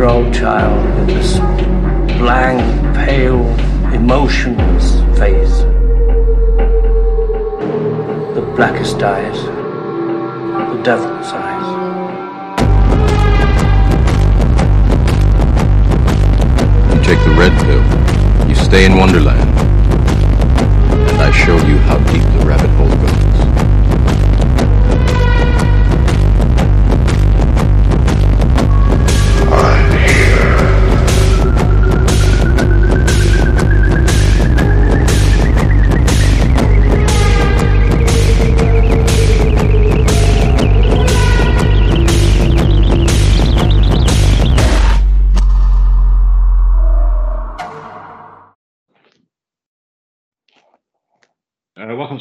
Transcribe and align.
year 0.00 0.08
old 0.08 0.32
child 0.32 0.82
with 0.98 1.08
this 1.08 1.36
blank, 2.16 2.58
pale, 2.96 3.44
emotionless 3.92 4.94
face. 5.18 5.58
The 8.34 8.40
blackest 8.56 9.02
eyes, 9.02 9.42
the 10.72 10.82
devil's 10.82 11.30
eyes. 11.34 11.66
You 16.94 17.02
take 17.04 17.22
the 17.22 17.34
red 17.36 17.52
pill, 17.66 18.48
you 18.48 18.54
stay 18.54 18.86
in 18.86 18.96
Wonderland, 18.96 19.50
and 21.10 21.20
I 21.20 21.30
show 21.30 21.58
you 21.66 21.76
how 21.76 21.98
deep 22.10 22.22
the 22.22 22.46
rabbit 22.46 22.70
hole 22.70 22.88
goes. 22.88 23.19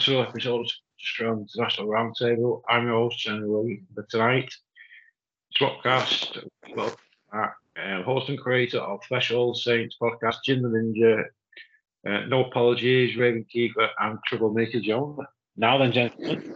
Welcome 0.09 0.25
to 0.25 0.29
episode 0.31 0.61
of 0.61 0.71
Strong 0.99 1.41
International 1.41 1.87
Roundtable. 1.87 2.61
I'm 2.67 2.87
your 2.87 2.95
host, 2.95 3.19
General 3.19 3.69
for 3.93 4.03
tonight. 4.09 4.51
Podcast, 5.59 6.43
well, 6.75 6.95
uh, 7.31 7.47
uh, 7.79 8.01
host 8.01 8.27
and 8.29 8.39
creator 8.39 8.79
of 8.79 9.03
Special 9.03 9.53
Saints 9.53 9.97
podcast, 10.01 10.37
Jin 10.43 10.63
the 10.63 10.69
Ninja, 10.69 11.25
uh, 12.07 12.25
No 12.25 12.45
Apologies, 12.45 13.17
Raven 13.17 13.45
Keefer, 13.53 13.87
and 13.99 14.17
Troublemaker 14.25 14.79
John. 14.79 15.15
Now 15.55 15.77
then, 15.77 15.91
gentlemen, 15.91 16.55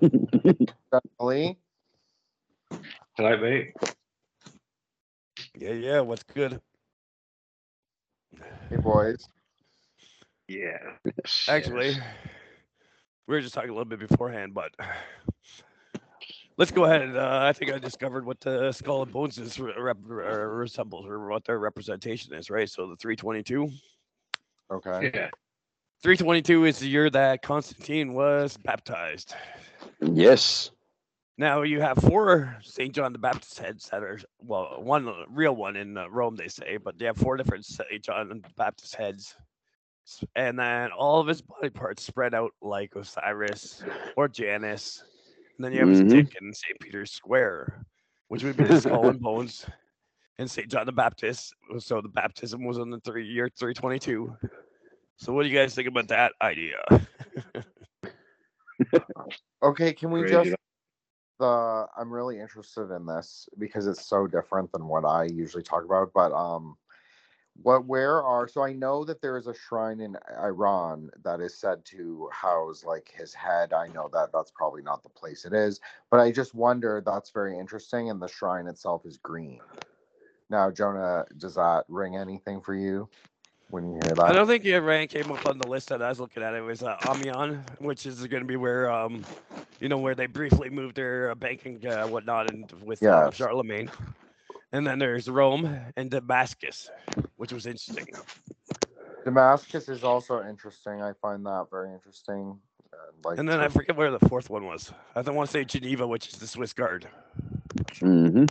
Lee. 1.20 1.58
tonight, 3.16 3.42
mate. 3.42 3.72
Yeah, 5.56 5.72
yeah. 5.72 6.00
What's 6.00 6.22
good? 6.22 6.60
Hey 8.70 8.76
boys. 8.76 9.26
Yeah. 10.46 10.78
Actually, 11.48 11.96
we 13.28 13.34
were 13.34 13.40
just 13.42 13.54
talking 13.54 13.70
a 13.70 13.72
little 13.72 13.84
bit 13.84 14.00
beforehand, 14.00 14.54
but 14.54 14.72
let's 16.56 16.72
go 16.72 16.86
ahead. 16.86 17.14
Uh, 17.14 17.40
I 17.42 17.52
think 17.52 17.70
I 17.72 17.78
discovered 17.78 18.24
what 18.24 18.40
the 18.40 18.72
skull 18.72 19.02
and 19.02 19.12
bones 19.12 19.38
is 19.38 19.60
rep- 19.60 19.98
uh, 20.10 20.14
resembles, 20.14 21.06
or 21.06 21.28
what 21.28 21.44
their 21.44 21.58
representation 21.58 22.32
is, 22.34 22.50
right? 22.50 22.68
So 22.68 22.88
the 22.88 22.96
322. 22.96 23.70
Okay. 24.70 25.10
Yeah. 25.14 25.28
322 26.02 26.64
is 26.64 26.78
the 26.78 26.88
year 26.88 27.10
that 27.10 27.42
Constantine 27.42 28.14
was 28.14 28.56
baptized. 28.56 29.34
Yes. 30.00 30.70
Now 31.36 31.62
you 31.62 31.80
have 31.80 31.98
four 31.98 32.56
St. 32.62 32.94
John 32.94 33.12
the 33.12 33.18
Baptist 33.18 33.58
heads 33.58 33.88
that 33.90 34.02
are 34.02 34.18
well, 34.40 34.80
one 34.82 35.12
real 35.28 35.54
one 35.54 35.76
in 35.76 35.96
uh, 35.96 36.08
Rome, 36.08 36.34
they 36.34 36.48
say, 36.48 36.78
but 36.78 36.98
they 36.98 37.04
have 37.04 37.16
four 37.16 37.36
different 37.36 37.64
St. 37.64 38.02
John 38.02 38.28
the 38.28 38.40
Baptist 38.56 38.94
heads, 38.96 39.36
S- 39.36 39.47
and 40.36 40.58
then 40.58 40.90
all 40.92 41.20
of 41.20 41.26
his 41.26 41.42
body 41.42 41.70
parts 41.70 42.04
spread 42.04 42.34
out 42.34 42.52
like 42.62 42.94
Osiris 42.96 43.82
or 44.16 44.28
Janus. 44.28 45.02
And 45.56 45.64
then 45.64 45.72
you 45.72 45.80
have 45.80 45.88
his 45.88 46.00
dick 46.00 46.36
in 46.40 46.52
St. 46.52 46.78
Peter's 46.80 47.12
Square, 47.12 47.84
which 48.28 48.44
would 48.44 48.56
be 48.56 48.64
the 48.64 48.80
skull 48.80 49.08
and 49.08 49.20
bones, 49.22 49.66
and 50.38 50.50
St. 50.50 50.68
John 50.68 50.86
the 50.86 50.92
Baptist. 50.92 51.54
So 51.78 52.00
the 52.00 52.08
baptism 52.08 52.64
was 52.64 52.78
in 52.78 52.90
the 52.90 53.00
three 53.00 53.26
year 53.26 53.48
322. 53.58 54.36
So 55.16 55.32
what 55.32 55.42
do 55.42 55.48
you 55.48 55.56
guys 55.56 55.74
think 55.74 55.88
about 55.88 56.08
that 56.08 56.32
idea? 56.40 56.78
Okay, 59.60 59.92
can 59.92 60.12
we 60.12 60.20
Crazy. 60.20 60.50
just 60.50 60.56
the 61.40 61.86
I'm 61.96 62.12
really 62.12 62.38
interested 62.38 62.90
in 62.94 63.06
this 63.06 63.48
because 63.58 63.86
it's 63.86 64.06
so 64.06 64.26
different 64.26 64.70
than 64.72 64.86
what 64.86 65.04
I 65.04 65.24
usually 65.24 65.62
talk 65.62 65.84
about, 65.84 66.12
but 66.14 66.32
um 66.32 66.76
what 67.62 67.86
where 67.86 68.22
are 68.22 68.48
so 68.48 68.62
I 68.62 68.72
know 68.72 69.04
that 69.04 69.20
there 69.20 69.36
is 69.36 69.46
a 69.46 69.54
shrine 69.54 70.00
in 70.00 70.16
Iran 70.42 71.10
that 71.24 71.40
is 71.40 71.58
said 71.58 71.84
to 71.86 72.28
house 72.32 72.84
like 72.84 73.12
his 73.16 73.34
head. 73.34 73.72
I 73.72 73.88
know 73.88 74.08
that 74.12 74.30
that's 74.32 74.50
probably 74.50 74.82
not 74.82 75.02
the 75.02 75.08
place 75.08 75.44
it 75.44 75.52
is, 75.52 75.80
but 76.10 76.20
I 76.20 76.30
just 76.30 76.54
wonder 76.54 77.02
that's 77.04 77.30
very 77.30 77.58
interesting 77.58 78.10
and 78.10 78.20
the 78.20 78.28
shrine 78.28 78.66
itself 78.68 79.04
is 79.06 79.18
green. 79.18 79.60
Now, 80.50 80.70
Jonah, 80.70 81.26
does 81.36 81.56
that 81.56 81.84
ring 81.88 82.16
anything 82.16 82.60
for 82.60 82.74
you 82.74 83.08
when 83.70 83.84
you 83.86 84.00
hear 84.02 84.14
that? 84.14 84.20
I 84.20 84.32
don't 84.32 84.46
think 84.46 84.64
Iran 84.64 85.08
came 85.08 85.30
up 85.30 85.44
on 85.46 85.58
the 85.58 85.68
list 85.68 85.88
that 85.88 86.00
I 86.00 86.08
was 86.08 86.20
looking 86.20 86.42
at. 86.42 86.54
It 86.54 86.62
was 86.62 86.82
uh, 86.82 86.96
Amiens, 87.06 87.58
which 87.78 88.06
is 88.06 88.26
going 88.26 88.42
to 88.42 88.46
be 88.46 88.56
where, 88.56 88.90
um, 88.90 89.24
you 89.80 89.88
know, 89.88 89.98
where 89.98 90.14
they 90.14 90.26
briefly 90.26 90.70
moved 90.70 90.96
their 90.96 91.32
uh, 91.32 91.34
banking 91.34 91.86
uh, 91.86 92.06
whatnot 92.06 92.50
and 92.50 92.72
with 92.82 93.06
uh, 93.06 93.30
Charlemagne. 93.30 93.90
And 94.72 94.86
then 94.86 94.98
there's 94.98 95.28
Rome 95.28 95.78
and 95.96 96.10
Damascus, 96.10 96.90
which 97.36 97.52
was 97.52 97.66
interesting. 97.66 98.06
Damascus 99.24 99.88
is 99.88 100.04
also 100.04 100.44
interesting. 100.44 101.02
I 101.02 101.12
find 101.20 101.44
that 101.46 101.66
very 101.70 101.92
interesting. 101.92 102.58
Uh, 102.92 102.96
like, 103.24 103.38
And 103.38 103.48
then 103.48 103.60
I 103.60 103.68
forget 103.68 103.96
where 103.96 104.10
the 104.10 104.28
fourth 104.28 104.50
one 104.50 104.66
was. 104.66 104.92
I 105.14 105.22
don't 105.22 105.34
want 105.34 105.48
to 105.48 105.52
say 105.52 105.64
Geneva, 105.64 106.06
which 106.06 106.28
is 106.28 106.34
the 106.34 106.46
Swiss 106.46 106.72
Guard. 106.72 107.06
Mm-hmm. 107.94 108.44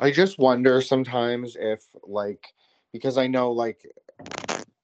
I 0.00 0.10
just 0.10 0.38
wonder 0.38 0.80
sometimes 0.80 1.56
if 1.60 1.84
like 2.04 2.46
because 2.92 3.18
I 3.18 3.26
know 3.26 3.52
like 3.52 3.86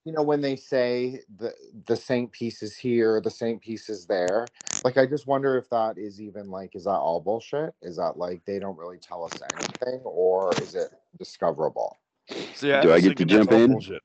you 0.05 0.13
know 0.13 0.23
when 0.23 0.43
they 0.43 0.57
say 0.57 1.23
the 1.39 1.55
the 1.87 1.97
Saint 1.97 2.31
piece 2.33 2.63
is 2.63 2.77
here, 2.77 3.21
the 3.23 3.31
Saint 3.31 3.63
piece 3.63 3.89
is 3.89 4.07
there. 4.07 4.47
Like 4.87 4.99
I 4.99 5.05
just 5.05 5.27
wonder 5.27 5.59
if 5.59 5.69
that 5.71 5.99
is 5.99 6.21
even 6.21 6.49
like 6.49 6.77
is 6.77 6.85
that 6.85 6.91
all 6.93 7.21
bullshit? 7.21 7.75
Is 7.83 7.97
that 7.97 8.19
like 8.19 8.45
they 8.45 8.61
don't 8.61 8.79
really 8.79 8.99
tell 8.99 9.25
us 9.25 9.33
anything 9.53 9.99
or 10.05 10.55
is 10.61 10.77
it 10.77 10.93
discoverable? 11.19 11.99
So 12.55 12.69
yeah, 12.69 12.83
Do 12.83 12.93
I 12.93 13.01
get 13.01 13.17
to 13.17 13.25
jump 13.25 13.51
in? 13.51 13.73
bullshit. 13.73 14.01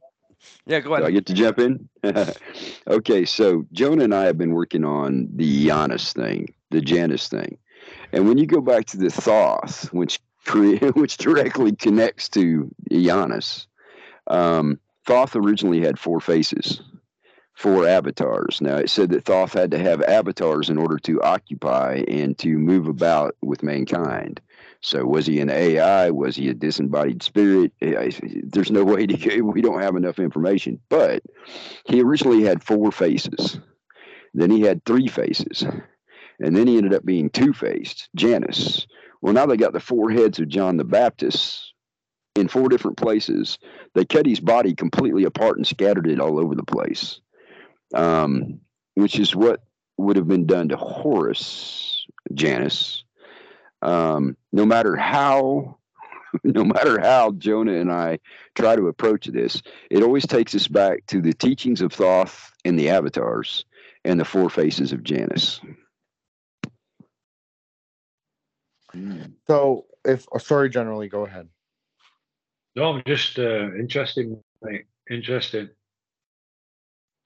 Yeah, 0.66 0.80
go 0.80 0.96
ahead. 0.96 1.03
Do 1.03 1.08
I 1.08 1.12
get 1.12 1.28
to 1.28 1.36
jump 1.36 1.59
in? 1.59 1.88
okay, 2.88 3.25
so 3.25 3.64
Jonah 3.72 4.06
and 4.06 4.16
I 4.16 4.24
have 4.24 4.40
been 4.40 4.53
working 4.53 4.84
on 4.84 5.30
the 5.36 5.68
Giannis 5.68 6.16
thing, 6.16 6.52
the 6.72 6.81
Janus 6.81 7.28
thing. 7.28 7.59
And 8.12 8.28
when 8.28 8.40
you 8.40 8.47
go 8.47 8.59
back 8.59 8.88
to 8.88 8.97
the 8.97 9.12
Thoth, 9.12 9.94
which 9.94 10.20
which 10.96 11.18
directly 11.18 11.75
connects 11.75 12.28
to 12.30 12.74
Giannis, 12.90 13.68
um, 14.25 14.80
Thoth 15.06 15.36
originally 15.36 15.81
had 15.81 16.00
four 16.00 16.20
faces, 16.20 16.81
four 17.61 17.88
avatars. 17.88 18.59
Now 18.59 18.77
it 18.77 18.89
said 18.89 19.11
that 19.11 19.25
Thoth 19.25 19.53
had 19.53 19.69
to 19.69 19.77
have 19.77 20.01
avatars 20.01 20.72
in 20.72 20.79
order 20.79 20.97
to 20.97 21.22
occupy 21.22 22.03
and 22.07 22.35
to 22.39 22.57
move 22.57 22.88
about 22.88 23.35
with 23.44 23.61
mankind. 23.61 24.41
So 24.81 25.05
was 25.05 25.27
he 25.27 25.39
an 25.39 25.51
AI? 25.51 26.09
Was 26.09 26.35
he 26.35 26.49
a 26.49 26.55
disembodied 26.55 27.22
spirit? 27.22 27.72
There's 27.79 28.72
no 28.72 28.83
way 28.83 29.05
to. 29.05 29.41
We 29.41 29.61
don't 29.61 29.81
have 29.81 29.95
enough 29.95 30.17
information. 30.17 30.79
But 30.89 31.22
he 31.85 32.02
originally 32.02 32.41
had 32.41 32.63
four 32.63 32.91
faces. 32.91 33.59
Then 34.34 34.49
he 34.49 34.61
had 34.61 34.84
three 34.85 35.07
faces, 35.07 35.64
and 36.40 36.55
then 36.55 36.66
he 36.66 36.78
ended 36.78 36.93
up 36.93 37.05
being 37.05 37.29
two-faced, 37.29 38.09
Janus. 38.16 38.87
Well, 39.22 39.34
now 39.34 39.46
they 39.46 39.57
got 39.57 39.73
the 39.73 39.79
four 39.79 40.09
heads 40.09 40.40
of 40.40 40.47
John 40.47 40.78
the 40.78 40.84
Baptist 40.85 41.73
in 42.35 42.47
four 42.47 42.69
different 42.69 42.97
places. 42.97 43.59
They 43.93 44.05
cut 44.05 44.25
his 44.25 44.40
body 44.40 44.73
completely 44.73 45.25
apart 45.25 45.57
and 45.57 45.67
scattered 45.67 46.07
it 46.07 46.19
all 46.19 46.40
over 46.40 46.55
the 46.55 46.64
place, 46.64 47.19
um, 47.93 48.59
which 48.96 49.20
is 49.20 49.35
what 49.35 49.61
would 49.97 50.16
have 50.16 50.28
been 50.28 50.46
done 50.46 50.70
to 50.70 50.78
Horus 50.78 52.05
Janus. 52.34 53.03
Um, 53.82 54.38
no 54.52 54.66
matter 54.66 54.96
how, 54.96 55.78
no 56.43 56.64
matter 56.64 56.99
how 56.99 57.32
Jonah 57.32 57.73
and 57.73 57.91
I 57.91 58.20
try 58.55 58.76
to 58.76 58.88
approach 58.88 59.26
this, 59.28 59.61
it 59.90 60.03
always 60.03 60.26
takes 60.26 60.55
us 60.55 60.67
back 60.67 61.05
to 61.08 61.22
the 61.22 61.34
teachings 61.34 61.82
of 61.82 61.93
Thoth 61.93 62.52
and 62.66 62.78
the 62.78 62.90
avatars 62.90 63.66
and 64.03 64.20
the 64.20 64.26
four 64.26 64.49
faces 64.49 64.91
of 64.91 65.03
Janus. 65.03 65.61
So 69.47 69.85
if 70.03 70.26
oh, 70.34 70.38
sorry 70.38 70.70
generally 70.70 71.08
go 71.08 71.26
ahead. 71.26 71.47
No, 72.76 72.93
I'm 72.93 73.03
just 73.05 73.38
uh, 73.38 73.73
interested, 73.76 74.35
mate. 74.61 74.85
Interesting. 75.09 75.70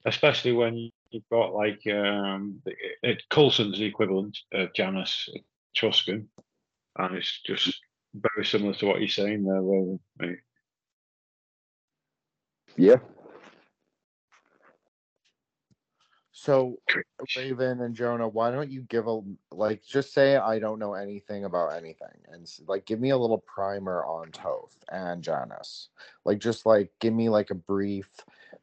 Especially 0.05 0.51
when 0.51 0.91
you've 1.11 1.29
got 1.31 1.53
like 1.53 1.81
um, 1.87 2.61
the- 2.65 2.75
it, 3.03 3.23
Culsans 3.31 3.77
the 3.77 3.85
equivalent 3.85 4.37
of 4.53 4.73
Janus 4.73 5.29
Etruscan, 5.75 6.29
and 6.97 7.15
it's 7.15 7.41
just 7.45 7.79
very 8.13 8.45
similar 8.45 8.73
to 8.75 8.85
what 8.85 8.99
you're 8.99 9.07
saying 9.07 9.43
there, 9.43 9.61
Rowan, 9.61 9.99
mate. 10.19 10.37
Yeah. 12.77 12.97
So, 16.37 16.77
Raven 17.37 17.79
and 17.79 17.95
Jonah, 17.95 18.27
why 18.27 18.51
don't 18.51 18.69
you 18.69 18.81
give 18.83 19.07
a 19.07 19.21
like 19.51 19.83
just 19.85 20.13
say 20.13 20.35
I 20.35 20.59
don't 20.59 20.79
know 20.79 20.93
anything 20.93 21.45
about 21.45 21.73
anything 21.73 22.09
and 22.29 22.45
like 22.67 22.85
give 22.85 22.99
me 22.99 23.11
a 23.11 23.17
little 23.17 23.37
primer 23.37 24.03
on 24.03 24.31
Thoth 24.31 24.75
and 24.91 25.23
Janice. 25.23 25.87
Like 26.25 26.39
just 26.39 26.65
like 26.65 26.91
give 26.99 27.13
me 27.13 27.29
like 27.29 27.51
a 27.51 27.55
brief 27.55 28.09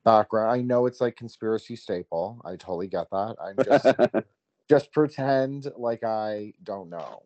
background. 0.05 0.53
I 0.53 0.63
know 0.63 0.87
it's 0.87 1.01
like 1.01 1.17
conspiracy 1.17 1.77
staple. 1.77 2.41
I 2.45 2.51
totally 2.57 2.89
get 2.89 3.11
that. 3.11 3.37
I'm 3.43 3.57
just 3.65 4.25
just 4.69 4.93
pretend 4.93 5.71
like 5.77 6.05
I 6.05 6.53
don't 6.63 6.91
know. 6.91 7.23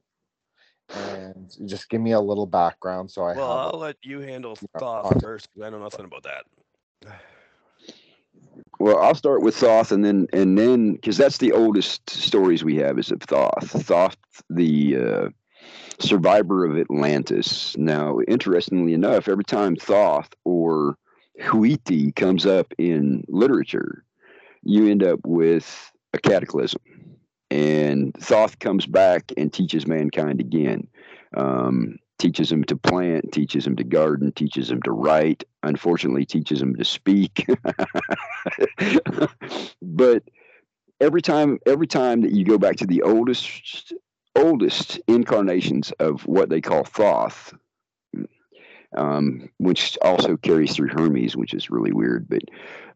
And 0.95 1.55
just 1.67 1.89
give 1.91 2.01
me 2.01 2.13
a 2.13 2.21
little 2.21 2.47
background 2.47 3.11
so 3.11 3.25
I 3.25 3.35
Well, 3.35 3.51
have 3.51 3.75
I'll 3.75 3.81
let 3.81 3.97
you 4.03 4.21
handle 4.21 4.57
know, 4.57 4.69
Thoth 4.79 5.03
context. 5.03 5.25
first 5.25 5.49
because 5.53 5.67
I 5.67 5.71
know 5.71 5.83
nothing 5.83 6.05
about 6.05 6.23
that. 6.23 6.45
Well, 8.79 8.99
I'll 8.99 9.15
start 9.15 9.43
with 9.43 9.57
Thoth, 9.57 9.91
and 9.91 10.05
then 10.05 10.27
and 10.33 10.57
then 10.59 10.93
because 10.95 11.17
that's 11.17 11.39
the 11.39 11.53
oldest 11.53 12.09
stories 12.11 12.63
we 12.63 12.77
have 12.77 12.99
is 12.99 13.11
of 13.11 13.21
Thoth. 13.21 13.71
Thoth, 13.87 14.17
the 14.51 14.97
uh, 14.97 15.29
survivor 15.99 16.65
of 16.65 16.77
Atlantis. 16.79 17.77
Now, 17.79 18.19
interestingly 18.29 18.93
enough, 18.93 19.29
every 19.29 19.45
time 19.45 19.77
Thoth 19.77 20.29
or 20.45 20.97
Huiti 21.41 22.15
comes 22.15 22.47
up 22.47 22.73
in 22.79 23.25
literature, 23.29 24.05
you 24.63 24.89
end 24.89 25.03
up 25.03 25.21
with 25.25 25.93
a 26.13 26.19
cataclysm, 26.19 26.81
and 27.51 28.15
Thoth 28.15 28.59
comes 28.59 28.87
back 28.87 29.33
and 29.37 29.53
teaches 29.53 29.87
mankind 29.87 30.41
again. 30.41 30.89
Um, 31.37 31.99
teaches 32.19 32.49
them 32.49 32.65
to 32.65 32.77
plant, 32.77 33.33
teaches 33.33 33.65
them 33.65 33.77
to 33.77 33.85
garden, 33.85 34.33
teaches 34.33 34.69
them 34.69 34.81
to 34.83 34.93
write. 34.93 35.45
Unfortunately, 35.63 36.25
teaches 36.25 36.61
them 36.61 36.75
to 36.77 36.85
speak. 36.85 37.47
but 39.83 40.23
every 41.01 41.23
time, 41.23 41.59
every 41.67 41.87
time 41.87 42.23
that 42.23 42.33
you 42.33 42.45
go 42.45 42.59
back 42.59 42.77
to 42.77 42.87
the 42.87 43.03
oldest, 43.03 43.93
oldest 44.35 45.01
incarnations 45.09 45.93
of 45.99 46.27
what 46.27 46.49
they 46.49 46.61
call 46.61 46.85
Thoth, 46.85 47.53
um, 48.97 49.49
which 49.59 49.97
also 50.03 50.37
carries 50.37 50.75
through 50.75 50.89
Hermes, 50.89 51.37
which 51.37 51.55
is 51.55 51.71
really 51.71 51.93
weird. 51.93 52.29
But 52.29 52.43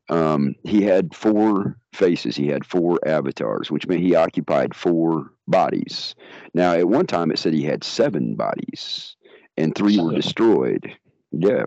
um, 0.09 0.55
he 0.65 0.83
had 0.83 1.15
four 1.15 1.77
faces. 1.93 2.37
He 2.37 2.49
had 2.49 2.67
four 2.67 2.99
avatars, 3.07 3.71
which 3.71 3.87
meant 3.87 4.01
he 4.01 4.15
occupied 4.15 4.75
four 4.75 5.33
bodies. 5.47 6.15
Now, 6.55 6.73
at 6.73 6.89
one 6.89 7.07
time, 7.07 7.31
it 7.31 7.39
said 7.39 7.55
he 7.55 7.65
had 7.65 7.85
seven 7.85 8.35
bodies, 8.35 9.17
and 9.57 9.75
three 9.75 9.99
were 9.99 10.15
destroyed. 10.15 10.93
Yeah, 11.33 11.65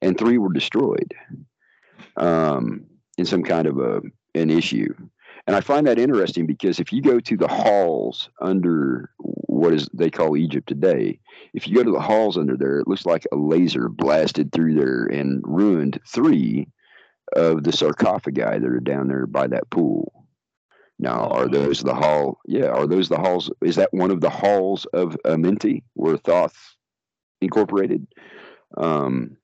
and 0.00 0.18
three 0.18 0.38
were 0.38 0.52
destroyed 0.52 1.14
um, 2.16 2.86
in 3.18 3.26
some 3.26 3.42
kind 3.42 3.66
of 3.66 3.78
a 3.78 4.00
an 4.34 4.50
issue. 4.50 4.92
And 5.46 5.54
I 5.54 5.60
find 5.60 5.86
that 5.86 5.98
interesting 5.98 6.46
because 6.46 6.80
if 6.80 6.92
you 6.92 7.02
go 7.02 7.20
to 7.20 7.36
the 7.36 7.48
halls 7.48 8.30
under 8.40 9.10
what 9.18 9.74
is 9.74 9.88
they 9.92 10.10
call 10.10 10.36
Egypt 10.36 10.66
today, 10.66 11.20
if 11.54 11.68
you 11.68 11.76
go 11.76 11.84
to 11.84 11.92
the 11.92 12.00
halls 12.00 12.36
under 12.36 12.56
there, 12.56 12.80
it 12.80 12.88
looks 12.88 13.06
like 13.06 13.26
a 13.32 13.36
laser 13.36 13.88
blasted 13.88 14.52
through 14.52 14.74
there 14.74 15.06
and 15.06 15.40
ruined 15.46 16.00
three 16.06 16.66
of 17.36 17.62
the 17.62 17.72
sarcophagi 17.72 18.42
that 18.42 18.64
are 18.64 18.80
down 18.80 19.08
there 19.08 19.26
by 19.26 19.46
that 19.46 19.70
pool. 19.70 20.26
Now, 20.98 21.28
are 21.28 21.48
those 21.48 21.80
the 21.80 21.94
hall? 21.94 22.38
Yeah, 22.46 22.66
are 22.66 22.86
those 22.86 23.08
the 23.08 23.18
halls? 23.18 23.50
Is 23.62 23.76
that 23.76 23.94
one 23.94 24.10
of 24.10 24.20
the 24.20 24.30
halls 24.30 24.84
of 24.86 25.16
Amenti 25.24 25.82
where 25.94 26.16
Thoth 26.16 26.56
incorporated? 27.40 28.06
Um, 28.76 29.36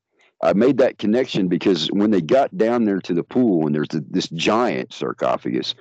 I 0.43 0.53
made 0.55 0.79
that 0.79 0.99
connection 0.99 1.49
because 1.49 1.89
when 1.89 2.11
they 2.11 2.23
got 2.23 2.57
down 2.57 2.85
there 2.85 3.01
to 3.01 3.15
the 3.15 3.23
pool 3.23 3.67
and 3.67 3.75
there's 3.75 3.89
th- 3.89 4.05
this 4.09 4.29
giant 4.29 4.93
sarcophagus, 4.93 5.75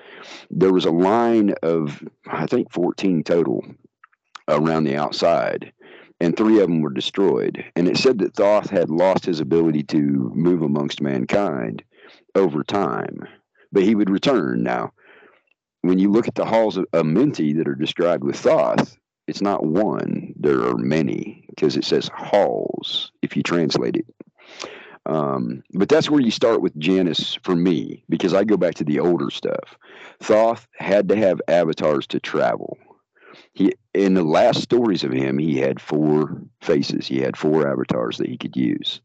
there 0.51 0.73
was 0.73 0.85
a 0.85 0.91
line 0.91 1.53
of 1.63 2.03
I 2.27 2.45
think 2.45 2.71
14 2.71 3.23
total 3.23 3.63
around 4.47 4.83
the 4.83 4.97
outside, 4.97 5.71
and 6.19 6.35
three 6.35 6.59
of 6.59 6.67
them 6.67 6.81
were 6.81 6.89
destroyed. 6.89 7.63
And 7.75 7.87
it 7.87 7.97
said 7.97 8.19
that 8.19 8.35
Thoth 8.35 8.69
had 8.69 8.89
lost 8.89 9.25
his 9.25 9.39
ability 9.39 9.83
to 9.83 9.97
move 9.97 10.61
amongst 10.61 11.01
mankind 11.01 11.83
over 12.35 12.63
time, 12.63 13.27
but 13.71 13.83
he 13.83 13.95
would 13.95 14.09
return. 14.09 14.63
Now, 14.63 14.91
when 15.81 15.99
you 15.99 16.11
look 16.11 16.27
at 16.27 16.35
the 16.35 16.45
halls 16.45 16.77
of 16.77 16.85
Amenti 16.91 17.57
that 17.57 17.67
are 17.67 17.75
described 17.75 18.23
with 18.23 18.35
Thoth, 18.35 18.97
it's 19.27 19.41
not 19.41 19.65
one, 19.65 20.33
there 20.37 20.61
are 20.61 20.77
many 20.77 21.45
because 21.49 21.77
it 21.77 21.85
says 21.85 22.09
halls 22.13 23.11
if 23.21 23.37
you 23.37 23.43
translate 23.43 23.95
it. 23.95 24.05
Um, 25.05 25.63
but 25.73 25.89
that's 25.89 26.09
where 26.09 26.21
you 26.21 26.31
start 26.31 26.61
with 26.61 26.77
Janus 26.77 27.37
for 27.43 27.55
me 27.55 28.03
because 28.09 28.33
I 28.33 28.43
go 28.43 28.57
back 28.57 28.75
to 28.75 28.83
the 28.83 28.99
older 28.99 29.29
stuff. 29.29 29.77
Thoth 30.19 30.67
had 30.77 31.09
to 31.09 31.15
have 31.15 31.41
avatars 31.47 32.05
to 32.07 32.19
travel. 32.19 32.77
He 33.59 33.73
in 33.93 34.13
the 34.13 34.23
last 34.23 34.61
stories 34.61 35.03
of 35.03 35.11
him, 35.11 35.37
he 35.37 35.57
had 35.57 35.81
four 35.81 36.41
faces. 36.61 37.05
He 37.05 37.19
had 37.19 37.35
four 37.35 37.69
avatars 37.69 38.17
that 38.17 38.29
he 38.29 38.37
could 38.37 38.55
use. 38.55 39.01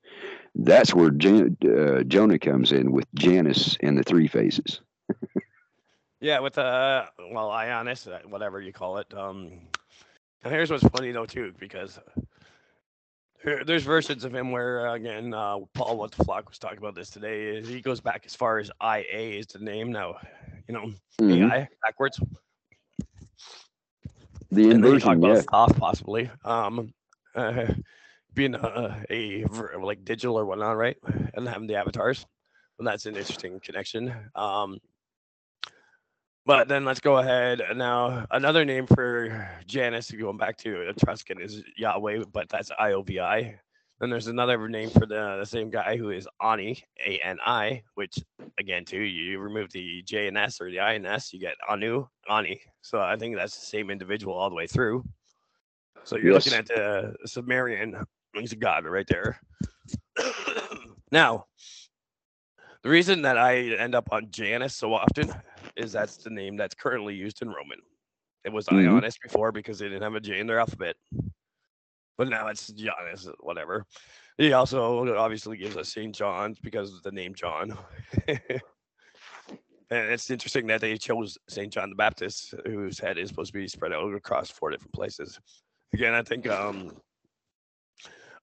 That's 0.54 0.94
where 0.94 1.10
Jan, 1.10 1.56
uh, 1.64 2.04
Jonah 2.04 2.38
comes 2.38 2.70
in 2.70 2.92
with 2.92 3.12
Janus 3.16 3.76
and 3.80 3.98
the 3.98 4.04
three 4.04 4.28
faces. 4.28 4.80
Yeah, 6.20 6.38
with 6.38 6.56
uh, 6.56 7.04
well, 7.32 7.50
Ionis, 7.50 8.10
uh, 8.10 8.26
whatever 8.26 8.58
you 8.58 8.72
call 8.72 8.96
it. 8.96 9.12
Um, 9.12 9.60
and 10.42 10.52
here's 10.54 10.70
what's 10.70 10.84
funny 10.84 11.12
though 11.12 11.26
too, 11.26 11.52
because 11.58 11.98
there's 13.44 13.82
versions 13.82 14.24
of 14.24 14.34
him 14.34 14.50
where 14.50 14.88
uh, 14.88 14.94
again, 14.94 15.34
uh, 15.34 15.58
Paul 15.74 15.98
what 15.98 16.12
the 16.12 16.24
flock 16.24 16.48
was 16.48 16.58
talking 16.58 16.78
about 16.78 16.94
this 16.94 17.10
today. 17.10 17.48
Is 17.48 17.68
he 17.68 17.82
goes 17.82 18.00
back 18.00 18.22
as 18.24 18.34
far 18.34 18.58
as 18.58 18.70
IA 18.82 19.38
is 19.38 19.48
the 19.48 19.58
name 19.58 19.92
now, 19.92 20.14
you 20.66 20.72
know, 20.72 20.92
Mhm. 21.20 21.50
AI 21.52 21.68
backwards. 21.82 22.18
The 24.54 24.70
and 24.70 24.84
then 24.84 24.92
you 24.92 25.00
talk 25.00 25.14
inversion, 25.14 25.24
about 25.24 25.34
yeah. 25.36 25.42
Thoth 25.50 25.78
possibly, 25.78 26.30
um, 26.44 26.94
uh, 27.34 27.66
being 28.34 28.54
a, 28.54 29.04
a 29.10 29.44
like 29.80 30.04
digital 30.04 30.38
or 30.38 30.46
whatnot, 30.46 30.76
right? 30.76 30.96
And 31.34 31.48
having 31.48 31.66
the 31.66 31.74
avatars. 31.74 32.24
Well, 32.78 32.86
that's 32.86 33.06
an 33.06 33.16
interesting 33.16 33.60
connection. 33.60 34.14
Um, 34.34 34.78
but 36.46 36.68
then 36.68 36.84
let's 36.84 37.00
go 37.00 37.16
ahead 37.16 37.62
now. 37.74 38.26
Another 38.30 38.64
name 38.64 38.86
for 38.86 39.48
Janus, 39.66 40.10
going 40.10 40.36
back 40.36 40.56
to 40.58 40.88
Etruscan, 40.88 41.40
is 41.40 41.62
Yahweh, 41.76 42.24
but 42.32 42.48
that's 42.48 42.70
I 42.78 42.92
O 42.92 43.02
V 43.02 43.20
I. 43.20 43.58
Then 44.00 44.10
there's 44.10 44.26
another 44.26 44.68
name 44.68 44.90
for 44.90 45.06
the, 45.06 45.38
the 45.38 45.46
same 45.46 45.70
guy 45.70 45.96
who 45.96 46.10
is 46.10 46.28
Ani, 46.42 46.84
A 47.04 47.18
N 47.24 47.38
I, 47.44 47.82
which 47.94 48.18
again, 48.58 48.84
too, 48.84 49.00
you 49.00 49.38
remove 49.38 49.70
the 49.72 50.02
J 50.02 50.26
and 50.26 50.36
S 50.36 50.60
or 50.60 50.70
the 50.70 50.80
I 50.80 50.94
and 50.94 51.06
S, 51.06 51.32
you 51.32 51.38
get 51.38 51.54
Anu, 51.68 52.06
Ani. 52.28 52.60
So 52.82 53.00
I 53.00 53.16
think 53.16 53.36
that's 53.36 53.58
the 53.58 53.66
same 53.66 53.90
individual 53.90 54.34
all 54.34 54.50
the 54.50 54.56
way 54.56 54.66
through. 54.66 55.04
So 56.02 56.16
you're 56.16 56.34
looking 56.34 56.52
at 56.52 56.66
the 56.66 57.14
Sumerian, 57.24 57.96
he's 58.34 58.52
a 58.52 58.56
god 58.56 58.84
right 58.84 59.06
there. 59.08 59.40
now, 61.12 61.46
the 62.82 62.90
reason 62.90 63.22
that 63.22 63.38
I 63.38 63.74
end 63.76 63.94
up 63.94 64.08
on 64.12 64.30
Janus 64.30 64.74
so 64.74 64.92
often 64.92 65.32
is 65.76 65.92
that's 65.92 66.18
the 66.18 66.30
name 66.30 66.56
that's 66.56 66.74
currently 66.74 67.14
used 67.14 67.40
in 67.42 67.48
Roman. 67.48 67.80
It 68.44 68.52
was 68.52 68.66
Mhm. 68.66 69.00
Ionis 69.00 69.18
before 69.22 69.52
because 69.52 69.78
they 69.78 69.88
didn't 69.88 70.02
have 70.02 70.14
a 70.14 70.20
J 70.20 70.40
in 70.40 70.46
their 70.46 70.58
alphabet. 70.58 70.96
But 72.16 72.28
now 72.28 72.48
it's 72.48 72.68
Janus, 72.68 73.28
whatever. 73.40 73.84
He 74.38 74.52
also 74.52 75.16
obviously 75.16 75.56
gives 75.56 75.76
us 75.76 75.92
St. 75.92 76.14
John's 76.14 76.58
because 76.58 76.92
of 76.92 77.02
the 77.02 77.12
name 77.12 77.34
John. 77.34 77.76
and 78.28 78.60
it's 79.90 80.30
interesting 80.30 80.66
that 80.68 80.80
they 80.80 80.96
chose 80.96 81.38
St. 81.48 81.72
John 81.72 81.90
the 81.90 81.96
Baptist, 81.96 82.54
whose 82.66 82.98
head 82.98 83.18
is 83.18 83.28
supposed 83.28 83.52
to 83.52 83.58
be 83.58 83.68
spread 83.68 83.92
out 83.92 84.14
across 84.14 84.50
four 84.50 84.70
different 84.70 84.92
places. 84.92 85.38
Again, 85.92 86.14
I 86.14 86.22
think 86.22 86.48
um 86.48 86.92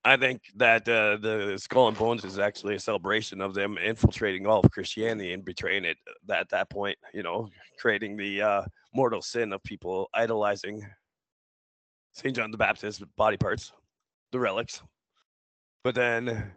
I 0.03 0.17
think 0.17 0.41
that 0.55 0.89
uh, 0.89 1.17
the 1.17 1.59
Skull 1.61 1.87
and 1.87 1.97
Bones 1.97 2.25
is 2.25 2.39
actually 2.39 2.75
a 2.75 2.79
celebration 2.79 3.39
of 3.39 3.53
them 3.53 3.77
infiltrating 3.77 4.47
all 4.47 4.61
of 4.61 4.71
Christianity 4.71 5.33
and 5.33 5.45
betraying 5.45 5.85
it 5.85 5.97
at 6.31 6.49
that 6.49 6.71
point, 6.71 6.97
you 7.13 7.21
know, 7.21 7.49
creating 7.77 8.17
the 8.17 8.41
uh, 8.41 8.61
mortal 8.95 9.21
sin 9.21 9.53
of 9.53 9.61
people 9.61 10.09
idolizing 10.15 10.83
St. 12.13 12.35
John 12.35 12.51
the 12.51 12.57
Baptist 12.57 13.03
body 13.15 13.37
parts, 13.37 13.71
the 14.31 14.39
relics. 14.39 14.81
But 15.83 15.95
then, 15.95 16.51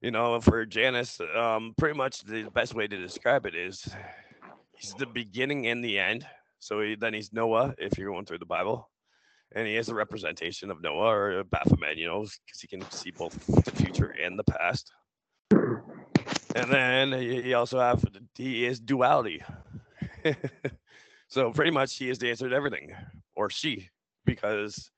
you 0.00 0.10
know, 0.10 0.40
for 0.40 0.64
Janus, 0.64 1.20
um, 1.36 1.74
pretty 1.76 1.96
much 1.96 2.22
the 2.22 2.44
best 2.54 2.74
way 2.74 2.86
to 2.86 2.96
describe 2.96 3.46
it 3.46 3.54
is 3.54 3.88
he's 4.76 4.94
the 4.94 5.06
beginning 5.06 5.66
and 5.66 5.84
the 5.84 5.98
end. 5.98 6.26
So 6.60 6.80
he, 6.80 6.94
then 6.94 7.12
he's 7.12 7.32
Noah, 7.32 7.74
if 7.78 7.98
you're 7.98 8.10
going 8.10 8.24
through 8.24 8.38
the 8.38 8.46
Bible 8.46 8.88
and 9.54 9.66
he 9.66 9.76
is 9.76 9.88
a 9.88 9.94
representation 9.94 10.70
of 10.70 10.82
Noah 10.82 11.14
or 11.14 11.44
Baphomet, 11.44 11.96
you 11.96 12.06
know, 12.06 12.22
because 12.22 12.60
he 12.60 12.66
can 12.66 12.82
see 12.90 13.10
both 13.10 13.38
the 13.46 13.70
future 13.70 14.14
and 14.22 14.38
the 14.38 14.44
past. 14.44 14.92
And 15.50 16.70
then 16.70 17.12
he 17.12 17.42
he 17.42 17.54
also 17.54 17.78
have 17.80 18.04
he 18.34 18.64
is 18.64 18.80
duality. 18.80 19.42
so 21.28 21.52
pretty 21.52 21.70
much 21.70 21.96
he 21.96 22.10
is 22.10 22.18
the 22.18 22.30
answer 22.30 22.48
to 22.48 22.54
everything, 22.54 22.94
or 23.34 23.50
she, 23.50 23.88
because 24.24 24.90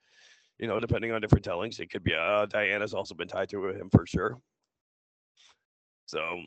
you 0.59 0.66
know, 0.66 0.80
depending 0.80 1.12
on 1.12 1.21
different 1.21 1.45
tellings, 1.45 1.78
it 1.80 1.90
could 1.90 2.02
be 2.02 2.14
uh, 2.14 2.47
Diana's 2.47 2.95
also 2.95 3.14
been 3.14 3.28
tied 3.28 3.50
to 3.50 3.68
him 3.68 3.90
for 3.90 4.06
sure. 4.06 4.38
So 6.06 6.40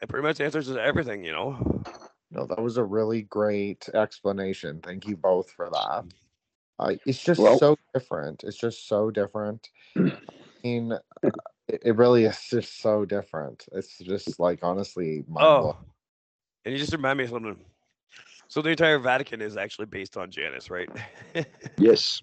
it 0.00 0.08
pretty 0.08 0.26
much 0.26 0.40
answers 0.40 0.70
everything, 0.70 1.24
you 1.24 1.32
know. 1.32 1.82
No, 2.30 2.46
that 2.46 2.60
was 2.60 2.76
a 2.76 2.84
really 2.84 3.22
great 3.22 3.88
explanation. 3.94 4.80
Thank 4.82 5.06
you 5.06 5.16
both 5.16 5.50
for 5.50 5.70
that. 5.70 6.04
Uh, 6.78 6.94
it's 7.06 7.22
just 7.22 7.40
Well- 7.40 7.58
so 7.58 7.76
different. 7.94 8.44
It's 8.44 8.58
just 8.58 8.86
so 8.88 9.10
different. 9.10 9.68
I 9.96 10.12
mean, 10.62 10.92
uh, 10.92 10.98
it, 11.68 11.82
it 11.86 11.96
really 11.96 12.24
is 12.24 12.38
just 12.48 12.80
so 12.80 13.04
different. 13.04 13.66
It's 13.72 13.98
just 13.98 14.38
like 14.38 14.62
honestly, 14.62 15.24
mind 15.28 15.46
Oh, 15.46 15.76
and 16.64 16.72
you 16.72 16.78
just 16.78 16.92
remind 16.92 17.18
me 17.18 17.24
of 17.24 17.30
something. 17.30 17.56
So 18.48 18.62
the 18.62 18.70
entire 18.70 18.98
Vatican 18.98 19.40
is 19.42 19.56
actually 19.56 19.86
based 19.86 20.16
on 20.16 20.30
Janus, 20.30 20.70
right? 20.70 20.88
Yes. 21.78 22.22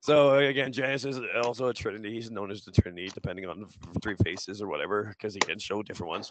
so 0.00 0.38
again, 0.38 0.72
Janus 0.72 1.04
is 1.04 1.20
also 1.42 1.68
a 1.68 1.74
Trinity. 1.74 2.12
He's 2.12 2.30
known 2.30 2.50
as 2.50 2.64
the 2.64 2.70
Trinity, 2.72 3.08
depending 3.12 3.46
on 3.46 3.60
the 3.60 4.00
three 4.00 4.16
faces 4.24 4.62
or 4.62 4.68
whatever, 4.68 5.04
because 5.10 5.34
he 5.34 5.40
can 5.40 5.58
show 5.58 5.82
different 5.82 6.10
ones. 6.10 6.30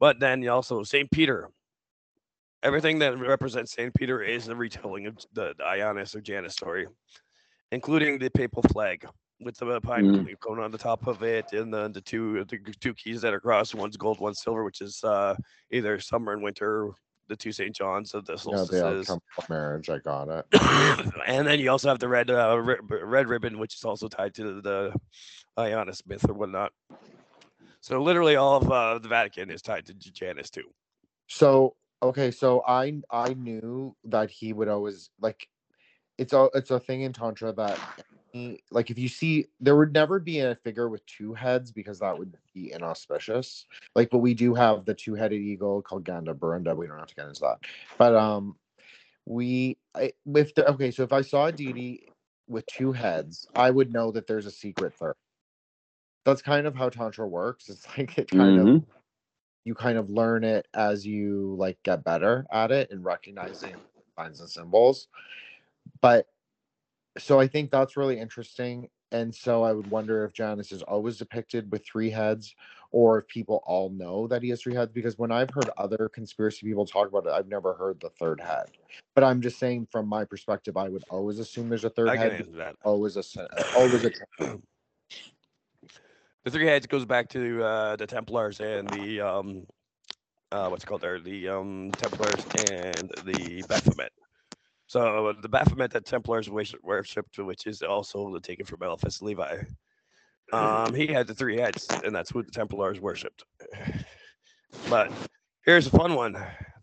But 0.00 0.20
then 0.20 0.42
you 0.42 0.50
also 0.50 0.82
Saint 0.82 1.10
Peter. 1.10 1.50
Everything 2.62 2.98
that 3.00 3.18
represents 3.18 3.72
Saint 3.72 3.94
Peter 3.94 4.22
is 4.22 4.48
a 4.48 4.56
retelling 4.56 5.06
of 5.06 5.16
the, 5.32 5.54
the 5.58 5.64
Ionis 5.64 6.14
or 6.16 6.20
Janus 6.20 6.54
story, 6.54 6.86
including 7.70 8.18
the 8.18 8.30
papal 8.30 8.62
flag 8.72 9.06
with 9.40 9.56
the 9.56 9.80
pine 9.80 10.04
Mm. 10.06 10.40
cone 10.40 10.58
on 10.58 10.70
the 10.70 10.78
top 10.78 11.06
of 11.06 11.22
it, 11.22 11.52
and 11.52 11.72
the, 11.72 11.88
the 11.88 12.00
two 12.00 12.44
the 12.44 12.58
two 12.80 12.94
keys 12.94 13.20
that 13.20 13.32
are 13.32 13.40
crossed. 13.40 13.74
One's 13.74 13.96
gold, 13.96 14.18
one's 14.20 14.42
silver, 14.42 14.64
which 14.64 14.80
is 14.80 15.02
uh, 15.04 15.36
either 15.70 16.00
summer 16.00 16.32
and 16.32 16.42
winter. 16.42 16.90
The 17.28 17.36
two 17.36 17.52
Saint 17.52 17.74
Johns 17.74 18.14
of 18.14 18.24
the 18.24 18.32
the 18.32 18.38
solstices. 18.38 19.10
of 19.10 19.20
marriage. 19.50 19.90
I 19.90 19.98
got 19.98 20.28
it. 20.28 20.46
and 21.26 21.46
then 21.46 21.60
you 21.60 21.70
also 21.70 21.88
have 21.88 21.98
the 21.98 22.08
red 22.08 22.30
uh, 22.30 22.58
ri- 22.58 22.78
red 23.02 23.28
ribbon, 23.28 23.58
which 23.58 23.74
is 23.74 23.84
also 23.84 24.08
tied 24.08 24.34
to 24.34 24.60
the 24.60 24.94
Ionis 25.58 26.06
myth 26.06 26.24
or 26.28 26.34
whatnot. 26.34 26.72
So 27.80 28.02
literally, 28.02 28.36
all 28.36 28.56
of 28.56 28.70
uh, 28.70 28.98
the 28.98 29.08
Vatican 29.08 29.50
is 29.50 29.62
tied 29.62 29.86
to 29.86 29.94
Janus 29.94 30.50
too. 30.50 30.64
So 31.28 31.76
okay, 32.02 32.30
so 32.30 32.62
I 32.66 33.00
I 33.10 33.34
knew 33.34 33.94
that 34.04 34.30
he 34.30 34.52
would 34.52 34.68
always 34.68 35.10
like 35.20 35.46
it's 36.16 36.32
a 36.32 36.48
it's 36.54 36.70
a 36.70 36.80
thing 36.80 37.02
in 37.02 37.12
tantra 37.12 37.52
that 37.52 37.78
like 38.70 38.90
if 38.90 38.98
you 38.98 39.08
see 39.08 39.46
there 39.60 39.76
would 39.76 39.92
never 39.92 40.18
be 40.18 40.40
a 40.40 40.54
figure 40.56 40.88
with 40.88 41.04
two 41.06 41.34
heads 41.34 41.70
because 41.72 41.98
that 42.00 42.16
would 42.16 42.36
be 42.54 42.72
inauspicious. 42.72 43.66
Like, 43.94 44.10
but 44.10 44.18
we 44.18 44.34
do 44.34 44.54
have 44.54 44.84
the 44.84 44.94
two-headed 44.94 45.40
eagle 45.40 45.82
called 45.82 46.04
Gandaberunda. 46.04 46.76
We 46.76 46.86
don't 46.86 46.98
have 46.98 47.08
to 47.08 47.14
get 47.14 47.26
into 47.28 47.40
that, 47.40 47.58
but 47.98 48.14
um, 48.14 48.56
we 49.26 49.78
I, 49.94 50.12
if 50.34 50.54
the, 50.54 50.68
okay, 50.70 50.90
so 50.90 51.02
if 51.02 51.12
I 51.12 51.22
saw 51.22 51.46
a 51.46 51.52
deity 51.52 52.08
with 52.48 52.66
two 52.66 52.92
heads, 52.92 53.48
I 53.54 53.70
would 53.70 53.92
know 53.92 54.10
that 54.12 54.26
there's 54.26 54.46
a 54.46 54.50
secret 54.50 54.94
third. 54.94 55.14
That's 56.24 56.42
kind 56.42 56.66
of 56.66 56.74
how 56.74 56.90
tantra 56.90 57.26
works. 57.26 57.68
It's 57.68 57.86
like 57.98 58.18
it 58.18 58.30
kind 58.30 58.58
of 58.58 58.66
Mhm. 58.66 58.84
you 59.64 59.74
kind 59.74 59.98
of 59.98 60.10
learn 60.10 60.44
it 60.44 60.66
as 60.74 61.06
you 61.06 61.54
like 61.58 61.82
get 61.82 62.04
better 62.04 62.46
at 62.52 62.70
it 62.70 62.90
and 62.90 63.04
recognizing 63.04 63.76
signs 64.16 64.40
and 64.40 64.48
symbols 64.48 65.08
but 66.00 66.26
so 67.18 67.40
i 67.40 67.46
think 67.46 67.70
that's 67.70 67.96
really 67.96 68.18
interesting 68.18 68.88
and 69.12 69.34
so 69.34 69.62
i 69.62 69.72
would 69.72 69.86
wonder 69.90 70.24
if 70.24 70.32
janus 70.32 70.72
is 70.72 70.82
always 70.82 71.16
depicted 71.16 71.70
with 71.70 71.84
three 71.84 72.10
heads 72.10 72.54
or 72.90 73.18
if 73.18 73.26
people 73.28 73.62
all 73.66 73.90
know 73.90 74.26
that 74.26 74.42
he 74.42 74.48
has 74.48 74.62
three 74.62 74.74
heads 74.74 74.92
because 74.92 75.18
when 75.18 75.32
i've 75.32 75.50
heard 75.50 75.70
other 75.76 76.08
conspiracy 76.08 76.66
people 76.66 76.86
talk 76.86 77.08
about 77.08 77.26
it 77.26 77.32
i've 77.32 77.48
never 77.48 77.74
heard 77.74 77.98
the 78.00 78.10
third 78.10 78.40
head 78.40 78.66
but 79.14 79.24
i'm 79.24 79.40
just 79.40 79.58
saying 79.58 79.86
from 79.90 80.06
my 80.06 80.24
perspective 80.24 80.76
i 80.76 80.88
would 80.88 81.04
always 81.10 81.38
assume 81.38 81.68
there's 81.68 81.84
a 81.84 81.90
third 81.90 82.08
I 82.08 82.16
can 82.16 82.22
head 82.22 82.32
answer 82.32 82.52
that. 82.52 82.76
always 82.84 83.16
a 83.16 83.22
always 83.76 84.04
a 84.04 84.12
The 86.44 86.52
three 86.52 86.66
heads 86.66 86.86
goes 86.86 87.04
back 87.04 87.28
to 87.30 87.62
uh, 87.62 87.96
the 87.96 88.06
Templars 88.06 88.60
and 88.60 88.88
the 88.88 89.20
um, 89.20 89.66
uh, 90.50 90.68
what's 90.68 90.84
it 90.84 90.86
called 90.86 91.02
there? 91.02 91.20
The 91.20 91.48
um, 91.48 91.90
Templars 91.92 92.42
and 92.72 93.10
the 93.24 93.62
Baphomet. 93.68 94.12
So 94.88 95.34
the 95.42 95.48
Baphomet 95.50 95.90
that 95.92 96.06
Templars 96.06 96.48
worshipped, 96.48 97.38
which 97.38 97.66
is 97.66 97.82
also 97.82 98.38
taken 98.38 98.64
from 98.64 98.82
Eliphas 98.82 99.20
Levi. 99.20 99.62
Um, 100.50 100.94
he 100.94 101.06
had 101.06 101.26
the 101.26 101.34
three 101.34 101.58
heads, 101.58 101.86
and 102.04 102.14
that's 102.14 102.30
who 102.30 102.42
the 102.42 102.50
Templars 102.50 103.00
worshipped. 103.00 103.44
But 104.90 105.10
here's 105.64 105.86
a 105.86 105.90
fun 105.90 106.14
one 106.14 106.36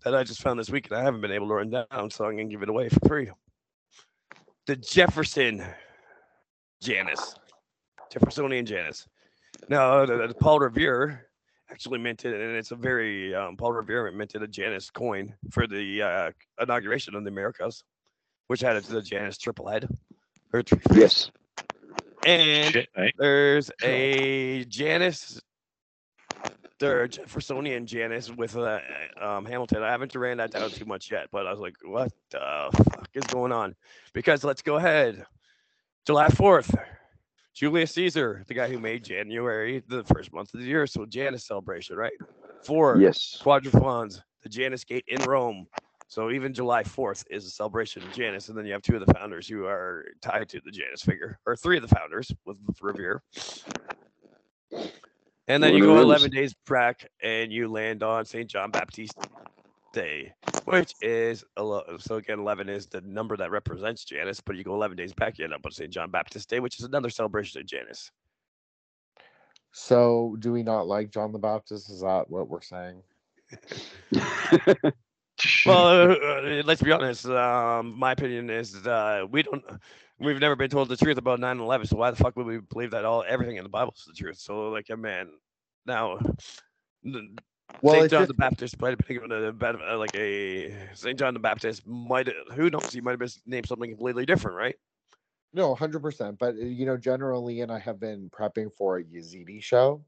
that 0.04 0.16
I 0.16 0.24
just 0.24 0.42
found 0.42 0.60
this 0.60 0.72
week, 0.72 0.88
and 0.90 0.98
I 0.98 1.04
haven't 1.04 1.22
been 1.22 1.32
able 1.32 1.48
to 1.50 1.54
run 1.54 1.70
down, 1.70 2.10
so 2.10 2.26
I'm 2.26 2.36
gonna 2.36 2.46
give 2.46 2.64
it 2.64 2.70
away 2.70 2.90
for 2.90 3.00
free. 3.08 3.30
The 4.66 4.76
Jefferson 4.76 5.64
Janus, 6.82 7.36
Jeffersonian 8.12 8.66
Janus. 8.66 9.08
Now, 9.70 10.04
the, 10.04 10.28
the 10.28 10.34
Paul 10.34 10.60
Revere 10.60 11.28
actually 11.70 12.00
minted, 12.00 12.34
and 12.34 12.56
it's 12.56 12.72
a 12.72 12.76
very 12.76 13.36
um, 13.36 13.56
Paul 13.56 13.74
Revere 13.74 14.12
minted 14.12 14.42
a 14.42 14.48
Janus 14.48 14.90
coin 14.90 15.36
for 15.52 15.68
the 15.68 16.02
uh, 16.02 16.32
inauguration 16.60 17.14
of 17.14 17.24
the 17.24 17.30
Americas, 17.30 17.84
which 18.48 18.62
had 18.62 18.82
the 18.84 19.02
Janus 19.02 19.38
triple 19.38 19.68
head. 19.68 19.88
Or 20.54 20.62
three 20.62 20.80
face. 20.80 20.98
Yes. 20.98 21.32
And 22.26 22.74
Shit, 22.74 22.90
mate. 22.98 23.14
there's 23.18 23.70
a 23.84 24.66
Janus, 24.66 25.40
there 26.80 27.04
and 27.04 27.88
Janus 27.88 28.32
with 28.32 28.56
uh, 28.58 28.80
um, 29.22 29.46
Hamilton. 29.46 29.84
I 29.84 29.92
haven't 29.92 30.16
ran 30.16 30.38
that 30.38 30.52
down 30.52 30.70
too 30.72 30.86
much 30.86 31.12
yet, 31.12 31.28
but 31.32 31.46
I 31.46 31.52
was 31.52 31.60
like, 31.60 31.76
what 31.84 32.12
the 32.32 32.70
fuck 32.74 33.10
is 33.14 33.24
going 33.26 33.52
on? 33.52 33.76
Because 34.14 34.44
let's 34.44 34.62
go 34.62 34.76
ahead. 34.78 35.26
July 36.06 36.28
4th, 36.30 36.76
Julius 37.54 37.92
Caesar, 37.94 38.44
the 38.48 38.54
guy 38.54 38.68
who 38.70 38.80
made 38.80 39.04
January 39.04 39.84
the 39.88 40.04
first 40.04 40.34
month 40.34 40.54
of 40.54 40.60
the 40.60 40.66
year, 40.66 40.86
so 40.88 41.06
Janus 41.06 41.46
celebration, 41.46 41.96
right? 41.96 42.14
Four 42.64 43.00
Yes. 43.00 43.40
quadrifrons, 43.44 44.22
the 44.42 44.50
Janus 44.50 44.84
Gate 44.84 45.06
in 45.08 45.22
Rome. 45.24 45.68
So 46.08 46.30
even 46.32 46.54
July 46.54 46.84
4th 46.84 47.26
is 47.30 47.46
a 47.46 47.50
celebration 47.50 48.04
of 48.04 48.12
Janus, 48.14 48.50
and 48.50 48.58
then 48.58 48.66
you 48.66 48.74
have 48.74 48.82
two 48.82 48.96
of 48.96 49.06
the 49.06 49.14
founders 49.14 49.48
who 49.48 49.66
are 49.66 50.06
tied 50.22 50.48
to 50.50 50.62
the 50.64 50.72
Janus 50.72 51.02
figure, 51.02 51.40
or 51.46 51.56
three 51.56 51.78
of 51.78 51.82
the 51.88 51.94
founders 51.96 52.32
with 52.46 52.58
Revere. 52.82 53.22
And 55.48 55.62
then 55.62 55.74
One 55.74 55.82
you 55.82 55.88
go 55.88 56.02
11 56.02 56.32
days 56.32 56.56
back 56.68 57.08
and 57.22 57.52
you 57.52 57.68
land 57.68 58.02
on 58.04 58.26
St. 58.26 58.50
John 58.50 58.72
Baptiste 58.72 59.18
Day, 59.94 60.34
which 60.66 60.94
is 61.02 61.44
a 61.58 61.64
lo- 61.64 61.98
so 62.00 62.16
again 62.16 62.40
11 62.40 62.70
is 62.70 62.88
the 62.88 63.02
number 63.02 63.38
that 63.38 63.52
represents 63.52 64.04
Janus, 64.06 64.42
but 64.42 64.56
you 64.56 64.64
go 64.64 64.74
11 64.76 64.98
days 64.98 65.14
back, 65.14 65.38
you 65.38 65.46
end 65.46 65.54
up 65.54 65.66
on 65.66 65.72
St. 65.72 65.92
John 65.92 66.10
Baptist 66.12 66.50
Day, 66.50 66.60
which 66.60 66.80
is 66.80 66.86
another 66.86 67.10
celebration 67.10 67.62
of 67.62 67.68
Janus. 67.68 68.12
so 69.72 70.36
do 70.40 70.54
we 70.54 70.64
not 70.64 70.88
like 70.88 71.12
john 71.12 71.34
the 71.34 71.40
baptist 71.40 71.90
is 71.90 72.00
that 72.00 72.30
what 72.30 72.48
we're 72.48 72.62
saying 72.62 73.02
Well, 75.66 75.88
uh, 76.12 76.16
uh, 76.16 76.62
let's 76.66 76.82
be 76.82 76.92
honest. 76.92 77.26
Um, 77.26 77.98
my 77.98 78.12
opinion 78.12 78.50
is 78.50 78.76
uh, 78.88 79.26
we 79.30 79.44
don't. 79.44 79.64
We've 80.20 80.40
never 80.40 80.56
been 80.56 80.70
told 80.70 80.90
the 80.90 80.98
truth 80.98 81.18
about 81.18 81.40
9/11, 81.40 81.88
so 81.88 81.98
why 81.98 82.12
the 82.12 82.18
fuck 82.18 82.36
would 82.38 82.46
we 82.46 82.60
believe 82.60 82.92
that 82.92 83.06
all 83.06 83.24
everything 83.28 83.58
in 83.58 83.64
the 83.64 83.70
Bible 83.70 83.94
is 83.98 84.06
the 84.06 84.14
truth? 84.14 84.38
So, 84.38 84.70
like, 84.70 84.90
a 84.90 84.98
man, 84.98 85.30
now, 85.86 86.20
well 87.82 88.04
Saint 88.04 88.10
John 88.10 88.28
just, 88.28 88.28
the 88.28 88.34
Baptist 88.34 88.80
might 88.80 88.90
have 88.90 89.08
been 89.08 89.32
a 89.32 89.50
uh, 89.50 89.98
like 89.98 90.16
a 90.16 90.74
Saint 90.94 91.20
John 91.20 91.34
the 91.34 91.40
Baptist 91.40 91.86
might. 91.88 92.30
Who 92.54 92.70
knows? 92.70 92.92
He 92.92 93.02
might 93.02 93.12
have 93.12 93.20
been 93.20 93.30
named 93.46 93.68
something 93.68 93.90
completely 93.90 94.26
different, 94.26 94.58
right? 94.58 94.76
No, 95.54 95.76
hundred 95.76 96.02
percent. 96.02 96.38
But 96.40 96.56
uh, 96.56 96.60
you 96.60 96.86
know, 96.86 96.98
generally, 96.98 97.62
and 97.62 97.72
I 97.72 97.80
have 97.80 98.00
been 98.00 98.30
prepping 98.30 98.72
for 98.74 98.98
a 98.98 99.04
Yazidi 99.04 99.62
show, 99.62 100.04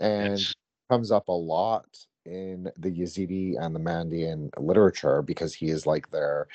and 0.00 0.46
Yes. 0.46 0.54
comes 0.90 1.10
up 1.10 1.28
a 1.28 1.32
lot 1.32 2.06
in 2.26 2.70
the 2.76 2.90
Yazidi 2.90 3.56
and 3.60 3.74
the 3.74 3.80
Mandean 3.80 4.50
literature 4.58 5.22
because 5.22 5.54
he 5.54 5.66
is 5.68 5.86
like 5.86 6.10
their 6.10 6.48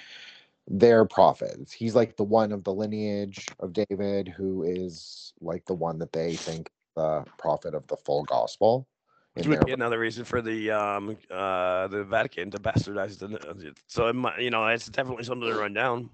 their 0.68 1.06
prophet. 1.06 1.72
He's 1.76 1.96
like 1.96 2.18
the 2.18 2.24
one 2.24 2.52
of 2.52 2.64
the 2.64 2.74
lineage 2.74 3.46
of 3.60 3.74
David 3.74 4.28
who 4.28 4.64
is 4.64 5.34
like 5.42 5.66
the 5.66 5.74
one 5.74 6.00
that 6.00 6.12
they 6.12 6.36
think 6.36 6.70
the 6.96 7.26
prophet 7.38 7.74
of 7.74 7.88
the 7.88 7.98
full 7.98 8.24
gospel. 8.24 8.88
Which 9.34 9.46
would 9.48 9.66
be 9.66 9.72
another 9.72 10.00
reason 10.00 10.26
for 10.26 10.42
the 10.42 10.72
um 10.72 11.18
uh 11.30 11.88
the 11.88 12.04
Vatican 12.04 12.50
to 12.52 12.58
bastardize 12.58 13.20
the. 13.20 13.74
So 13.88 14.08
it 14.08 14.14
might, 14.14 14.40
you 14.42 14.50
know 14.50 14.66
it's 14.68 14.88
definitely 14.88 15.24
something 15.26 15.48
to 15.48 15.56
run 15.56 15.74
down. 15.74 16.10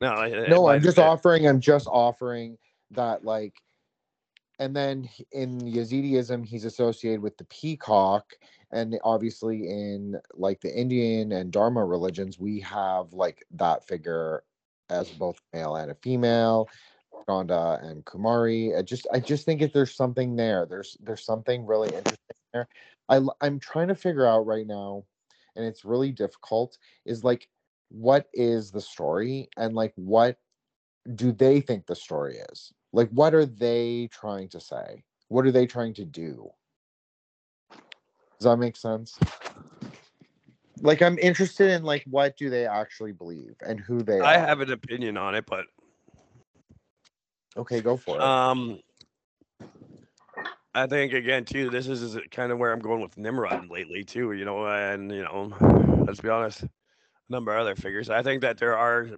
No, 0.00 0.08
I- 0.08 0.28
no 0.48 0.66
I- 0.66 0.74
i'm 0.74 0.82
just 0.82 0.98
offering 0.98 1.48
i'm 1.48 1.60
just 1.60 1.86
offering 1.86 2.58
that 2.90 3.24
like 3.24 3.54
and 4.58 4.74
then 4.74 5.08
in 5.32 5.60
yazidism 5.60 6.44
he's 6.44 6.64
associated 6.64 7.20
with 7.20 7.36
the 7.36 7.44
peacock 7.44 8.32
and 8.72 8.98
obviously 9.04 9.68
in 9.68 10.18
like 10.34 10.60
the 10.60 10.74
indian 10.74 11.32
and 11.32 11.52
dharma 11.52 11.84
religions 11.84 12.38
we 12.38 12.60
have 12.60 13.12
like 13.12 13.44
that 13.50 13.86
figure 13.86 14.42
as 14.88 15.10
both 15.10 15.40
male 15.52 15.76
and 15.76 15.90
a 15.90 15.94
female 15.96 16.68
Ganda 17.26 17.78
and 17.82 18.04
Kumari. 18.04 18.76
I 18.76 18.82
just 18.82 19.06
I 19.12 19.20
just 19.20 19.44
think 19.44 19.62
if 19.62 19.72
there's 19.72 19.94
something 19.94 20.36
there. 20.36 20.66
There's 20.66 20.96
there's 21.02 21.24
something 21.24 21.66
really 21.66 21.88
interesting 21.88 22.36
there. 22.52 22.68
I, 23.08 23.20
I'm 23.40 23.58
trying 23.58 23.88
to 23.88 23.94
figure 23.94 24.26
out 24.26 24.46
right 24.46 24.66
now, 24.66 25.04
and 25.54 25.64
it's 25.64 25.84
really 25.84 26.12
difficult. 26.12 26.78
Is 27.04 27.24
like 27.24 27.48
what 27.88 28.26
is 28.32 28.70
the 28.70 28.80
story 28.80 29.48
and 29.56 29.74
like 29.74 29.92
what 29.96 30.38
do 31.14 31.32
they 31.32 31.60
think 31.60 31.86
the 31.86 31.94
story 31.94 32.38
is? 32.50 32.72
Like 32.92 33.10
what 33.10 33.34
are 33.34 33.46
they 33.46 34.08
trying 34.12 34.48
to 34.50 34.60
say? 34.60 35.04
What 35.28 35.46
are 35.46 35.52
they 35.52 35.66
trying 35.66 35.94
to 35.94 36.04
do? 36.04 36.50
Does 38.38 38.44
that 38.44 38.56
make 38.58 38.76
sense? 38.76 39.18
Like 40.80 41.02
I'm 41.02 41.18
interested 41.18 41.70
in 41.70 41.82
like 41.84 42.04
what 42.08 42.36
do 42.36 42.50
they 42.50 42.66
actually 42.66 43.12
believe 43.12 43.54
and 43.66 43.80
who 43.80 44.02
they 44.02 44.20
I 44.20 44.34
are. 44.34 44.46
have 44.46 44.60
an 44.60 44.72
opinion 44.72 45.16
on 45.16 45.34
it, 45.34 45.46
but 45.46 45.66
Okay, 47.56 47.80
go 47.80 47.96
for 47.96 48.18
it. 48.18 48.22
um, 48.22 48.78
I 50.74 50.86
think 50.86 51.14
again 51.14 51.44
too. 51.44 51.70
This 51.70 51.88
is, 51.88 52.02
is 52.02 52.18
kind 52.30 52.52
of 52.52 52.58
where 52.58 52.72
I'm 52.72 52.80
going 52.80 53.00
with 53.00 53.16
Nimrod 53.16 53.70
lately 53.70 54.04
too. 54.04 54.32
You 54.32 54.44
know, 54.44 54.66
and 54.66 55.10
you 55.10 55.22
know, 55.22 55.52
let's 56.06 56.20
be 56.20 56.28
honest, 56.28 56.62
a 56.64 56.68
number 57.30 57.54
of 57.54 57.60
other 57.60 57.74
figures. 57.74 58.10
I 58.10 58.22
think 58.22 58.42
that 58.42 58.58
there 58.58 58.76
are 58.76 59.08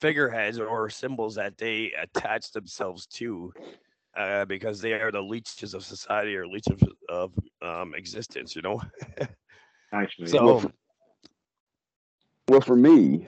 figureheads 0.00 0.58
or 0.58 0.88
symbols 0.90 1.34
that 1.36 1.58
they 1.58 1.92
attach 2.00 2.52
themselves 2.52 3.06
to. 3.06 3.52
Uh, 4.16 4.44
because 4.46 4.80
they 4.80 4.94
are 4.94 5.12
the 5.12 5.20
leeches 5.20 5.74
of 5.74 5.84
society 5.84 6.34
or 6.34 6.44
leeches 6.44 6.82
of, 6.82 7.32
of 7.62 7.78
um, 7.82 7.94
existence, 7.94 8.56
you 8.56 8.62
know. 8.62 8.80
Nice, 9.92 10.10
mate. 10.18 10.28
So- 10.28 10.44
well, 10.44 10.60
for, 10.60 10.72
well, 12.48 12.60
for 12.60 12.76
me, 12.76 13.26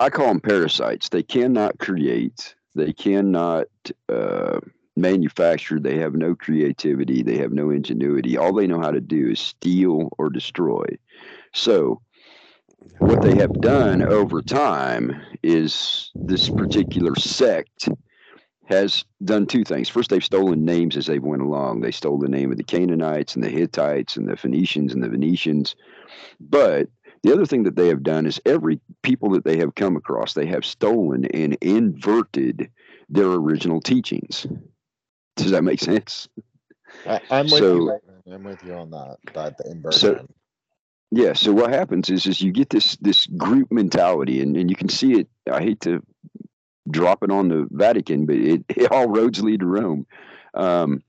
I 0.00 0.10
call 0.10 0.28
them 0.28 0.40
parasites. 0.40 1.08
They 1.08 1.22
cannot 1.22 1.78
create. 1.78 2.54
They 2.74 2.92
cannot 2.92 3.66
uh, 4.08 4.60
manufacture. 4.96 5.78
They 5.78 5.98
have 5.98 6.14
no 6.14 6.34
creativity. 6.34 7.22
They 7.22 7.38
have 7.38 7.52
no 7.52 7.70
ingenuity. 7.70 8.36
All 8.36 8.52
they 8.52 8.66
know 8.66 8.80
how 8.80 8.90
to 8.90 9.00
do 9.00 9.30
is 9.30 9.40
steal 9.40 10.10
or 10.18 10.30
destroy. 10.30 10.84
So, 11.54 12.00
what 13.00 13.22
they 13.22 13.36
have 13.36 13.60
done 13.60 14.02
over 14.02 14.42
time 14.42 15.20
is 15.42 16.12
this 16.14 16.48
particular 16.50 17.16
sect 17.16 17.88
has 18.66 19.04
done 19.24 19.46
two 19.46 19.64
things. 19.64 19.88
First, 19.88 20.10
they've 20.10 20.24
stolen 20.24 20.64
names 20.64 20.96
as 20.96 21.06
they 21.06 21.18
went 21.18 21.42
along. 21.42 21.80
They 21.80 21.90
stole 21.90 22.18
the 22.18 22.28
name 22.28 22.50
of 22.52 22.58
the 22.58 22.64
Canaanites 22.64 23.34
and 23.34 23.44
the 23.44 23.50
Hittites 23.50 24.16
and 24.16 24.28
the 24.28 24.36
Phoenicians 24.36 24.94
and 24.94 25.02
the 25.02 25.08
Venetians. 25.08 25.74
But 26.40 26.88
the 27.22 27.32
other 27.32 27.46
thing 27.46 27.64
that 27.64 27.76
they 27.76 27.88
have 27.88 28.02
done 28.02 28.26
is 28.26 28.40
every 28.46 28.80
people 29.02 29.30
that 29.30 29.44
they 29.44 29.58
have 29.58 29.74
come 29.74 29.96
across, 29.96 30.34
they 30.34 30.46
have 30.46 30.64
stolen 30.64 31.24
and 31.26 31.54
inverted 31.60 32.70
their 33.08 33.28
original 33.32 33.80
teachings. 33.80 34.46
Does 35.36 35.50
that 35.50 35.64
make 35.64 35.80
sense? 35.80 36.28
I, 37.06 37.20
I'm 37.30 37.44
with 37.46 37.58
so- 37.58 37.74
you. 37.76 37.88
Raymond. 37.90 38.22
I'm 38.26 38.44
with 38.44 38.62
you 38.64 38.74
on 38.74 38.90
that. 38.90 39.16
That 39.34 39.58
the 39.58 39.70
inversion. 39.70 40.28
Yeah. 41.14 41.34
So 41.34 41.52
what 41.52 41.70
happens 41.70 42.08
is 42.08 42.26
is 42.26 42.40
you 42.40 42.52
get 42.52 42.70
this 42.70 42.96
this 42.96 43.26
group 43.26 43.70
mentality, 43.70 44.40
and, 44.40 44.56
and 44.56 44.70
you 44.70 44.74
can 44.74 44.88
see 44.88 45.12
it. 45.12 45.28
I 45.50 45.60
hate 45.60 45.80
to 45.82 46.02
drop 46.90 47.22
it 47.22 47.30
on 47.30 47.48
the 47.48 47.68
Vatican, 47.70 48.24
but 48.24 48.36
it, 48.36 48.64
it 48.70 48.90
all 48.90 49.08
roads 49.08 49.42
lead 49.42 49.60
to 49.60 49.66
Rome. 49.66 50.06
Um, 50.54 51.02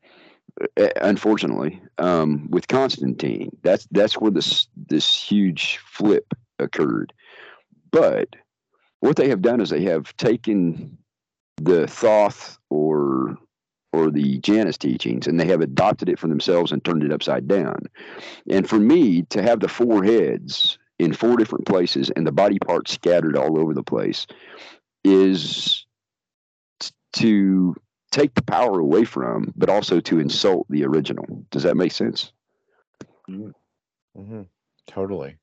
uh, 0.77 0.89
unfortunately, 1.01 1.81
um, 1.97 2.47
with 2.49 2.67
Constantine, 2.67 3.57
that's 3.63 3.87
that's 3.91 4.15
where 4.19 4.29
this 4.29 4.67
this 4.75 5.23
huge 5.23 5.77
flip 5.77 6.33
occurred. 6.59 7.13
But 7.89 8.35
what 8.99 9.15
they 9.15 9.29
have 9.29 9.41
done 9.41 9.61
is 9.61 9.69
they 9.69 9.85
have 9.85 10.15
taken 10.17 10.97
the 11.57 11.87
Thoth 11.87 12.57
or 12.69 13.37
or 13.93 14.09
the 14.09 14.39
Janus 14.39 14.77
teachings, 14.77 15.27
and 15.27 15.39
they 15.39 15.45
have 15.47 15.61
adopted 15.61 16.09
it 16.09 16.19
for 16.19 16.27
themselves 16.27 16.71
and 16.71 16.83
turned 16.83 17.03
it 17.03 17.13
upside 17.13 17.47
down. 17.47 17.85
And 18.49 18.67
for 18.67 18.79
me 18.79 19.21
to 19.29 19.41
have 19.41 19.59
the 19.59 19.67
four 19.67 20.03
heads 20.03 20.77
in 20.99 21.13
four 21.13 21.37
different 21.37 21.65
places 21.65 22.09
and 22.09 22.25
the 22.25 22.31
body 22.31 22.59
parts 22.59 22.91
scattered 22.91 23.37
all 23.37 23.59
over 23.59 23.73
the 23.73 23.83
place 23.83 24.25
is 25.03 25.85
t- 26.79 26.91
to 27.13 27.75
take 28.11 28.33
the 28.33 28.43
power 28.43 28.79
away 28.79 29.05
from, 29.05 29.53
but 29.55 29.69
also 29.69 29.99
to 29.99 30.19
insult 30.19 30.65
the 30.69 30.85
original. 30.85 31.25
Does 31.51 31.63
that 31.63 31.77
make 31.77 31.91
sense? 31.91 32.31
Mm-hmm. 33.29 34.41
Totally. 34.87 35.35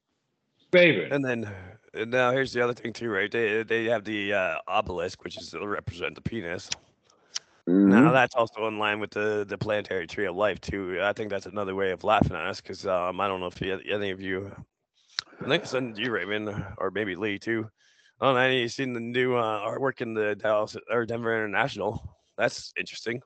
Favorite. 0.73 1.13
And 1.13 1.25
then 1.25 1.53
and 1.95 2.11
now 2.11 2.31
here's 2.31 2.53
the 2.53 2.63
other 2.63 2.75
thing 2.75 2.93
too, 2.93 3.11
right? 3.11 3.31
They 3.31 3.63
they 3.63 3.85
have 3.87 4.05
the 4.05 4.33
uh, 4.33 4.55
obelisk, 4.69 5.25
which 5.25 5.37
is 5.37 5.51
to 5.51 5.67
represent 5.67 6.15
the 6.15 6.21
penis. 6.21 6.71
Now 7.87 8.11
Mhm. 8.11 8.13
that's 8.13 8.35
also 8.35 8.67
in 8.69 8.79
line 8.79 9.01
with 9.01 9.11
the 9.11 9.45
the 9.49 9.59
planetary 9.59 10.07
tree 10.07 10.27
of 10.27 10.37
life 10.37 10.61
too. 10.61 10.99
I 11.03 11.13
think 11.13 11.31
that's 11.31 11.47
another 11.47 11.75
way 11.75 11.91
of 11.93 12.05
laughing 12.05 12.37
at 12.37 12.47
us 12.47 12.61
because 12.61 12.87
um, 12.87 13.21
I 13.21 13.29
don't 13.29 13.41
know 13.41 13.47
if 13.47 13.61
you, 13.61 13.81
any 13.91 14.11
of 14.11 14.21
you, 14.21 14.53
I 15.41 15.49
think 15.49 15.65
it's 15.65 15.75
on 15.75 15.95
you, 15.97 16.11
Raymond, 16.11 16.49
or 16.79 16.91
maybe 16.91 17.17
Lee 17.17 17.39
too. 17.39 17.69
I 18.21 18.27
don't 18.27 18.35
know. 18.35 18.41
Any 18.41 18.61
you 18.61 18.69
seen 18.69 18.93
the 18.93 19.01
new 19.01 19.35
uh, 19.37 19.67
artwork 19.67 20.03
in 20.03 20.15
the 20.15 20.35
Dallas 20.35 20.77
or 20.91 21.07
Denver 21.07 21.35
International? 21.35 22.17
That's 22.37 22.73
interesting. 22.77 23.23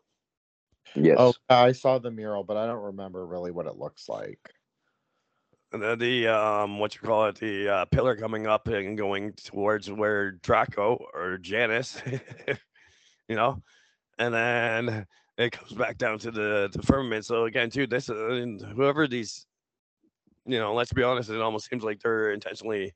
Yes. 0.94 1.18
Oh, 1.18 1.34
I 1.48 1.72
saw 1.72 1.98
the 1.98 2.10
mural, 2.10 2.44
but 2.44 2.56
I 2.56 2.66
don't 2.66 2.82
remember 2.82 3.26
really 3.26 3.50
what 3.50 3.66
it 3.66 3.76
looks 3.76 4.08
like. 4.08 4.38
And 5.72 5.82
then 5.82 5.98
the 5.98 6.28
um, 6.28 6.78
what 6.78 6.94
you 6.94 7.00
call 7.00 7.26
it, 7.26 7.36
the 7.36 7.68
uh, 7.68 7.84
pillar 7.86 8.14
coming 8.14 8.46
up 8.46 8.68
and 8.68 8.96
going 8.96 9.32
towards 9.32 9.90
where 9.90 10.32
Draco 10.32 11.04
or 11.12 11.38
Janice, 11.38 12.00
you 13.28 13.34
know, 13.34 13.60
and 14.18 14.34
then 14.34 15.06
it 15.38 15.52
comes 15.52 15.72
back 15.72 15.98
down 15.98 16.18
to 16.20 16.30
the 16.30 16.70
the 16.72 16.82
firmament. 16.82 17.24
So 17.26 17.44
again, 17.44 17.70
too, 17.70 17.86
this 17.86 18.08
uh, 18.10 18.46
whoever 18.74 19.06
these, 19.06 19.46
you 20.46 20.58
know, 20.58 20.74
let's 20.74 20.92
be 20.92 21.02
honest, 21.02 21.30
it 21.30 21.40
almost 21.40 21.68
seems 21.68 21.84
like 21.84 22.00
they're 22.00 22.32
intentionally. 22.32 22.92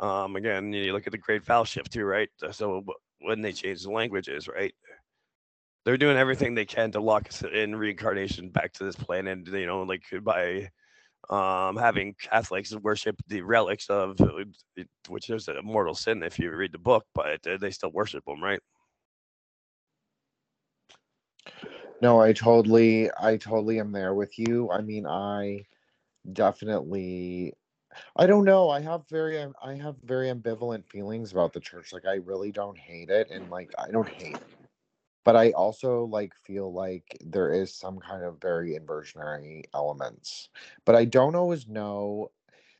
Um, 0.00 0.36
again, 0.36 0.72
you 0.72 0.92
look 0.92 1.06
at 1.06 1.12
the 1.12 1.18
Great 1.18 1.44
Vowel 1.44 1.64
Shift 1.64 1.92
too, 1.92 2.04
right? 2.04 2.30
So 2.52 2.84
when 3.20 3.42
they 3.42 3.52
change 3.52 3.82
the 3.82 3.90
languages, 3.90 4.48
right? 4.48 4.74
They're 5.84 5.96
doing 5.96 6.16
everything 6.16 6.54
they 6.54 6.66
can 6.66 6.90
to 6.92 7.00
lock 7.00 7.28
us 7.28 7.42
in 7.42 7.74
reincarnation 7.76 8.50
back 8.50 8.72
to 8.74 8.84
this 8.84 8.96
planet. 8.96 9.46
You 9.48 9.66
know, 9.66 9.82
like 9.82 10.04
by 10.22 10.70
um, 11.30 11.76
having 11.76 12.14
Catholics 12.20 12.74
worship 12.76 13.16
the 13.28 13.42
relics 13.42 13.88
of, 13.88 14.18
which 15.08 15.30
is 15.30 15.48
a 15.48 15.62
mortal 15.62 15.94
sin 15.94 16.22
if 16.22 16.38
you 16.38 16.50
read 16.50 16.72
the 16.72 16.78
book, 16.78 17.04
but 17.14 17.46
uh, 17.46 17.56
they 17.58 17.70
still 17.70 17.92
worship 17.92 18.24
them, 18.26 18.42
right? 18.42 18.60
No, 22.02 22.20
I 22.20 22.32
totally, 22.32 23.10
I 23.20 23.36
totally 23.36 23.78
am 23.78 23.92
there 23.92 24.14
with 24.14 24.38
you. 24.38 24.70
I 24.70 24.80
mean, 24.80 25.06
I 25.06 25.66
definitely, 26.32 27.54
I 28.16 28.26
don't 28.26 28.44
know. 28.44 28.70
I 28.70 28.80
have 28.80 29.08
very, 29.08 29.40
um, 29.40 29.54
I 29.62 29.74
have 29.74 29.96
very 30.04 30.28
ambivalent 30.30 30.86
feelings 30.88 31.32
about 31.32 31.52
the 31.52 31.60
church. 31.60 31.92
Like, 31.92 32.06
I 32.06 32.16
really 32.16 32.52
don't 32.52 32.78
hate 32.78 33.10
it, 33.10 33.30
and 33.30 33.50
like, 33.50 33.70
I 33.78 33.90
don't 33.90 34.08
hate 34.08 34.36
it, 34.36 34.42
but 35.24 35.36
I 35.36 35.50
also 35.52 36.04
like 36.04 36.34
feel 36.44 36.72
like 36.72 37.16
there 37.24 37.52
is 37.52 37.74
some 37.74 37.98
kind 37.98 38.24
of 38.24 38.40
very 38.40 38.76
inversionary 38.76 39.64
elements. 39.74 40.48
But 40.84 40.96
I 40.96 41.04
don't 41.04 41.36
always 41.36 41.68
know. 41.68 42.30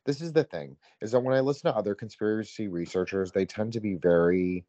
This 0.05 0.21
is 0.21 0.33
the 0.33 0.43
thing: 0.43 0.77
is 1.01 1.11
that 1.11 1.19
when 1.19 1.35
I 1.35 1.41
listen 1.41 1.71
to 1.71 1.77
other 1.77 1.95
conspiracy 1.95 2.67
researchers, 2.67 3.31
they 3.31 3.45
tend 3.45 3.73
to 3.73 3.79
be 3.79 3.95
very 3.95 4.65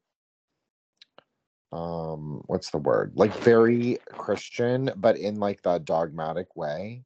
um 1.73 2.43
what's 2.47 2.71
the 2.71 2.79
word? 2.79 3.13
Like 3.15 3.35
very 3.39 3.99
christian 4.11 4.91
but 4.97 5.17
in 5.17 5.37
like 5.37 5.63
the 5.63 5.79
dogmatic 5.79 6.55
way. 6.57 7.03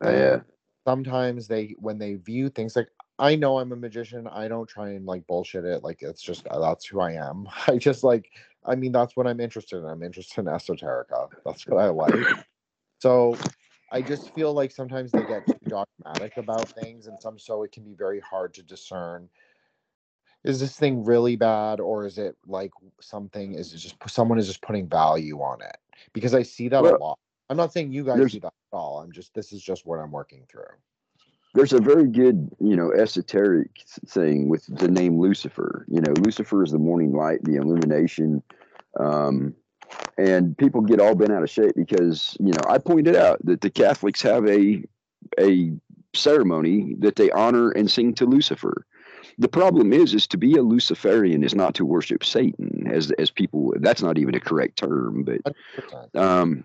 Oh, 0.00 0.10
yeah. 0.10 0.34
And 0.34 0.42
sometimes 0.88 1.46
they 1.46 1.74
when 1.78 1.98
they 1.98 2.14
view 2.14 2.48
things 2.48 2.74
like 2.74 2.88
i 3.18 3.34
know 3.36 3.58
i'm 3.58 3.72
a 3.72 3.76
magician 3.76 4.26
i 4.28 4.48
don't 4.48 4.66
try 4.66 4.90
and 4.90 5.04
like 5.04 5.26
bullshit 5.26 5.66
it 5.66 5.84
like 5.84 6.00
it's 6.00 6.22
just 6.22 6.46
uh, 6.48 6.58
that's 6.58 6.86
who 6.86 7.00
i 7.00 7.12
am. 7.12 7.46
I 7.66 7.76
just 7.76 8.02
like 8.04 8.30
i 8.64 8.74
mean 8.74 8.92
that's 8.92 9.14
what 9.14 9.26
i'm 9.26 9.38
interested 9.38 9.76
in. 9.76 9.84
I'm 9.84 10.02
interested 10.02 10.40
in 10.40 10.46
esoterica. 10.46 11.28
That's 11.44 11.66
what 11.66 11.78
i 11.78 11.88
like. 11.90 12.26
So 13.00 13.36
i 13.92 14.00
just 14.00 14.34
feel 14.34 14.54
like 14.54 14.70
sometimes 14.70 15.12
they 15.12 15.26
get 15.26 15.46
too 15.46 15.58
dogmatic 15.68 16.38
about 16.38 16.68
things 16.70 17.06
and 17.06 17.20
some 17.20 17.38
so 17.38 17.64
it 17.64 17.72
can 17.72 17.84
be 17.84 17.94
very 17.94 18.20
hard 18.20 18.54
to 18.54 18.62
discern 18.62 19.28
is 20.44 20.60
this 20.60 20.76
thing 20.76 21.04
really 21.04 21.36
bad 21.36 21.80
or 21.80 22.06
is 22.06 22.18
it 22.18 22.36
like 22.46 22.70
something 23.00 23.54
is 23.54 23.72
it 23.72 23.78
just 23.78 23.96
someone 24.06 24.38
is 24.38 24.46
just 24.46 24.62
putting 24.62 24.88
value 24.88 25.38
on 25.38 25.60
it 25.60 25.76
because 26.12 26.34
i 26.34 26.42
see 26.42 26.68
that 26.68 26.82
Well, 26.82 26.96
a 26.96 26.98
lot 26.98 27.18
i'm 27.50 27.56
not 27.56 27.72
saying 27.72 27.92
you 27.92 28.04
guys 28.04 28.32
see 28.32 28.38
that 28.38 28.46
at 28.72 28.76
all 28.76 29.00
i'm 29.00 29.12
just 29.12 29.34
this 29.34 29.52
is 29.52 29.62
just 29.62 29.86
what 29.86 29.98
i'm 29.98 30.10
working 30.12 30.44
through 30.48 30.64
There's 31.54 31.72
a 31.72 31.80
very 31.80 32.06
good, 32.06 32.50
you 32.60 32.76
know, 32.76 32.92
esoteric 32.92 33.82
thing 34.06 34.48
with 34.48 34.66
the 34.68 34.86
name 34.88 35.18
Lucifer. 35.18 35.86
You 35.88 36.00
know, 36.02 36.12
Lucifer 36.20 36.62
is 36.62 36.72
the 36.72 36.78
morning 36.78 37.12
light, 37.12 37.42
the 37.42 37.56
illumination. 37.56 38.42
Um, 39.00 39.54
and 40.18 40.56
people 40.56 40.82
get 40.82 41.00
all 41.00 41.14
bent 41.14 41.32
out 41.32 41.42
of 41.42 41.50
shape 41.50 41.74
because, 41.74 42.36
you 42.38 42.52
know, 42.52 42.62
I 42.68 42.76
pointed 42.78 43.16
out 43.16 43.38
that 43.44 43.62
the 43.62 43.70
Catholics 43.70 44.20
have 44.22 44.46
a 44.46 44.84
a 45.40 45.72
ceremony 46.14 46.94
that 46.98 47.16
they 47.16 47.30
honor 47.30 47.70
and 47.70 47.90
sing 47.90 48.14
to 48.14 48.26
Lucifer. 48.26 48.86
The 49.38 49.48
problem 49.48 49.92
is, 49.92 50.14
is 50.14 50.26
to 50.28 50.36
be 50.36 50.56
a 50.56 50.62
Luciferian 50.62 51.44
is 51.44 51.54
not 51.54 51.74
to 51.76 51.84
worship 51.84 52.24
Satan, 52.24 52.88
as 52.90 53.12
as 53.12 53.30
people. 53.30 53.72
That's 53.76 54.02
not 54.02 54.18
even 54.18 54.34
a 54.34 54.40
correct 54.40 54.78
term, 54.78 55.24
but 55.24 55.54
um, 56.14 56.64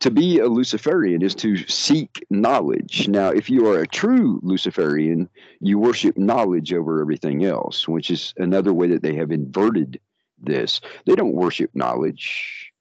to 0.00 0.10
be 0.10 0.38
a 0.38 0.46
Luciferian 0.46 1.22
is 1.22 1.34
to 1.36 1.56
seek 1.68 2.26
knowledge. 2.28 3.08
Now, 3.08 3.28
if 3.28 3.48
you 3.48 3.68
are 3.68 3.80
a 3.80 3.86
true 3.86 4.40
Luciferian, 4.42 5.28
you 5.60 5.78
worship 5.78 6.18
knowledge 6.18 6.72
over 6.72 7.00
everything 7.00 7.44
else, 7.44 7.88
which 7.88 8.10
is 8.10 8.34
another 8.36 8.74
way 8.74 8.88
that 8.88 9.02
they 9.02 9.14
have 9.14 9.30
inverted 9.30 10.00
this. 10.38 10.80
They 11.06 11.14
don't 11.14 11.34
worship 11.34 11.70
knowledge. 11.72 12.72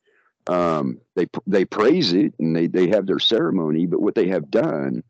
Um, 0.47 0.99
they 1.15 1.27
they 1.45 1.63
praise 1.63 2.11
it 2.13 2.33
and 2.39 2.55
they 2.55 2.67
they 2.67 2.87
have 2.87 3.05
their 3.05 3.19
ceremony, 3.19 3.85
but 3.85 4.01
what 4.01 4.15
they 4.15 4.27
have 4.27 4.51
done 4.51 5.03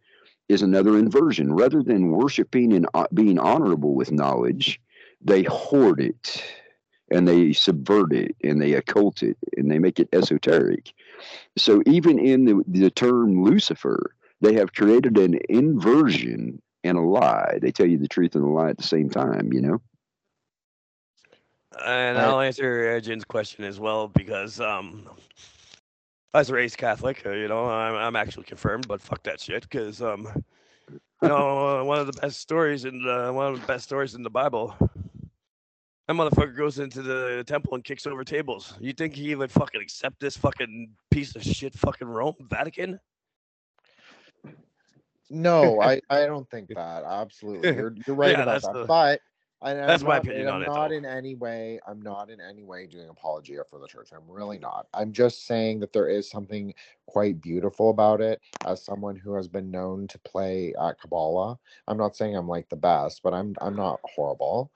is 0.52 0.62
another 0.62 0.98
inversion. 0.98 1.54
Rather 1.54 1.82
than 1.82 2.12
worshiping 2.12 2.74
and 2.74 2.88
uh, 2.94 3.08
being 3.14 3.40
honorable 3.40 3.96
with 3.96 4.12
knowledge, 4.12 4.80
they 5.22 5.44
hoard 5.44 6.00
it 6.00 6.44
and 7.10 7.28
they 7.28 7.54
subvert 7.54 8.14
it 8.14 8.36
and 8.44 8.62
they 8.62 8.74
occult 8.74 9.24
it 9.24 9.38
and 9.58 9.70
they 9.70 9.80
make 9.80 10.00
it 10.00 10.10
esoteric. 10.14 10.94
So 11.58 11.82
even 11.86 12.20
in 12.20 12.46
the, 12.46 12.64
the 12.68 12.90
term 12.90 13.44
Lucifer, 13.44 14.16
they 14.42 14.54
have 14.56 14.74
created 14.74 15.18
an 15.18 15.40
inversion 15.50 16.62
and 16.84 16.98
a 16.98 17.02
lie. 17.02 17.60
They 17.62 17.72
tell 17.72 17.86
you 17.86 17.98
the 17.98 18.08
truth 18.08 18.36
and 18.36 18.44
the 18.44 18.50
lie 18.50 18.70
at 18.70 18.78
the 18.78 18.84
same 18.84 19.10
time, 19.10 19.54
you 19.54 19.62
know? 19.62 19.82
And 21.84 22.18
I'll 22.18 22.42
answer 22.42 22.96
uh, 22.96 23.00
Jin's 23.00 23.24
question 23.24 23.64
as 23.64 23.80
well 23.80 24.08
because 24.08 24.60
um, 24.60 25.10
I 26.34 26.40
was 26.40 26.52
raised 26.52 26.78
Catholic. 26.78 27.24
uh, 27.26 27.32
You 27.32 27.48
know, 27.48 27.66
I'm, 27.66 27.96
I'm 27.96 28.16
actually 28.16 28.44
confirmed, 28.46 28.88
but 28.88 29.02
fuck 29.02 29.24
that 29.24 29.40
shit. 29.40 29.64
Because 29.64 30.02
um, 30.02 30.28
you 31.22 31.28
know, 31.28 31.80
uh, 31.80 31.84
one 31.84 32.00
of 32.00 32.08
the 32.08 32.20
best 32.22 32.40
stories 32.40 32.86
in 32.86 33.02
the 33.04 33.32
one 33.34 33.54
of 33.54 33.60
the 33.60 33.68
best 33.68 33.84
stories 33.86 34.16
in 34.16 34.24
the 34.24 34.30
Bible. 34.30 34.76
That 36.08 36.16
motherfucker 36.16 36.58
goes 36.58 36.80
into 36.80 37.02
the 37.02 37.44
temple 37.46 37.76
and 37.76 37.84
kicks 37.84 38.08
over 38.08 38.24
tables. 38.24 38.74
You 38.80 38.92
think 38.92 39.16
he 39.16 39.36
would 39.36 39.52
fucking 39.52 39.82
accept 39.82 40.20
this 40.20 40.36
fucking 40.36 40.90
piece 41.10 41.36
of 41.36 41.44
shit, 41.44 41.74
fucking 41.74 42.08
Rome, 42.08 42.36
Vatican? 42.50 43.00
No, 45.30 45.80
I, 45.80 46.02
I 46.10 46.26
don't 46.26 46.50
think 46.50 46.70
that. 46.76 47.04
Absolutely. 47.06 47.74
You're, 47.76 47.96
you're 48.06 48.16
right 48.16 48.32
Yeah, 48.32 48.42
about 48.44 48.62
that. 48.64 48.74
the- 48.74 48.86
but 48.86 49.20
and 49.64 49.80
I'm 49.80 50.00
that's 50.00 50.06
my 50.06 50.18
not- 50.18 50.18
opinion 50.18 50.48
and 50.48 50.50
on 50.50 50.62
I'm 50.62 50.64
it, 50.64 50.74
not 50.74 50.92
in 50.94 51.06
any 51.06 51.36
way 51.36 51.80
I'm 51.88 52.02
not 52.02 52.30
in 52.30 52.42
any 52.42 52.64
way 52.64 52.88
doing 52.88 53.10
apologia 53.10 53.64
for 53.70 53.80
the 53.80 53.88
church. 53.88 54.10
I'm 54.14 54.30
really 54.30 54.60
not. 54.60 54.88
I'm 54.94 55.14
just 55.14 55.48
saying 55.48 55.82
that 55.82 55.94
there 55.94 56.10
is 56.10 56.30
something 56.30 56.74
quite 57.08 57.42
beautiful 57.42 57.92
about 57.92 58.22
it 58.22 58.42
as 58.66 58.84
someone 58.86 59.18
who 59.18 59.36
has 59.36 59.48
been 59.50 59.72
known 59.72 60.08
to 60.10 60.20
play 60.20 60.74
at 60.82 61.00
Kabbalah. 61.02 61.60
I'm 61.88 61.98
not 61.98 62.16
saying 62.18 62.36
I'm 62.38 62.48
like 62.50 62.70
the 62.70 62.78
best, 62.78 63.24
but 63.24 63.34
I'm 63.34 63.56
I'm 63.62 63.76
not 63.76 64.00
horrible. 64.06 64.72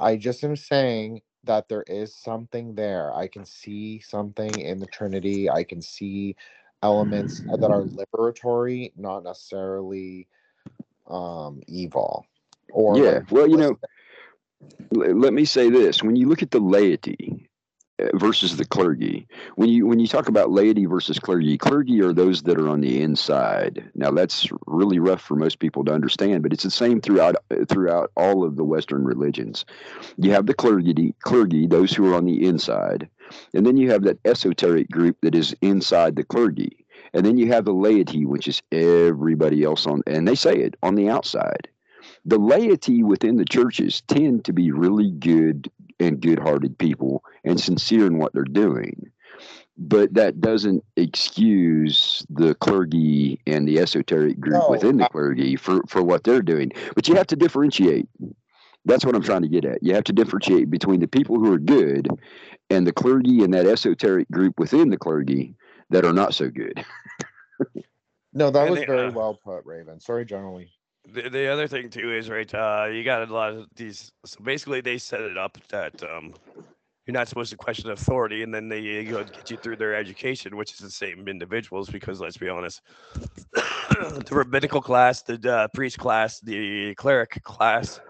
I 0.00 0.16
just 0.16 0.44
am 0.44 0.56
saying 0.56 1.22
that 1.44 1.68
there 1.68 1.84
is 1.88 2.14
something 2.16 2.74
there. 2.76 3.14
I 3.14 3.28
can 3.28 3.46
see 3.46 4.00
something 4.00 4.60
in 4.60 4.80
the 4.80 4.86
Trinity. 4.88 5.50
I 5.50 5.64
can 5.64 5.82
see 5.82 6.36
elements 6.82 7.42
that 7.48 7.70
are 7.70 7.84
liberatory, 7.84 8.92
not 8.96 9.24
necessarily 9.24 10.28
um 11.08 11.62
evil. 11.68 12.26
Or 12.72 12.98
Yeah, 12.98 13.00
like, 13.00 13.24
well, 13.30 13.48
you 13.48 13.56
know, 13.58 13.70
simplistic. 13.70 13.78
l- 13.82 13.97
let 14.90 15.32
me 15.32 15.44
say 15.44 15.70
this. 15.70 16.02
When 16.02 16.16
you 16.16 16.28
look 16.28 16.42
at 16.42 16.50
the 16.50 16.60
laity 16.60 17.48
uh, 18.00 18.16
versus 18.16 18.56
the 18.56 18.64
clergy 18.64 19.26
when 19.56 19.68
you 19.68 19.86
when 19.86 19.98
you 19.98 20.06
talk 20.06 20.28
about 20.28 20.50
laity 20.50 20.86
versus 20.86 21.18
clergy 21.18 21.58
clergy 21.58 22.00
are 22.00 22.12
those 22.12 22.42
that 22.42 22.58
are 22.58 22.68
on 22.68 22.80
the 22.80 23.02
inside. 23.02 23.90
Now 23.94 24.10
that's 24.10 24.48
really 24.66 24.98
rough 24.98 25.20
for 25.20 25.34
most 25.34 25.58
people 25.58 25.84
to 25.84 25.92
understand 25.92 26.42
but 26.42 26.52
it's 26.52 26.64
the 26.64 26.70
same 26.70 27.00
throughout 27.00 27.36
throughout 27.68 28.10
all 28.16 28.44
of 28.44 28.56
the 28.56 28.64
western 28.64 29.04
religions. 29.04 29.64
You 30.16 30.30
have 30.32 30.46
the 30.46 30.54
clergy 30.54 31.14
clergy 31.22 31.66
those 31.66 31.92
who 31.92 32.12
are 32.12 32.14
on 32.14 32.24
the 32.24 32.46
inside 32.46 33.08
and 33.52 33.66
then 33.66 33.76
you 33.76 33.90
have 33.90 34.02
that 34.02 34.20
esoteric 34.24 34.90
group 34.90 35.16
that 35.22 35.34
is 35.34 35.54
inside 35.60 36.16
the 36.16 36.24
clergy 36.24 36.86
and 37.14 37.26
then 37.26 37.36
you 37.36 37.48
have 37.48 37.64
the 37.64 37.72
laity 37.74 38.26
which 38.26 38.48
is 38.48 38.62
everybody 38.72 39.64
else 39.64 39.86
on 39.86 40.02
and 40.06 40.26
they 40.26 40.34
say 40.34 40.54
it 40.54 40.76
on 40.82 40.94
the 40.94 41.08
outside 41.08 41.68
the 42.24 42.38
laity 42.38 43.02
within 43.02 43.36
the 43.36 43.44
churches 43.44 44.02
tend 44.08 44.44
to 44.44 44.52
be 44.52 44.70
really 44.70 45.10
good 45.10 45.70
and 46.00 46.20
good-hearted 46.20 46.78
people 46.78 47.24
and 47.44 47.60
sincere 47.60 48.06
in 48.06 48.18
what 48.18 48.32
they're 48.32 48.44
doing. 48.44 49.10
But 49.76 50.14
that 50.14 50.40
doesn't 50.40 50.84
excuse 50.96 52.24
the 52.30 52.54
clergy 52.56 53.40
and 53.46 53.66
the 53.66 53.78
esoteric 53.78 54.40
group 54.40 54.64
No, 54.64 54.70
within 54.70 54.96
the 54.98 55.04
I- 55.04 55.08
clergy 55.08 55.56
for, 55.56 55.80
for 55.86 56.02
what 56.02 56.24
they're 56.24 56.42
doing. 56.42 56.72
But 56.94 57.08
you 57.08 57.14
have 57.14 57.26
to 57.28 57.36
differentiate. 57.36 58.08
That's 58.84 59.04
what 59.04 59.14
i'm 59.14 59.22
trying 59.22 59.42
to 59.42 59.48
get 59.48 59.64
at. 59.64 59.82
You 59.82 59.94
have 59.94 60.04
to 60.04 60.12
differentiate 60.12 60.70
between 60.70 61.00
the 61.00 61.08
people 61.08 61.36
who 61.38 61.52
are 61.52 61.58
good 61.58 62.08
and 62.70 62.86
the 62.86 62.92
clergy 62.92 63.42
and 63.44 63.52
that 63.54 63.66
esoteric 63.66 64.30
group 64.30 64.58
within 64.58 64.88
the 64.90 64.96
clergy 64.96 65.54
that 65.90 66.04
are 66.04 66.12
not 66.12 66.34
so 66.34 66.48
good. 66.50 66.84
No, 68.34 68.50
that 68.50 68.60
And 68.62 68.70
was 68.70 68.80
they, 68.80 68.86
very 68.86 69.08
uh, 69.08 69.12
well 69.12 69.34
put, 69.42 69.64
Raven. 69.64 70.00
Sorry, 70.00 70.24
generally. 70.24 70.70
The, 71.12 71.30
the 71.30 71.46
other 71.46 71.66
thing 71.66 71.88
too 71.90 72.12
is 72.12 72.28
right. 72.28 72.52
Uh, 72.52 72.88
you 72.92 73.02
got 73.04 73.28
a 73.28 73.32
lot 73.32 73.52
of 73.52 73.66
these. 73.76 74.12
So 74.24 74.42
basically, 74.42 74.80
they 74.80 74.98
set 74.98 75.20
it 75.20 75.38
up 75.38 75.56
that 75.70 76.02
um, 76.02 76.34
you're 77.06 77.14
not 77.14 77.28
supposed 77.28 77.50
to 77.50 77.56
question 77.56 77.90
authority, 77.90 78.42
and 78.42 78.52
then 78.52 78.68
they 78.68 79.04
go 79.04 79.24
get 79.24 79.50
you 79.50 79.56
through 79.56 79.76
their 79.76 79.94
education, 79.94 80.56
which 80.56 80.72
is 80.72 80.78
the 80.78 80.90
same 80.90 81.26
individuals. 81.26 81.88
Because 81.88 82.20
let's 82.20 82.36
be 82.36 82.48
honest, 82.48 82.82
the 83.54 84.28
rabbinical 84.30 84.82
class, 84.82 85.22
the 85.22 85.50
uh, 85.50 85.68
priest 85.68 85.98
class, 85.98 86.40
the 86.40 86.94
cleric 86.96 87.42
class 87.42 88.00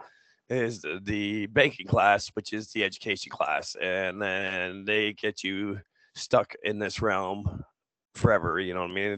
is 0.51 0.85
the 1.03 1.47
banking 1.47 1.87
class, 1.87 2.29
which 2.35 2.53
is 2.53 2.73
the 2.73 2.83
education 2.83 3.31
class, 3.31 3.77
and 3.81 4.21
then 4.21 4.85
they 4.85 5.13
get 5.13 5.45
you 5.45 5.79
stuck 6.17 6.55
in 6.65 6.79
this 6.79 7.01
realm 7.01 7.63
forever. 8.15 8.59
You 8.59 8.75
know 8.75 8.81
what 8.81 8.91
I 8.91 8.95
mean? 8.95 9.17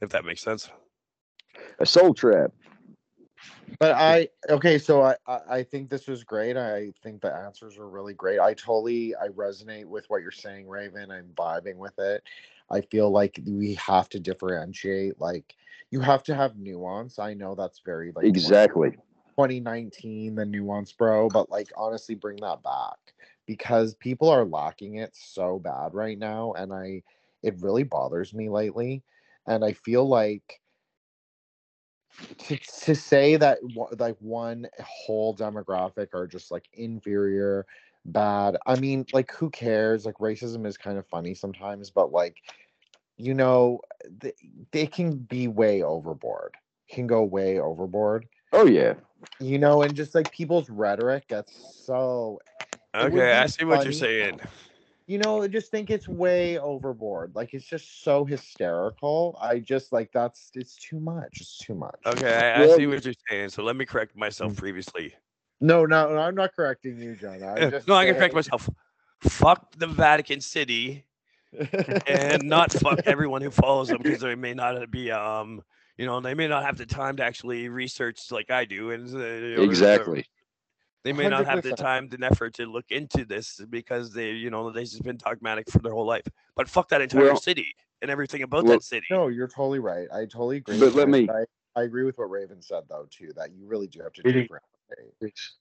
If 0.00 0.08
that 0.10 0.24
makes 0.24 0.42
sense. 0.42 0.70
a 1.78 1.86
soul 1.86 2.14
trap 2.14 2.52
But 3.78 3.92
I 3.92 4.28
okay, 4.48 4.78
so 4.78 5.02
I, 5.02 5.16
I 5.26 5.62
think 5.62 5.90
this 5.90 6.06
was 6.06 6.24
great. 6.24 6.56
I 6.56 6.92
think 7.02 7.20
the 7.20 7.34
answers 7.34 7.76
were 7.76 7.88
really 7.88 8.14
great. 8.14 8.38
I 8.38 8.54
totally 8.54 9.14
I 9.14 9.28
resonate 9.28 9.84
with 9.86 10.08
what 10.08 10.22
you're 10.22 10.30
saying, 10.30 10.68
Raven. 10.68 11.10
I'm 11.10 11.30
vibing 11.36 11.76
with 11.76 11.98
it. 11.98 12.22
I 12.70 12.80
feel 12.80 13.10
like 13.10 13.40
we 13.46 13.74
have 13.74 14.08
to 14.10 14.20
differentiate. 14.20 15.20
Like 15.20 15.54
you 15.90 16.00
have 16.00 16.22
to 16.24 16.34
have 16.34 16.56
nuance. 16.56 17.18
I 17.18 17.34
know 17.34 17.54
that's 17.54 17.80
very 17.84 18.12
like 18.14 18.24
exactly 18.24 18.90
2019, 19.36 20.34
the 20.34 20.46
nuance, 20.46 20.92
bro. 20.92 21.28
But 21.28 21.50
like 21.50 21.70
honestly, 21.76 22.14
bring 22.14 22.36
that 22.38 22.62
back 22.62 22.98
because 23.46 23.94
people 23.94 24.28
are 24.28 24.44
lacking 24.44 24.96
it 24.96 25.14
so 25.14 25.58
bad 25.58 25.92
right 25.92 26.18
now, 26.18 26.52
and 26.54 26.72
I 26.72 27.02
it 27.42 27.60
really 27.60 27.84
bothers 27.84 28.32
me 28.32 28.48
lately. 28.48 29.02
And 29.46 29.64
I 29.64 29.72
feel 29.72 30.08
like 30.08 30.60
to, 32.38 32.56
to 32.56 32.94
say 32.94 33.36
that 33.36 33.58
like 33.98 34.16
one 34.20 34.66
whole 34.82 35.34
demographic 35.34 36.08
are 36.14 36.26
just 36.26 36.50
like 36.50 36.68
inferior 36.72 37.66
bad 38.06 38.56
i 38.66 38.76
mean 38.76 39.04
like 39.12 39.32
who 39.32 39.50
cares? 39.50 40.06
Like 40.06 40.16
racism 40.18 40.66
is 40.66 40.76
kind 40.76 40.96
of 40.96 41.06
funny 41.08 41.34
sometimes 41.34 41.90
but 41.90 42.12
like 42.12 42.36
you 43.16 43.34
know 43.34 43.80
they, 44.20 44.32
they 44.70 44.86
can 44.86 45.16
be 45.16 45.48
way 45.48 45.82
overboard 45.82 46.54
can 46.88 47.06
go 47.06 47.22
way 47.22 47.58
overboard. 47.58 48.26
Oh 48.52 48.66
yeah. 48.66 48.94
You 49.40 49.58
know 49.58 49.82
and 49.82 49.94
just 49.94 50.14
like 50.14 50.30
people's 50.30 50.70
rhetoric 50.70 51.28
gets 51.28 51.52
so 51.84 52.40
Okay, 52.94 53.32
I 53.32 53.46
see 53.46 53.64
what 53.64 53.84
you're 53.84 53.92
saying. 53.92 54.40
You 55.06 55.18
know 55.18 55.42
I 55.42 55.48
just 55.48 55.70
think 55.70 55.90
it's 55.90 56.08
way 56.08 56.58
overboard 56.58 57.34
like 57.34 57.54
it's 57.54 57.64
just 57.64 58.02
so 58.02 58.24
hysterical 58.24 59.38
i 59.40 59.58
just 59.58 59.92
like 59.92 60.10
that's 60.12 60.50
it's 60.54 60.76
too 60.76 60.98
much 61.00 61.40
it's 61.40 61.58
too 61.58 61.74
much 61.74 61.94
Okay, 62.06 62.34
I, 62.54 62.62
I 62.62 62.66
see 62.68 62.86
what 62.86 63.04
you're 63.04 63.14
saying. 63.28 63.50
So 63.50 63.62
let 63.62 63.76
me 63.76 63.84
correct 63.84 64.16
myself 64.16 64.52
Mm. 64.52 64.56
previously. 64.56 65.14
no 65.60 65.86
no 65.86 66.08
no, 66.12 66.18
i'm 66.18 66.34
not 66.34 66.54
correcting 66.54 66.98
you 66.98 67.14
john 67.16 67.42
i'm 67.42 67.70
just 67.70 67.88
no, 67.88 67.94
I 67.94 68.04
can 68.04 68.14
correct 68.14 68.34
myself. 68.34 68.68
Fuck 69.22 69.72
the 69.76 69.86
Vatican 69.86 70.40
City 70.40 71.04
and 72.06 72.48
not 72.48 72.72
fuck 72.72 73.00
everyone 73.06 73.42
who 73.42 73.50
follows 73.50 73.88
them 73.90 73.98
because 74.02 74.20
they 74.20 74.34
may 74.34 74.54
not 74.54 74.90
be 74.90 75.10
um 75.10 75.62
you 75.96 76.06
know 76.06 76.20
they 76.20 76.34
may 76.34 76.48
not 76.48 76.64
have 76.64 76.76
the 76.76 76.86
time 76.86 77.16
to 77.16 77.22
actually 77.24 77.68
research 77.68 78.30
like 78.30 78.50
I 78.50 78.64
do 78.64 78.90
and 78.90 79.08
uh, 79.14 79.60
or- 79.62 79.62
or 79.62 79.64
exactly 79.64 80.24
they 81.06 81.12
may 81.12 81.28
not 81.28 81.46
have 81.46 81.62
the 81.62 81.72
time 81.72 82.08
and 82.12 82.24
effort 82.24 82.54
to 82.54 82.66
look 82.66 82.90
into 82.90 83.24
this 83.24 83.60
because 83.70 84.12
they 84.12 84.32
you 84.32 84.50
know 84.50 84.70
they've 84.70 84.84
just 84.84 85.04
been 85.04 85.16
dogmatic 85.16 85.70
for 85.70 85.78
their 85.78 85.92
whole 85.92 86.06
life. 86.06 86.26
But 86.56 86.68
fuck 86.68 86.88
that 86.88 87.00
entire 87.00 87.24
Well- 87.24 87.36
city 87.40 87.74
and 88.02 88.10
everything 88.10 88.42
about 88.42 88.64
well, 88.64 88.74
that 88.74 88.82
city. 88.82 89.06
No, 89.10 89.28
you're 89.28 89.48
totally 89.48 89.78
right. 89.78 90.08
I 90.12 90.26
totally 90.26 90.58
agree. 90.58 90.78
But 90.78 90.94
let 90.94 91.08
me- 91.08 91.28
I, 91.30 91.44
I 91.80 91.84
agree 91.84 92.04
with 92.04 92.18
what 92.18 92.28
Raven 92.28 92.60
said 92.60 92.84
though 92.88 93.06
too. 93.08 93.32
That 93.36 93.52
you 93.52 93.66
really 93.66 93.86
do 93.86 94.00
have 94.02 94.12
to 94.14 94.22
Really? 94.24 94.42
differentiate. 94.42 95.14
It's 95.20 95.54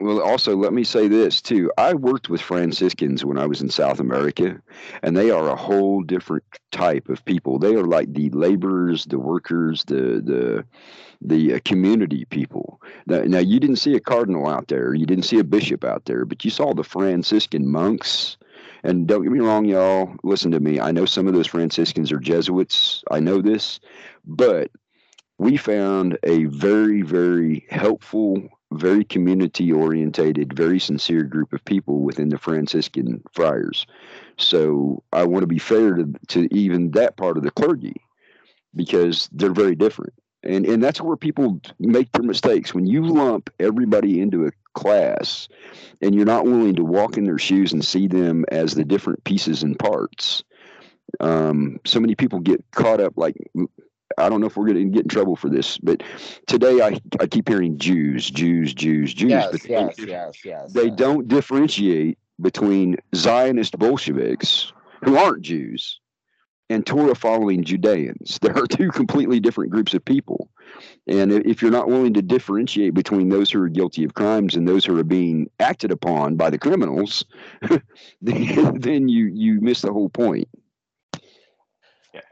Well, 0.00 0.20
also, 0.20 0.56
let 0.56 0.72
me 0.72 0.82
say 0.82 1.06
this 1.06 1.40
too. 1.40 1.70
I 1.78 1.94
worked 1.94 2.28
with 2.28 2.40
Franciscans 2.40 3.24
when 3.24 3.38
I 3.38 3.46
was 3.46 3.62
in 3.62 3.70
South 3.70 4.00
America, 4.00 4.60
and 5.02 5.16
they 5.16 5.30
are 5.30 5.48
a 5.48 5.56
whole 5.56 6.02
different 6.02 6.42
type 6.72 7.08
of 7.08 7.24
people. 7.24 7.58
They 7.58 7.76
are 7.76 7.84
like 7.84 8.12
the 8.12 8.28
laborers, 8.30 9.04
the 9.04 9.20
workers, 9.20 9.84
the 9.84 10.20
the 10.20 10.64
the 11.20 11.54
uh, 11.54 11.58
community 11.64 12.24
people. 12.26 12.82
Now, 13.06 13.22
now, 13.22 13.38
you 13.38 13.60
didn't 13.60 13.76
see 13.76 13.94
a 13.94 14.00
cardinal 14.00 14.48
out 14.48 14.68
there, 14.68 14.94
you 14.94 15.06
didn't 15.06 15.24
see 15.24 15.38
a 15.38 15.44
bishop 15.44 15.84
out 15.84 16.04
there, 16.06 16.24
but 16.24 16.44
you 16.44 16.50
saw 16.50 16.74
the 16.74 16.84
Franciscan 16.84 17.68
monks. 17.68 18.36
And 18.82 19.06
don't 19.06 19.22
get 19.22 19.32
me 19.32 19.40
wrong, 19.40 19.64
y'all. 19.64 20.14
Listen 20.24 20.50
to 20.50 20.60
me. 20.60 20.78
I 20.80 20.90
know 20.90 21.06
some 21.06 21.26
of 21.26 21.34
those 21.34 21.46
Franciscans 21.46 22.12
are 22.12 22.18
Jesuits. 22.18 23.02
I 23.10 23.20
know 23.20 23.40
this, 23.40 23.80
but 24.26 24.70
we 25.38 25.56
found 25.56 26.18
a 26.22 26.44
very, 26.46 27.02
very 27.02 27.64
helpful 27.70 28.48
very 28.78 29.04
community 29.04 29.72
orientated, 29.72 30.54
very 30.54 30.80
sincere 30.80 31.24
group 31.24 31.52
of 31.52 31.64
people 31.64 32.00
within 32.00 32.30
the 32.30 32.38
Franciscan 32.38 33.22
friars. 33.32 33.86
So 34.38 35.02
I 35.12 35.24
want 35.24 35.42
to 35.44 35.48
be 35.48 35.58
fair 35.60 35.94
to, 35.96 36.12
to 36.28 36.54
even 36.54 36.92
that 36.92 37.16
part 37.16 37.36
of 37.38 37.44
the 37.44 37.50
clergy. 37.52 37.94
because 38.74 39.28
they're 39.32 39.52
very 39.52 39.74
different. 39.74 40.14
And 40.42 40.66
and 40.66 40.82
that's 40.82 41.00
where 41.00 41.16
people 41.16 41.60
make 41.78 42.12
their 42.12 42.22
mistakes. 42.22 42.74
When 42.74 42.86
you 42.86 43.06
lump 43.06 43.50
everybody 43.60 44.20
into 44.20 44.46
a 44.46 44.50
class 44.74 45.48
and 46.02 46.14
you're 46.14 46.26
not 46.26 46.44
willing 46.44 46.76
to 46.76 46.84
walk 46.84 47.16
in 47.16 47.24
their 47.24 47.38
shoes 47.38 47.72
and 47.72 47.84
see 47.84 48.08
them 48.08 48.44
as 48.50 48.74
the 48.74 48.84
different 48.84 49.24
pieces 49.24 49.62
and 49.62 49.78
parts, 49.78 50.44
um, 51.20 51.78
so 51.86 52.00
many 52.00 52.14
people 52.14 52.40
get 52.40 52.64
caught 52.72 53.00
up 53.00 53.14
like 53.16 53.36
I 54.18 54.28
don't 54.28 54.40
know 54.40 54.46
if 54.46 54.56
we're 54.56 54.66
going 54.66 54.76
to 54.76 54.84
get 54.84 55.02
in 55.02 55.08
trouble 55.08 55.36
for 55.36 55.48
this, 55.48 55.78
but 55.78 56.02
today 56.46 56.80
I, 56.80 56.98
I 57.20 57.26
keep 57.26 57.48
hearing 57.48 57.78
Jews, 57.78 58.30
Jews, 58.30 58.74
Jews, 58.74 59.12
Jews. 59.12 59.30
Yes, 59.30 59.48
but 59.52 59.62
they, 59.62 59.70
yes, 59.70 59.94
yes, 59.98 60.44
yes. 60.44 60.72
they 60.72 60.86
yes. 60.86 60.96
don't 60.96 61.28
differentiate 61.28 62.18
between 62.40 62.96
Zionist 63.14 63.78
Bolsheviks 63.78 64.72
who 65.04 65.16
aren't 65.16 65.42
Jews 65.42 66.00
and 66.70 66.86
Torah 66.86 67.14
following 67.14 67.64
Judeans. 67.64 68.38
There 68.42 68.56
are 68.56 68.66
two 68.66 68.90
completely 68.90 69.40
different 69.40 69.70
groups 69.70 69.94
of 69.94 70.04
people. 70.04 70.48
And 71.06 71.32
if 71.32 71.60
you're 71.60 71.70
not 71.70 71.88
willing 71.88 72.14
to 72.14 72.22
differentiate 72.22 72.94
between 72.94 73.28
those 73.28 73.50
who 73.50 73.62
are 73.62 73.68
guilty 73.68 74.04
of 74.04 74.14
crimes 74.14 74.54
and 74.54 74.66
those 74.66 74.84
who 74.84 74.98
are 74.98 75.04
being 75.04 75.50
acted 75.60 75.90
upon 75.90 76.36
by 76.36 76.50
the 76.50 76.58
criminals, 76.58 77.24
then, 78.22 78.80
then 78.80 79.08
you, 79.08 79.26
you 79.26 79.60
miss 79.60 79.82
the 79.82 79.92
whole 79.92 80.08
point. 80.08 80.48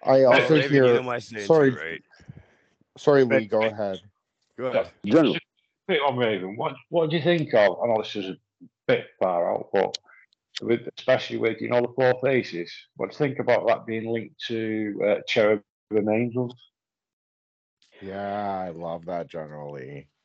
I 0.05 0.25
also 0.25 0.55
Raven, 0.55 0.73
you 0.73 0.81
know 0.81 0.93
hear. 0.95 1.03
my 1.03 1.19
sorry. 1.19 1.71
right? 1.71 2.03
Sorry, 2.97 3.25
Lee. 3.25 3.47
Go 3.47 3.63
ahead. 3.63 4.01
Go 4.59 4.67
ahead. 4.67 4.91
General. 5.05 5.37
Bit 5.89 6.01
on 6.07 6.17
Raven. 6.17 6.57
What 6.57 6.75
what 6.91 7.11
do 7.11 7.17
you 7.17 7.23
think 7.23 7.53
of? 7.55 7.79
I 7.83 7.87
know 7.87 8.03
this 8.03 8.17
is 8.17 8.31
a 8.31 8.37
bit 8.87 9.07
far 9.19 9.53
out, 9.53 9.69
but 9.73 9.97
with 10.61 10.89
especially 10.99 11.39
with 11.39 11.61
you 11.61 11.69
know 11.69 11.81
the 11.81 11.93
four 11.95 12.15
faces. 12.23 12.73
What 12.97 13.11
do 13.11 13.15
you 13.15 13.19
think 13.19 13.39
about 13.39 13.67
that 13.67 13.87
being 13.87 14.07
linked 14.07 14.39
to 14.49 15.01
uh, 15.05 15.15
cherubim 15.27 15.63
and 15.91 16.09
angels? 16.09 16.55
Yeah, 18.01 18.59
I 18.67 18.71
love 18.71 19.07
that 19.07 19.29
generally. 19.29 20.09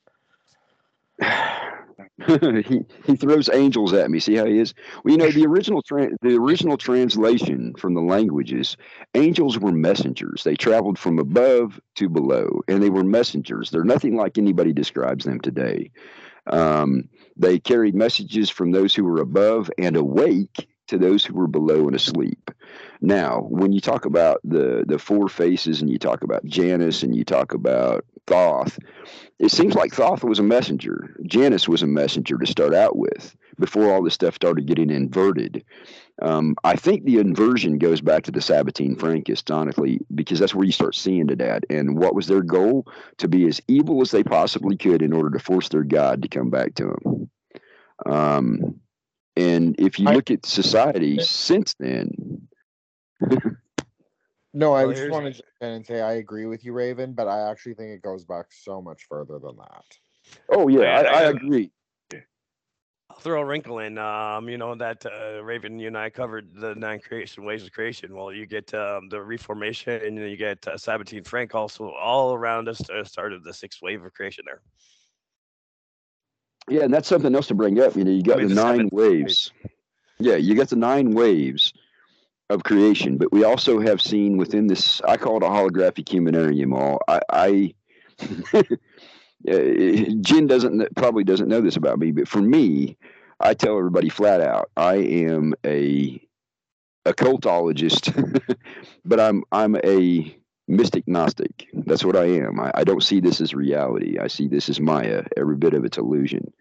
he 2.27 2.81
he 3.05 3.15
throws 3.15 3.49
angels 3.49 3.93
at 3.93 4.09
me. 4.11 4.19
See 4.19 4.35
how 4.35 4.45
he 4.45 4.59
is? 4.59 4.73
Well, 5.03 5.11
you 5.11 5.17
know 5.17 5.31
the 5.31 5.45
original 5.45 5.81
tra- 5.81 6.11
the 6.21 6.35
original 6.37 6.77
translation 6.77 7.73
from 7.77 7.93
the 7.93 8.01
languages, 8.01 8.77
angels 9.15 9.59
were 9.59 9.71
messengers. 9.71 10.43
They 10.43 10.55
traveled 10.55 10.99
from 10.99 11.19
above 11.19 11.79
to 11.95 12.09
below, 12.09 12.61
and 12.67 12.81
they 12.81 12.89
were 12.89 13.03
messengers. 13.03 13.69
They're 13.71 13.83
nothing 13.83 14.15
like 14.15 14.37
anybody 14.37 14.73
describes 14.73 15.25
them 15.25 15.39
today. 15.39 15.91
Um, 16.47 17.09
they 17.35 17.59
carried 17.59 17.95
messages 17.95 18.49
from 18.49 18.71
those 18.71 18.95
who 18.95 19.03
were 19.03 19.21
above 19.21 19.69
and 19.77 19.95
awake 19.95 20.67
to 20.87 20.97
those 20.97 21.23
who 21.23 21.33
were 21.33 21.47
below 21.47 21.87
and 21.87 21.95
asleep. 21.95 22.51
Now, 23.01 23.41
when 23.49 23.71
you 23.71 23.79
talk 23.79 24.05
about 24.05 24.39
the 24.43 24.83
the 24.87 24.99
four 24.99 25.29
faces, 25.29 25.81
and 25.81 25.89
you 25.89 25.99
talk 25.99 26.23
about 26.23 26.45
Janus, 26.45 27.03
and 27.03 27.15
you 27.15 27.23
talk 27.23 27.53
about 27.53 28.05
Thoth, 28.25 28.79
it 29.39 29.51
seems 29.51 29.75
like 29.75 29.93
Thoth 29.93 30.23
was 30.23 30.39
a 30.39 30.43
messenger. 30.43 31.15
Janus 31.25 31.67
was 31.67 31.83
a 31.83 31.87
messenger 31.87 32.37
to 32.37 32.47
start 32.47 32.73
out 32.73 32.97
with 32.97 33.35
before 33.59 33.91
all 33.91 34.03
this 34.03 34.13
stuff 34.13 34.35
started 34.35 34.65
getting 34.65 34.89
inverted. 34.89 35.63
Um, 36.21 36.55
I 36.63 36.75
think 36.75 37.03
the 37.03 37.19
inversion 37.19 37.77
goes 37.77 38.01
back 38.01 38.23
to 38.23 38.31
the 38.31 38.39
Sabbatean 38.39 38.97
Frankists, 38.97 39.53
honestly, 39.53 39.99
because 40.13 40.39
that's 40.39 40.55
where 40.55 40.65
you 40.65 40.71
start 40.71 40.95
seeing 40.95 41.29
it 41.29 41.41
at. 41.41 41.63
And 41.69 41.97
what 41.97 42.15
was 42.15 42.27
their 42.27 42.41
goal? 42.41 42.87
To 43.17 43.27
be 43.27 43.47
as 43.47 43.61
evil 43.67 44.01
as 44.01 44.11
they 44.11 44.23
possibly 44.23 44.77
could 44.77 45.01
in 45.01 45.13
order 45.13 45.29
to 45.29 45.43
force 45.43 45.69
their 45.69 45.83
God 45.83 46.23
to 46.23 46.27
come 46.27 46.49
back 46.49 46.73
to 46.75 46.85
them. 46.85 47.29
Um, 48.05 48.79
and 49.37 49.75
if 49.79 49.99
you 49.99 50.09
I- 50.09 50.13
look 50.15 50.31
at 50.31 50.45
society 50.45 51.19
since 51.21 51.75
then, 51.79 52.47
No, 54.53 54.73
I 54.73 54.85
Well, 54.85 54.93
just 54.95 55.11
want 55.11 55.25
to 55.25 55.31
jump 55.33 55.45
in 55.61 55.67
and 55.69 55.85
say 55.85 56.01
I 56.01 56.13
agree 56.13 56.47
with 56.47 56.65
you, 56.65 56.73
Raven, 56.73 57.13
but 57.13 57.27
I 57.27 57.51
actually 57.51 57.75
think 57.75 57.91
it 57.91 58.01
goes 58.01 58.25
back 58.25 58.47
so 58.49 58.81
much 58.81 59.03
further 59.07 59.37
than 59.37 59.55
that. 59.57 59.85
oh 60.49 60.67
yeah, 60.67 60.99
I, 60.99 61.01
I 61.01 61.19
I 61.19 61.23
agree. 61.29 61.71
I'll 63.09 63.19
throw 63.19 63.41
a 63.41 63.45
wrinkle 63.45 63.79
in. 63.79 63.97
Um, 63.97 64.49
you 64.49 64.57
know 64.57 64.73
that 64.75 65.05
uh, 65.05 65.43
Raven, 65.43 65.79
you 65.79 65.87
and 65.87 65.97
I 65.97 66.09
covered 66.09 66.53
the 66.55 66.75
nine 66.75 66.99
creation 66.99 67.45
ways 67.45 67.63
of 67.63 67.71
creation. 67.71 68.15
Well, 68.15 68.33
you 68.33 68.45
get 68.45 68.73
um, 68.73 69.09
the 69.09 69.21
Reformation, 69.21 69.93
and 70.03 70.17
then 70.17 70.29
you 70.29 70.37
get 70.37 70.67
uh, 70.67 70.73
Sabbatean 70.75 71.25
Frank. 71.25 71.53
Also, 71.53 71.91
all 71.91 72.33
around 72.33 72.67
us 72.67 72.81
uh, 72.89 73.03
started 73.03 73.43
the 73.43 73.53
sixth 73.53 73.81
wave 73.81 74.03
of 74.03 74.13
creation 74.13 74.43
there. 74.45 74.61
Yeah, 76.69 76.83
and 76.83 76.93
that's 76.93 77.07
something 77.07 77.33
else 77.33 77.47
to 77.47 77.55
bring 77.55 77.79
up. 77.79 77.95
You 77.95 78.03
know, 78.03 78.11
you 78.11 78.23
got 78.23 78.39
mean, 78.39 78.49
the 78.49 78.55
the 78.55 78.61
nine 78.61 78.89
waves. 78.91 79.51
Yeah, 80.19 80.35
you 80.35 80.55
got 80.55 80.69
the 80.69 80.75
nine 80.75 81.11
waves 81.11 81.73
of 82.49 82.63
creation, 82.63 83.17
but 83.17 83.31
we 83.31 83.43
also 83.43 83.79
have 83.79 84.01
seen 84.01 84.37
within 84.37 84.67
this. 84.67 85.01
I 85.01 85.17
call 85.17 85.37
it 85.37 85.43
a 85.43 85.47
holographic 85.47 86.09
humanarium. 86.09 86.73
All 86.73 86.99
I, 87.07 87.21
I 87.29 87.73
uh, 88.53 88.63
Jin 90.21 90.47
doesn't 90.47 90.95
probably 90.95 91.23
doesn't 91.23 91.47
know 91.47 91.61
this 91.61 91.75
about 91.75 91.99
me, 91.99 92.11
but 92.11 92.27
for 92.27 92.41
me, 92.41 92.97
I 93.39 93.53
tell 93.53 93.77
everybody 93.77 94.09
flat 94.09 94.41
out, 94.41 94.69
I 94.75 94.95
am 94.95 95.53
a 95.65 96.21
occultologist, 97.05 98.57
but 99.05 99.19
I'm 99.19 99.43
I'm 99.51 99.75
a 99.83 100.37
mystic 100.67 101.07
gnostic. 101.07 101.67
That's 101.73 102.03
what 102.03 102.15
I 102.15 102.25
am. 102.25 102.59
I, 102.59 102.71
I 102.75 102.83
don't 102.83 103.03
see 103.03 103.19
this 103.19 103.39
as 103.41 103.53
reality. 103.53 104.19
I 104.19 104.27
see 104.27 104.47
this 104.47 104.69
as 104.69 104.79
Maya, 104.79 105.23
every 105.37 105.55
bit 105.55 105.73
of 105.73 105.85
it's 105.85 105.97
illusion. 105.97 106.51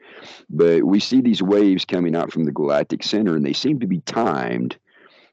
But 0.48 0.84
we 0.84 1.00
see 1.00 1.20
these 1.20 1.42
waves 1.42 1.84
coming 1.84 2.14
out 2.14 2.32
from 2.32 2.44
the 2.44 2.52
galactic 2.52 3.02
center, 3.02 3.34
and 3.34 3.44
they 3.44 3.52
seem 3.52 3.80
to 3.80 3.86
be 3.86 4.00
timed 4.00 4.76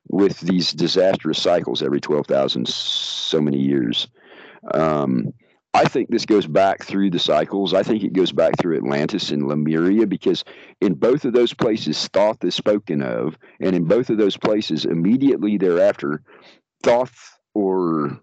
with 0.09 0.39
these 0.41 0.71
disastrous 0.71 1.41
cycles 1.41 1.81
every 1.81 2.01
12,000 2.01 2.67
so 2.67 3.39
many 3.39 3.59
years. 3.59 4.07
Um, 4.73 5.33
I 5.75 5.85
think 5.85 6.09
this 6.09 6.25
goes 6.25 6.45
back 6.45 6.83
through 6.83 7.09
the 7.09 7.19
cycles. 7.19 7.73
I 7.73 7.81
think 7.81 8.03
it 8.03 8.13
goes 8.13 8.31
back 8.31 8.57
through 8.59 8.77
Atlantis 8.77 9.31
and 9.31 9.47
Lemuria 9.47 10.05
because 10.05 10.43
in 10.81 10.93
both 10.93 11.25
of 11.25 11.33
those 11.33 11.53
places, 11.53 12.07
Thoth 12.09 12.43
is 12.43 12.53
spoken 12.53 13.01
of. 13.01 13.37
And 13.59 13.75
in 13.75 13.85
both 13.85 14.11
of 14.11 14.19
those 14.19 14.37
places, 14.37 14.85
immediately 14.85 15.57
thereafter, 15.57 16.21
Thoth 16.83 17.39
or 17.55 18.19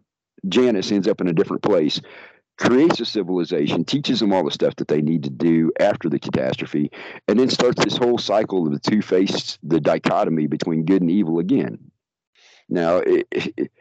Janus 0.48 0.92
ends 0.92 1.08
up 1.08 1.20
in 1.20 1.28
a 1.28 1.32
different 1.32 1.62
place, 1.62 2.00
creates 2.60 3.00
a 3.00 3.06
civilization, 3.06 3.84
teaches 3.84 4.20
them 4.20 4.32
all 4.32 4.44
the 4.44 4.50
stuff 4.50 4.76
that 4.76 4.88
they 4.88 5.00
need 5.00 5.24
to 5.24 5.30
do 5.30 5.72
after 5.80 6.08
the 6.08 6.18
catastrophe, 6.18 6.90
and 7.26 7.38
then 7.38 7.48
starts 7.48 7.82
this 7.82 7.96
whole 7.96 8.18
cycle 8.18 8.66
of 8.66 8.72
the 8.72 8.78
two 8.78 9.00
faced, 9.00 9.58
the 9.62 9.80
dichotomy 9.80 10.46
between 10.46 10.84
good 10.84 11.00
and 11.00 11.10
evil 11.10 11.38
again. 11.38 11.78
Now, 12.68 12.98
it, 12.98 13.26
it, 13.30 13.72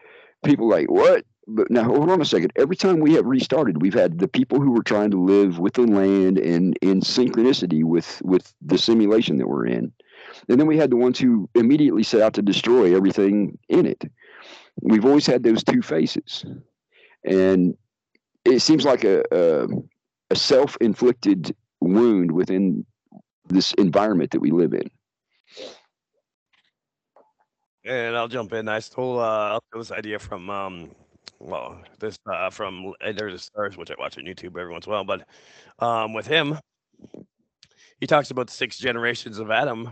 people 0.43 0.69
like, 0.69 0.89
what? 0.89 1.26
But 1.52 1.72
now, 1.72 1.84
hold 1.84 2.10
on 2.10 2.22
a 2.22 2.26
second. 2.26 2.54
Every 2.56 2.76
time 2.76 3.00
we 3.00 3.13
have 3.13 3.26
restarted, 3.26 3.82
we've 3.82 3.93
had 3.93 4.19
the 4.19 4.28
people 4.28 4.62
who 4.62 4.72
were 4.72 4.84
trying 4.84 5.12
to 5.12 5.22
live 5.22 5.58
with 5.58 5.74
the 5.74 5.82
land 5.82 6.38
and 6.38 6.78
in 6.82 7.02
synchronicity 7.02 7.84
with 7.84 8.22
with 8.24 8.54
the 8.62 8.78
simulation 8.78 9.38
that 9.38 9.48
we're 9.48 9.65
in, 9.65 9.91
and 10.48 10.60
then 10.60 10.67
we 10.67 10.78
had 10.78 10.91
the 10.91 10.95
ones 10.95 11.17
who 11.17 11.50
immediately 11.56 12.04
set 12.04 12.22
out 12.22 12.36
to 12.36 12.43
destroy 12.43 12.95
everything 12.95 13.58
in 13.67 13.88
it 13.88 14.04
we've 14.81 15.05
always 15.05 15.25
had 15.25 15.43
those 15.43 15.63
two 15.63 15.81
faces 15.81 16.45
and 17.25 17.75
it 18.45 18.59
seems 18.59 18.85
like 18.85 19.03
a 19.03 19.23
a, 19.31 19.67
a 20.29 20.35
self-inflicted 20.35 21.55
wound 21.81 22.31
within 22.31 22.85
this 23.47 23.73
environment 23.73 24.31
that 24.31 24.39
we 24.39 24.51
live 24.51 24.73
in 24.73 24.89
And 27.85 28.15
I'll 28.15 28.27
jump 28.27 28.53
in. 28.53 28.67
I 28.67 28.79
stole, 28.79 29.19
uh, 29.19 29.59
this 29.73 29.91
idea 29.91 30.19
from, 30.19 30.49
um, 30.49 30.91
well, 31.39 31.81
this 31.99 32.19
uh, 32.31 32.49
from 32.49 32.93
Enter 33.01 33.31
the 33.31 33.39
Stars, 33.39 33.77
which 33.77 33.89
I 33.89 33.95
watch 33.97 34.17
on 34.17 34.25
YouTube 34.25 34.59
every 34.59 34.71
once 34.71 34.85
in 34.85 34.91
a 34.91 34.95
while. 34.95 35.05
But 35.05 35.27
um, 35.79 36.13
with 36.13 36.27
him, 36.27 36.59
he 37.99 38.05
talks 38.05 38.31
about 38.31 38.49
six 38.49 38.77
generations 38.77 39.39
of 39.39 39.49
Adam, 39.49 39.89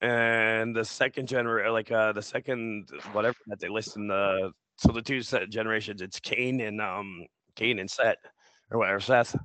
and 0.00 0.74
the 0.74 0.84
second 0.84 1.28
generation, 1.28 1.72
like 1.72 1.92
uh, 1.92 2.12
the 2.12 2.22
second 2.22 2.88
whatever 3.12 3.36
that 3.46 3.60
they 3.60 3.68
list 3.68 3.96
in 3.96 4.06
the 4.08 4.52
so 4.76 4.92
the 4.92 5.02
two 5.02 5.22
set 5.22 5.50
generations, 5.50 6.00
it's 6.00 6.18
Cain 6.20 6.60
and 6.60 6.80
um 6.80 7.26
Cain 7.54 7.78
and 7.78 7.90
Set 7.90 8.16
or 8.70 8.78
whatever 8.78 9.00
Seth. 9.00 9.36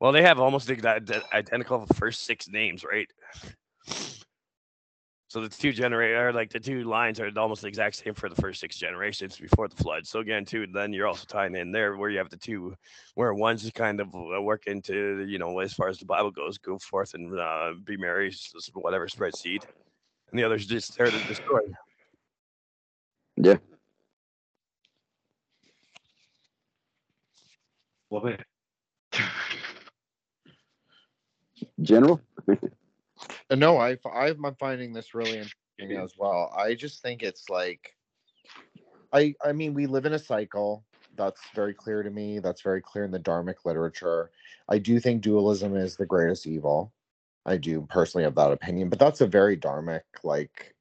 Well, 0.00 0.12
they 0.12 0.22
have 0.22 0.38
almost 0.38 0.66
the 0.66 0.74
ide- 0.88 1.22
identical 1.32 1.86
first 1.94 2.24
six 2.24 2.48
names, 2.48 2.84
right? 2.84 3.08
So 5.32 5.40
the 5.40 5.48
two 5.48 5.72
generate 5.72 6.14
or 6.14 6.30
like 6.30 6.50
the 6.50 6.60
two 6.60 6.84
lines 6.84 7.18
are 7.18 7.30
almost 7.38 7.62
the 7.62 7.66
exact 7.68 7.96
same 7.96 8.12
for 8.12 8.28
the 8.28 8.34
first 8.34 8.60
six 8.60 8.76
generations 8.76 9.38
before 9.38 9.66
the 9.66 9.76
flood. 9.76 10.06
So 10.06 10.20
again, 10.20 10.44
too, 10.44 10.66
then 10.66 10.92
you're 10.92 11.06
also 11.06 11.24
tying 11.26 11.56
in 11.56 11.72
there 11.72 11.96
where 11.96 12.10
you 12.10 12.18
have 12.18 12.28
the 12.28 12.36
two, 12.36 12.76
where 13.14 13.32
one's 13.32 13.70
kind 13.70 13.98
of 14.02 14.14
uh, 14.14 14.42
working 14.42 14.82
to 14.82 15.24
you 15.26 15.38
know 15.38 15.58
as 15.60 15.72
far 15.72 15.88
as 15.88 15.96
the 15.96 16.04
Bible 16.04 16.30
goes, 16.32 16.58
go 16.58 16.76
forth 16.76 17.14
and 17.14 17.40
uh, 17.40 17.72
be 17.82 17.96
merry, 17.96 18.28
s- 18.28 18.52
s- 18.54 18.68
whatever, 18.74 19.08
spread 19.08 19.34
seed, 19.34 19.64
and 20.30 20.38
the 20.38 20.44
other's 20.44 20.66
just 20.66 20.98
there 20.98 21.06
to 21.06 21.24
destroy. 21.26 21.60
yeah 23.36 23.56
Love 28.10 28.26
it. 28.26 28.44
general 31.80 32.20
Uh, 33.52 33.54
no, 33.54 33.76
I 33.76 33.98
I'm 34.10 34.42
finding 34.58 34.94
this 34.94 35.14
really 35.14 35.36
interesting 35.36 36.02
as 36.02 36.14
well. 36.16 36.52
I 36.56 36.74
just 36.74 37.02
think 37.02 37.22
it's 37.22 37.50
like 37.50 37.94
I 39.12 39.34
I 39.44 39.52
mean 39.52 39.74
we 39.74 39.86
live 39.86 40.06
in 40.06 40.14
a 40.14 40.18
cycle. 40.18 40.84
That's 41.16 41.40
very 41.54 41.74
clear 41.74 42.02
to 42.02 42.10
me. 42.10 42.38
That's 42.38 42.62
very 42.62 42.80
clear 42.80 43.04
in 43.04 43.10
the 43.10 43.20
Dharmic 43.20 43.66
literature. 43.66 44.30
I 44.70 44.78
do 44.78 44.98
think 44.98 45.20
dualism 45.20 45.76
is 45.76 45.96
the 45.96 46.06
greatest 46.06 46.46
evil. 46.46 46.94
I 47.44 47.58
do 47.58 47.82
personally 47.90 48.24
have 48.24 48.36
that 48.36 48.52
opinion, 48.52 48.88
but 48.88 48.98
that's 48.98 49.20
a 49.20 49.26
very 49.26 49.58
Dharmic 49.58 50.02
like 50.24 50.74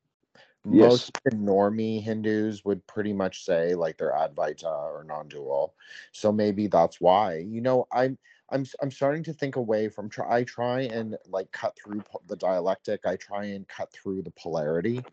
Yes. 0.64 0.84
most 0.84 1.12
normie 1.34 2.02
Hindus 2.02 2.64
would 2.64 2.86
pretty 2.88 3.14
much 3.14 3.44
say 3.44 3.76
like 3.76 3.98
they're 3.98 4.14
Advaita 4.14 4.72
or 4.72 5.04
non-dual. 5.04 5.74
So 6.12 6.32
maybe 6.32 6.68
that's 6.68 7.02
why. 7.02 7.40
You 7.40 7.62
know, 7.62 7.88
I'm 7.92 8.18
I'm 8.52 8.66
I'm 8.82 8.92
starting 8.92 9.24
to 9.24 9.34
think 9.34 9.56
away 9.56 9.88
from 9.90 10.10
try 10.10 10.38
I 10.40 10.44
try 10.44 10.82
and 10.82 11.18
like 11.28 11.52
cut 11.52 11.78
through 11.78 12.02
po- 12.02 12.22
the 12.28 12.36
dialectic. 12.36 13.06
I 13.06 13.16
try 13.16 13.46
and 13.46 13.68
cut 13.68 13.92
through 13.92 14.24
the 14.24 14.32
polarity. 14.32 15.04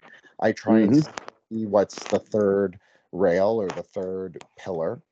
I 0.40 0.52
try 0.52 0.80
and 0.80 0.92
mm-hmm. 0.92 1.56
see 1.56 1.66
what's 1.66 2.02
the 2.04 2.18
third 2.18 2.78
rail 3.12 3.60
or 3.60 3.68
the 3.68 3.82
third 3.82 4.42
pillar. 4.56 5.02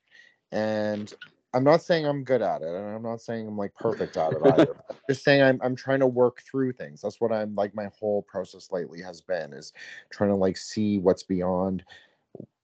And 0.53 1.13
I'm 1.55 1.65
not 1.65 1.83
saying 1.83 2.05
I'm 2.05 2.23
good 2.23 2.43
at 2.43 2.63
it, 2.63 2.69
and 2.69 2.95
I'm 2.95 3.03
not 3.03 3.23
saying 3.23 3.49
I'm 3.49 3.57
like 3.57 3.75
perfect 3.75 4.17
at 4.17 4.33
it 4.33 4.43
either. 4.45 4.77
I'm 4.91 4.97
just 5.09 5.25
saying 5.25 5.43
I'm 5.43 5.61
I'm 5.63 5.77
trying 5.77 6.01
to 6.01 6.07
work 6.07 6.43
through 6.43 6.73
things. 6.73 7.01
That's 7.01 7.21
what 7.21 7.33
I'm 7.33 7.55
like. 7.55 7.75
My 7.75 7.89
whole 7.99 8.23
process 8.23 8.69
lately 8.71 9.01
has 9.03 9.21
been 9.21 9.53
is 9.53 9.73
trying 10.11 10.31
to 10.31 10.37
like 10.37 10.57
see 10.57 10.99
what's 10.99 11.23
beyond, 11.23 11.85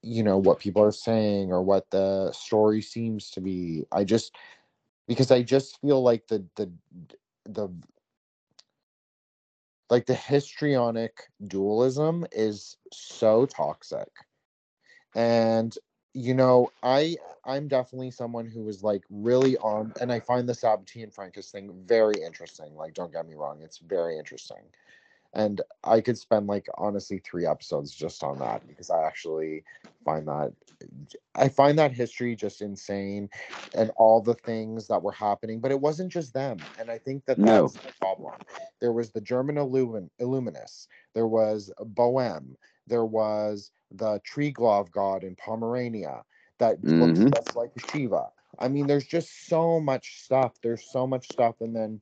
you 0.03 0.23
know, 0.23 0.39
what 0.39 0.59
people 0.59 0.83
are 0.83 0.93
saying 0.93 1.53
or 1.53 1.63
what 1.63 1.89
the 1.91 2.33
story 2.33 2.83
seems 2.83 3.31
to 3.31 3.41
be. 3.41 3.85
I 3.93 4.05
just 4.05 4.37
because 5.09 5.31
I 5.31 5.43
just 5.43 5.81
feel 5.81 6.03
like 6.03 6.27
the 6.29 6.45
the 6.57 6.71
the 7.45 7.69
like 9.91 10.07
the 10.07 10.15
histrionic 10.15 11.29
dualism 11.47 12.27
is 12.33 12.77
so 12.93 13.47
toxic. 13.47 14.09
And 15.15 15.77
you 16.15 16.35
know 16.35 16.71
i 16.83 17.17
i'm 17.45 17.69
definitely 17.69 18.11
someone 18.11 18.47
who 18.47 18.69
is 18.69 18.83
like 18.83 19.03
really 19.11 19.57
on 19.59 19.93
and 20.01 20.13
i 20.13 20.21
find 20.21 20.49
the 20.49 20.53
Sabbatean 20.53 21.15
Frankists 21.15 21.51
thing 21.51 21.73
very 21.87 22.15
interesting 22.23 22.75
like 22.77 22.95
don't 22.95 23.13
get 23.13 23.27
me 23.27 23.35
wrong 23.35 23.61
it's 23.63 23.79
very 23.79 24.19
interesting 24.19 24.63
and 25.35 25.61
i 25.85 26.01
could 26.01 26.19
spend 26.19 26.47
like 26.47 26.67
honestly 26.79 27.21
three 27.25 27.47
episodes 27.47 27.95
just 27.95 28.23
on 28.23 28.39
that 28.39 28.63
because 28.67 28.91
i 28.91 29.03
actually 29.03 29.65
find 30.05 30.27
that 30.29 30.53
i 31.37 31.49
find 31.49 31.79
that 31.79 31.93
history 31.93 32.35
just 32.37 32.61
insane 32.63 33.29
and 33.75 33.91
all 33.97 34.21
the 34.21 34.35
things 34.35 34.89
that 34.89 35.03
were 35.03 35.13
happening 35.13 35.61
but 35.61 35.71
it 35.71 35.81
wasn't 35.81 36.11
just 36.11 36.35
them 36.35 36.59
and 36.79 36.91
i 36.91 36.99
think 36.99 37.25
that 37.27 37.39
No. 37.39 37.63
that's 37.63 37.77
the 37.77 37.93
problem 38.01 38.35
there 38.81 38.93
was 38.93 39.11
the 39.11 39.21
german 39.21 39.57
illumin 39.57 40.09
illuminists 40.21 40.89
there 41.15 41.27
was 41.29 41.71
Boehme 41.81 42.57
there 42.87 43.07
was 43.07 43.71
the 43.93 44.21
Triglav 44.21 44.91
god 44.91 45.25
in 45.25 45.37
Pomerania 45.37 46.23
that 46.59 46.79
looks 46.95 47.21
Mhm. 47.21 47.33
just 47.35 47.57
like 47.57 47.73
Shiva. 47.79 48.29
I 48.59 48.69
mean, 48.69 48.87
there's 48.87 49.07
just 49.07 49.49
so 49.49 49.81
much 49.81 50.23
stuff. 50.23 50.55
There's 50.63 50.85
so 50.85 51.07
much 51.07 51.29
stuff, 51.31 51.57
and 51.61 51.75
then 51.75 52.01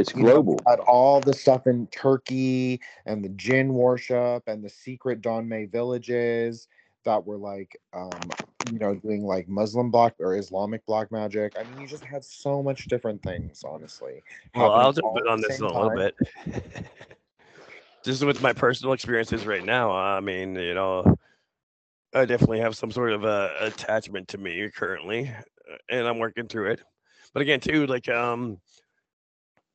It's 0.00 0.14
you 0.14 0.22
know, 0.22 0.42
global. 0.42 0.62
we 0.66 0.74
all 0.86 1.20
the 1.20 1.34
stuff 1.34 1.66
in 1.66 1.86
Turkey 1.88 2.80
and 3.04 3.22
the 3.22 3.28
jinn 3.30 3.74
worship 3.74 4.42
and 4.46 4.64
the 4.64 4.68
secret 4.70 5.20
Donmei 5.20 5.70
villages 5.70 6.68
that 7.04 7.24
were 7.24 7.36
like, 7.36 7.78
um, 7.92 8.30
you 8.70 8.78
know, 8.78 8.94
doing 8.94 9.24
like 9.24 9.48
Muslim 9.48 9.90
block 9.90 10.14
or 10.18 10.36
Islamic 10.36 10.84
block 10.86 11.12
magic. 11.12 11.54
I 11.58 11.64
mean, 11.64 11.82
you 11.82 11.86
just 11.86 12.04
had 12.04 12.24
so 12.24 12.62
much 12.62 12.86
different 12.86 13.22
things, 13.22 13.62
honestly. 13.62 14.22
Well, 14.54 14.72
I'll 14.72 14.92
just 14.92 15.02
put 15.02 15.26
on 15.26 15.40
this 15.40 15.58
same 15.58 15.66
in 15.66 15.74
a 15.74 15.80
little 15.82 15.96
time. 15.96 16.12
bit. 16.46 16.86
Just 18.02 18.24
with 18.24 18.40
my 18.40 18.54
personal 18.54 18.94
experiences 18.94 19.44
right 19.44 19.62
now, 19.62 19.92
I 19.92 20.20
mean, 20.20 20.54
you 20.54 20.72
know, 20.72 21.18
I 22.14 22.24
definitely 22.24 22.60
have 22.60 22.74
some 22.74 22.90
sort 22.90 23.12
of 23.12 23.24
a 23.24 23.50
attachment 23.60 24.28
to 24.28 24.38
me 24.38 24.70
currently, 24.74 25.28
uh, 25.28 25.76
and 25.90 26.08
I'm 26.08 26.18
working 26.18 26.48
through 26.48 26.70
it. 26.70 26.80
But 27.34 27.42
again, 27.42 27.60
too, 27.60 27.86
like, 27.86 28.08
um, 28.08 28.58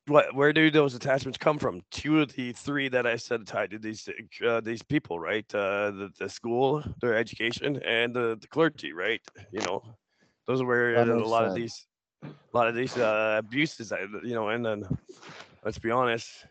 what, 0.08 0.36
where 0.36 0.54
do 0.54 0.70
those 0.70 0.96
attachments 0.96 1.38
come 1.38 1.58
from? 1.58 1.82
Two 1.92 2.22
of 2.22 2.34
the 2.34 2.54
three 2.54 2.90
that 2.90 3.06
I 3.08 3.16
said 3.16 3.46
tied 3.48 3.72
to 3.72 3.80
these 3.80 4.08
uh, 4.46 4.62
these 4.62 4.84
people, 4.84 5.20
right? 5.20 5.46
Uh, 5.54 5.92
the 5.92 6.12
the 6.20 6.30
school, 6.30 6.84
their 7.02 7.16
education, 7.16 7.82
and 7.84 8.16
the, 8.16 8.38
the 8.40 8.48
clergy, 8.48 8.94
right? 8.94 9.22
You 9.52 9.62
know, 9.62 9.84
those 10.48 10.62
are 10.62 10.66
where 10.66 10.94
That 10.94 11.08
a 11.08 11.26
lot 11.26 11.46
of 11.46 11.54
these 11.56 11.88
a 12.54 12.58
lot 12.58 12.68
of 12.68 12.76
these 12.76 12.96
uh, 12.98 13.38
abuses, 13.40 13.92
uh, 13.92 14.06
you 14.24 14.34
know, 14.36 14.50
and 14.50 14.66
then 14.66 14.84
let's 15.64 15.80
be 15.80 15.92
honest, 15.92 16.46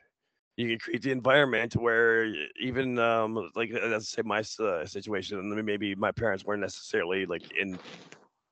you 0.56 0.68
can 0.68 0.78
create 0.78 1.02
the 1.02 1.12
environment 1.12 1.76
where 1.76 2.26
even 2.60 2.98
um, 2.98 3.50
like 3.54 3.72
uh, 3.72 3.86
let's 3.86 4.08
say 4.08 4.22
my 4.22 4.42
uh, 4.60 4.84
situation, 4.84 5.38
and 5.38 5.64
maybe 5.64 5.94
my 5.94 6.10
parents 6.12 6.44
weren't 6.44 6.60
necessarily 6.60 7.26
like 7.26 7.44
in 7.58 7.78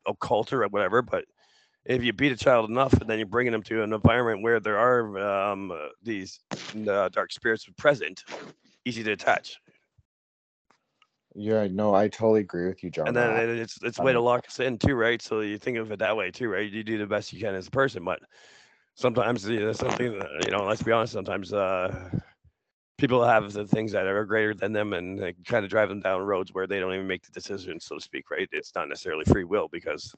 occult 0.07 0.53
or 0.53 0.67
whatever, 0.69 1.03
but 1.03 1.25
if 1.85 2.03
you 2.05 2.12
beat 2.12 2.33
a 2.33 2.37
child 2.37 2.71
enough 2.71 2.92
and 2.92 3.09
then 3.09 3.18
you're 3.18 3.27
bringing 3.27 3.53
them 3.53 3.62
to 3.64 3.83
an 3.83 3.92
environment 3.92 4.42
where 4.42 4.61
there 4.61 4.79
are 4.79 5.18
um, 5.51 5.71
uh, 5.71 5.88
these 6.03 6.40
uh, 6.88 7.09
dark 7.09 7.33
spirits 7.33 7.66
present, 7.77 8.23
easy 8.85 9.03
to 9.03 9.12
attach. 9.12 9.59
Yeah, 11.35 11.66
no, 11.71 11.95
I 11.95 12.09
totally 12.09 12.40
agree 12.40 12.66
with 12.66 12.85
you, 12.85 12.90
John. 12.90 13.09
and 13.09 13.16
then 13.16 13.59
it's 13.59 13.83
it's 13.83 13.99
a 13.99 14.03
way 14.03 14.12
to 14.12 14.21
lock 14.21 14.47
us 14.47 14.61
in 14.61 14.77
too, 14.79 14.95
right? 14.95 15.21
So 15.21 15.40
you 15.40 15.59
think 15.59 15.79
of 15.79 15.90
it 15.90 15.99
that 16.01 16.16
way 16.16 16.31
too, 16.31 16.49
right? 16.49 16.71
You 16.71 16.85
do 16.85 16.99
the 16.99 17.07
best 17.07 17.33
you 17.33 17.40
can 17.40 17.55
as 17.55 17.68
a 17.68 17.71
person, 17.71 18.05
but 18.05 18.21
sometimes 18.95 19.49
you 19.49 19.61
know, 19.61 19.73
something 19.73 20.18
that, 20.18 20.45
you 20.45 20.51
know. 20.51 20.64
Let's 20.64 20.83
be 20.83 20.92
honest. 20.92 21.14
Sometimes 21.14 21.53
uh, 21.55 22.11
people 22.99 23.25
have 23.25 23.51
the 23.53 23.66
things 23.66 23.92
that 23.92 24.07
are 24.07 24.25
greater 24.27 24.53
than 24.53 24.73
them, 24.73 24.92
and 24.92 25.18
they 25.18 25.35
kind 25.47 25.64
of 25.64 25.71
drive 25.71 25.88
them 25.88 26.01
down 26.01 26.21
roads 26.21 26.53
where 26.53 26.66
they 26.66 26.81
don't 26.81 26.92
even 26.92 27.07
make 27.07 27.23
the 27.23 27.33
decision, 27.33 27.81
so 27.81 27.95
to 27.95 28.01
speak. 28.01 28.31
Right? 28.31 28.49
It's 28.53 28.75
not 28.75 28.90
necessarily 28.90 29.25
free 29.25 29.45
will 29.45 29.68
because 29.68 30.14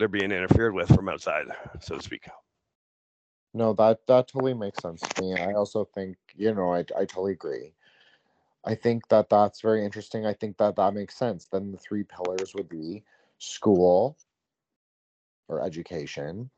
they're 0.00 0.08
being 0.08 0.32
interfered 0.32 0.74
with 0.74 0.92
from 0.92 1.08
outside, 1.10 1.44
so 1.80 1.96
to 1.96 2.02
speak. 2.02 2.26
No, 3.52 3.74
that 3.74 4.00
that 4.08 4.28
totally 4.28 4.54
makes 4.54 4.80
sense 4.80 5.00
to 5.00 5.22
me. 5.22 5.34
I 5.34 5.52
also 5.52 5.84
think, 5.84 6.16
you 6.34 6.54
know, 6.54 6.72
I 6.72 6.78
I 6.96 7.04
totally 7.04 7.32
agree. 7.32 7.74
I 8.64 8.74
think 8.74 9.06
that 9.08 9.28
that's 9.28 9.60
very 9.60 9.84
interesting. 9.84 10.24
I 10.26 10.32
think 10.32 10.56
that 10.56 10.76
that 10.76 10.94
makes 10.94 11.16
sense. 11.16 11.46
Then 11.46 11.70
the 11.70 11.78
three 11.78 12.04
pillars 12.04 12.54
would 12.54 12.68
be 12.68 13.04
school 13.38 14.16
or 15.48 15.62
education. 15.62 16.50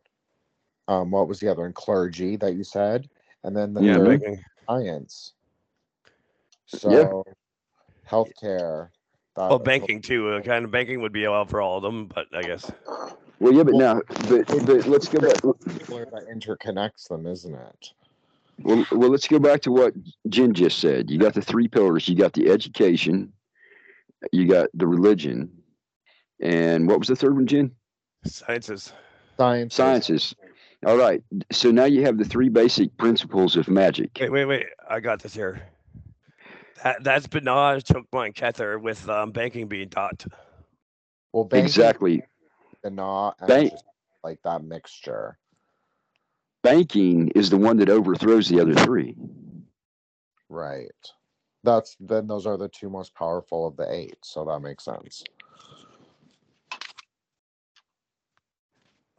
Um, 0.89 1.11
what 1.11 1.29
was 1.29 1.41
the 1.41 1.49
other 1.49 1.63
one? 1.63 1.73
Clergy 1.73 2.37
that 2.37 2.55
you 2.55 2.65
said, 2.65 3.09
and 3.45 3.57
then 3.57 3.75
the 3.75 3.83
Yeah, 3.83 3.99
third 3.99 4.21
banking. 4.21 4.45
science. 4.69 5.33
Yeah. 6.73 7.09
So, 7.09 7.25
healthcare. 8.09 8.91
That, 9.37 9.49
Well, 9.49 9.59
banking 9.59 10.03
too. 10.03 10.29
Uh, 10.29 10.43
kind 10.43 10.65
of 10.65 10.71
banking 10.71 11.01
would 11.01 11.13
be 11.13 11.27
well 11.27 11.47
for 11.47 11.63
all 11.63 11.79
of 11.79 11.83
them, 11.83 12.07
but 12.07 12.27
I 12.35 12.43
guess 12.43 12.71
Well, 13.43 13.53
yeah, 13.53 13.65
but 13.65 13.75
Well, 13.75 13.97
now, 13.97 14.03
but, 14.29 14.47
but 14.47 14.87
let's 14.87 15.09
go 15.09 15.19
back. 15.19 15.43
pillar 15.85 16.07
that 16.13 16.29
interconnects 16.33 17.09
them, 17.09 17.27
isn't 17.27 17.53
it? 17.53 17.93
Well, 18.61 18.87
well, 18.93 19.11
let's 19.11 19.27
go 19.27 19.41
back 19.41 19.63
to 19.63 19.73
what 19.73 19.95
Jin 20.29 20.55
just 20.55 20.79
said. 20.79 21.11
You 21.11 21.19
got 21.19 21.35
the 21.35 21.43
three 21.43 21.67
pillars. 21.67 22.09
You 22.09 22.15
got 22.15 22.35
the 22.35 22.49
education, 22.51 23.33
you 24.31 24.47
got 24.47 24.69
the 24.75 24.87
religion, 24.87 25.51
and 26.41 26.87
what 26.87 27.01
was 27.01 27.09
the 27.09 27.17
third 27.17 27.35
one, 27.35 27.49
Jin? 27.49 27.73
sciences. 28.25 28.93
Science. 29.37 29.75
Sciences. 29.75 30.37
All 30.87 30.97
right. 30.97 31.25
So 31.51 31.73
now 31.73 31.87
you 31.87 32.05
have 32.05 32.19
the 32.19 32.25
three 32.25 32.49
basic 32.49 32.97
principles 32.97 33.57
of 33.57 33.67
magic. 33.67 34.19
Wait, 34.21 34.31
wait, 34.31 34.45
wait. 34.45 34.67
I 34.89 35.01
got 35.01 35.21
this 35.21 35.35
here. 35.35 35.61
That 36.85 37.03
that's 37.03 37.27
Binah 37.27 37.83
Chokmah 37.83 38.27
and 38.27 38.35
Kether 38.37 38.81
with 38.81 39.09
um, 39.09 39.33
banking 39.33 39.67
being 39.67 39.89
taught. 39.89 40.27
Well, 41.33 41.43
banking 41.43 41.65
Exactly. 41.65 42.23
And 42.85 42.97
not 42.97 43.37
and 43.41 43.49
Bank- 43.49 43.71
just 43.71 43.85
like 44.25 44.41
that 44.45 44.63
mixture. 44.63 45.39
Banking 46.63 47.29
is 47.29 47.51
the 47.51 47.57
one 47.57 47.77
that 47.79 47.89
overthrows 47.91 48.49
the 48.49 48.61
other 48.61 48.75
three. 48.75 49.17
Right. 50.49 50.91
That's 51.65 51.97
then 52.01 52.27
those 52.27 52.47
are 52.47 52.57
the 52.57 52.69
two 52.69 52.91
most 52.91 53.15
powerful 53.15 53.67
of 53.67 53.77
the 53.77 53.91
eight, 53.93 54.19
so 54.23 54.45
that 54.45 54.61
makes 54.61 54.85
sense. 54.85 55.25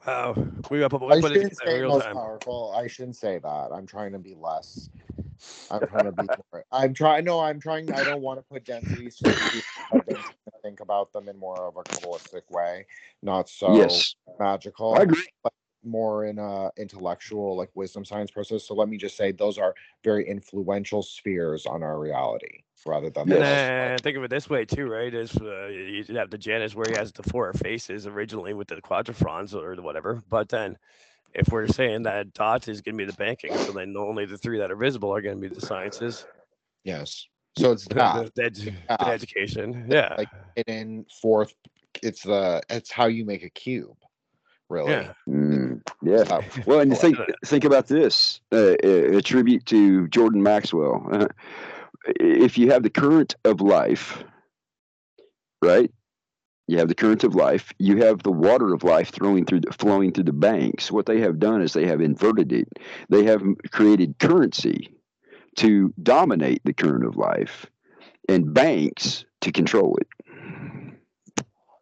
Wow, 0.05 0.35
we 0.69 0.79
got 0.79 0.91
put, 0.91 1.01
I 1.03 1.15
we 1.15 1.21
put 1.21 1.31
it 1.31 1.35
shouldn't 1.35 1.57
say 1.57 1.79
real 1.79 1.89
most 1.91 2.03
time. 2.03 2.15
powerful. 2.15 2.73
I 2.75 2.87
shouldn't 2.87 3.15
say 3.15 3.39
that. 3.39 3.69
I'm 3.73 3.85
trying 3.85 4.11
to 4.11 4.19
be 4.19 4.35
less. 4.35 4.89
I'm 5.71 5.87
trying 5.87 6.05
to 6.05 6.11
be. 6.11 6.23
More, 6.51 6.65
I'm 6.71 6.93
trying. 6.93 7.23
No, 7.23 7.39
I'm 7.39 7.59
trying. 7.59 7.89
I 7.91 8.03
don't 8.03 8.21
want 8.21 8.39
to 8.39 8.43
put 8.43 8.65
densities. 8.65 9.15
To 9.17 9.63
the 10.77 10.83
I've 10.83 11.09
been 11.09 11.13
trying 11.13 11.37
to 11.37 11.37
think 11.37 11.55
about 11.55 11.75
them 11.75 11.77
in 11.77 11.77
more 11.77 11.77
of 11.77 11.77
a 11.77 11.83
kabbalistic 11.83 12.49
way, 12.49 12.85
not 13.21 13.49
so 13.49 13.75
yes, 13.75 14.15
magical. 14.39 14.95
I 14.95 15.03
agree. 15.03 15.27
more 15.85 16.25
in 16.25 16.39
a 16.39 16.71
intellectual 16.77 17.57
like 17.57 17.69
wisdom 17.75 18.05
science 18.05 18.31
process 18.31 18.65
so 18.67 18.73
let 18.73 18.87
me 18.87 18.97
just 18.97 19.17
say 19.17 19.31
those 19.31 19.57
are 19.57 19.75
very 20.03 20.27
influential 20.27 21.03
spheres 21.03 21.65
on 21.65 21.83
our 21.83 21.99
reality 21.99 22.63
rather 22.85 23.09
than 23.09 23.27
the 23.29 23.35
And 23.35 23.43
Yes. 23.43 24.01
think 24.01 24.17
of 24.17 24.23
it 24.23 24.29
this 24.29 24.49
way 24.49 24.65
too, 24.65 24.87
right? 24.87 25.13
Is 25.13 25.35
uh, 25.37 25.67
you 25.67 26.05
have 26.15 26.29
the 26.29 26.37
Janus 26.37 26.75
where 26.75 26.87
he 26.89 26.95
has 26.95 27.11
the 27.11 27.23
four 27.23 27.53
faces 27.53 28.07
originally 28.07 28.53
with 28.53 28.67
the 28.67 28.75
quadrifrons 28.81 29.53
or 29.53 29.81
whatever, 29.81 30.23
but 30.29 30.49
then 30.49 30.77
if 31.33 31.47
we're 31.51 31.67
saying 31.67 32.03
that 32.03 32.33
dot 32.33 32.67
is 32.67 32.81
going 32.81 32.97
to 32.97 33.05
be 33.05 33.09
the 33.11 33.17
banking, 33.17 33.57
so 33.57 33.71
then 33.71 33.95
only 33.97 34.25
the 34.25 34.37
three 34.37 34.59
that 34.59 34.71
are 34.71 34.75
visible 34.75 35.13
are 35.13 35.21
going 35.21 35.41
to 35.41 35.49
be 35.49 35.53
the 35.53 35.61
sciences. 35.61 36.25
yes 36.83 37.27
So 37.57 37.71
it's 37.71 37.87
the, 37.87 37.95
that. 37.95 38.35
the, 38.35 38.41
edu- 38.41 38.73
the 38.87 39.07
education. 39.07 39.87
Yeah. 39.89 40.15
Like 40.17 40.29
hidden 40.55 41.05
fourth. 41.21 41.53
It's 42.01 42.23
the. 42.23 42.61
It's 42.69 42.91
how 42.91 43.05
you 43.05 43.25
make 43.25 43.43
a 43.43 43.49
cube. 43.49 43.95
Really. 44.69 44.91
yeah. 44.91 45.13
Mm, 45.29 45.81
yeah. 46.01 46.23
Uh, 46.29 46.41
Well, 46.65 46.79
and 46.79 46.97
think 46.97 47.17
think 47.45 47.63
about 47.63 47.87
this: 47.87 48.41
uh, 48.51 48.75
a 48.83 49.17
a 49.17 49.21
tribute 49.21 49.65
to 49.67 50.07
Jordan 50.07 50.41
Maxwell. 50.41 51.27
if 52.19 52.57
you 52.57 52.71
have 52.71 52.81
the 52.81 52.89
current 52.89 53.35
of 53.45 53.61
life, 53.61 54.23
right? 55.61 55.91
You 56.67 56.77
have 56.79 56.87
the 56.87 56.95
current 56.95 57.23
of 57.23 57.35
life. 57.35 57.73
You 57.77 57.97
have 58.03 58.23
the 58.23 58.31
water 58.31 58.73
of 58.73 58.83
life 58.83 59.11
flowing 59.11 59.45
through 59.45 59.61
the, 59.61 59.73
flowing 59.73 60.13
through 60.13 60.23
the 60.23 60.33
banks. 60.33 60.91
What 60.91 61.05
they 61.05 61.19
have 61.19 61.37
done 61.37 61.61
is 61.61 61.73
they 61.73 61.85
have 61.85 61.99
inverted 62.01 62.53
it. 62.53 62.69
They 63.09 63.25
have 63.25 63.43
created 63.71 64.17
currency 64.17 64.95
to 65.57 65.93
dominate 66.01 66.61
the 66.63 66.73
current 66.73 67.05
of 67.05 67.15
life, 67.17 67.65
and 68.29 68.53
banks 68.53 69.25
to 69.41 69.51
control 69.51 69.97
it. 69.97 70.07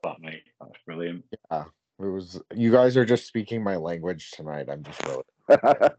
That 0.04 0.20
mate, 0.20 0.44
that's 0.60 0.74
brilliant. 0.86 1.24
Yeah. 1.52 1.66
It 2.00 2.06
was. 2.06 2.42
You 2.56 2.72
guys 2.72 2.98
are 2.98 3.06
just 3.06 3.28
speaking 3.28 3.64
my 3.64 3.76
language 3.76 4.32
tonight. 4.32 4.68
I'm 4.70 4.84
just 4.84 5.02
really. 5.06 5.24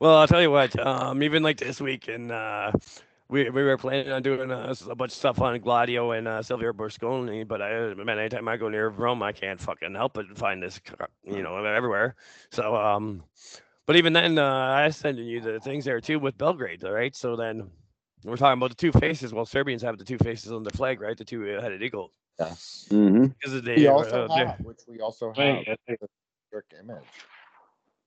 Well, 0.00 0.16
I'll 0.16 0.26
tell 0.26 0.40
you 0.40 0.50
what. 0.50 0.78
Um, 0.78 1.22
even 1.22 1.42
like 1.42 1.58
this 1.58 1.78
week, 1.78 2.08
and 2.08 2.32
uh, 2.32 2.72
we 3.28 3.50
we 3.50 3.62
were 3.62 3.76
planning 3.76 4.10
on 4.10 4.22
doing 4.22 4.50
uh, 4.50 4.68
s- 4.70 4.86
a 4.88 4.94
bunch 4.94 5.12
of 5.12 5.16
stuff 5.18 5.42
on 5.42 5.60
Gladio 5.60 6.12
and 6.12 6.26
uh, 6.26 6.42
Silvio 6.42 6.72
Berlusconi, 6.72 7.46
but 7.46 7.60
I 7.60 7.92
man, 7.92 8.18
anytime 8.18 8.48
I 8.48 8.56
go 8.56 8.70
near 8.70 8.88
Rome, 8.88 9.22
I 9.22 9.32
can't 9.32 9.60
fucking 9.60 9.94
help 9.94 10.14
but 10.14 10.24
find 10.38 10.62
this, 10.62 10.78
car- 10.78 11.10
you 11.22 11.42
know, 11.42 11.62
everywhere. 11.62 12.14
So, 12.50 12.74
um, 12.76 13.22
but 13.90 13.96
even 13.96 14.12
then, 14.12 14.38
uh, 14.38 14.46
I 14.46 14.88
sent 14.90 15.18
you 15.18 15.40
the 15.40 15.58
things 15.58 15.84
there 15.84 16.00
too 16.00 16.20
with 16.20 16.38
Belgrade, 16.38 16.84
all 16.84 16.92
right? 16.92 17.12
So 17.16 17.34
then 17.34 17.68
we're 18.22 18.36
talking 18.36 18.56
about 18.56 18.70
the 18.70 18.76
two 18.76 18.92
faces. 18.92 19.34
Well, 19.34 19.44
Serbians 19.44 19.82
have 19.82 19.98
the 19.98 20.04
two 20.04 20.16
faces 20.18 20.52
on 20.52 20.62
the 20.62 20.70
flag, 20.70 21.00
right? 21.00 21.18
The 21.18 21.24
two-headed 21.24 21.82
eagle. 21.82 22.12
Yes. 22.38 22.86
hmm 22.88 23.24
Because 23.24 23.60
they, 23.62 23.74
We 23.74 23.88
uh, 23.88 23.92
also 23.94 24.28
they're- 24.28 24.46
have, 24.46 24.60
which 24.60 24.78
we 24.86 25.00
also 25.00 25.30
have, 25.30 25.38
Wait, 25.38 25.66
I 25.68 25.76
the 25.88 26.78
image. 26.78 27.02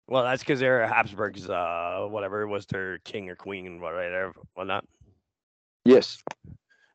well, 0.07 0.23
that's 0.23 0.41
because 0.41 0.61
they're 0.61 0.87
Habsburgs. 0.87 1.49
Uh, 1.49 2.07
whatever 2.09 2.47
was 2.47 2.65
their 2.67 2.99
king 2.99 3.29
or 3.29 3.35
queen, 3.35 3.81
whatever, 3.81 4.31
whatnot. 4.53 4.85
Yes. 5.83 6.17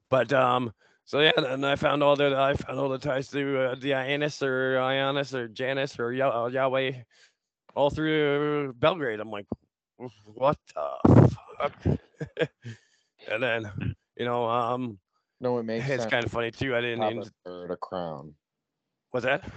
But 0.08 0.32
um, 0.32 0.72
so 1.04 1.20
yeah, 1.20 1.32
and 1.36 1.66
I 1.66 1.76
found 1.76 2.02
all 2.02 2.16
the 2.16 2.34
I 2.34 2.54
found 2.54 2.78
all 2.80 2.88
the 2.88 2.96
ties 2.96 3.28
to 3.32 3.58
uh, 3.60 3.74
the 3.74 3.90
Ionis 3.90 4.40
or 4.42 4.76
Ionis 4.76 5.34
or 5.34 5.46
Janus 5.46 5.98
or 6.00 6.14
Yah- 6.14 6.44
uh, 6.44 6.48
Yahweh, 6.48 6.92
all 7.78 7.90
through 7.90 8.72
Belgrade. 8.74 9.20
I'm 9.20 9.30
like, 9.30 9.46
what 10.24 10.58
the 10.74 11.36
fuck? 11.58 11.84
and 13.30 13.42
then 13.42 13.94
you 14.16 14.24
know, 14.24 14.44
um, 14.48 14.98
No, 15.40 15.58
it 15.58 15.62
makes 15.62 15.88
it's 15.88 16.02
sense. 16.02 16.10
kind 16.10 16.24
of 16.24 16.32
funny 16.32 16.50
too. 16.50 16.74
I 16.74 16.80
didn't 16.80 17.04
even 17.04 17.22
a 17.22 17.30
third, 17.44 17.70
a 17.70 17.76
crown. 17.76 18.34
what's 19.12 19.24
that? 19.24 19.48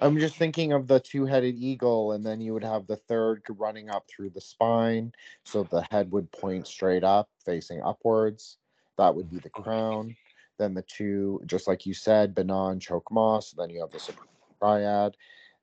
I'm 0.00 0.18
just 0.18 0.34
thinking 0.34 0.72
of 0.72 0.88
the 0.88 0.98
two-headed 0.98 1.54
eagle, 1.54 2.12
and 2.12 2.26
then 2.26 2.40
you 2.40 2.52
would 2.52 2.64
have 2.64 2.88
the 2.88 2.96
third 2.96 3.42
running 3.48 3.88
up 3.88 4.04
through 4.08 4.30
the 4.30 4.40
spine, 4.40 5.12
so 5.44 5.62
the 5.62 5.86
head 5.92 6.10
would 6.10 6.30
point 6.32 6.66
straight 6.66 7.04
up, 7.04 7.28
facing 7.46 7.80
upwards. 7.80 8.58
That 8.98 9.14
would 9.14 9.30
be 9.30 9.38
the 9.38 9.50
crown. 9.50 10.16
Then 10.58 10.74
the 10.74 10.82
two, 10.82 11.40
just 11.46 11.68
like 11.68 11.86
you 11.86 11.94
said, 11.94 12.34
Binah, 12.34 12.80
Choke 12.80 13.10
Moss. 13.12 13.52
Then 13.52 13.70
you 13.70 13.80
have 13.80 13.92
the 13.92 14.00
Supreme 14.00 14.28
Triad. 14.60 15.16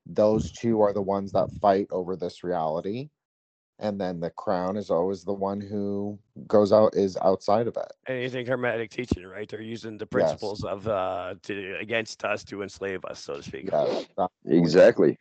Those 0.06 0.52
two 0.52 0.80
are 0.80 0.92
the 0.92 1.02
ones 1.02 1.32
that 1.32 1.50
fight 1.60 1.86
over 1.90 2.16
this 2.16 2.42
reality, 2.42 3.10
and 3.78 4.00
then 4.00 4.20
the 4.20 4.30
crown 4.30 4.76
is 4.76 4.90
always 4.90 5.24
the 5.24 5.32
one 5.32 5.60
who 5.60 6.18
goes 6.46 6.72
out 6.72 6.94
is 6.94 7.16
outside 7.22 7.66
of 7.66 7.76
it. 7.76 7.92
Anything 8.08 8.46
Hermetic 8.46 8.90
teaching, 8.90 9.24
right? 9.26 9.48
They're 9.48 9.60
using 9.62 9.98
the 9.98 10.06
principles 10.06 10.64
of 10.64 10.86
uh 10.88 11.34
to 11.44 11.76
against 11.80 12.24
us 12.24 12.42
to 12.44 12.62
enslave 12.62 13.04
us, 13.04 13.20
so 13.20 13.36
to 13.36 13.42
speak. 13.42 13.68
Yes. 13.72 14.06
Exactly. 14.46 15.18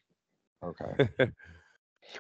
Okay. 0.63 1.07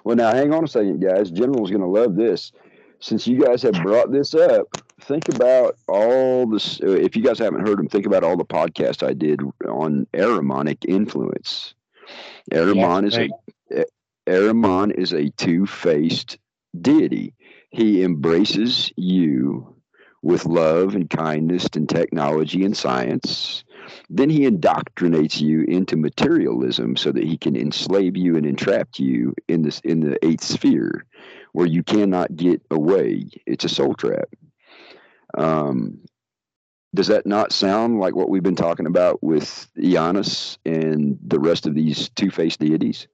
Well, 0.03 0.15
now 0.15 0.33
hang 0.33 0.53
on 0.53 0.63
a 0.63 0.67
second, 0.67 1.01
guys. 1.01 1.31
General's 1.31 1.69
going 1.69 1.81
to 1.81 1.87
love 1.87 2.15
this. 2.15 2.51
Since 2.99 3.27
you 3.27 3.43
guys 3.43 3.61
have 3.63 3.73
brought 3.81 4.11
this 4.11 4.33
up, 4.33 4.67
think 5.01 5.27
about 5.29 5.75
all 5.87 6.47
this. 6.47 6.79
uh, 6.81 6.91
If 6.91 7.15
you 7.15 7.23
guys 7.23 7.39
haven't 7.39 7.67
heard 7.67 7.77
them, 7.79 7.89
think 7.89 8.05
about 8.05 8.23
all 8.23 8.37
the 8.37 8.45
podcasts 8.45 9.05
I 9.05 9.13
did 9.13 9.41
on 9.67 10.07
Ahrimanic 10.13 10.85
influence. 10.87 11.73
Ahriman 12.51 13.07
is 13.07 13.17
a 13.17 13.29
Ahriman 14.27 14.91
is 14.91 15.13
a 15.13 15.29
two-faced 15.31 16.37
deity. 16.79 17.33
He 17.69 18.03
embraces 18.03 18.91
you 18.95 19.75
with 20.21 20.45
love 20.45 20.93
and 20.93 21.09
kindness 21.09 21.67
and 21.75 21.89
technology 21.89 22.63
and 22.63 22.77
science. 22.77 23.63
Then 24.09 24.29
he 24.29 24.41
indoctrinates 24.41 25.41
you 25.41 25.63
into 25.63 25.97
materialism 25.97 26.95
so 26.95 27.11
that 27.11 27.23
he 27.23 27.37
can 27.37 27.55
enslave 27.55 28.15
you 28.15 28.37
and 28.37 28.45
entrap 28.45 28.89
you 28.97 29.33
in 29.47 29.63
this 29.63 29.79
in 29.79 30.01
the 30.01 30.23
eighth 30.23 30.43
sphere 30.43 31.05
where 31.53 31.65
you 31.65 31.83
cannot 31.83 32.35
get 32.35 32.61
away. 32.69 33.25
It's 33.45 33.65
a 33.65 33.69
soul 33.69 33.95
trap. 33.95 34.29
Um, 35.37 36.01
does 36.93 37.07
that 37.07 37.25
not 37.25 37.51
sound 37.51 37.99
like 37.99 38.15
what 38.15 38.29
we've 38.29 38.43
been 38.43 38.55
talking 38.55 38.85
about 38.85 39.21
with 39.23 39.67
Janus 39.79 40.57
and 40.65 41.17
the 41.25 41.39
rest 41.39 41.65
of 41.65 41.75
these 41.75 42.09
two-faced 42.09 42.59
deities? 42.59 43.07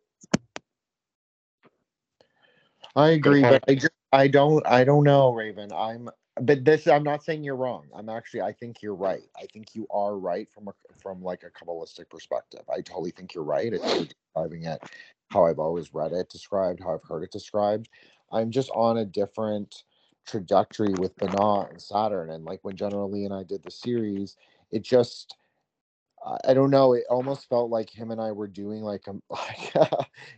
I 2.95 3.09
agree, 3.09 3.41
but 3.41 3.63
I 3.67 3.75
just 3.75 3.93
I 4.11 4.27
don't 4.27 4.65
I 4.65 4.83
don't 4.83 5.03
know, 5.03 5.31
Raven. 5.31 5.71
I'm 5.71 6.09
but 6.41 6.65
this 6.65 6.87
I'm 6.87 7.03
not 7.03 7.23
saying 7.23 7.43
you're 7.43 7.55
wrong. 7.55 7.85
I'm 7.93 8.09
actually 8.09 8.41
I 8.41 8.53
think 8.53 8.81
you're 8.81 8.95
right. 8.95 9.23
I 9.37 9.45
think 9.53 9.75
you 9.75 9.85
are 9.91 10.17
right 10.17 10.49
from 10.51 10.67
a 10.67 10.73
from 10.99 11.21
like 11.21 11.43
a 11.43 11.51
kabbalistic 11.51 12.09
perspective. 12.09 12.61
I 12.69 12.81
totally 12.81 13.11
think 13.11 13.35
you're 13.35 13.43
right. 13.43 13.71
It's 13.71 14.07
describing 14.07 14.63
it 14.63 14.81
how 15.29 15.45
I've 15.45 15.59
always 15.59 15.93
read 15.93 16.13
it 16.13 16.29
described, 16.29 16.79
how 16.79 16.95
I've 16.95 17.03
heard 17.07 17.23
it 17.23 17.31
described. 17.31 17.89
I'm 18.31 18.49
just 18.49 18.71
on 18.71 18.97
a 18.97 19.05
different 19.05 19.83
trajectory 20.27 20.93
with 20.93 21.15
Binah 21.17 21.69
and 21.71 21.81
Saturn. 21.81 22.29
And 22.31 22.45
like 22.45 22.59
when 22.63 22.75
General 22.75 23.09
Lee 23.09 23.25
and 23.25 23.33
I 23.33 23.43
did 23.43 23.63
the 23.63 23.71
series, 23.71 24.35
it 24.71 24.83
just 24.83 25.35
I- 26.43 26.53
don't 26.53 26.71
know. 26.71 26.93
It 26.93 27.05
almost 27.09 27.47
felt 27.47 27.69
like 27.69 27.89
him 27.89 28.11
and 28.11 28.19
I 28.19 28.31
were 28.31 28.47
doing 28.47 28.81
like 28.83 29.07
a 29.07 29.13
like 29.29 29.89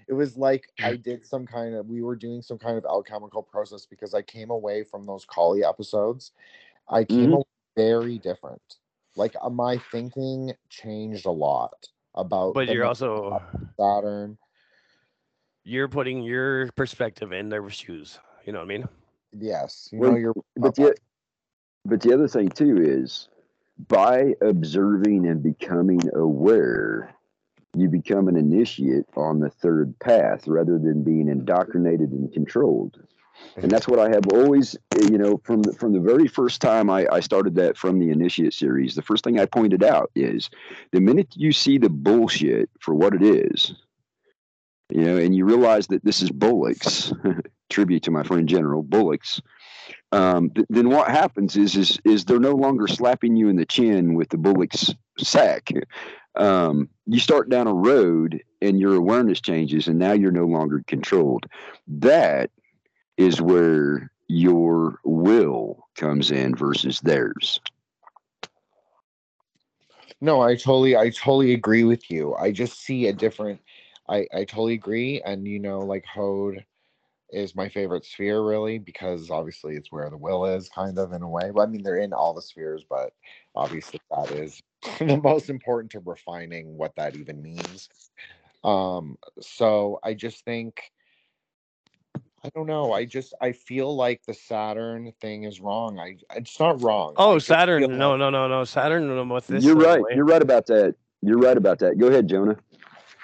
it 0.07 0.13
was 0.13 0.37
like 0.37 0.71
I 0.83 0.95
did 0.95 1.25
some 1.25 1.45
kind 1.47 1.73
of 1.75 1.87
we 1.87 2.01
were 2.01 2.15
doing 2.15 2.41
some 2.41 2.57
kind 2.57 2.77
of 2.77 2.85
alchemical 2.85 3.41
process 3.41 3.85
because 3.85 4.13
I 4.13 4.21
came 4.21 4.51
away 4.51 4.83
from 4.83 5.05
those 5.05 5.25
Kali 5.25 5.63
episodes. 5.63 6.31
I 6.87 7.03
came 7.03 7.29
Mhm. 7.29 7.33
away 7.35 7.43
very 7.75 8.19
different. 8.19 8.61
Like 9.15 9.35
uh, 9.41 9.49
my 9.49 9.77
thinking 9.91 10.53
changed 10.69 11.25
a 11.25 11.31
lot 11.31 11.87
about 12.13 12.53
But 12.53 12.67
you're 12.69 12.85
also 12.85 13.41
Saturn. 13.77 14.37
you're 15.63 15.87
putting 15.87 16.23
your 16.23 16.71
perspective 16.73 17.31
in 17.31 17.49
their 17.49 17.67
shoes. 17.69 18.19
You 18.45 18.53
know 18.53 18.59
what 18.59 18.65
I 18.65 18.67
mean? 18.67 18.87
Yes, 19.37 19.89
you 19.91 19.99
Well, 19.99 20.11
know 20.11 20.17
you're 20.17 20.33
But 20.55 20.75
the, 20.75 20.95
but 21.85 22.01
the 22.01 22.13
other 22.13 22.27
thing 22.27 22.49
too 22.49 22.77
is 22.81 23.29
by 23.87 24.35
observing 24.41 25.27
and 25.27 25.41
becoming 25.41 26.01
aware, 26.15 27.13
you 27.75 27.87
become 27.87 28.27
an 28.27 28.35
initiate 28.35 29.05
on 29.15 29.39
the 29.39 29.49
third 29.49 29.97
path 29.99 30.47
rather 30.47 30.77
than 30.77 31.03
being 31.03 31.29
indoctrinated 31.29 32.11
and 32.11 32.31
controlled. 32.33 32.99
And 33.55 33.71
that's 33.71 33.87
what 33.87 33.99
I 33.99 34.09
have 34.09 34.27
always, 34.33 34.75
you 35.01 35.17
know, 35.17 35.39
from 35.43 35.61
the, 35.61 35.73
from 35.73 35.93
the 35.93 35.99
very 36.01 36.27
first 36.27 36.61
time 36.61 36.89
I, 36.89 37.07
I 37.09 37.21
started 37.21 37.55
that 37.55 37.77
from 37.77 37.99
the 37.99 38.09
initiate 38.09 38.53
series, 38.53 38.95
the 38.95 39.01
first 39.01 39.23
thing 39.23 39.39
I 39.39 39.45
pointed 39.45 39.83
out 39.83 40.11
is 40.13 40.49
the 40.91 40.99
minute 40.99 41.29
you 41.35 41.53
see 41.53 41.77
the 41.77 41.89
bullshit 41.89 42.69
for 42.81 42.93
what 42.93 43.13
it 43.13 43.21
is, 43.21 43.73
you 44.89 45.03
know, 45.03 45.17
and 45.17 45.33
you 45.33 45.45
realize 45.45 45.87
that 45.87 46.03
this 46.03 46.21
is 46.21 46.31
bullocks, 46.31 47.13
tribute 47.69 48.03
to 48.03 48.11
my 48.11 48.23
friend 48.23 48.47
General 48.47 48.83
Bullocks, 48.83 49.41
um, 50.11 50.49
th- 50.51 50.67
then 50.69 50.89
what 50.89 51.09
happens 51.09 51.55
is 51.55 51.75
is 51.75 51.99
is 52.03 52.25
they're 52.25 52.39
no 52.39 52.55
longer 52.55 52.87
slapping 52.87 53.35
you 53.35 53.49
in 53.49 53.55
the 53.55 53.65
chin 53.65 54.15
with 54.15 54.29
the 54.29 54.37
bullock's 54.37 54.93
sack. 55.17 55.69
Um, 56.35 56.89
you 57.05 57.19
start 57.19 57.49
down 57.49 57.67
a 57.67 57.73
road 57.73 58.41
and 58.61 58.79
your 58.79 58.95
awareness 58.95 59.41
changes, 59.41 59.87
and 59.87 59.99
now 59.99 60.13
you're 60.13 60.31
no 60.31 60.45
longer 60.45 60.83
controlled. 60.87 61.45
That 61.87 62.51
is 63.17 63.41
where 63.41 64.11
your 64.27 64.99
will 65.03 65.85
comes 65.95 66.31
in 66.31 66.55
versus 66.55 66.99
theirs. 67.01 67.59
No, 70.21 70.41
I 70.41 70.55
totally 70.55 70.95
I 70.95 71.09
totally 71.09 71.53
agree 71.53 71.83
with 71.83 72.09
you. 72.09 72.35
I 72.35 72.51
just 72.51 72.79
see 72.79 73.07
a 73.07 73.13
different 73.13 73.61
I 74.07 74.27
I 74.33 74.43
totally 74.43 74.73
agree 74.73 75.21
and 75.21 75.47
you 75.47 75.59
know 75.59 75.79
like 75.79 76.05
Hod 76.05 76.65
is 77.31 77.55
my 77.55 77.69
favorite 77.69 78.05
sphere 78.05 78.41
really 78.41 78.79
because 78.79 79.29
obviously 79.29 79.75
it's 79.75 79.91
where 79.91 80.09
the 80.09 80.17
will 80.17 80.45
is 80.45 80.69
kind 80.69 80.97
of 80.97 81.13
in 81.13 81.21
a 81.21 81.29
way. 81.29 81.51
But 81.53 81.61
I 81.61 81.65
mean 81.67 81.83
they're 81.83 81.97
in 81.97 82.13
all 82.13 82.33
the 82.33 82.41
spheres 82.41 82.83
but 82.89 83.13
obviously 83.55 83.99
that 84.11 84.31
is 84.31 84.61
the 84.99 85.17
most 85.17 85.49
important 85.49 85.91
to 85.91 85.99
refining 85.99 86.77
what 86.77 86.95
that 86.95 87.15
even 87.15 87.41
means. 87.41 87.89
Um 88.63 89.17
so 89.39 89.99
I 90.03 90.13
just 90.13 90.43
think 90.43 90.81
I 92.43 92.49
don't 92.55 92.67
know. 92.67 92.93
I 92.93 93.05
just 93.05 93.33
I 93.41 93.51
feel 93.51 93.95
like 93.95 94.23
the 94.25 94.33
Saturn 94.33 95.11
thing 95.19 95.43
is 95.43 95.59
wrong. 95.59 95.99
I 95.99 96.15
it's 96.35 96.59
not 96.59 96.81
wrong. 96.81 97.13
Oh, 97.17 97.35
just 97.35 97.47
Saturn. 97.47 97.81
No, 97.97 98.11
like- 98.11 98.19
no, 98.19 98.29
no, 98.29 98.47
no. 98.47 98.63
Saturn 98.63 99.29
with 99.29 99.47
this. 99.47 99.63
You're 99.63 99.75
right. 99.75 100.01
way- 100.01 100.11
You're 100.15 100.25
right 100.25 100.41
about 100.41 100.65
that. 100.67 100.95
You're 101.21 101.37
right 101.37 101.57
about 101.57 101.79
that. 101.79 101.97
Go 101.97 102.07
ahead, 102.07 102.29
Jonah. 102.29 102.55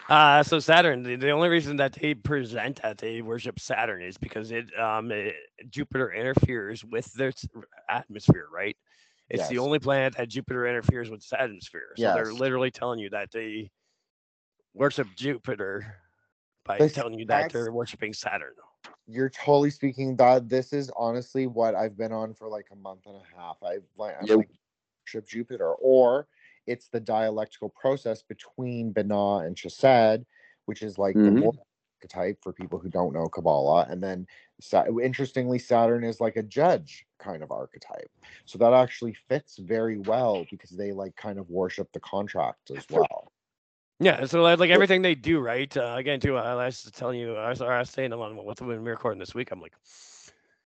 Uh, 0.08 0.44
so 0.44 0.60
Saturn, 0.60 1.02
the, 1.04 1.16
the 1.16 1.32
only 1.32 1.50
reason 1.50 1.78
that 1.78 1.94
they 1.94 2.14
present 2.14 2.82
that 2.84 2.98
they 2.98 3.22
worship 3.22 3.60
Saturn 3.60 4.04
is 4.04 4.18
because 4.18 4.52
it, 4.52 4.66
um, 4.80 5.12
it, 5.12 5.34
Jupiter 5.70 6.12
interferes 6.14 6.86
with 6.86 7.12
their 7.14 7.32
atmosphere, 7.90 8.48
right? 8.54 8.78
It's 9.30 9.48
the 9.48 9.58
only 9.58 9.80
planet 9.80 10.16
that 10.18 10.30
Jupiter 10.30 10.68
interferes 10.68 11.10
with 11.10 11.22
its 11.22 11.34
atmosphere. 11.34 11.94
So 11.98 12.14
they're 12.14 12.32
literally 12.32 12.70
telling 12.70 13.00
you 13.00 13.10
that 13.10 13.32
they 13.32 13.72
worship 14.76 15.08
Jupiter 15.16 15.96
by 16.64 16.78
But 16.78 16.94
telling 16.94 17.18
you 17.18 17.26
that 17.26 17.50
that's- 17.50 17.54
they're 17.54 17.72
worshiping 17.72 18.14
Saturn. 18.14 18.54
You're 19.08 19.30
totally 19.30 19.70
speaking 19.70 20.16
that 20.18 20.50
this 20.50 20.74
is 20.74 20.92
honestly 20.96 21.48
what 21.48 21.76
I've 21.76 21.96
been 21.98 22.12
on 22.12 22.34
for 22.34 22.48
like 22.48 22.68
a 22.72 22.76
month 22.76 23.06
and 23.06 23.16
a 23.16 23.40
half. 23.40 23.58
I've 23.64 23.84
like 23.98 24.16
I'm 24.20 24.26
Yep. 24.28 24.38
like 24.38 24.50
worship 25.04 25.28
Jupiter, 25.28 25.74
or 25.74 26.28
it's 26.68 26.88
the 26.88 27.00
dialectical 27.00 27.70
process 27.70 28.22
between 28.22 28.94
Binah 28.94 29.46
and 29.46 29.56
Chesed, 29.56 30.26
which 30.66 30.82
is 30.82 30.98
like 30.98 31.16
Mhm. 31.16 31.54
the 31.54 31.60
archetype 32.02 32.38
for 32.42 32.54
people 32.54 32.80
who 32.80 32.90
don't 32.90 33.14
know 33.14 33.28
Kabbalah, 33.28 33.88
and 33.90 34.02
then 34.02 34.28
interestingly, 35.02 35.60
Saturn 35.60 36.04
is 36.04 36.22
like 36.22 36.36
a 36.36 36.44
judge 36.44 37.06
kind 37.20 37.44
of 37.44 37.52
archetype. 37.52 38.12
So 38.46 38.58
that 38.60 38.74
actually 38.74 39.14
fits 39.28 39.58
very 39.58 39.98
well 39.98 40.46
because 40.52 40.72
they 40.72 40.92
like 40.92 41.16
kind 41.16 41.40
of 41.40 41.50
worship 41.50 41.92
the 41.94 42.00
contract 42.00 42.72
as 42.72 42.86
well. 42.90 43.32
Yeah, 44.00 44.26
so 44.26 44.42
like, 44.42 44.60
like 44.60 44.72
everything 44.72 45.02
they 45.02 45.16
do, 45.16 45.40
right? 45.40 45.76
Uh, 45.76 45.96
again, 45.98 46.20
too, 46.20 46.36
I 46.38 46.54
was 46.66 46.84
telling 46.94 47.18
you, 47.20 47.36
I 47.36 47.50
was, 47.50 47.62
I 47.62 47.80
was 47.80 47.90
saying 47.90 48.12
along 48.12 48.44
with 48.44 48.60
when 48.60 48.70
we 48.70 48.76
were 48.78 48.92
recording 48.92 49.20
this 49.20 49.34
week, 49.34 49.52
I'm 49.52 49.62
like, 49.62 49.74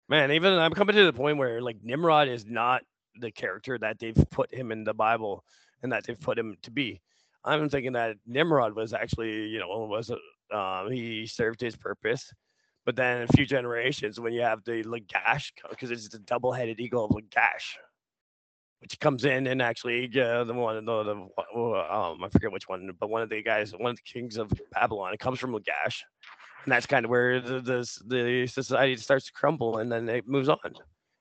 man, 0.08 0.32
even 0.32 0.54
I'm 0.54 0.72
coming 0.72 0.96
to 0.96 1.04
the 1.04 1.12
point 1.12 1.38
where 1.38 1.62
like 1.62 1.76
Nimrod 1.82 2.28
is 2.28 2.44
not 2.44 2.82
the 3.20 3.30
character 3.30 3.78
that 3.78 3.98
they've 3.98 4.26
put 4.30 4.52
him 4.52 4.72
in 4.72 4.84
the 4.84 4.94
Bible 4.94 5.44
and 5.82 5.92
that 5.92 6.04
they've 6.04 6.20
put 6.20 6.38
him 6.38 6.56
to 6.62 6.70
be. 6.70 7.00
I'm 7.44 7.68
thinking 7.68 7.92
that 7.94 8.16
Nimrod 8.26 8.74
was 8.74 8.92
actually, 8.92 9.46
you 9.48 9.58
know, 9.58 9.68
was 9.86 10.10
a, 10.10 10.56
um, 10.56 10.90
he 10.90 11.26
served 11.26 11.60
his 11.60 11.74
purpose, 11.74 12.32
but 12.84 12.94
then 12.94 13.22
a 13.22 13.26
few 13.28 13.46
generations 13.46 14.20
when 14.20 14.32
you 14.32 14.42
have 14.42 14.62
the 14.64 14.84
Lagash, 14.84 15.50
because 15.70 15.90
it's 15.90 16.08
the 16.08 16.18
double-headed 16.20 16.78
eagle 16.78 17.04
of 17.04 17.10
Lagash, 17.10 17.76
which 18.80 18.98
comes 19.00 19.24
in 19.24 19.46
and 19.46 19.62
actually 19.62 20.04
uh, 20.20 20.44
the 20.44 20.52
one 20.52 20.84
the, 20.84 21.02
the 21.04 21.12
um 21.12 22.22
I 22.22 22.28
forget 22.30 22.52
which 22.52 22.68
one, 22.68 22.90
but 22.98 23.10
one 23.10 23.22
of 23.22 23.28
the 23.30 23.42
guys, 23.42 23.72
one 23.72 23.90
of 23.90 23.96
the 23.96 24.02
kings 24.02 24.36
of 24.36 24.52
Babylon, 24.72 25.14
it 25.14 25.20
comes 25.20 25.38
from 25.38 25.52
Lagash, 25.52 26.02
and 26.64 26.72
that's 26.72 26.86
kind 26.86 27.04
of 27.04 27.10
where 27.10 27.40
the 27.40 27.60
the, 27.60 27.88
the 28.06 28.46
society 28.46 28.96
starts 28.96 29.26
to 29.26 29.32
crumble, 29.32 29.78
and 29.78 29.90
then 29.90 30.08
it 30.08 30.28
moves 30.28 30.48
on. 30.48 30.58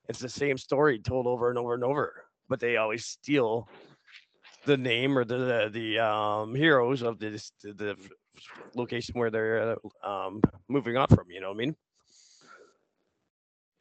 It's 0.09 0.19
the 0.19 0.29
same 0.29 0.57
story 0.57 0.99
told 0.99 1.25
over 1.25 1.49
and 1.49 1.57
over 1.57 1.73
and 1.73 1.83
over, 1.83 2.25
but 2.49 2.59
they 2.59 2.77
always 2.77 3.05
steal 3.05 3.69
the 4.65 4.77
name 4.77 5.17
or 5.17 5.25
the 5.25 5.37
the, 5.37 5.69
the 5.71 5.99
um 5.99 6.55
heroes 6.55 7.01
of 7.01 7.19
this 7.19 7.51
the, 7.63 7.73
the 7.73 7.97
location 8.75 9.19
where 9.19 9.29
they're 9.29 9.77
uh, 10.03 10.07
um 10.07 10.41
moving 10.67 10.97
on 10.97 11.07
from. 11.07 11.29
You 11.29 11.41
know 11.41 11.49
what 11.49 11.55
I 11.55 11.65
mean? 11.65 11.75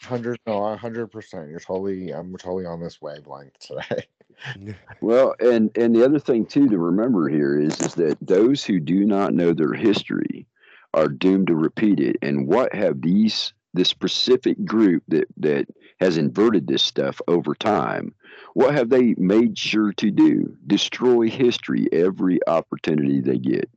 Hundred 0.02 0.38
no, 0.46 0.64
a 0.64 0.76
hundred 0.76 1.08
percent. 1.08 1.50
You're 1.50 1.60
totally 1.60 2.10
I'm 2.10 2.34
totally 2.36 2.66
on 2.66 2.80
this 2.80 3.00
wavelength 3.00 3.58
today. 3.58 4.06
Well, 5.02 5.34
and 5.38 5.70
and 5.76 5.94
the 5.94 6.02
other 6.02 6.18
thing 6.18 6.46
too 6.46 6.68
to 6.68 6.78
remember 6.78 7.28
here 7.28 7.58
is 7.58 7.78
is 7.80 7.94
that 7.96 8.16
those 8.22 8.64
who 8.64 8.80
do 8.80 9.04
not 9.04 9.34
know 9.34 9.52
their 9.52 9.74
history 9.74 10.46
are 10.94 11.08
doomed 11.08 11.48
to 11.48 11.54
repeat 11.54 12.00
it. 12.00 12.16
And 12.22 12.46
what 12.46 12.74
have 12.74 13.02
these 13.02 13.52
this 13.74 13.88
specific 13.88 14.64
group 14.64 15.02
that 15.08 15.26
that 15.36 15.66
has 16.00 16.16
inverted 16.16 16.66
this 16.66 16.82
stuff 16.82 17.20
over 17.28 17.54
time? 17.54 18.14
What 18.54 18.74
have 18.74 18.88
they 18.90 19.14
made 19.16 19.56
sure 19.56 19.92
to 19.94 20.10
do? 20.10 20.56
Destroy 20.66 21.28
history 21.28 21.86
every 21.92 22.40
opportunity 22.46 23.20
they 23.20 23.38
get. 23.38 23.70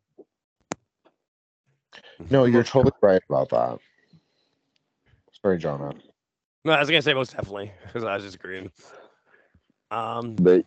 No, 2.29 2.45
you're 2.45 2.63
totally 2.63 2.93
right 3.01 3.21
about 3.29 3.49
that. 3.49 3.79
Sorry, 5.41 5.57
Jonah. 5.57 5.93
No, 6.65 6.73
I 6.73 6.79
was 6.79 6.89
gonna 6.89 7.01
say 7.01 7.13
most 7.13 7.33
definitely 7.33 7.71
because 7.85 8.03
I 8.03 8.15
was 8.15 8.23
just 8.23 8.35
agreeing. 8.35 8.71
Um, 9.91 10.35
But 10.35 10.65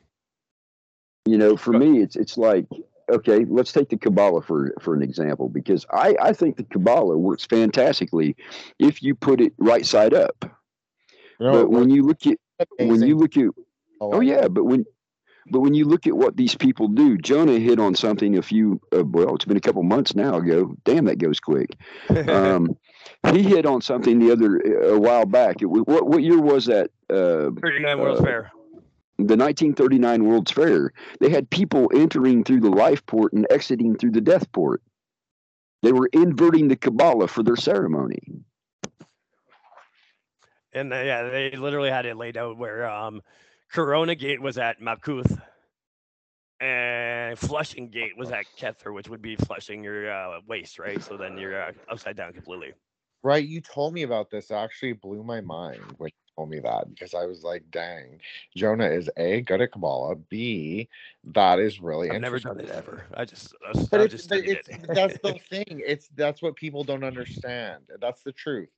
you 1.25 1.39
know, 1.39 1.57
for 1.57 1.73
me, 1.73 2.01
it's 2.01 2.17
it's 2.17 2.37
like 2.37 2.67
okay, 3.11 3.45
let's 3.49 3.73
take 3.73 3.89
the 3.89 3.97
Kabbalah 3.97 4.43
for 4.43 4.75
for 4.81 4.95
an 4.95 5.03
example 5.03 5.49
because 5.49 5.87
I 5.91 6.15
I 6.21 6.33
think 6.33 6.57
the 6.57 6.65
Kabbalah 6.65 7.17
works 7.17 7.45
fantastically 7.47 8.37
if 8.79 9.03
you 9.03 9.15
put 9.15 9.41
it 9.41 9.53
right 9.59 9.87
side 9.87 10.15
up. 10.15 10.45
No, 11.41 11.53
but 11.53 11.71
when 11.71 11.91
you 11.91 12.03
look 12.03 12.27
at 12.27 12.39
when 12.79 13.03
you 13.03 13.17
look 13.17 13.37
at 13.37 13.47
oh 14.01 14.21
yeah, 14.21 14.49
but 14.49 14.65
when 14.65 14.85
but 15.49 15.61
when 15.61 15.75
you 15.75 15.85
look 15.85 16.07
at 16.07 16.17
what 16.17 16.37
these 16.37 16.55
people 16.55 16.89
do, 16.89 17.17
Jonah 17.19 17.59
hit 17.59 17.79
on 17.79 17.95
something 17.95 18.37
a 18.37 18.43
few 18.43 18.81
uh, 18.97 19.05
well, 19.05 19.35
it's 19.35 19.45
been 19.45 19.57
a 19.57 19.61
couple 19.61 19.83
months 19.83 20.15
now 20.15 20.37
ago. 20.37 20.75
Damn, 20.85 21.05
that 21.05 21.19
goes 21.19 21.41
quick. 21.41 21.77
Um, 22.29 22.77
he 23.33 23.43
hit 23.43 23.67
on 23.67 23.81
something 23.81 24.19
the 24.19 24.33
other 24.33 24.59
a 24.59 24.99
while 24.99 25.27
back. 25.27 25.63
It, 25.63 25.67
wa- 25.67 25.83
what 25.83 26.07
what 26.07 26.23
year 26.23 26.41
was 26.41 26.67
that? 26.67 26.91
Uh, 27.09 27.51
39 27.63 27.99
World's 28.01 28.21
uh, 28.21 28.25
Fair. 28.25 28.51
the 29.19 29.37
1939 29.37 30.25
World's 30.25 30.51
Fair, 30.51 30.93
they 31.21 31.31
had 31.31 31.49
people 31.51 31.91
entering 31.95 32.43
through 32.45 32.61
the 32.61 32.71
life 32.71 33.05
port 33.07 33.33
and 33.33 33.47
exiting 33.51 33.97
through 33.97 34.13
the 34.13 34.21
death 34.21 34.51
port. 34.53 34.83
They 35.83 35.93
were 35.93 36.09
inverting 36.13 36.69
the 36.69 36.77
Kabbalah 36.77 37.29
for 37.29 37.45
their 37.45 37.55
ceremony. 37.57 38.19
And 40.73 40.93
uh, 40.93 40.97
yeah, 40.97 41.23
they 41.31 41.53
literally 41.57 41.91
had 41.91 42.07
it 42.07 42.17
laid 42.17 42.37
out 42.37 42.59
where 42.59 42.89
um, 42.89 43.23
Corona 43.71 44.15
Gate 44.15 44.41
was 44.41 44.59
at 44.59 44.81
Malkuth, 44.81 45.41
and 46.61 47.39
Flushing 47.39 47.89
Gate 47.91 48.17
was 48.17 48.31
at 48.31 48.47
Kether, 48.59 48.93
which 48.95 49.09
would 49.09 49.23
be 49.23 49.37
flushing 49.37 49.83
your 49.85 50.11
uh, 50.11 50.41
waste, 50.47 50.79
right? 50.79 51.03
So 51.03 51.17
then 51.17 51.37
you're 51.39 51.61
uh, 51.61 51.73
upside 51.91 52.17
down 52.17 52.33
completely. 52.33 52.73
Right, 53.23 53.47
you 53.47 53.61
told 53.61 53.93
me 53.93 54.03
about 54.03 54.31
this. 54.31 54.51
It 54.51 54.55
actually 54.55 54.93
blew 54.93 55.25
my 55.25 55.41
mind 55.41 55.81
when 55.99 56.09
you 56.09 56.35
told 56.37 56.49
me 56.51 56.61
that 56.61 56.89
because 56.95 57.13
I 57.13 57.25
was 57.27 57.43
like, 57.43 57.65
dang, 57.73 58.21
Jonah 58.57 58.87
is 58.89 59.11
A, 59.17 59.41
good 59.41 59.61
at 59.61 59.73
Kabbalah. 59.73 60.15
B, 60.15 60.89
that 61.33 61.59
is 61.59 61.81
really 61.81 62.11
I've 62.11 62.21
never 62.21 62.39
done 62.39 62.61
it 62.61 62.71
ever. 62.71 63.05
I 63.15 63.25
just, 63.25 63.53
I 63.67 63.77
was- 63.77 63.89
But 63.89 64.01
I 64.01 64.05
it's, 64.05 64.13
just 64.13 64.29
but 64.29 64.39
it's 64.45 64.69
it. 64.69 64.87
that's 64.89 65.19
the 65.19 65.33
thing. 65.51 65.83
It's 65.85 66.09
that's 66.15 66.41
what 66.41 66.55
people 66.55 66.85
don't 66.85 67.03
understand. 67.03 67.83
That's 68.01 68.23
the 68.23 68.33
truth. 68.33 68.69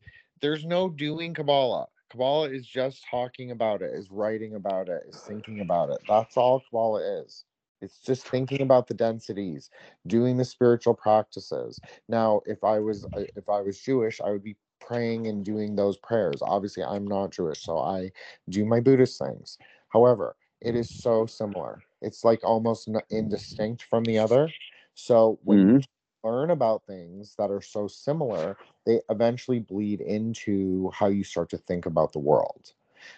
There's 0.41 0.65
no 0.65 0.89
doing 0.89 1.35
Kabbalah. 1.35 1.89
Kabbalah 2.11 2.49
is 2.51 2.67
just 2.67 3.05
talking 3.11 3.51
about 3.51 3.83
it, 3.83 3.93
is 3.95 4.11
writing 4.11 4.55
about 4.55 4.89
it, 4.89 5.03
is 5.09 5.21
thinking 5.21 5.61
about 5.61 5.91
it. 5.91 5.99
That's 6.09 6.37
all 6.37 6.61
Kabbalah 6.61 7.23
is. 7.23 7.45
It's 7.81 7.99
just 8.01 8.27
thinking 8.27 8.63
about 8.63 8.89
the 8.89 8.95
densities, 8.95 9.71
doing 10.07 10.37
the 10.37 10.45
spiritual 10.45 10.95
practices. 10.95 11.79
Now, 12.09 12.41
if 12.47 12.65
I 12.65 12.79
was 12.81 13.05
uh, 13.17 13.25
if 13.37 13.49
I 13.49 13.61
was 13.61 13.79
Jewish, 13.79 14.21
I 14.21 14.31
would 14.31 14.43
be 14.43 14.57
praying 14.81 15.27
and 15.29 15.45
doing 15.45 15.77
those 15.77 15.97
prayers. 15.99 16.41
Obviously, 16.43 16.83
I'm 16.83 17.07
not 17.07 17.31
Jewish, 17.31 17.65
so 17.65 17.79
I 17.79 18.11
do 18.49 18.65
my 18.65 18.81
Buddhist 18.81 19.19
things. 19.19 19.59
However, 19.89 20.35
it 20.61 20.75
is 20.75 20.91
so 20.91 21.27
similar. 21.27 21.83
It's 22.03 22.25
like 22.25 22.41
almost 22.43 22.89
indistinct 23.11 23.85
from 23.85 24.05
the 24.05 24.19
other. 24.19 24.49
So 24.95 25.39
when 25.45 25.59
you 25.69 25.81
learn 26.25 26.51
about 26.51 26.87
things 26.87 27.35
that 27.39 27.51
are 27.51 27.61
so 27.61 27.89
similar, 27.89 28.57
they 28.87 29.01
eventually 29.11 29.61
bleed 29.61 30.01
into 30.01 30.91
how 30.93 31.07
you 31.07 31.25
start 31.25 31.51
to 31.51 31.59
think 31.59 31.87
about 31.87 32.13
the 32.13 32.19
world. 32.19 32.73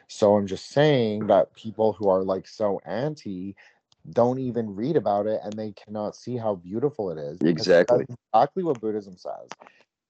So 0.09 0.37
I'm 0.37 0.47
just 0.47 0.71
saying 0.71 1.27
that 1.29 1.55
people 1.55 1.93
who 1.93 2.09
are 2.09 2.23
like 2.23 2.47
so 2.47 2.81
anti 2.85 3.57
don't 4.13 4.39
even 4.39 4.75
read 4.75 4.97
about 4.97 5.27
it 5.27 5.41
and 5.45 5.53
they 5.55 5.73
cannot 5.73 6.17
see 6.17 6.37
how 6.37 6.55
beautiful 6.57 7.11
it 7.11 7.19
is. 7.19 7.41
Exactly. 7.43 8.07
Exactly 8.33 8.63
what 8.63 8.81
Buddhism 8.81 9.17
says. 9.17 9.49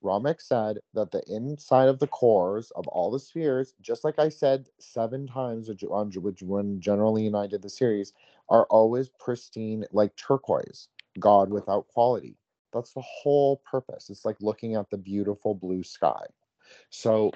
Ramek 0.02 0.40
said 0.40 0.78
that 0.94 1.10
the 1.10 1.22
inside 1.28 1.88
of 1.88 1.98
the 1.98 2.06
cores 2.06 2.70
of 2.72 2.86
all 2.88 3.10
the 3.10 3.18
spheres, 3.18 3.74
just 3.82 4.02
like 4.02 4.18
I 4.18 4.30
said 4.30 4.68
seven 4.78 5.26
times 5.26 5.68
which- 5.68 5.82
which 5.82 6.42
when 6.42 6.80
General 6.80 7.12
Lee 7.12 7.26
and 7.26 7.36
I 7.36 7.46
did 7.46 7.62
the 7.62 7.68
series, 7.68 8.14
are 8.48 8.64
always 8.66 9.10
pristine 9.10 9.84
like 9.92 10.16
turquoise, 10.16 10.88
God 11.18 11.50
without 11.50 11.86
quality. 11.88 12.39
That's 12.72 12.92
the 12.92 13.02
whole 13.02 13.56
purpose. 13.58 14.10
It's 14.10 14.24
like 14.24 14.36
looking 14.40 14.74
at 14.74 14.90
the 14.90 14.96
beautiful 14.96 15.54
blue 15.54 15.82
sky. 15.82 16.24
So, 16.90 17.32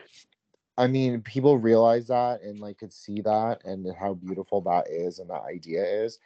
I 0.77 0.87
mean, 0.87 1.23
people 1.23 1.59
realize 1.59 2.07
that 2.09 2.43
and 2.43 2.61
like 2.61 2.79
could 2.79 2.93
see 2.93 3.21
that 3.23 3.65
and 3.65 3.87
how 3.99 4.15
beautiful 4.15 4.61
that 4.63 4.89
is 4.91 5.19
and 5.19 5.31
that 5.31 5.43
idea 5.43 5.85
is. 5.85 6.19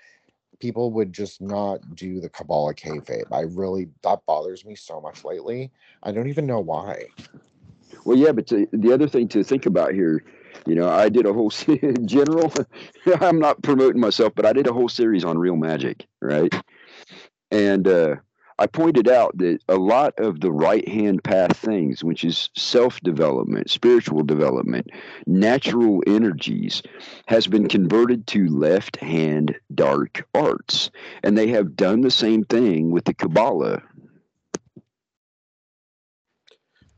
People 0.58 0.90
would 0.92 1.12
just 1.12 1.40
not 1.40 1.94
do 1.94 2.20
the 2.20 2.28
Kabbalah 2.28 2.74
kayfabe. 2.74 3.32
I 3.32 3.42
really 3.42 3.88
that 4.02 4.24
bothers 4.26 4.64
me 4.64 4.74
so 4.74 5.00
much 5.00 5.24
lately. 5.24 5.70
I 6.02 6.12
don't 6.12 6.28
even 6.28 6.46
know 6.46 6.60
why. 6.60 7.06
Well, 8.04 8.16
yeah, 8.16 8.32
but 8.32 8.46
to, 8.48 8.66
the 8.72 8.92
other 8.92 9.08
thing 9.08 9.28
to 9.28 9.44
think 9.44 9.66
about 9.66 9.92
here, 9.92 10.24
you 10.66 10.74
know, 10.74 10.88
I 10.88 11.08
did 11.08 11.26
a 11.26 11.32
whole 11.32 11.50
general. 12.04 12.52
I'm 13.20 13.38
not 13.38 13.62
promoting 13.62 14.00
myself, 14.00 14.32
but 14.34 14.46
I 14.46 14.52
did 14.52 14.66
a 14.66 14.72
whole 14.72 14.88
series 14.88 15.24
on 15.24 15.38
real 15.38 15.56
magic, 15.56 16.06
right? 16.20 16.52
And 17.50 17.86
uh, 17.86 18.16
I 18.60 18.66
pointed 18.66 19.08
out 19.08 19.38
that 19.38 19.60
a 19.68 19.76
lot 19.76 20.18
of 20.18 20.40
the 20.40 20.50
right 20.50 20.86
hand 20.88 21.22
path 21.22 21.56
things, 21.56 22.02
which 22.02 22.24
is 22.24 22.50
self 22.56 23.00
development, 23.00 23.70
spiritual 23.70 24.24
development, 24.24 24.90
natural 25.26 26.02
energies, 26.06 26.82
has 27.26 27.46
been 27.46 27.68
converted 27.68 28.26
to 28.28 28.48
left 28.48 28.96
hand 28.96 29.54
dark 29.74 30.26
arts. 30.34 30.90
And 31.22 31.38
they 31.38 31.48
have 31.48 31.76
done 31.76 32.00
the 32.00 32.10
same 32.10 32.44
thing 32.44 32.90
with 32.90 33.04
the 33.04 33.14
Kabbalah. 33.14 33.82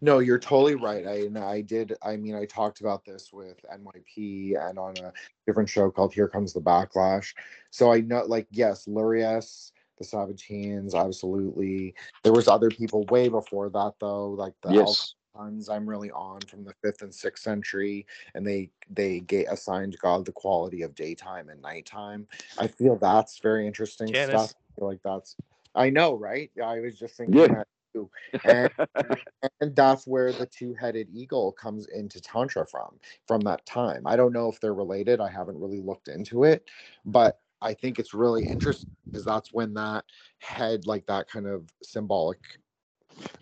No, 0.02 0.18
you're 0.18 0.38
totally 0.38 0.76
right. 0.76 1.06
I 1.06 1.28
I 1.46 1.60
did. 1.60 1.94
I 2.02 2.16
mean, 2.16 2.34
I 2.34 2.46
talked 2.46 2.80
about 2.80 3.04
this 3.04 3.34
with 3.34 3.58
NYP 3.70 4.56
and 4.58 4.78
on 4.78 4.96
a 4.96 5.12
different 5.46 5.68
show 5.68 5.90
called 5.90 6.14
"Here 6.14 6.28
Comes 6.28 6.54
the 6.54 6.60
Backlash." 6.60 7.34
So 7.70 7.92
I 7.92 8.00
know, 8.00 8.24
like, 8.24 8.46
yes, 8.50 8.86
Lurias, 8.86 9.72
the 10.00 10.06
Sabbateans, 10.06 10.94
absolutely. 10.94 11.94
There 12.24 12.32
was 12.32 12.48
other 12.48 12.70
people 12.70 13.04
way 13.10 13.28
before 13.28 13.68
that, 13.70 13.92
though, 14.00 14.30
like 14.30 14.54
the 14.62 14.72
Yes. 14.74 15.14
Tons 15.36 15.68
I'm 15.68 15.88
really 15.88 16.10
on 16.10 16.40
from 16.40 16.64
the 16.64 16.74
fifth 16.82 17.02
and 17.02 17.14
sixth 17.14 17.44
century, 17.44 18.04
and 18.34 18.44
they 18.44 18.68
they 18.92 19.20
get 19.20 19.46
assigned 19.48 19.96
God 20.00 20.24
the 20.26 20.32
quality 20.32 20.82
of 20.82 20.92
daytime 20.96 21.50
and 21.50 21.62
nighttime. 21.62 22.26
I 22.58 22.66
feel 22.66 22.96
that's 22.96 23.38
very 23.38 23.64
interesting 23.64 24.12
Janus. 24.12 24.28
stuff. 24.28 24.54
I 24.56 24.80
feel 24.80 24.88
like 24.88 25.02
that's 25.04 25.36
I 25.76 25.88
know, 25.90 26.14
right? 26.14 26.50
I 26.60 26.80
was 26.80 26.98
just 26.98 27.16
thinking 27.16 27.42
Yeah. 27.42 27.46
that 27.46 27.68
too. 27.94 28.10
And 28.44 28.70
and 29.60 29.74
that's 29.76 30.06
where 30.06 30.32
the 30.32 30.46
two-headed 30.46 31.08
eagle 31.12 31.52
comes 31.52 31.86
into 31.88 32.20
tantra 32.20 32.66
from 32.66 32.98
from 33.26 33.40
that 33.40 33.64
time 33.66 34.06
i 34.06 34.16
don't 34.16 34.32
know 34.32 34.48
if 34.48 34.60
they're 34.60 34.74
related 34.74 35.20
i 35.20 35.28
haven't 35.30 35.58
really 35.58 35.80
looked 35.80 36.08
into 36.08 36.44
it 36.44 36.68
but 37.04 37.40
i 37.62 37.72
think 37.74 37.98
it's 37.98 38.14
really 38.14 38.44
interesting 38.44 38.90
because 39.06 39.24
that's 39.24 39.52
when 39.52 39.74
that 39.74 40.04
head 40.38 40.86
like 40.86 41.04
that 41.06 41.28
kind 41.28 41.46
of 41.46 41.68
symbolic 41.82 42.38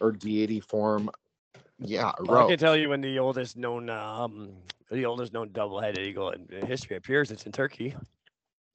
or 0.01 0.13
deity 0.13 0.61
form 0.61 1.09
yeah 1.81 2.13
Well, 2.21 2.47
I 2.47 2.49
can 2.51 2.59
tell 2.59 2.77
you 2.77 2.89
when 2.89 3.01
the 3.01 3.19
oldest 3.21 3.57
known, 3.57 3.89
um, 3.89 4.51
the 4.91 5.05
oldest 5.07 5.33
known 5.33 5.51
double-headed 5.53 6.05
eagle 6.05 6.31
in 6.31 6.47
in 6.51 6.67
history 6.67 6.97
appears. 6.97 7.31
It's 7.31 7.47
in 7.47 7.53
Turkey. 7.53 7.95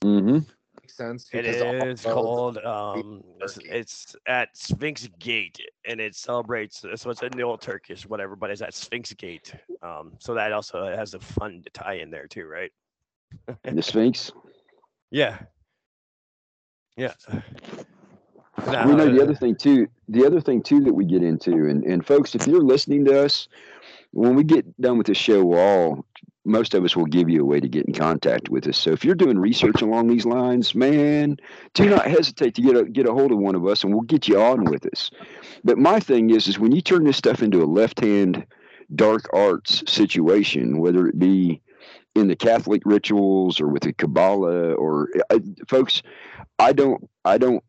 Mm-hmm. 0.02 0.39
makes 0.82 0.96
sense 0.96 1.28
It 1.34 1.44
because 1.44 1.56
is 2.00 2.06
also- 2.06 2.14
called. 2.14 2.58
Um, 2.60 3.22
it's, 3.41 3.58
it's 3.66 4.16
at 4.26 4.56
Sphinx 4.56 5.10
Gate, 5.20 5.60
and 5.86 6.00
it 6.00 6.16
celebrates. 6.16 6.86
So 6.96 7.10
it's 7.10 7.22
in 7.24 7.32
the 7.32 7.41
old 7.44 7.60
Turkish, 7.62 8.06
whatever, 8.06 8.38
but 8.38 8.50
it's 8.52 8.62
at 8.62 8.74
Sphinx 8.74 9.12
Gate. 9.14 9.54
Um, 9.82 10.14
so 10.20 10.34
that 10.36 10.54
also 10.54 10.86
has 10.86 11.14
a 11.14 11.20
fun 11.20 11.62
tie 11.74 11.96
in 11.96 12.10
there 12.10 12.28
too, 12.28 12.46
right? 12.46 12.72
The 13.64 13.82
Sphinx. 13.82 14.32
Yeah. 15.14 15.38
Yeah. 16.97 17.14
we 18.57 18.95
know 18.95 19.11
the 19.11 19.22
other 19.22 19.36
thing 19.36 19.55
too 19.55 19.88
the 20.09 20.26
other 20.26 20.41
thing 20.41 20.64
too 20.64 20.80
that 20.82 20.93
we 20.93 21.05
get 21.05 21.24
into 21.24 21.51
and, 21.68 21.84
and 21.84 22.05
folks 22.05 22.34
if 22.34 22.47
you're 22.47 22.64
listening 22.64 23.05
to 23.05 23.24
us 23.24 23.47
when 24.11 24.36
we 24.36 24.43
get 24.43 24.66
done 24.82 24.97
with 24.97 25.07
the 25.07 25.14
show 25.14 25.43
we'll 25.43 25.59
all 25.59 26.05
most 26.45 26.74
of 26.74 26.84
us 26.84 26.95
will 26.95 27.05
give 27.05 27.30
you 27.30 27.41
a 27.41 27.45
way 27.45 27.59
to 27.59 27.68
get 27.68 27.86
in 27.86 27.93
contact 27.93 28.49
with 28.49 28.68
us 28.68 28.78
so 28.78 28.91
if 28.91 29.05
you're 29.05 29.16
doing 29.16 29.38
research 29.38 29.82
along 29.82 30.07
these 30.07 30.26
lines 30.26 30.74
man 30.74 31.38
do 31.74 31.89
not 31.89 32.07
hesitate 32.07 32.55
to 32.55 32.61
get 32.61 32.76
a 32.76 32.84
get 32.84 33.07
a 33.07 33.14
hold 33.14 33.32
of 33.32 33.38
one 33.38 33.55
of 33.55 33.68
us 33.68 33.84
and 33.84 33.93
we'll 33.93 34.01
get 34.01 34.28
you 34.28 34.39
on 34.41 34.64
with 34.66 34.86
us 34.91 35.11
but 35.64 35.78
my 35.78 35.99
thing 35.99 36.32
is 36.32 36.47
is 36.47 36.57
when 36.57 36.72
you 36.72 36.82
turn 36.82 37.03
this 37.03 37.18
stuff 37.18 37.43
into 37.43 37.64
a 37.64 37.66
left 37.66 37.99
hand 37.99 38.45
dark 38.95 39.30
arts 39.34 39.84
situation 39.91 40.80
whether 40.80 41.07
it 41.07 41.20
be 41.20 41.61
in 42.16 42.28
the 42.28 42.36
catholic 42.36 42.82
rituals 42.86 43.59
or 43.59 43.68
with 43.68 43.84
the 43.84 43.93
kabbalah 43.93 44.74
or 44.74 45.09
uh, 45.30 45.39
folks 45.68 46.01
i 46.59 46.72
don't 46.72 47.09
i 47.26 47.38
don't 47.38 47.64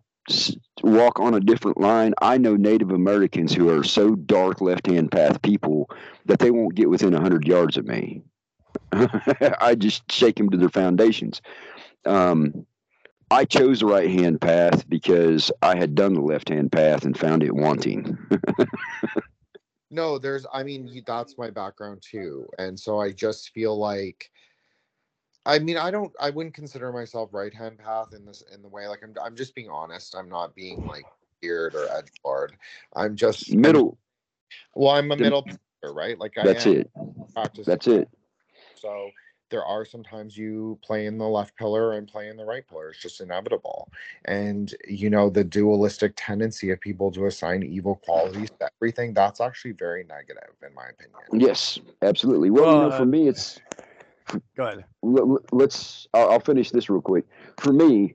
walk 0.82 1.20
on 1.20 1.34
a 1.34 1.40
different 1.40 1.80
line. 1.80 2.14
I 2.22 2.38
know 2.38 2.57
Native 2.57 2.90
Americans 2.90 3.55
who 3.55 3.68
are 3.68 3.84
so 3.84 4.14
dark 4.14 4.61
left 4.61 4.86
hand 4.86 5.11
path 5.11 5.42
people 5.42 5.90
that 6.26 6.38
they 6.38 6.51
won't 6.51 6.74
get 6.74 6.90
within 6.90 7.12
100 7.12 7.47
yards 7.47 7.76
of 7.76 7.86
me. 7.86 8.22
I 8.92 9.74
just 9.74 10.11
shake 10.11 10.36
them 10.36 10.51
to 10.51 10.57
their 10.57 10.68
foundations. 10.68 11.42
Um, 12.05 12.66
I 13.30 13.45
chose 13.45 13.80
the 13.80 13.86
right 13.86 14.11
hand 14.11 14.40
path 14.40 14.88
because 14.88 15.51
I 15.62 15.76
had 15.76 15.95
done 15.95 16.14
the 16.14 16.20
left 16.20 16.49
hand 16.49 16.70
path 16.72 17.05
and 17.05 17.18
found 17.18 17.42
it 17.42 17.55
wanting. 17.55 18.16
no 19.90 20.18
there's 20.18 20.47
i 20.53 20.62
mean 20.62 21.03
that's 21.07 21.36
my 21.36 21.51
background 21.51 22.03
too 22.03 22.49
and 22.59 22.80
so 22.80 22.99
i 22.99 23.12
just 23.12 23.51
feel 23.51 23.78
like 23.78 24.30
i 25.47 25.59
mean 25.59 25.76
i 25.76 25.90
don't 25.90 26.12
i 26.20 26.30
wouldn't 26.30 26.55
consider 26.55 26.92
myself 26.92 27.30
right 27.32 27.55
hand 27.55 27.78
path 27.78 28.12
in 28.14 28.24
this 28.24 28.42
in 28.55 28.62
the 28.62 28.68
way 28.68 28.86
like 28.86 29.01
i'm, 29.03 29.14
I'm 29.22 29.36
just 29.36 29.55
being 29.55 29.70
honest 29.70 30.14
i'm 30.16 30.28
not 30.28 30.55
being 30.55 30.84
like 30.86 31.05
weird 31.42 31.74
or 31.74 31.90
edge 31.97 32.09
lord 32.24 32.53
i'm 32.95 33.16
just 33.16 33.51
I'm- 33.51 33.61
Middle, 33.61 33.99
well 34.74 34.90
i'm 34.90 35.11
a 35.11 35.16
the- 35.16 35.22
middle 35.24 35.42
player, 35.42 35.95
right 35.95 36.18
like 36.18 36.36
i 36.38 36.42
that's 36.45 36.66
am 36.66 36.72
it. 36.76 36.90
practicing 37.34 37.70
That's 37.70 37.86
it. 37.86 38.09
so 38.74 39.11
there 39.51 39.64
are 39.64 39.84
sometimes 39.84 40.36
you 40.36 40.76
play 40.82 41.07
in 41.07 41.16
the 41.18 41.24
left 41.24 41.57
pillar 41.57 41.92
and 41.92 42.09
play 42.09 42.28
in 42.28 42.36
the 42.36 42.45
right 42.45 42.66
pillar. 42.66 42.88
It's 42.88 42.99
just 42.99 43.20
inevitable. 43.20 43.88
And 44.24 44.74
you 44.88 45.11
know, 45.11 45.30
the 45.30 45.45
dualistic 45.45 46.14
tendency 46.16 46.70
of 46.70 46.80
people 46.80 47.12
to 47.12 47.26
assign 47.26 47.62
evil 47.62 47.97
qualities 48.05 48.51
to 48.59 48.68
everything, 48.80 49.14
that's 49.14 49.40
actually 49.40 49.72
very 49.72 50.03
negative 50.05 50.55
in 50.66 50.74
my 50.74 50.86
opinion. 50.86 51.47
Yes, 51.47 51.78
absolutely. 52.03 52.51
Well, 52.51 52.72
you 52.72 52.90
know, 52.90 52.97
for 52.97 53.07
me, 53.07 53.28
it's 53.28 53.61
go 54.57 54.64
ahead. 54.64 54.85
let's 55.03 56.07
I'll, 56.14 56.33
I'll 56.33 56.41
finish 56.41 56.70
this 56.70 56.89
real 56.89 57.01
quick 57.03 57.25
for 57.59 57.72
me 57.72 58.14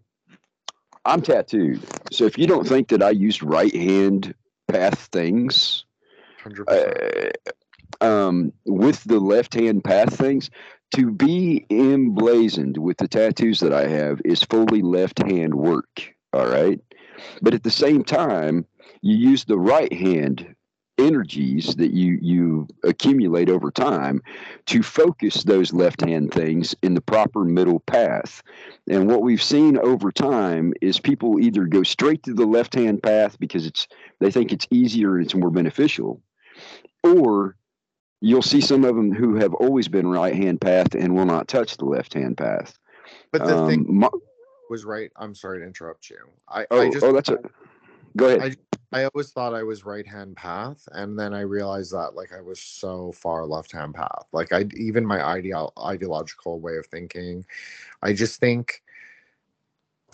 i'm 1.05 1.21
tattooed 1.21 1.81
so 2.11 2.25
if 2.25 2.37
you 2.37 2.47
don't 2.47 2.67
think 2.67 2.89
that 2.89 3.03
i 3.03 3.09
used 3.09 3.43
right 3.43 3.73
hand 3.73 4.33
path 4.67 5.09
things 5.11 5.85
100%. 6.43 7.31
uh, 8.01 8.05
um, 8.05 8.53
with 8.65 9.03
the 9.03 9.19
left 9.19 9.53
hand 9.53 9.83
path 9.83 10.15
things 10.17 10.49
to 10.95 11.11
be 11.11 11.65
emblazoned 11.69 12.77
with 12.77 12.97
the 12.97 13.07
tattoos 13.07 13.59
that 13.59 13.73
i 13.73 13.87
have 13.87 14.21
is 14.25 14.43
fully 14.43 14.81
left 14.81 15.19
hand 15.19 15.53
work 15.53 16.13
all 16.33 16.47
right 16.47 16.79
but 17.41 17.53
at 17.53 17.63
the 17.63 17.71
same 17.71 18.03
time 18.03 18.65
you 19.01 19.15
use 19.15 19.45
the 19.45 19.57
right 19.57 19.93
hand 19.93 20.55
energies 20.99 21.75
that 21.75 21.91
you 21.91 22.19
you 22.21 22.67
accumulate 22.83 23.49
over 23.49 23.71
time 23.71 24.21
to 24.65 24.83
focus 24.83 25.43
those 25.43 25.73
left 25.73 26.01
hand 26.01 26.33
things 26.33 26.75
in 26.83 26.93
the 26.93 27.01
proper 27.01 27.43
middle 27.45 27.79
path 27.81 28.43
and 28.87 29.07
what 29.07 29.21
we've 29.21 29.41
seen 29.41 29.77
over 29.79 30.11
time 30.11 30.73
is 30.81 30.99
people 30.99 31.39
either 31.39 31.65
go 31.65 31.83
straight 31.83 32.21
to 32.23 32.33
the 32.33 32.45
left 32.45 32.73
hand 32.73 33.01
path 33.01 33.39
because 33.39 33.65
it's 33.65 33.87
they 34.19 34.31
think 34.31 34.51
it's 34.51 34.67
easier 34.71 35.15
and 35.15 35.25
it's 35.25 35.35
more 35.35 35.51
beneficial 35.51 36.21
or 37.03 37.55
you'll 38.21 38.41
see 38.41 38.61
some 38.61 38.83
of 38.83 38.95
them 38.95 39.13
who 39.13 39.35
have 39.35 39.53
always 39.55 39.87
been 39.87 40.07
right 40.07 40.35
hand 40.35 40.59
path 40.59 40.93
and 40.93 41.15
will 41.15 41.25
not 41.25 41.47
touch 41.47 41.77
the 41.77 41.85
left 41.85 42.13
hand 42.13 42.37
path 42.37 42.77
but 43.31 43.45
the 43.45 43.67
thing 43.67 43.85
um, 43.87 43.99
my- 43.99 44.09
was 44.69 44.85
right. 44.85 45.09
I'm 45.15 45.33
sorry 45.33 45.61
to 45.61 45.65
interrupt 45.65 46.11
you. 46.11 46.17
I, 46.47 46.67
oh, 46.69 46.81
I 46.81 46.89
just 46.91 47.03
oh 47.03 47.11
that's 47.11 47.29
a 47.29 47.39
go 48.15 48.27
ahead 48.27 48.55
I 48.91 49.03
always 49.13 49.31
thought 49.31 49.53
I 49.53 49.63
was 49.63 49.85
right 49.85 50.07
hand 50.07 50.35
path, 50.35 50.87
and 50.91 51.17
then 51.17 51.33
I 51.33 51.41
realized 51.41 51.91
that 51.93 52.15
like 52.15 52.33
I 52.33 52.41
was 52.41 52.59
so 52.59 53.11
far 53.11 53.45
left 53.45 53.71
hand 53.71 53.95
path. 53.95 54.27
Like 54.31 54.51
I 54.51 54.65
even 54.75 55.05
my 55.05 55.23
ideal 55.23 55.73
ideological 55.77 56.59
way 56.59 56.77
of 56.77 56.85
thinking, 56.87 57.45
I 58.01 58.13
just 58.13 58.39
think 58.39 58.81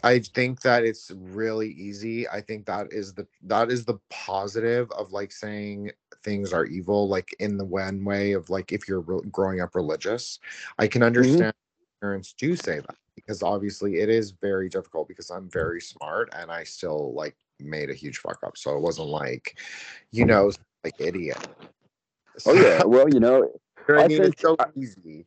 I 0.03 0.19
think 0.19 0.61
that 0.61 0.83
it's 0.83 1.11
really 1.15 1.71
easy. 1.71 2.27
I 2.29 2.41
think 2.41 2.65
that 2.67 2.91
is 2.91 3.13
the 3.13 3.25
that 3.43 3.71
is 3.71 3.85
the 3.85 3.97
positive 4.09 4.91
of 4.91 5.11
like 5.11 5.31
saying 5.31 5.91
things 6.23 6.53
are 6.53 6.65
evil, 6.65 7.07
like 7.07 7.35
in 7.39 7.57
the 7.57 7.65
one 7.65 8.03
way 8.03 8.33
of 8.33 8.49
like 8.49 8.71
if 8.71 8.87
you're 8.87 9.01
re- 9.01 9.27
growing 9.31 9.61
up 9.61 9.73
religious. 9.73 10.39
I 10.77 10.87
can 10.87 11.01
mm-hmm. 11.01 11.07
understand 11.07 11.53
parents 12.01 12.33
do 12.33 12.55
say 12.55 12.81
that 12.81 12.97
because 13.15 13.41
obviously 13.41 13.95
it 13.99 14.09
is 14.09 14.31
very 14.31 14.69
difficult 14.69 15.07
because 15.07 15.31
I'm 15.31 15.49
very 15.49 15.81
smart 15.81 16.29
and 16.33 16.51
I 16.51 16.63
still 16.65 17.13
like 17.13 17.35
made 17.59 17.89
a 17.89 17.93
huge 17.93 18.17
fuck 18.17 18.39
up. 18.43 18.57
So 18.57 18.75
it 18.75 18.81
wasn't 18.81 19.09
like, 19.09 19.57
you 20.11 20.25
know, 20.25 20.51
like 20.83 20.95
idiot. 20.99 21.47
oh 22.45 22.53
yeah 22.53 22.83
well 22.85 23.09
you 23.09 23.19
know 23.19 23.49
I 23.89 24.07
mean, 24.07 24.23
it's 24.23 24.41
so 24.41 24.55
think- 24.55 24.71
easy. 24.75 25.25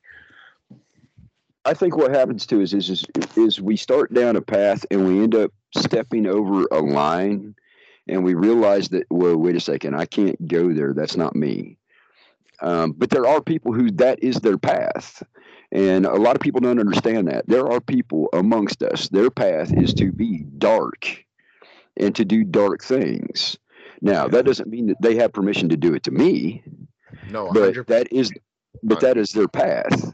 I 1.65 1.75
think 1.75 1.97
what 1.97 2.15
happens 2.15 2.47
to 2.47 2.63
us 2.63 2.73
is, 2.73 2.89
is 2.89 3.05
is 3.37 3.61
we 3.61 3.77
start 3.77 4.13
down 4.15 4.37
a 4.37 4.41
path 4.41 4.87
and 4.91 5.07
we 5.07 5.23
end 5.23 5.35
up 5.35 5.53
stepping 5.77 6.27
over 6.27 6.67
a 6.73 6.81
line, 6.81 7.55
and 8.09 8.25
we 8.25 8.35
realize 8.35 8.89
that 8.91 9.07
well, 9.11 9.37
wait 9.37 9.55
a 9.57 9.61
second, 9.61 9.95
I 9.95 10.07
can't 10.07 10.49
go 10.49 10.73
there. 10.73 10.95
That's 10.95 11.17
not 11.17 11.37
me. 11.37 11.77
Um, 12.61 12.93
but 12.93 13.11
there 13.11 13.27
are 13.27 13.41
people 13.41 13.73
who 13.73 13.91
that 13.93 14.23
is 14.23 14.37
their 14.41 14.59
path, 14.59 15.23
and 15.71 16.07
a 16.07 16.15
lot 16.15 16.35
of 16.35 16.41
people 16.41 16.61
don't 16.61 16.81
understand 16.81 17.29
that. 17.29 17.47
There 17.47 17.71
are 17.71 17.81
people 17.81 18.29
amongst 18.33 18.83
us. 18.83 19.09
Their 19.09 19.31
path 19.31 19.73
is 19.73 19.93
to 19.95 20.11
be 20.11 20.45
dark, 20.59 21.25
and 21.99 22.15
to 22.17 22.25
do 22.25 22.45
dark 22.45 22.83
things. 22.83 23.57
Now 24.01 24.23
Yeah. 24.25 24.29
that 24.29 24.45
doesn't 24.47 24.69
mean 24.69 24.87
that 24.87 25.01
they 25.03 25.17
have 25.17 25.33
permission 25.33 25.69
to 25.69 25.77
do 25.77 25.95
it 25.95 26.03
to 26.05 26.11
me, 26.11 26.63
No, 27.31 27.47
but 27.53 27.77
100. 27.77 27.87
that 27.89 28.13
is, 28.13 28.33
but 28.83 29.01
that 29.01 29.17
is 29.17 29.33
their 29.33 29.49
path. 29.49 30.13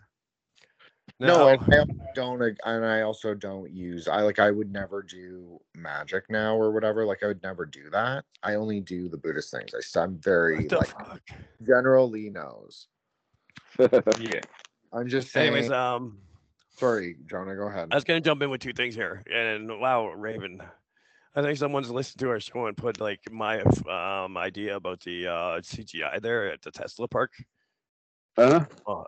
No, 1.21 1.49
and 1.49 1.61
I 1.73 1.79
also 1.79 1.87
don't 2.15 2.43
and 2.65 2.85
I 2.85 3.03
also 3.03 3.35
don't 3.35 3.71
use 3.71 4.09
I 4.09 4.21
like 4.21 4.39
I 4.39 4.51
would 4.51 4.73
never 4.73 5.03
do 5.03 5.61
magic 5.75 6.25
now 6.29 6.57
or 6.57 6.73
whatever. 6.73 7.07
Like 7.07 7.23
I 7.23 7.29
would 7.29 7.43
never 7.43 7.65
do 7.67 7.89
that. 7.91 8.25
I 8.43 8.55
only 8.55 8.81
do 8.81 9.09
the 9.09 9.17
Buddhist 9.17 9.51
things. 9.51 9.73
I'm 9.97 10.19
very 10.19 10.63
What 10.63 10.69
the 10.69 10.77
like 10.77 10.89
fuck? 10.89 11.23
General 11.67 12.09
Lee 12.11 12.31
knows. 12.31 12.89
Yeah. 13.79 14.41
I'm 14.93 15.09
just 15.09 15.33
saying 15.33 15.49
Anyways, 15.49 15.73
um, 15.73 16.19
sorry, 16.77 17.17
Jonah, 17.27 17.57
go 17.57 17.67
ahead. 17.67 17.89
I 17.91 17.95
was 17.97 18.05
gonna 18.05 18.21
jump 18.21 18.43
in 18.43 18.51
with 18.51 18.61
two 18.61 18.73
things 18.73 18.95
here, 18.95 19.25
and 19.33 19.81
wow, 19.81 20.09
Raven, 20.13 20.61
I 21.37 21.43
think 21.43 21.59
someone's 21.59 21.91
listened 21.91 22.21
to 22.21 22.29
our 22.31 22.41
show 22.41 22.67
and 22.67 22.77
put 22.77 23.01
like 23.01 23.21
my 23.31 23.61
um 23.61 24.37
idea 24.37 24.77
about 24.77 25.01
the 25.01 25.27
uh 25.27 25.61
CGI 25.61 26.21
there 26.21 26.53
at 26.53 26.63
the 26.63 26.71
Tesla 26.71 27.09
park. 27.09 27.33
Uh, 28.37 28.65
Oh, 28.87 29.05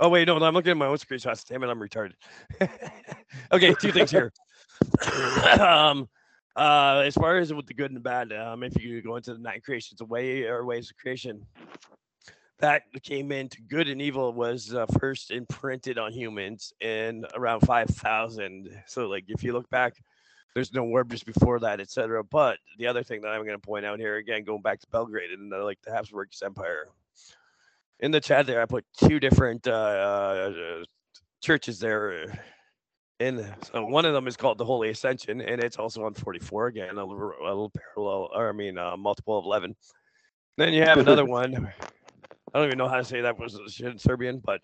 oh 0.00 0.08
wait, 0.08 0.26
no, 0.26 0.36
I'm 0.36 0.54
looking 0.54 0.70
at 0.70 0.76
my 0.76 0.86
own 0.86 0.98
screenshots. 0.98 1.44
Damn 1.44 1.64
it, 1.64 1.68
I'm 1.68 1.80
retarded. 1.80 2.14
okay, 3.52 3.74
two 3.74 3.92
things 3.92 4.10
here. 4.10 4.32
um, 5.60 6.08
uh, 6.54 7.02
as 7.04 7.14
far 7.14 7.38
as 7.38 7.52
with 7.52 7.66
the 7.66 7.74
good 7.74 7.90
and 7.90 7.96
the 7.96 8.00
bad, 8.00 8.32
um, 8.32 8.62
if 8.62 8.80
you 8.80 9.02
go 9.02 9.16
into 9.16 9.32
the 9.34 9.40
nine 9.40 9.60
creations 9.60 10.00
of 10.00 10.08
way 10.08 10.44
or 10.44 10.64
ways 10.64 10.90
of 10.90 10.96
creation, 10.96 11.44
that 12.58 12.82
came 13.02 13.32
into 13.32 13.60
good 13.62 13.88
and 13.88 14.00
evil 14.00 14.32
was 14.32 14.74
uh, 14.74 14.86
first 14.98 15.30
imprinted 15.30 15.98
on 15.98 16.12
humans 16.12 16.72
in 16.80 17.24
around 17.34 17.60
5000 17.60 18.82
so 18.86 19.06
like 19.06 19.24
if 19.28 19.44
you 19.44 19.52
look 19.52 19.68
back 19.68 19.94
there's 20.56 20.72
no 20.72 20.84
word 20.84 21.10
just 21.10 21.26
before 21.26 21.60
that 21.60 21.80
etc 21.80 22.24
but 22.24 22.56
the 22.78 22.86
other 22.86 23.02
thing 23.02 23.20
that 23.20 23.28
i'm 23.28 23.44
going 23.44 23.58
to 23.58 23.66
point 23.66 23.84
out 23.84 23.98
here 23.98 24.16
again 24.16 24.42
going 24.42 24.62
back 24.62 24.80
to 24.80 24.86
belgrade 24.88 25.30
and 25.30 25.52
uh, 25.52 25.62
like 25.62 25.78
the 25.82 25.92
habsburg 25.92 26.28
empire. 26.42 26.88
In 28.00 28.10
the 28.10 28.20
chat 28.20 28.46
there 28.46 28.62
i 28.62 28.64
put 28.64 28.86
two 28.96 29.20
different 29.20 29.68
uh, 29.68 29.70
uh 29.70 30.84
churches 31.42 31.78
there 31.78 32.40
in 33.20 33.46
so 33.70 33.84
one 33.84 34.06
of 34.06 34.14
them 34.14 34.26
is 34.26 34.36
called 34.36 34.56
the 34.56 34.64
holy 34.64 34.88
ascension 34.88 35.42
and 35.42 35.62
it's 35.62 35.76
also 35.76 36.04
on 36.04 36.14
44 36.14 36.68
again 36.68 36.96
a 36.96 37.04
little, 37.04 37.32
a 37.42 37.44
little 37.44 37.70
parallel 37.70 38.30
or 38.34 38.48
i 38.48 38.52
mean 38.52 38.78
uh, 38.78 38.96
multiple 38.96 39.38
of 39.38 39.44
11 39.44 39.76
then 40.56 40.72
you 40.72 40.82
have 40.82 40.96
another 40.98 41.26
one 41.26 41.70
I 42.54 42.58
don't 42.58 42.68
even 42.68 42.78
know 42.78 42.88
how 42.88 42.96
to 42.96 43.04
say 43.04 43.20
that 43.20 43.38
was 43.38 43.80
in 43.80 43.98
Serbian, 43.98 44.38
but 44.38 44.62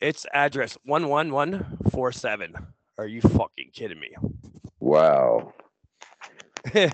it's 0.00 0.24
address 0.32 0.78
one 0.84 1.08
one 1.08 1.30
one 1.30 1.78
four 1.90 2.10
seven. 2.10 2.54
Are 2.98 3.06
you 3.06 3.20
fucking 3.20 3.70
kidding 3.72 3.98
me? 3.98 4.14
wow. 4.80 5.52
and 6.72 6.84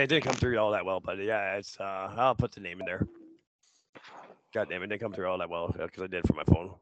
it 0.00 0.08
didn't 0.08 0.24
come 0.24 0.34
through 0.34 0.58
all 0.58 0.72
that 0.72 0.84
well, 0.84 1.00
but 1.00 1.18
yeah, 1.18 1.56
it's 1.56 1.78
uh 1.80 2.12
I'll 2.16 2.34
put 2.34 2.52
the 2.52 2.60
name 2.60 2.80
in 2.80 2.86
there. 2.86 3.06
God 4.52 4.68
damn 4.68 4.82
it, 4.82 4.86
it 4.86 4.88
didn't 4.88 5.02
come 5.02 5.12
through 5.12 5.28
all 5.28 5.38
that 5.38 5.48
well 5.48 5.68
because 5.68 6.02
I 6.02 6.06
did 6.06 6.24
it 6.24 6.26
from 6.26 6.36
my 6.36 6.44
phone 6.44 6.74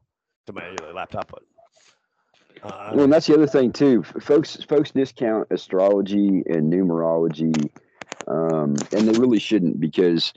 to 0.47 0.53
my 0.53 0.67
uh, 0.69 0.93
laptop, 0.93 1.31
but 1.31 1.43
uh, 2.63 2.91
Well, 2.93 3.03
and 3.03 3.13
that's 3.13 3.27
the 3.27 3.35
other 3.35 3.47
thing 3.47 3.71
too. 3.71 4.03
Folks, 4.03 4.57
folks 4.67 4.91
discount 4.91 5.47
astrology 5.51 6.43
and 6.45 6.71
numerology, 6.71 7.69
um, 8.27 8.75
and 8.91 9.07
they 9.07 9.19
really 9.19 9.39
shouldn't 9.39 9.79
because 9.79 10.33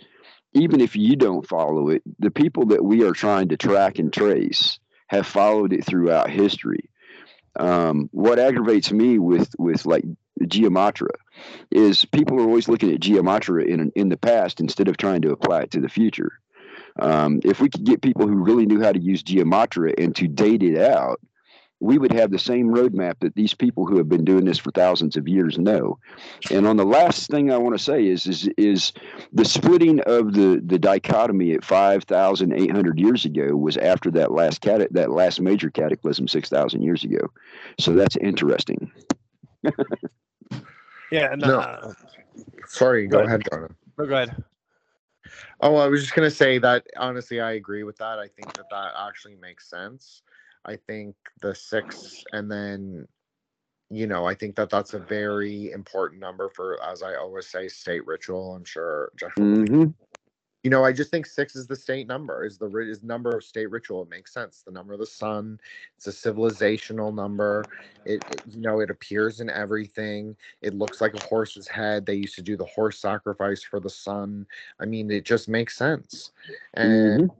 even 0.52 0.80
if 0.80 0.96
you 0.96 1.16
don't 1.16 1.46
follow 1.46 1.88
it, 1.88 2.02
the 2.18 2.30
people 2.30 2.66
that 2.66 2.84
we 2.84 3.04
are 3.04 3.12
trying 3.12 3.48
to 3.48 3.56
track 3.56 3.98
and 3.98 4.12
trace 4.12 4.78
have 5.10 5.26
followed 5.26 5.72
it 5.72 5.84
throughout 5.84 6.30
history. 6.30 6.88
Um, 7.58 8.08
what 8.12 8.38
aggravates 8.38 8.92
me 8.92 9.18
with 9.18 9.52
with 9.58 9.84
like 9.84 10.04
gematria 10.40 11.16
is 11.68 12.04
people 12.04 12.38
are 12.38 12.44
always 12.44 12.68
looking 12.68 12.92
at 12.92 13.00
gematria 13.00 13.66
in 13.66 13.90
in 13.96 14.08
the 14.08 14.16
past 14.16 14.60
instead 14.60 14.86
of 14.86 14.96
trying 14.96 15.22
to 15.22 15.32
apply 15.32 15.62
it 15.62 15.72
to 15.72 15.80
the 15.80 15.88
future. 15.88 16.38
Um, 17.00 17.40
if 17.44 17.60
we 17.60 17.68
could 17.68 17.84
get 17.84 18.02
people 18.02 18.28
who 18.28 18.36
really 18.36 18.66
knew 18.66 18.80
how 18.80 18.92
to 18.92 19.00
use 19.00 19.24
gematria 19.24 19.94
and 19.98 20.14
to 20.14 20.28
date 20.28 20.62
it 20.62 20.78
out, 20.78 21.20
we 21.80 21.96
would 21.98 22.12
have 22.12 22.30
the 22.30 22.38
same 22.38 22.68
roadmap 22.68 23.18
that 23.20 23.34
these 23.34 23.54
people 23.54 23.86
who 23.86 23.96
have 23.96 24.08
been 24.08 24.24
doing 24.24 24.44
this 24.44 24.58
for 24.58 24.70
thousands 24.70 25.16
of 25.16 25.26
years 25.26 25.58
know. 25.58 25.98
And 26.50 26.66
on 26.66 26.76
the 26.76 26.84
last 26.84 27.30
thing 27.30 27.50
I 27.50 27.56
want 27.56 27.76
to 27.76 27.82
say 27.82 28.06
is 28.06 28.26
is 28.26 28.48
is 28.58 28.92
the 29.32 29.44
splitting 29.44 30.00
of 30.00 30.34
the 30.34 30.60
the 30.64 30.78
dichotomy 30.78 31.52
at 31.52 31.64
five 31.64 32.04
thousand 32.04 32.52
eight 32.52 32.70
hundred 32.70 32.98
years 32.98 33.24
ago 33.24 33.56
was 33.56 33.76
after 33.78 34.10
that 34.12 34.30
last 34.30 34.60
cat 34.60 34.86
that 34.92 35.10
last 35.10 35.40
major 35.40 35.70
cataclysm 35.70 36.28
six 36.28 36.48
thousand 36.50 36.82
years 36.82 37.02
ago. 37.02 37.30
So 37.78 37.92
that's 37.94 38.16
interesting. 38.16 38.92
yeah, 41.10 41.34
No. 41.36 41.60
uh, 41.60 41.92
Sorry, 42.66 43.06
go 43.06 43.18
Go 43.18 43.24
ahead, 43.24 43.42
Jonah. 43.50 43.68
no, 43.98 44.06
go 44.06 44.14
ahead. 44.14 44.44
Oh, 45.60 45.76
I 45.76 45.86
was 45.88 46.02
just 46.02 46.14
gonna 46.14 46.30
say 46.30 46.58
that 46.58 46.86
honestly, 46.96 47.40
I 47.40 47.52
agree 47.52 47.84
with 47.84 47.96
that. 47.98 48.18
I 48.18 48.28
think 48.28 48.52
that 48.54 48.66
that 48.70 48.92
actually 48.96 49.36
makes 49.36 49.68
sense. 49.68 50.22
I 50.64 50.76
think 50.76 51.16
the 51.40 51.54
six, 51.54 52.22
and 52.32 52.50
then, 52.50 53.08
you 53.90 54.06
know, 54.06 54.26
I 54.26 54.34
think 54.34 54.56
that 54.56 54.70
that's 54.70 54.94
a 54.94 54.98
very 54.98 55.72
important 55.72 56.20
number 56.20 56.48
for, 56.50 56.82
as 56.84 57.02
I 57.02 57.14
always 57.16 57.46
say, 57.46 57.68
state 57.68 58.06
ritual. 58.06 58.54
I'm 58.54 58.64
sure 58.64 59.10
Jeff. 59.18 59.36
will 59.36 59.62
agree. 59.62 59.78
hmm 59.84 59.90
You 60.62 60.70
know, 60.70 60.84
I 60.84 60.92
just 60.92 61.10
think 61.10 61.24
six 61.24 61.56
is 61.56 61.66
the 61.66 61.74
state 61.74 62.06
number. 62.06 62.44
Is 62.44 62.58
the 62.58 62.68
is 62.76 63.02
number 63.02 63.34
of 63.34 63.42
state 63.42 63.70
ritual? 63.70 64.02
It 64.02 64.10
makes 64.10 64.34
sense. 64.34 64.62
The 64.62 64.70
number 64.70 64.92
of 64.92 65.00
the 65.00 65.06
sun. 65.06 65.58
It's 65.96 66.06
a 66.06 66.10
civilizational 66.10 67.14
number. 67.14 67.64
It, 68.04 68.22
it 68.30 68.42
you 68.50 68.60
know 68.60 68.80
it 68.80 68.90
appears 68.90 69.40
in 69.40 69.48
everything. 69.48 70.36
It 70.60 70.74
looks 70.74 71.00
like 71.00 71.14
a 71.14 71.24
horse's 71.24 71.66
head. 71.66 72.04
They 72.04 72.14
used 72.14 72.34
to 72.34 72.42
do 72.42 72.58
the 72.58 72.66
horse 72.66 72.98
sacrifice 72.98 73.62
for 73.62 73.80
the 73.80 73.88
sun. 73.88 74.46
I 74.78 74.84
mean, 74.84 75.10
it 75.10 75.24
just 75.24 75.48
makes 75.48 75.76
sense. 75.76 76.32
And 76.74 77.30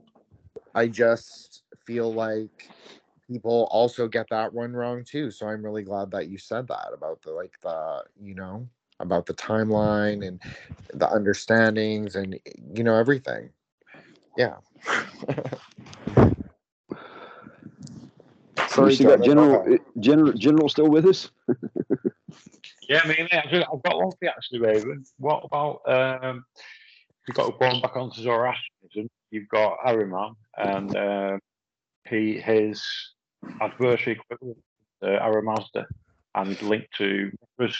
I 0.73 0.87
just 0.87 1.63
feel 1.85 2.13
like 2.13 2.69
people 3.31 3.67
also 3.71 4.07
get 4.07 4.27
that 4.29 4.53
one 4.53 4.73
wrong 4.73 5.03
too. 5.03 5.31
So 5.31 5.47
I'm 5.47 5.63
really 5.63 5.83
glad 5.83 6.11
that 6.11 6.27
you 6.27 6.37
said 6.37 6.67
that 6.67 6.89
about 6.93 7.21
the 7.21 7.31
like 7.31 7.57
the 7.61 8.03
you 8.21 8.35
know 8.35 8.67
about 8.99 9.25
the 9.25 9.33
timeline 9.33 10.27
and 10.27 10.39
the 10.93 11.07
understandings 11.07 12.15
and 12.15 12.37
you 12.73 12.83
know 12.83 12.95
everything. 12.95 13.49
Yeah. 14.37 14.57
So 18.69 18.85
we 18.85 18.95
still 18.95 19.17
got 19.17 19.25
General 19.25 19.73
uh, 19.73 19.77
General 19.99 20.31
General 20.31 20.69
still 20.69 20.87
with 20.87 21.05
us? 21.05 21.29
Yeah, 22.87 23.01
I 23.03 23.07
mean, 23.07 23.27
I've 23.31 23.51
got 23.51 23.67
I've 23.73 23.83
got 23.83 23.97
one 23.97 24.11
for 24.11 24.17
you 24.21 24.29
actually, 24.29 24.59
Raven. 24.59 25.05
What 25.17 25.43
about 25.45 25.81
um, 25.87 26.43
you've 27.27 27.35
got 27.35 27.57
going 27.59 27.81
back 27.81 27.95
onto 27.95 28.21
Zoroastrianism? 28.21 29.09
You've 29.29 29.47
got 29.47 29.77
Ahriman 29.85 30.35
and 30.57 30.95
um 30.97 31.39
he 32.09 32.39
his 32.39 32.83
adversary 33.59 34.19
equivalent, 34.19 34.57
uh, 35.01 35.07
Aramazda, 35.07 35.85
and 36.35 36.61
linked 36.61 36.93
to 36.97 37.31
Mithras. 37.57 37.77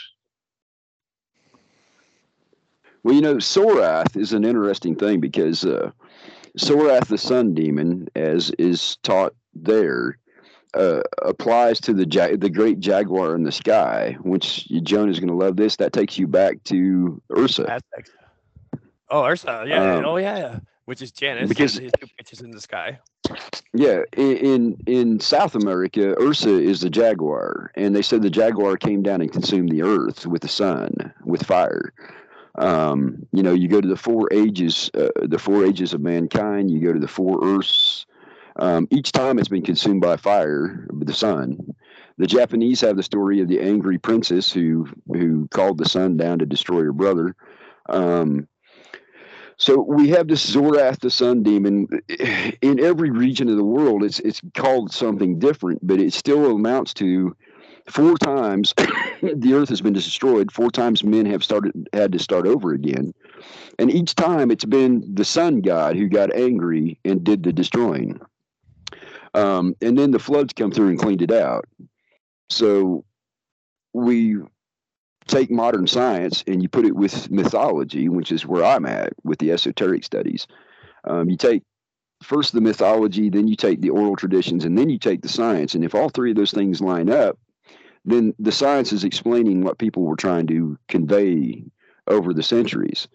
Well, 3.03 3.15
you 3.15 3.21
know, 3.21 3.35
Sorath 3.35 4.15
is 4.15 4.33
an 4.33 4.43
interesting 4.43 4.95
thing 4.95 5.19
because 5.19 5.65
uh, 5.65 5.91
Sorath, 6.57 7.07
the 7.07 7.17
sun 7.17 7.53
demon, 7.53 8.07
as 8.15 8.51
is 8.59 8.97
taught 9.03 9.33
there, 9.55 10.17
uh, 10.73 11.01
applies 11.23 11.81
to 11.81 11.93
the 11.93 12.07
ja- 12.07 12.37
the 12.37 12.49
great 12.49 12.79
jaguar 12.79 13.35
in 13.35 13.43
the 13.43 13.51
sky. 13.51 14.17
Which 14.21 14.67
Joan 14.83 15.09
is 15.09 15.19
going 15.19 15.29
to 15.29 15.35
love 15.35 15.57
this. 15.57 15.75
That 15.77 15.93
takes 15.93 16.17
you 16.17 16.27
back 16.27 16.63
to 16.65 17.21
Ursa. 17.35 17.63
Aztecs. 17.63 18.11
Oh, 19.09 19.25
Ursa. 19.25 19.65
Yeah. 19.67 19.95
Um, 19.95 20.05
oh, 20.05 20.17
yeah. 20.17 20.59
Which 20.91 21.01
is 21.01 21.13
Janus. 21.13 21.47
because- 21.47 21.77
his 21.77 21.93
two 21.97 22.07
pitches 22.17 22.41
in 22.41 22.51
the 22.51 22.59
sky. 22.59 22.99
Yeah, 23.73 24.01
in, 24.17 24.35
in 24.35 24.77
in 24.87 25.19
South 25.21 25.55
America, 25.55 26.19
Ursa 26.19 26.49
is 26.59 26.81
the 26.81 26.89
jaguar, 26.89 27.71
and 27.75 27.95
they 27.95 28.01
said 28.01 28.21
the 28.21 28.29
jaguar 28.29 28.75
came 28.75 29.01
down 29.01 29.21
and 29.21 29.31
consumed 29.31 29.69
the 29.69 29.83
earth 29.83 30.27
with 30.27 30.41
the 30.41 30.49
sun, 30.49 31.13
with 31.23 31.45
fire. 31.45 31.93
Um, 32.55 33.25
you 33.31 33.41
know, 33.41 33.53
you 33.53 33.69
go 33.69 33.79
to 33.79 33.87
the 33.87 33.95
four 33.95 34.27
ages, 34.33 34.91
uh, 34.93 35.07
the 35.21 35.39
four 35.39 35.63
ages 35.65 35.93
of 35.93 36.01
mankind. 36.01 36.69
You 36.69 36.81
go 36.81 36.91
to 36.91 36.99
the 36.99 37.07
four 37.07 37.39
Earths. 37.41 38.05
Um, 38.57 38.89
each 38.91 39.13
time 39.13 39.39
it's 39.39 39.47
been 39.47 39.61
consumed 39.63 40.01
by 40.01 40.17
fire, 40.17 40.85
the 40.91 41.13
sun. 41.13 41.73
The 42.17 42.27
Japanese 42.27 42.81
have 42.81 42.97
the 42.97 43.03
story 43.03 43.39
of 43.39 43.47
the 43.47 43.61
angry 43.61 43.97
princess 43.97 44.51
who 44.51 44.89
who 45.07 45.47
called 45.51 45.77
the 45.77 45.87
sun 45.87 46.17
down 46.17 46.39
to 46.39 46.45
destroy 46.45 46.81
her 46.83 46.91
brother. 46.91 47.33
Um, 47.87 48.49
so 49.61 49.79
we 49.79 50.09
have 50.09 50.27
this 50.27 50.43
Sorath, 50.43 51.01
the 51.01 51.11
sun 51.11 51.43
demon, 51.43 51.87
in 52.63 52.79
every 52.79 53.11
region 53.11 53.47
of 53.47 53.57
the 53.57 53.63
world. 53.63 54.03
It's 54.03 54.19
it's 54.21 54.41
called 54.55 54.91
something 54.91 55.37
different, 55.37 55.85
but 55.85 55.99
it 55.99 56.13
still 56.13 56.55
amounts 56.55 56.95
to 56.95 57.35
four 57.87 58.17
times 58.17 58.73
the 59.21 59.53
earth 59.53 59.69
has 59.69 59.79
been 59.79 59.93
destroyed. 59.93 60.51
Four 60.51 60.71
times 60.71 61.03
men 61.03 61.27
have 61.27 61.43
started 61.43 61.87
had 61.93 62.11
to 62.11 62.17
start 62.17 62.47
over 62.47 62.73
again, 62.73 63.13
and 63.77 63.91
each 63.91 64.15
time 64.15 64.49
it's 64.49 64.65
been 64.65 65.03
the 65.13 65.23
sun 65.23 65.61
god 65.61 65.95
who 65.95 66.09
got 66.09 66.33
angry 66.33 66.97
and 67.05 67.23
did 67.23 67.43
the 67.43 67.53
destroying. 67.53 68.19
Um, 69.35 69.75
and 69.79 69.95
then 69.95 70.09
the 70.09 70.17
floods 70.17 70.53
come 70.53 70.71
through 70.71 70.89
and 70.89 70.99
cleaned 70.99 71.21
it 71.21 71.31
out. 71.31 71.65
So 72.49 73.05
we 73.93 74.37
take 75.31 75.49
modern 75.49 75.87
science 75.87 76.43
and 76.45 76.61
you 76.61 76.69
put 76.69 76.85
it 76.85 76.95
with 76.95 77.31
mythology, 77.31 78.09
which 78.09 78.31
is 78.31 78.45
where 78.45 78.63
I'm 78.63 78.85
at 78.85 79.13
with 79.23 79.39
the 79.39 79.51
esoteric 79.51 80.03
studies. 80.03 80.45
Um, 81.05 81.29
you 81.29 81.37
take 81.37 81.63
first 82.21 82.53
the 82.53 82.61
mythology, 82.61 83.29
then 83.29 83.47
you 83.47 83.55
take 83.55 83.81
the 83.81 83.89
oral 83.89 84.15
traditions, 84.15 84.65
and 84.65 84.77
then 84.77 84.89
you 84.89 84.99
take 84.99 85.21
the 85.21 85.29
science. 85.29 85.73
And 85.73 85.83
if 85.83 85.95
all 85.95 86.09
three 86.09 86.31
of 86.31 86.37
those 86.37 86.51
things 86.51 86.81
line 86.81 87.09
up, 87.09 87.39
then 88.05 88.33
the 88.39 88.51
science 88.51 88.91
is 88.93 89.03
explaining 89.03 89.61
what 89.61 89.77
people 89.77 90.03
were 90.03 90.15
trying 90.15 90.47
to 90.47 90.77
convey 90.87 91.63
over 92.07 92.33
the 92.33 92.43
centuries. 92.43 93.07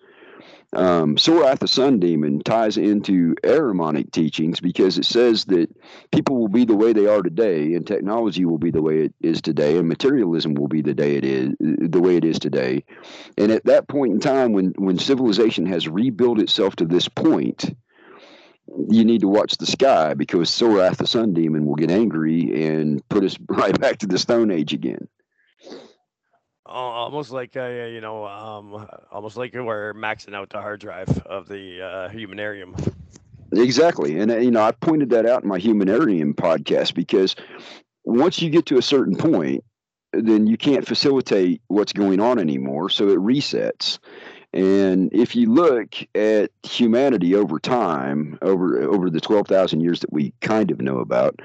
Um, 0.73 1.17
Sorath, 1.17 1.61
the 1.61 1.69
sun 1.69 2.01
demon, 2.01 2.41
ties 2.41 2.77
into 2.77 3.35
Ahrimanic 3.43 4.11
teachings 4.11 4.61
because 4.61 4.99
it 4.99 5.05
says 5.05 5.45
that 5.47 5.71
people 6.13 6.37
will 6.37 6.49
be 6.49 6.65
the 6.65 6.77
way 6.77 6.93
they 6.93 7.07
are 7.07 7.23
today, 7.23 7.75
and 7.75 7.87
technology 7.87 8.45
will 8.45 8.59
be 8.59 8.71
the 8.71 8.83
way 8.83 9.05
it 9.05 9.15
is 9.23 9.41
today, 9.41 9.79
and 9.79 9.89
materialism 9.89 10.55
will 10.55 10.69
be 10.69 10.83
the 10.83 10.93
day 10.93 11.17
it 11.17 11.25
is 11.25 11.55
the 11.61 12.01
way 12.01 12.17
it 12.17 12.25
is 12.25 12.39
today. 12.39 12.85
And 13.39 13.53
at 13.53 13.65
that 13.65 13.89
point 13.89 14.13
in 14.13 14.21
time, 14.21 14.53
when 14.53 14.75
when 14.77 14.99
civilization 14.99 15.67
has 15.67 15.89
rebuilt 15.89 16.41
itself 16.41 16.77
to 16.77 16.85
this 16.85 17.09
point, 17.09 17.75
you 18.89 19.05
need 19.05 19.21
to 19.21 19.29
watch 19.29 19.57
the 19.57 19.67
sky 19.67 20.15
because 20.15 20.51
Sorath, 20.51 20.97
the 20.97 21.07
sun 21.07 21.33
demon, 21.33 21.65
will 21.65 21.77
get 21.77 21.91
angry 21.91 22.67
and 22.67 23.07
put 23.09 23.25
us 23.25 23.39
right 23.49 23.79
back 23.81 23.99
to 23.99 24.07
the 24.07 24.19
Stone 24.19 24.51
Age 24.51 24.73
again. 24.73 25.09
Almost 26.69 27.31
like 27.31 27.55
you 27.55 28.01
know, 28.01 28.27
um, 28.27 28.87
almost 29.11 29.37
like 29.37 29.55
we're 29.55 29.95
maxing 29.95 30.35
out 30.35 30.51
the 30.51 30.61
hard 30.61 30.81
drive 30.81 31.09
of 31.21 31.49
the 31.49 31.83
uh, 31.83 32.09
humanarium. 32.09 32.77
Exactly, 33.53 34.19
and 34.19 34.31
uh, 34.31 34.39
you 34.39 34.51
know, 34.51 34.63
I 34.63 34.73
pointed 34.73 35.11
that 35.11 35.27
out 35.27 35.43
in 35.43 35.49
my 35.49 35.59
humanarium 35.59 36.35
podcast 36.35 36.95
because 36.95 37.37
once 38.05 38.41
you 38.43 38.51
get 38.51 38.67
to 38.67 38.79
a 38.79 38.83
certain 38.83 39.17
point, 39.17 39.65
then 40.13 40.47
you 40.47 40.57
can't 40.57 40.87
facilitate 40.87 41.61
what's 41.69 41.93
going 41.93 42.21
on 42.21 42.39
anymore, 42.39 42.91
so 42.91 43.09
it 43.09 43.19
resets. 43.19 43.99
And 44.53 45.13
if 45.13 45.37
you 45.37 45.53
look 45.53 45.97
at 46.15 46.51
humanity 46.63 47.35
over 47.35 47.59
time, 47.59 48.39
over 48.43 48.81
over 48.83 49.11
the 49.11 49.21
twelve 49.21 49.49
thousand 49.49 49.81
years 49.81 50.01
that 50.01 50.13
we 50.13 50.33
kind 50.41 50.71
of 50.71 50.81
know 50.81 50.99
about, 50.99 51.41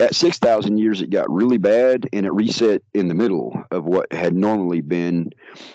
at 0.00 0.14
6,000 0.14 0.78
years, 0.78 1.00
it 1.00 1.10
got 1.10 1.30
really 1.30 1.58
bad 1.58 2.08
and 2.12 2.24
it 2.24 2.32
reset 2.32 2.82
in 2.94 3.08
the 3.08 3.14
middle 3.14 3.64
of 3.70 3.84
what 3.84 4.12
had 4.12 4.34
normally 4.34 4.80
been. 4.80 5.30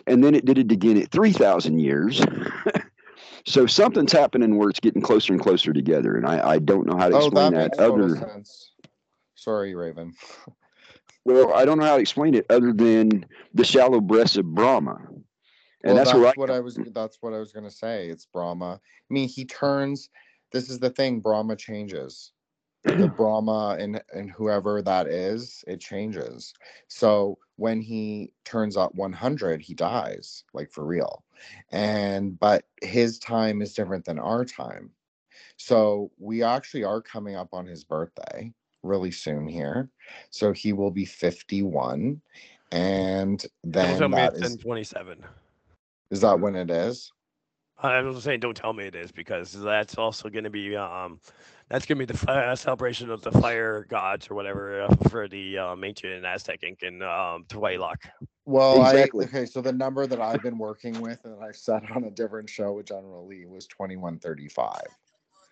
And 0.07 0.23
then 0.23 0.35
it 0.35 0.45
did 0.45 0.57
it 0.57 0.71
again 0.71 0.97
at 0.97 1.11
3,000 1.11 1.79
years. 1.79 2.21
so 3.45 3.65
something's 3.65 4.11
happening 4.11 4.57
where 4.57 4.69
it's 4.69 4.79
getting 4.79 5.01
closer 5.01 5.33
and 5.33 5.41
closer 5.41 5.73
together. 5.73 6.15
And 6.15 6.25
I, 6.25 6.51
I 6.51 6.59
don't 6.59 6.87
know 6.87 6.97
how 6.97 7.09
to 7.09 7.15
Oh, 7.15 7.25
explain 7.27 7.53
that 7.53 7.59
that, 7.59 7.63
makes 7.71 7.77
total 7.77 8.05
other. 8.05 8.15
sense. 8.15 8.71
Sorry, 9.35 9.75
Raven. 9.75 10.13
Well, 11.25 11.53
I 11.53 11.63
don't 11.63 11.77
know 11.77 11.85
how 11.85 11.95
to 11.95 12.01
explain 12.01 12.33
it 12.33 12.45
other 12.49 12.73
than 12.73 13.25
the 13.53 13.63
shallow 13.63 14.01
breasts 14.01 14.35
of 14.35 14.45
Brahma. 14.53 14.95
And 14.95 15.15
well, 15.83 15.95
that's, 15.95 16.11
that's, 16.11 16.25
I, 16.25 16.33
what 16.35 16.49
I 16.49 16.59
was. 16.59 16.77
That's 16.93 17.17
what 17.21 17.33
I 17.33 17.39
was 17.39 17.53
gonna 17.53 17.71
say. 17.71 18.09
It's 18.09 18.25
Brahma. 18.25 18.81
I 18.83 19.13
mean, 19.13 19.29
he 19.29 19.45
turns. 19.45 20.09
This 20.51 20.69
is 20.69 20.79
the 20.79 20.89
thing. 20.89 21.21
Brahma 21.21 21.55
changes. 21.55 22.33
The 22.83 23.07
Brahma 23.07 23.77
and 23.79 24.01
and 24.13 24.29
whoever 24.29 24.81
that 24.81 25.07
is, 25.07 25.63
it 25.67 25.79
changes. 25.79 26.53
So 26.87 27.37
when 27.55 27.81
he 27.81 28.33
turns 28.45 28.77
up 28.77 28.93
100, 28.95 29.61
he 29.61 29.73
dies, 29.73 30.43
like 30.53 30.71
for 30.71 30.85
real. 30.85 31.23
And 31.71 32.39
but 32.39 32.65
his 32.81 33.19
time 33.19 33.61
is 33.61 33.73
different 33.73 34.05
than 34.05 34.19
our 34.19 34.45
time. 34.45 34.91
So 35.57 36.11
we 36.19 36.43
actually 36.43 36.83
are 36.83 37.01
coming 37.01 37.35
up 37.35 37.53
on 37.53 37.65
his 37.65 37.83
birthday 37.83 38.53
really 38.83 39.11
soon 39.11 39.47
here. 39.47 39.89
So 40.29 40.51
he 40.51 40.73
will 40.73 40.91
be 40.91 41.05
51. 41.05 42.21
And 42.71 43.45
Don't 43.73 43.73
then 43.73 43.97
tell 43.97 44.09
that 44.09 44.33
is, 44.33 44.51
in 44.51 44.57
27. 44.57 45.23
is 46.11 46.21
that 46.21 46.39
when 46.39 46.55
it 46.55 46.69
is? 46.69 47.11
I 47.81 48.01
was 48.01 48.23
saying, 48.23 48.39
don't 48.39 48.55
tell 48.55 48.73
me 48.73 48.85
it 48.85 48.95
is 48.95 49.11
because 49.11 49.51
that's 49.51 49.97
also 49.97 50.29
going 50.29 50.45
to 50.45 50.49
be 50.49 50.75
um, 50.75 51.19
that's 51.69 51.85
going 51.85 51.97
to 51.97 52.05
be 52.05 52.11
the 52.11 52.17
fi- 52.17 52.53
celebration 52.55 53.09
of 53.09 53.21
the 53.21 53.31
fire 53.31 53.85
gods 53.89 54.29
or 54.29 54.35
whatever 54.35 54.83
uh, 54.83 54.95
for 55.09 55.27
the 55.27 55.57
um, 55.57 55.83
ancient 55.83 56.25
Aztec 56.25 56.63
Incan 56.63 57.01
um, 57.01 57.45
Twilight. 57.49 57.97
Well, 58.45 58.81
Exactly. 58.85 59.25
I 59.25 59.29
okay. 59.29 59.45
So 59.45 59.61
the 59.61 59.71
number 59.71 60.05
that 60.05 60.19
I've 60.21 60.41
been 60.41 60.57
working 60.57 60.99
with, 61.01 61.19
and 61.23 61.43
I've 61.43 61.55
said 61.55 61.83
on 61.95 62.03
a 62.03 62.11
different 62.11 62.49
show 62.49 62.73
with 62.73 62.87
General 62.87 63.25
Lee, 63.25 63.45
was 63.45 63.67
twenty 63.67 63.95
one 63.95 64.19
thirty 64.19 64.49
five. 64.49 64.87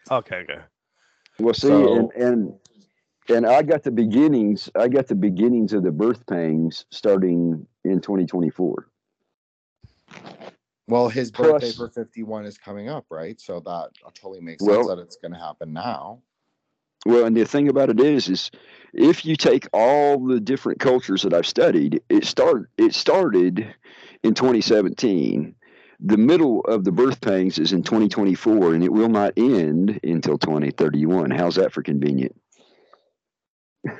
Okay, 0.09 0.37
okay. 0.37 0.59
well, 1.39 1.53
see, 1.53 1.67
So- 1.67 1.95
and, 1.95 2.11
and 2.13 2.53
and 3.29 3.45
I 3.45 3.61
got 3.61 3.83
the 3.83 3.91
beginnings. 3.91 4.69
I 4.75 4.87
got 4.87 5.07
the 5.07 5.15
beginnings 5.15 5.73
of 5.73 5.83
the 5.83 5.91
birth 5.91 6.25
pangs 6.25 6.85
starting 6.91 7.65
in 7.85 8.01
2024. 8.01 8.87
Well, 10.91 11.07
his 11.07 11.31
birthday 11.31 11.71
Plus- 11.71 11.77
for 11.77 11.87
fifty 11.87 12.21
one 12.21 12.45
is 12.45 12.57
coming 12.57 12.89
up, 12.89 13.05
right? 13.09 13.39
So 13.39 13.61
that 13.61 13.91
totally 14.13 14.41
makes 14.41 14.61
Well- 14.61 14.83
sense 14.83 14.87
that 14.89 14.99
it's 14.99 15.15
going 15.15 15.31
to 15.31 15.39
happen 15.39 15.71
now. 15.71 16.21
Well, 17.05 17.23
and 17.25 17.35
the 17.35 17.45
thing 17.45 17.69
about 17.69 17.89
it 17.89 18.01
is, 18.01 18.27
is 18.27 18.51
if 18.93 19.25
you 19.25 19.37
take 19.37 19.67
all 19.71 20.19
the 20.19 20.41
different 20.41 20.81
cultures 20.81 21.21
that 21.21 21.33
I've 21.33 21.47
studied, 21.47 22.03
it 22.09 22.25
start 22.25 22.69
it 22.77 22.93
started 22.93 23.73
in 24.21 24.33
2017. 24.33 25.55
The 26.01 26.17
middle 26.17 26.59
of 26.65 26.83
the 26.83 26.91
birth 26.91 27.21
pangs 27.21 27.57
is 27.57 27.71
in 27.71 27.83
2024, 27.83 28.73
and 28.73 28.83
it 28.83 28.91
will 28.91 29.07
not 29.07 29.31
end 29.37 29.97
until 30.03 30.37
2031. 30.37 31.31
How's 31.31 31.55
that 31.55 31.71
for 31.71 31.81
convenient? 31.81 32.35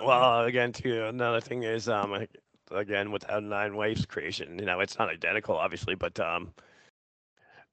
Well, 0.00 0.44
again, 0.44 0.72
too, 0.72 1.04
another 1.06 1.40
thing 1.40 1.64
is, 1.64 1.88
um, 1.88 2.12
like, 2.12 2.30
again, 2.70 3.10
without 3.10 3.42
nine 3.42 3.76
waves 3.76 4.06
creation, 4.06 4.58
you 4.58 4.66
know, 4.66 4.80
it's 4.80 4.98
not 4.98 5.08
identical, 5.08 5.56
obviously, 5.56 5.94
but 5.94 6.18
um, 6.20 6.52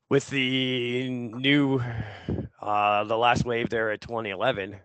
with 0.09 0.27
the 0.29 1.09
new, 1.09 1.81
uh, 2.61 3.03
the 3.03 3.17
last 3.17 3.45
wave 3.45 3.69
there 3.69 3.91
at 3.91 4.01
2011, 4.01 4.77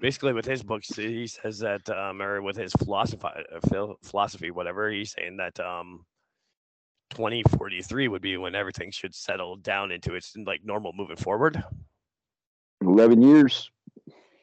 basically 0.00 0.32
with 0.32 0.44
his 0.44 0.62
books, 0.62 0.94
he 0.94 1.26
says 1.26 1.58
that, 1.60 1.88
um, 1.90 2.20
or 2.22 2.42
with 2.42 2.56
his 2.56 2.72
philosophy, 2.72 3.26
philosophy, 4.02 4.50
whatever, 4.50 4.90
he's 4.90 5.12
saying 5.12 5.36
that 5.38 5.58
um, 5.60 6.04
2043 7.10 8.08
would 8.08 8.22
be 8.22 8.36
when 8.36 8.54
everything 8.54 8.90
should 8.90 9.14
settle 9.14 9.56
down 9.56 9.90
into 9.90 10.14
its 10.14 10.34
like 10.46 10.60
normal 10.64 10.92
moving 10.94 11.16
forward. 11.16 11.62
11 12.80 13.22
years. 13.22 13.70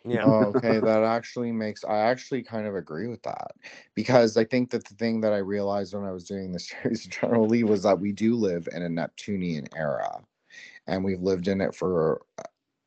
Yeah. 0.09 0.23
Oh, 0.23 0.47
okay, 0.47 0.79
that 0.79 1.03
actually 1.03 1.51
makes 1.51 1.83
I 1.83 1.99
actually 1.99 2.43
kind 2.43 2.65
of 2.67 2.75
agree 2.75 3.07
with 3.07 3.21
that 3.23 3.51
because 3.95 4.37
I 4.37 4.43
think 4.45 4.71
that 4.71 4.85
the 4.87 4.95
thing 4.95 5.21
that 5.21 5.33
I 5.33 5.37
realized 5.37 5.93
when 5.93 6.05
I 6.05 6.11
was 6.11 6.25
doing 6.25 6.51
this 6.51 6.69
series 6.83 7.05
of 7.05 7.11
General 7.11 7.47
Lee 7.47 7.63
was 7.63 7.83
that 7.83 7.99
we 7.99 8.11
do 8.11 8.35
live 8.35 8.67
in 8.73 8.81
a 8.83 8.89
Neptunian 8.89 9.67
era, 9.75 10.21
and 10.87 11.03
we've 11.03 11.21
lived 11.21 11.47
in 11.47 11.61
it 11.61 11.75
for 11.75 12.21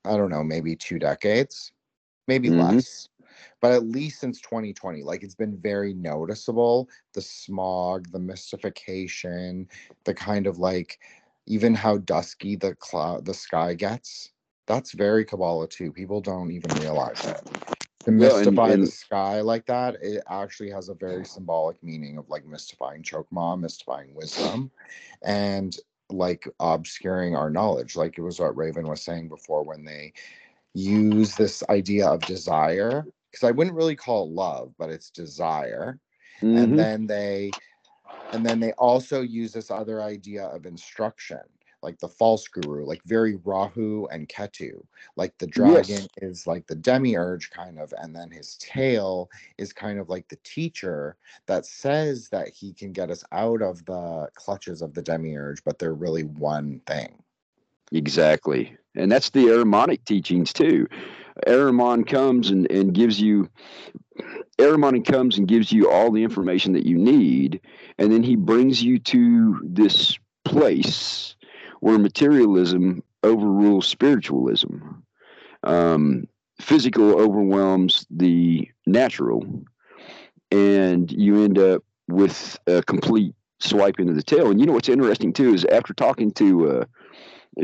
I 0.04 0.16
don't 0.16 0.30
know 0.30 0.44
maybe 0.44 0.76
two 0.76 0.98
decades, 0.98 1.72
maybe 2.28 2.50
Mhm. 2.50 2.52
less, 2.52 3.08
but 3.60 3.72
at 3.72 3.84
least 3.86 4.20
since 4.20 4.40
2020, 4.42 5.02
like 5.04 5.22
it's 5.24 5.36
been 5.36 5.56
very 5.58 5.94
noticeable 5.94 6.88
the 7.14 7.22
smog, 7.22 8.10
the 8.12 8.20
mystification, 8.20 9.68
the 10.04 10.14
kind 10.14 10.46
of 10.48 10.58
like 10.58 10.98
even 11.46 11.74
how 11.74 11.98
dusky 11.98 12.56
the 12.56 12.74
cloud 12.76 13.26
the 13.26 13.34
sky 13.34 13.74
gets 13.74 14.31
that's 14.66 14.92
very 14.92 15.24
Kabbalah 15.24 15.68
too. 15.68 15.92
People 15.92 16.20
don't 16.20 16.50
even 16.50 16.70
realize 16.80 17.20
that. 17.22 17.44
To 18.04 18.10
Well, 18.10 18.36
and- 18.38 18.46
mystify 18.46 18.72
and- 18.72 18.82
the 18.82 18.86
sky 18.90 19.40
like 19.40 19.66
that, 19.66 19.96
it 20.02 20.22
actually 20.28 20.70
has 20.70 20.88
a 20.88 20.94
very 20.94 21.24
symbolic 21.24 21.82
meaning 21.82 22.18
of 22.18 22.28
like 22.28 22.44
mystifying 22.44 23.02
Chokmah, 23.02 23.60
mystifying 23.60 24.14
wisdom, 24.14 24.70
and 25.22 25.76
like 26.10 26.46
obscuring 26.60 27.36
our 27.36 27.48
knowledge. 27.48 27.96
Like 27.96 28.18
it 28.18 28.22
was 28.22 28.40
what 28.40 28.56
Raven 28.56 28.88
was 28.88 29.02
saying 29.02 29.28
before 29.28 29.62
when 29.62 29.84
they 29.84 30.12
use 30.74 31.36
this 31.36 31.62
idea 31.68 32.06
of 32.08 32.20
desire, 32.20 33.06
because 33.30 33.44
I 33.44 33.50
wouldn't 33.52 33.76
really 33.76 33.96
call 33.96 34.24
it 34.26 34.32
love, 34.32 34.74
but 34.78 34.90
it's 34.90 35.10
desire 35.10 35.98
Mhm. 36.40 36.56
and 36.62 36.78
then 36.78 37.06
they 37.06 37.50
and 38.32 38.44
then 38.44 38.58
they 38.60 38.72
also 38.72 39.20
use 39.20 39.52
this 39.52 39.70
other 39.70 40.02
idea 40.02 40.44
of 40.46 40.64
instruction 40.66 41.40
like 41.82 41.98
the 41.98 42.08
false 42.08 42.46
guru 42.48 42.84
like 42.84 43.02
very 43.04 43.36
rahu 43.44 44.06
and 44.10 44.28
ketu 44.28 44.82
like 45.16 45.36
the 45.38 45.46
dragon 45.46 45.82
Yes. 45.82 46.08
is 46.18 46.46
like 46.46 46.66
the 46.66 46.74
demiurge 46.74 47.50
kind 47.50 47.78
of 47.78 47.92
and 47.98 48.14
then 48.14 48.30
his 48.30 48.56
tail 48.56 49.30
is 49.58 49.72
kind 49.72 49.98
of 49.98 50.08
like 50.08 50.28
the 50.28 50.38
teacher 50.44 51.16
that 51.46 51.66
says 51.66 52.28
that 52.28 52.48
he 52.48 52.72
can 52.72 52.92
get 52.92 53.10
us 53.10 53.24
out 53.32 53.62
of 53.62 53.84
the 53.86 54.28
clutches 54.34 54.82
of 54.82 54.94
the 54.94 55.02
demiurge 55.02 55.62
but 55.64 55.78
they're 55.78 55.94
really 55.94 56.24
one 56.24 56.80
thing 56.86 57.22
Exactly. 57.92 58.76
And 58.96 59.10
that's 59.10 59.30
the 59.30 59.46
Ahrimanic 59.46 60.04
teachings 60.04 60.52
too. 60.52 60.88
Ahriman 61.46 62.06
comes 62.06 62.50
and, 62.50 62.70
and 62.70 62.92
gives 62.92 63.20
you 63.20 63.48
Ahriman 64.58 65.04
comes 65.04 65.38
and 65.38 65.48
gives 65.48 65.72
you 65.72 65.90
all 65.90 66.10
the 66.10 66.22
information 66.22 66.72
that 66.74 66.86
you 66.86 66.98
need, 66.98 67.60
and 67.98 68.12
then 68.12 68.22
he 68.22 68.36
brings 68.36 68.82
you 68.82 68.98
to 68.98 69.60
this 69.64 70.18
place 70.44 71.36
where 71.82 71.98
materialism 71.98 73.02
overrules 73.24 73.88
spiritualism. 73.88 74.76
Um, 75.64 76.28
physical 76.60 77.20
overwhelms 77.20 78.06
the 78.08 78.68
natural, 78.86 79.44
and 80.52 81.10
you 81.10 81.42
end 81.42 81.58
up 81.58 81.82
with 82.06 82.56
a 82.68 82.84
complete 82.84 83.34
swipe 83.58 83.98
into 83.98 84.12
the 84.12 84.22
tail. 84.22 84.48
And 84.48 84.60
you 84.60 84.66
know 84.66 84.74
what's 84.74 84.88
interesting 84.88 85.32
too 85.32 85.54
is 85.54 85.64
after 85.64 85.92
talking 85.92 86.30
to 86.34 86.70
uh, 86.70 86.84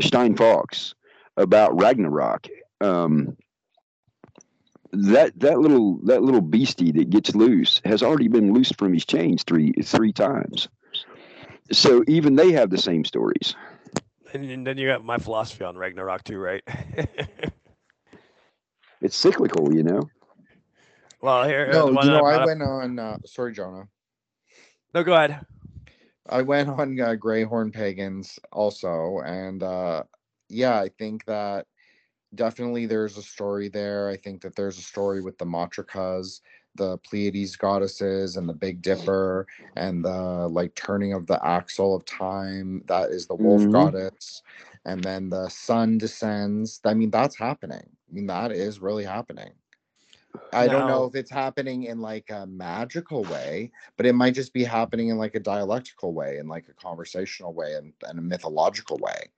Stein 0.01 0.35
Fox 0.35 0.95
about 1.37 1.79
Ragnarok, 1.79 2.47
um, 2.81 3.37
that 4.91 5.31
that 5.39 5.59
little 5.59 5.97
that 6.03 6.23
little 6.23 6.41
beastie 6.41 6.91
that 6.91 7.09
gets 7.09 7.35
loose 7.35 7.79
has 7.85 8.03
already 8.03 8.27
been 8.27 8.53
loosed 8.53 8.77
from 8.77 8.93
his 8.93 9.05
chains 9.05 9.43
three 9.43 9.71
three 9.81 10.11
times. 10.11 10.67
So 11.71 12.03
even 12.07 12.35
they 12.35 12.51
have 12.51 12.69
the 12.69 12.77
same 12.77 13.05
stories. 13.05 13.55
And 14.33 14.65
then 14.65 14.77
you 14.77 14.87
got 14.87 15.03
my 15.03 15.17
philosophy 15.17 15.63
on 15.63 15.75
Ragnarok 15.75 16.23
too, 16.23 16.37
right? 16.37 16.63
it's 19.01 19.15
cyclical, 19.15 19.73
you 19.73 19.83
know. 19.83 20.09
Well, 21.21 21.47
here. 21.47 21.71
No, 21.71 21.89
you 21.89 22.09
know, 22.09 22.25
I 22.25 22.45
went 22.45 22.61
on. 22.61 22.99
Uh, 22.99 23.17
sorry, 23.25 23.53
Jonah. 23.53 23.87
No, 24.93 25.03
go 25.03 25.13
ahead. 25.13 25.45
I 26.29 26.41
went 26.43 26.69
on 26.69 26.99
uh, 26.99 27.15
Greyhorn 27.15 27.73
Pagans 27.73 28.37
also, 28.51 29.21
and 29.25 29.63
uh, 29.63 30.03
yeah, 30.47 30.79
I 30.79 30.89
think 30.89 31.25
that 31.25 31.65
definitely 32.35 32.85
there's 32.85 33.17
a 33.17 33.23
story 33.23 33.67
there. 33.67 34.09
I 34.09 34.17
think 34.17 34.41
that 34.43 34.55
there's 34.55 34.77
a 34.77 34.83
story 34.83 35.21
with 35.21 35.37
the 35.39 35.45
Matrikas, 35.45 36.41
the 36.75 36.97
Pleiades 36.99 37.55
goddesses, 37.55 38.37
and 38.37 38.47
the 38.47 38.53
Big 38.53 38.81
Dipper, 38.81 39.47
and 39.75 40.03
the 40.03 40.47
like 40.47 40.75
turning 40.75 41.13
of 41.13 41.27
the 41.27 41.43
axle 41.45 41.95
of 41.95 42.05
time. 42.05 42.83
That 42.87 43.09
is 43.09 43.27
the 43.27 43.35
wolf 43.35 43.61
mm-hmm. 43.61 43.71
goddess, 43.71 44.43
and 44.85 45.03
then 45.03 45.29
the 45.29 45.49
sun 45.49 45.97
descends. 45.97 46.79
I 46.85 46.93
mean, 46.93 47.11
that's 47.11 47.37
happening. 47.37 47.87
I 48.09 48.13
mean, 48.13 48.27
that 48.27 48.51
is 48.51 48.79
really 48.79 49.05
happening. 49.05 49.51
I 50.53 50.67
don't 50.67 50.87
know 50.87 51.05
if 51.05 51.15
it's 51.15 51.31
happening 51.31 51.83
in 51.83 52.01
like 52.01 52.29
a 52.29 52.45
magical 52.45 53.23
way, 53.23 53.71
but 53.97 54.05
it 54.05 54.13
might 54.13 54.35
just 54.35 54.53
be 54.53 54.63
happening 54.63 55.09
in 55.09 55.17
like 55.17 55.35
a 55.35 55.39
dialectical 55.39 56.13
way, 56.13 56.37
in 56.37 56.47
like 56.47 56.65
a 56.69 56.73
conversational 56.73 57.53
way, 57.53 57.73
and, 57.73 57.93
and 58.03 58.19
a 58.19 58.21
mythological 58.21 58.97
way. 58.97 59.29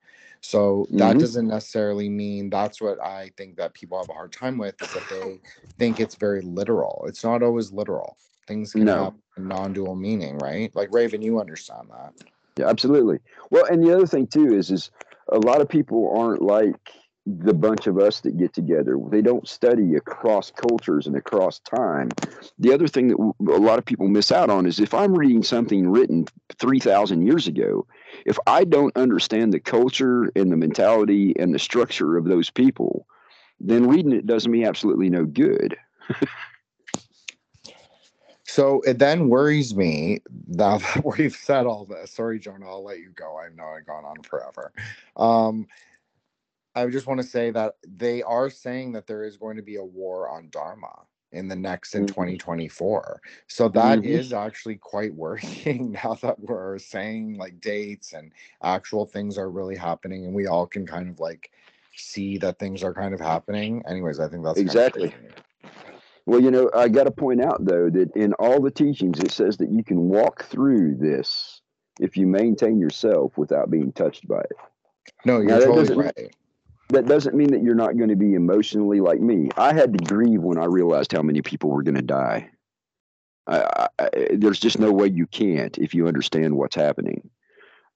So 0.42 0.86
that 0.90 0.98
mm-hmm. 0.98 1.18
doesn't 1.18 1.46
necessarily 1.46 2.08
mean 2.08 2.50
that's 2.50 2.80
what 2.80 3.00
I 3.00 3.30
think 3.36 3.56
that 3.56 3.74
people 3.74 3.98
have 3.98 4.10
a 4.10 4.12
hard 4.12 4.32
time 4.32 4.58
with 4.58 4.74
is 4.82 4.92
that 4.92 5.08
they 5.08 5.40
think 5.78 6.00
it's 6.00 6.16
very 6.16 6.42
literal. 6.42 7.04
It's 7.06 7.22
not 7.22 7.44
always 7.44 7.72
literal. 7.72 8.16
Things 8.48 8.72
can 8.72 8.84
no. 8.84 9.04
have 9.04 9.14
non-dual 9.36 9.94
meaning, 9.94 10.38
right? 10.38 10.74
Like 10.74 10.92
Raven, 10.92 11.22
you 11.22 11.38
understand 11.38 11.88
that. 11.90 12.14
Yeah, 12.58 12.68
absolutely. 12.68 13.20
Well, 13.50 13.66
and 13.66 13.84
the 13.84 13.94
other 13.94 14.06
thing 14.06 14.26
too 14.26 14.52
is 14.52 14.72
is 14.72 14.90
a 15.28 15.38
lot 15.38 15.60
of 15.60 15.68
people 15.68 16.12
aren't 16.18 16.42
like 16.42 16.90
the 17.24 17.54
bunch 17.54 17.86
of 17.86 17.98
us 17.98 18.20
that 18.20 18.36
get 18.36 18.52
together. 18.52 18.98
They 19.10 19.22
don't 19.22 19.48
study 19.48 19.94
across 19.94 20.50
cultures 20.50 21.06
and 21.06 21.16
across 21.16 21.60
time. 21.60 22.08
The 22.58 22.72
other 22.72 22.88
thing 22.88 23.08
that 23.08 23.16
a 23.16 23.58
lot 23.58 23.78
of 23.78 23.84
people 23.84 24.08
miss 24.08 24.32
out 24.32 24.50
on 24.50 24.66
is 24.66 24.80
if 24.80 24.92
I'm 24.92 25.14
reading 25.14 25.42
something 25.42 25.88
written 25.88 26.26
3,000 26.58 27.24
years 27.24 27.46
ago, 27.46 27.86
if 28.26 28.38
I 28.46 28.64
don't 28.64 28.96
understand 28.96 29.52
the 29.52 29.60
culture 29.60 30.32
and 30.34 30.50
the 30.50 30.56
mentality 30.56 31.34
and 31.38 31.54
the 31.54 31.60
structure 31.60 32.16
of 32.16 32.24
those 32.24 32.50
people, 32.50 33.06
then 33.60 33.86
reading 33.86 34.12
it 34.12 34.26
does 34.26 34.48
me 34.48 34.64
absolutely 34.64 35.08
no 35.08 35.24
good. 35.24 35.76
so 38.44 38.80
it 38.80 38.98
then 38.98 39.28
worries 39.28 39.76
me 39.76 40.18
that 40.48 40.82
we've 41.16 41.36
said 41.36 41.66
all 41.66 41.84
this. 41.84 42.10
Sorry, 42.10 42.40
Jonah, 42.40 42.68
I'll 42.68 42.82
let 42.82 42.98
you 42.98 43.10
go. 43.14 43.38
I 43.38 43.54
know 43.54 43.64
I've 43.64 43.86
gone 43.86 44.04
on 44.04 44.20
forever. 44.22 44.72
Um, 45.16 45.68
I 46.74 46.86
just 46.86 47.06
want 47.06 47.20
to 47.20 47.26
say 47.26 47.50
that 47.50 47.76
they 47.86 48.22
are 48.22 48.48
saying 48.48 48.92
that 48.92 49.06
there 49.06 49.24
is 49.24 49.36
going 49.36 49.56
to 49.56 49.62
be 49.62 49.76
a 49.76 49.84
war 49.84 50.30
on 50.30 50.48
Dharma 50.50 51.06
in 51.32 51.48
the 51.48 51.56
next 51.56 51.94
in 51.94 52.02
mm-hmm. 52.02 52.14
2024. 52.14 53.20
So 53.46 53.68
that 53.70 53.98
mm-hmm. 53.98 54.08
is 54.08 54.32
actually 54.32 54.76
quite 54.76 55.14
worrying 55.14 55.92
now 55.92 56.16
that 56.22 56.38
we're 56.38 56.78
saying 56.78 57.36
like 57.38 57.60
dates 57.60 58.12
and 58.12 58.32
actual 58.62 59.06
things 59.06 59.38
are 59.38 59.50
really 59.50 59.76
happening 59.76 60.24
and 60.24 60.34
we 60.34 60.46
all 60.46 60.66
can 60.66 60.86
kind 60.86 61.08
of 61.08 61.20
like 61.20 61.50
see 61.94 62.38
that 62.38 62.58
things 62.58 62.82
are 62.82 62.94
kind 62.94 63.12
of 63.12 63.20
happening. 63.20 63.82
Anyways, 63.86 64.20
I 64.20 64.28
think 64.28 64.44
that's 64.44 64.58
exactly. 64.58 65.10
Kind 65.10 65.26
of 65.26 65.32
well, 66.24 66.40
you 66.40 66.52
know, 66.52 66.70
I 66.74 66.88
got 66.88 67.04
to 67.04 67.10
point 67.10 67.42
out 67.42 67.64
though 67.64 67.90
that 67.90 68.14
in 68.14 68.32
all 68.34 68.60
the 68.60 68.70
teachings 68.70 69.18
it 69.18 69.32
says 69.32 69.56
that 69.56 69.70
you 69.70 69.82
can 69.82 70.08
walk 70.08 70.44
through 70.44 70.96
this 70.96 71.60
if 72.00 72.16
you 72.16 72.26
maintain 72.26 72.78
yourself 72.78 73.36
without 73.36 73.70
being 73.70 73.92
touched 73.92 74.26
by 74.28 74.40
it. 74.40 74.56
No, 75.24 75.38
you're 75.38 75.48
now, 75.48 75.58
totally 75.58 75.96
right 75.96 76.34
that 76.92 77.06
doesn't 77.06 77.34
mean 77.34 77.50
that 77.50 77.62
you're 77.62 77.74
not 77.74 77.96
going 77.96 78.10
to 78.10 78.16
be 78.16 78.34
emotionally 78.34 79.00
like 79.00 79.20
me. 79.20 79.48
I 79.56 79.72
had 79.72 79.96
to 79.96 80.04
grieve 80.04 80.42
when 80.42 80.58
I 80.58 80.66
realized 80.66 81.12
how 81.12 81.22
many 81.22 81.42
people 81.42 81.70
were 81.70 81.82
going 81.82 81.96
to 81.96 82.02
die. 82.02 82.50
I, 83.46 83.88
I, 83.98 84.08
there's 84.34 84.60
just 84.60 84.78
no 84.78 84.92
way 84.92 85.08
you 85.08 85.26
can't 85.26 85.76
if 85.78 85.94
you 85.94 86.06
understand 86.06 86.56
what's 86.56 86.76
happening. 86.76 87.28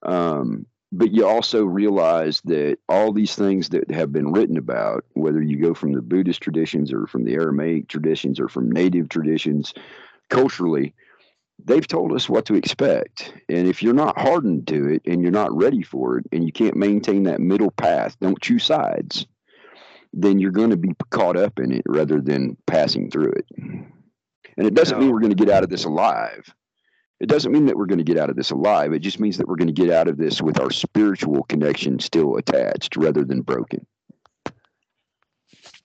Um, 0.03 0.65
but 0.91 1.11
you 1.11 1.27
also 1.27 1.63
realize 1.63 2.41
that 2.45 2.77
all 2.89 3.11
these 3.11 3.35
things 3.35 3.69
that 3.69 3.91
have 3.91 4.11
been 4.11 4.31
written 4.31 4.57
about, 4.57 5.05
whether 5.13 5.41
you 5.41 5.57
go 5.57 5.73
from 5.73 5.93
the 5.93 6.01
Buddhist 6.01 6.41
traditions 6.41 6.91
or 6.91 7.07
from 7.07 7.23
the 7.23 7.33
Aramaic 7.33 7.87
traditions 7.87 8.39
or 8.39 8.47
from 8.47 8.71
native 8.71 9.09
traditions, 9.09 9.73
culturally, 10.29 10.93
they've 11.63 11.87
told 11.87 12.13
us 12.13 12.29
what 12.29 12.45
to 12.45 12.55
expect. 12.55 13.33
And 13.49 13.67
if 13.67 13.81
you're 13.81 13.93
not 13.93 14.17
hardened 14.17 14.67
to 14.67 14.87
it 14.87 15.01
and 15.05 15.21
you're 15.21 15.31
not 15.31 15.55
ready 15.55 15.81
for 15.81 16.17
it 16.17 16.25
and 16.31 16.45
you 16.45 16.51
can't 16.51 16.75
maintain 16.75 17.23
that 17.23 17.39
middle 17.39 17.71
path, 17.71 18.17
don't 18.19 18.41
choose 18.41 18.63
sides, 18.63 19.25
then 20.13 20.39
you're 20.39 20.51
going 20.51 20.69
to 20.69 20.77
be 20.77 20.95
caught 21.09 21.37
up 21.37 21.59
in 21.59 21.71
it 21.71 21.83
rather 21.87 22.21
than 22.21 22.57
passing 22.65 23.09
through 23.09 23.31
it. 23.31 23.45
And 23.57 24.65
it 24.65 24.73
doesn't 24.73 24.97
no. 24.97 25.05
mean 25.05 25.13
we're 25.13 25.19
going 25.19 25.35
to 25.35 25.45
get 25.45 25.53
out 25.53 25.63
of 25.63 25.69
this 25.69 25.85
alive. 25.85 26.53
It 27.19 27.29
doesn't 27.29 27.51
mean 27.51 27.65
that 27.65 27.75
we're 27.75 27.87
going 27.87 27.97
to 27.97 28.03
get 28.03 28.17
out 28.17 28.29
of 28.29 28.35
this 28.35 28.51
alive. 28.51 28.93
It 28.93 28.99
just 28.99 29.19
means 29.19 29.37
that 29.37 29.47
we're 29.47 29.55
going 29.55 29.73
to 29.73 29.73
get 29.73 29.89
out 29.89 30.07
of 30.07 30.17
this 30.17 30.41
with 30.41 30.59
our 30.59 30.69
spiritual 30.69 31.43
connection 31.43 31.99
still 31.99 32.37
attached 32.37 32.95
rather 32.95 33.23
than 33.23 33.41
broken. 33.41 33.85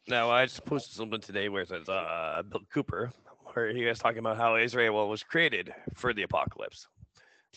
Now, 0.08 0.30
I 0.30 0.44
just 0.44 0.64
posted 0.66 0.94
something 0.94 1.20
today 1.20 1.48
where 1.48 1.62
it 1.62 1.68
says 1.68 1.88
uh, 1.88 2.42
Bill 2.50 2.60
Cooper, 2.72 3.12
where 3.54 3.72
he 3.72 3.84
was 3.84 3.98
talking 3.98 4.18
about 4.18 4.36
how 4.36 4.56
Israel 4.56 5.08
was 5.08 5.22
created 5.22 5.72
for 5.94 6.12
the 6.12 6.22
apocalypse. 6.22 6.86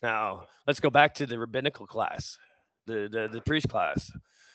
Now, 0.04 0.43
let's 0.68 0.80
go 0.80 0.89
back 0.89 1.14
to 1.16 1.26
the 1.26 1.39
rabbinical 1.39 1.88
class, 1.88 2.38
the 2.86 3.10
the, 3.12 3.30
the 3.32 3.41
priest 3.41 3.70
class. 3.70 4.12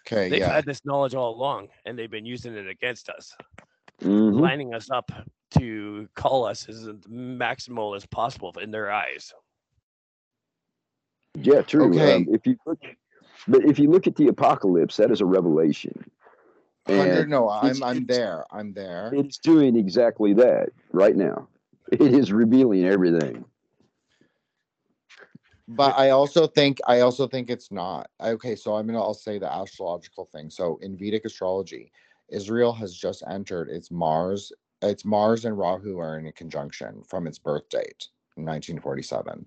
Okay, 0.06 0.28
they've 0.28 0.40
yeah. 0.40 0.52
had 0.52 0.64
this 0.64 0.84
knowledge 0.84 1.14
all 1.14 1.34
along, 1.34 1.68
and 1.84 1.98
they've 1.98 2.10
been 2.10 2.26
using 2.26 2.54
it 2.54 2.68
against 2.68 3.08
us, 3.08 3.34
mm-hmm. 4.00 4.38
lining 4.38 4.74
us 4.74 4.90
up 4.90 5.10
to 5.58 6.08
call 6.14 6.44
us 6.44 6.68
as 6.68 6.88
maximal 7.08 7.96
as 7.96 8.06
possible 8.06 8.52
in 8.60 8.70
their 8.70 8.90
eyes. 8.90 9.32
Yeah, 11.34 11.62
true. 11.62 11.90
Okay. 11.90 12.16
Um, 12.16 12.26
if 12.30 12.46
you 12.46 12.56
look, 12.66 12.80
but 13.46 13.64
if 13.64 13.78
you 13.78 13.90
look 13.90 14.06
at 14.06 14.16
the 14.16 14.28
apocalypse, 14.28 14.96
that 14.96 15.10
is 15.10 15.20
a 15.20 15.26
revelation. 15.26 16.10
Hundred. 16.96 17.28
No, 17.28 17.48
I'm 17.48 17.82
I'm 17.82 18.06
there. 18.06 18.44
I'm 18.50 18.72
there. 18.72 19.10
It's 19.14 19.38
doing 19.38 19.76
exactly 19.76 20.32
that 20.34 20.70
right 20.92 21.16
now. 21.16 21.48
It 21.92 22.02
is 22.02 22.32
revealing 22.32 22.84
everything. 22.84 23.44
But 25.68 25.96
I 25.96 26.10
also 26.10 26.46
think 26.48 26.78
I 26.86 27.00
also 27.00 27.28
think 27.28 27.48
it's 27.48 27.70
not. 27.70 28.10
Okay, 28.20 28.56
so 28.56 28.74
I'm 28.74 28.86
gonna 28.86 29.00
I'll 29.00 29.14
say 29.14 29.38
the 29.38 29.52
astrological 29.52 30.26
thing. 30.32 30.50
So 30.50 30.78
in 30.82 30.96
Vedic 30.96 31.24
astrology, 31.24 31.92
Israel 32.28 32.72
has 32.72 32.94
just 32.94 33.22
entered 33.28 33.68
its 33.68 33.90
Mars. 33.90 34.52
Its 34.82 35.04
Mars 35.04 35.44
and 35.44 35.56
Rahu 35.56 35.98
are 35.98 36.18
in 36.18 36.26
a 36.26 36.32
conjunction 36.32 37.02
from 37.04 37.26
its 37.26 37.38
birth 37.38 37.68
date, 37.68 38.08
1947. 38.34 39.46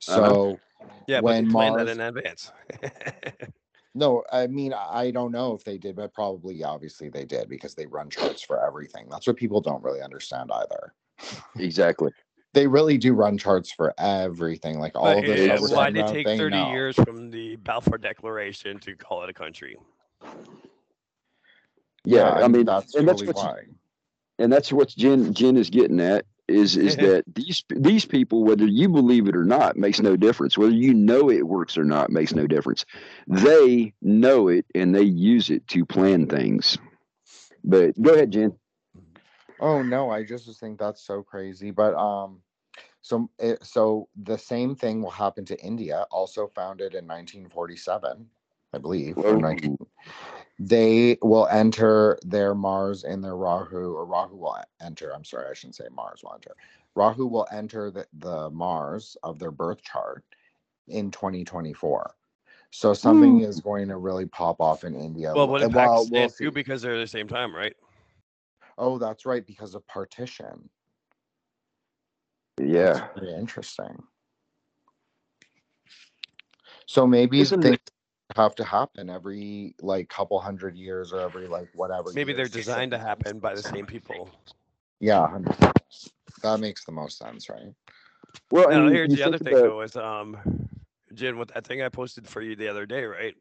So 0.00 0.22
uh-huh. 0.22 0.86
yeah, 1.06 1.20
when 1.20 1.50
Mars, 1.50 1.86
that 1.86 1.88
in 1.88 2.00
advance. 2.00 2.52
No, 3.94 4.24
I 4.32 4.48
mean, 4.48 4.72
I 4.72 5.12
don't 5.12 5.30
know 5.30 5.54
if 5.54 5.62
they 5.62 5.78
did, 5.78 5.96
but 5.96 6.12
probably, 6.12 6.64
obviously, 6.64 7.08
they 7.08 7.24
did 7.24 7.48
because 7.48 7.74
they 7.74 7.86
run 7.86 8.10
charts 8.10 8.42
for 8.42 8.64
everything. 8.64 9.06
That's 9.08 9.26
what 9.26 9.36
people 9.36 9.60
don't 9.60 9.82
really 9.84 10.02
understand 10.02 10.50
either. 10.52 10.94
Exactly. 11.56 12.10
they 12.54 12.66
really 12.66 12.96
do 12.96 13.12
run 13.12 13.36
charts 13.36 13.70
for 13.70 13.92
everything. 13.98 14.78
Like 14.78 14.96
all 14.96 15.18
of 15.18 15.24
this. 15.24 15.46
Yeah, 15.46 15.76
why 15.76 15.90
did 15.90 16.06
it 16.06 16.12
take 16.12 16.26
30 16.26 16.56
know. 16.56 16.70
years 16.72 16.96
from 16.96 17.30
the 17.30 17.56
Balfour 17.56 17.98
Declaration 17.98 18.78
to 18.80 18.96
call 18.96 19.22
it 19.22 19.30
a 19.30 19.34
country? 19.34 19.76
Yeah, 22.04 22.38
yeah 22.38 22.44
I 22.44 22.48
mean, 22.48 22.64
that's 22.64 22.94
and 22.94 23.06
totally 23.06 23.26
that's 23.26 23.42
why. 23.42 23.60
And 24.38 24.52
that's 24.52 24.72
what 24.72 24.88
Jin 24.88 25.34
Jin 25.34 25.56
is 25.56 25.70
getting 25.70 26.00
at 26.00 26.24
is 26.48 26.76
is 26.76 26.96
that 26.98 27.24
these 27.34 27.62
these 27.68 28.04
people 28.04 28.44
whether 28.44 28.66
you 28.66 28.88
believe 28.88 29.28
it 29.28 29.36
or 29.36 29.44
not 29.44 29.76
makes 29.76 30.00
no 30.00 30.16
difference. 30.16 30.58
Whether 30.58 30.72
you 30.72 30.94
know 30.94 31.30
it 31.30 31.46
works 31.46 31.76
or 31.78 31.84
not 31.84 32.10
makes 32.10 32.34
no 32.34 32.46
difference. 32.46 32.84
They 33.26 33.92
know 34.02 34.48
it 34.48 34.66
and 34.74 34.94
they 34.94 35.02
use 35.02 35.50
it 35.50 35.66
to 35.68 35.84
plan 35.84 36.26
things. 36.26 36.78
But 37.64 38.00
go 38.00 38.14
ahead 38.14 38.32
Jin. 38.32 38.56
Oh 39.60 39.82
no 39.82 40.10
i 40.10 40.22
just 40.22 40.58
think 40.60 40.78
that's 40.78 41.02
so 41.02 41.22
crazy. 41.22 41.70
But 41.70 41.94
um 41.94 42.40
so 43.00 43.28
it, 43.38 43.64
so 43.64 44.08
the 44.22 44.38
same 44.38 44.74
thing 44.74 45.02
will 45.02 45.10
happen 45.10 45.44
to 45.44 45.60
india 45.60 46.06
also 46.10 46.50
founded 46.54 46.94
in 46.94 47.06
1947 47.06 48.26
i 48.74 48.78
believe 48.78 49.16
19, 49.16 49.78
they 50.58 51.18
will 51.22 51.46
enter 51.48 52.18
their 52.22 52.54
Mars 52.54 53.04
and 53.04 53.22
their 53.22 53.36
Rahu, 53.36 53.94
or 53.94 54.04
Rahu 54.04 54.36
will 54.36 54.56
enter. 54.80 55.14
I'm 55.14 55.24
sorry, 55.24 55.50
I 55.50 55.54
shouldn't 55.54 55.76
say 55.76 55.84
Mars 55.94 56.22
will 56.22 56.34
enter. 56.34 56.54
Rahu 56.94 57.26
will 57.26 57.46
enter 57.50 57.90
the, 57.90 58.06
the 58.18 58.50
Mars 58.50 59.16
of 59.22 59.38
their 59.38 59.50
birth 59.50 59.82
chart 59.82 60.24
in 60.88 61.10
2024. 61.10 62.14
So 62.70 62.92
something 62.92 63.38
hmm. 63.38 63.44
is 63.44 63.60
going 63.60 63.88
to 63.88 63.96
really 63.96 64.26
pop 64.26 64.60
off 64.60 64.84
in 64.84 64.94
India. 64.94 65.32
Well, 65.34 65.48
what 65.48 65.62
And 65.62 65.70
in 65.70 65.76
well, 65.76 66.06
we'll 66.10 66.28
too, 66.28 66.50
because 66.50 66.82
they're 66.82 66.98
the 66.98 67.06
same 67.06 67.28
time, 67.28 67.54
right? 67.54 67.74
Oh, 68.78 68.98
that's 68.98 69.24
right, 69.24 69.46
because 69.46 69.74
of 69.74 69.86
partition. 69.86 70.68
Yeah. 72.60 73.08
Very 73.16 73.34
interesting. 73.34 74.02
So 76.86 77.06
maybe 77.06 77.40
Isn't 77.40 77.62
things 77.62 77.78
have 78.36 78.54
to 78.56 78.64
happen 78.64 79.08
every 79.08 79.74
like 79.80 80.08
couple 80.08 80.38
hundred 80.40 80.76
years 80.76 81.12
or 81.12 81.20
every 81.20 81.46
like 81.46 81.68
whatever. 81.74 82.10
Maybe 82.14 82.32
they're 82.32 82.46
designed 82.46 82.90
to 82.92 82.98
happen 82.98 83.38
by 83.38 83.54
the 83.54 83.62
same 83.62 83.86
people. 83.86 84.30
Yeah, 85.00 85.18
100%. 85.18 85.72
that 86.42 86.60
makes 86.60 86.84
the 86.84 86.92
most 86.92 87.18
sense, 87.18 87.48
right? 87.48 87.74
Well, 88.50 88.68
and 88.70 88.90
here's 88.90 89.14
the 89.14 89.22
other 89.22 89.38
thing 89.38 89.54
though 89.54 89.82
is 89.82 89.96
um, 89.96 90.36
Jin, 91.14 91.38
with 91.38 91.52
that 91.54 91.66
thing 91.66 91.82
I 91.82 91.88
posted 91.88 92.26
for 92.26 92.40
you 92.42 92.56
the 92.56 92.68
other 92.68 92.86
day, 92.86 93.04
right? 93.04 93.34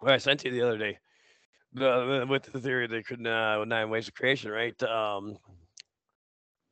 Well, 0.00 0.14
I 0.14 0.18
sent 0.18 0.44
you 0.44 0.50
the 0.50 0.62
other 0.62 0.78
day. 0.78 0.98
The, 1.74 2.26
with 2.28 2.44
the 2.44 2.60
theory 2.60 2.86
they 2.86 3.02
could 3.02 3.26
uh, 3.26 3.64
nine 3.64 3.88
ways 3.88 4.08
of 4.08 4.14
creation, 4.14 4.50
right? 4.50 4.80
Um, 4.82 5.38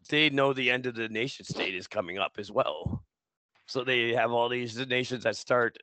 they 0.09 0.29
know 0.29 0.53
the 0.53 0.71
end 0.71 0.87
of 0.87 0.95
the 0.95 1.09
nation 1.09 1.45
state 1.45 1.75
is 1.75 1.87
coming 1.87 2.19
up 2.19 2.33
as 2.39 2.51
well, 2.51 3.03
so 3.67 3.83
they 3.83 4.13
have 4.13 4.31
all 4.31 4.49
these 4.49 4.77
nations 4.89 5.25
that 5.25 5.37
start 5.37 5.79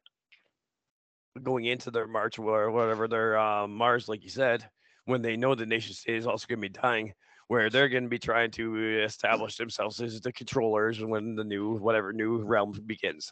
going 1.44 1.66
into 1.66 1.92
their 1.92 2.08
march 2.08 2.40
or 2.40 2.72
whatever 2.72 3.08
their 3.08 3.38
uh, 3.38 3.68
Mars, 3.68 4.08
like 4.08 4.24
you 4.24 4.30
said, 4.30 4.68
when 5.06 5.22
they 5.22 5.38
know 5.38 5.56
the 5.56 5.66
nation 5.66 5.94
state 5.94 6.16
is 6.16 6.28
also 6.28 6.46
going 6.48 6.62
to 6.62 6.70
be 6.70 6.80
dying, 6.82 7.14
where 7.48 7.70
they're 7.70 7.90
going 7.90 8.04
to 8.04 8.10
be 8.10 8.20
trying 8.20 8.52
to 8.52 9.04
establish 9.04 9.58
themselves 9.58 10.02
as 10.02 10.20
the 10.22 10.32
controllers 10.32 11.04
when 11.04 11.36
the 11.36 11.44
new 11.44 11.76
whatever 11.78 12.14
new 12.14 12.44
realm 12.44 12.74
begins. 12.86 13.32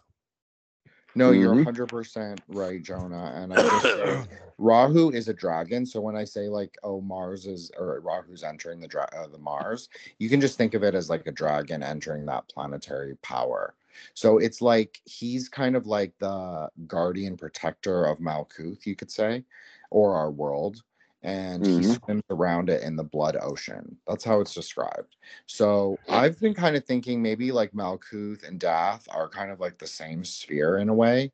No, 1.16 1.32
you're 1.32 1.54
Mhm. 1.54 1.64
100% 1.66 2.42
right, 2.50 2.82
Jonah. 2.84 3.32
And 3.36 3.54
I 3.54 3.56
just 3.56 3.82
say, 3.84 4.28
Rahu 4.58 5.12
is 5.12 5.28
a 5.28 5.34
dragon. 5.34 5.86
So 5.86 6.02
when 6.02 6.16
I 6.16 6.24
say 6.26 6.50
like, 6.50 6.78
oh, 6.84 7.02
Mars 7.02 7.46
is, 7.46 7.72
or 7.78 8.02
Rahu's 8.02 8.44
entering 8.44 8.80
the, 8.82 8.88
dra- 8.88 9.10
uh, 9.16 9.28
the 9.28 9.38
Mars, 9.38 9.90
you 10.20 10.30
can 10.30 10.42
just 10.42 10.58
think 10.58 10.74
of 10.74 10.84
it 10.84 10.94
as 10.96 11.10
like 11.10 11.26
a 11.28 11.32
dragon 11.32 11.84
entering 11.84 12.26
that 12.26 12.48
planetary 12.50 13.16
power. 13.18 13.76
So 14.14 14.40
it's 14.40 14.62
like 14.62 15.02
he's 15.06 15.48
kind 15.48 15.76
of 15.76 15.88
like 15.88 16.14
the 16.20 16.70
guardian 16.88 17.38
protector 17.38 18.06
of 18.06 18.20
Malkuth, 18.20 18.86
you 18.86 18.96
could 18.96 19.12
say, 19.12 19.44
or 19.90 20.16
our 20.16 20.32
world. 20.32 20.84
And 21.26 21.66
he 21.66 21.82
Mhm. 21.82 22.04
swims 22.04 22.24
around 22.30 22.70
it 22.70 22.84
in 22.84 22.96
the 22.96 23.04
blood 23.04 23.36
ocean. 23.42 23.98
That's 24.08 24.24
how 24.24 24.42
it's 24.42 24.54
described. 24.54 25.16
So 25.48 26.00
I've 26.08 26.40
been 26.40 26.54
kind 26.54 26.76
of 26.76 26.86
thinking 26.86 27.22
maybe 27.22 27.52
like 27.52 27.74
Malkuth 27.74 28.48
and 28.48 28.60
Daath 28.60 29.08
are 29.10 29.28
kind 29.28 29.50
of 29.52 29.60
like 29.60 29.80
the 29.80 29.88
same 29.88 30.24
sphere 30.24 30.78
in 30.78 30.88
a 30.88 30.94
way. 30.94 31.32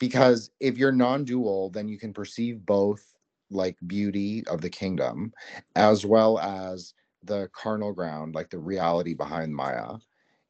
Because 0.00 0.50
if 0.58 0.76
you're 0.76 0.92
non 0.92 1.24
dual, 1.24 1.70
then 1.70 1.86
you 1.88 1.96
can 1.98 2.12
perceive 2.12 2.66
both 2.66 3.14
like 3.50 3.76
beauty 3.86 4.44
of 4.48 4.60
the 4.60 4.70
kingdom 4.70 5.32
as 5.76 6.04
well 6.04 6.38
as 6.40 6.94
the 7.22 7.48
charnel 7.62 7.92
ground, 7.92 8.34
like 8.34 8.50
the 8.50 8.58
reality 8.58 9.14
behind 9.14 9.54
Maya. 9.54 9.98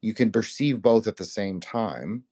You 0.01 0.15
can 0.15 0.33
perceive 0.33 0.81
both 0.81 1.07
at 1.07 1.17
the 1.17 1.25
same 1.25 1.61
time. 1.61 2.25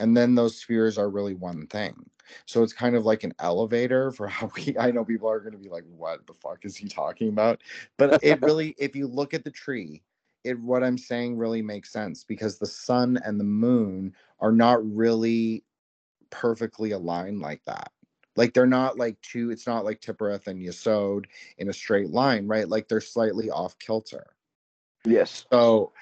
And 0.00 0.16
then 0.16 0.34
those 0.34 0.56
spheres 0.56 0.98
are 0.98 1.10
really 1.10 1.34
one 1.34 1.66
thing. 1.66 2.08
So 2.46 2.62
it's 2.62 2.72
kind 2.72 2.94
of 2.94 3.04
like 3.04 3.24
an 3.24 3.34
elevator 3.38 4.10
for 4.10 4.26
how 4.28 4.50
we 4.56 4.76
I 4.78 4.90
know 4.90 5.04
people 5.04 5.30
are 5.30 5.40
going 5.40 5.52
to 5.52 5.58
be 5.58 5.68
like 5.68 5.84
what 5.88 6.26
the 6.26 6.34
fuck 6.34 6.64
is 6.64 6.76
he 6.76 6.88
talking 6.88 7.28
about? 7.28 7.62
But 7.96 8.22
it 8.22 8.40
really 8.42 8.74
if 8.78 8.94
you 8.94 9.06
look 9.06 9.34
at 9.34 9.44
the 9.44 9.50
tree, 9.50 10.02
it 10.44 10.58
what 10.60 10.84
I'm 10.84 10.98
saying 10.98 11.36
really 11.36 11.62
makes 11.62 11.90
sense 11.90 12.24
because 12.24 12.58
the 12.58 12.66
sun 12.66 13.18
and 13.24 13.38
the 13.38 13.44
moon 13.44 14.14
are 14.40 14.52
not 14.52 14.84
really 14.94 15.64
perfectly 16.30 16.92
aligned 16.92 17.40
like 17.40 17.62
that. 17.66 17.90
Like 18.36 18.54
they're 18.54 18.66
not 18.66 18.98
like 18.98 19.20
two, 19.20 19.50
it's 19.50 19.66
not 19.66 19.84
like 19.84 20.00
Tiphareth 20.00 20.46
and 20.46 20.62
Yesod 20.62 21.24
in 21.58 21.68
a 21.68 21.72
straight 21.72 22.10
line, 22.10 22.46
right? 22.46 22.68
Like 22.68 22.86
they're 22.86 23.00
slightly 23.00 23.50
off 23.50 23.76
kilter. 23.80 24.26
yes. 25.04 25.44
So 25.52 25.92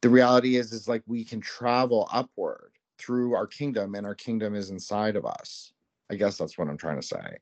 the 0.00 0.08
reality 0.08 0.56
is 0.56 0.72
is 0.72 0.86
like 0.86 1.02
we 1.06 1.24
can 1.24 1.40
travel 1.40 2.08
upward 2.12 2.71
through 3.04 3.34
our 3.34 3.46
kingdom 3.46 3.94
and 3.94 4.06
our 4.06 4.14
kingdom 4.14 4.54
is 4.54 4.70
inside 4.70 5.16
of 5.16 5.24
us. 5.26 5.72
I 6.10 6.14
guess 6.14 6.36
that's 6.36 6.56
what 6.58 6.68
I'm 6.68 6.76
trying 6.76 7.00
to 7.00 7.06
say. 7.06 7.36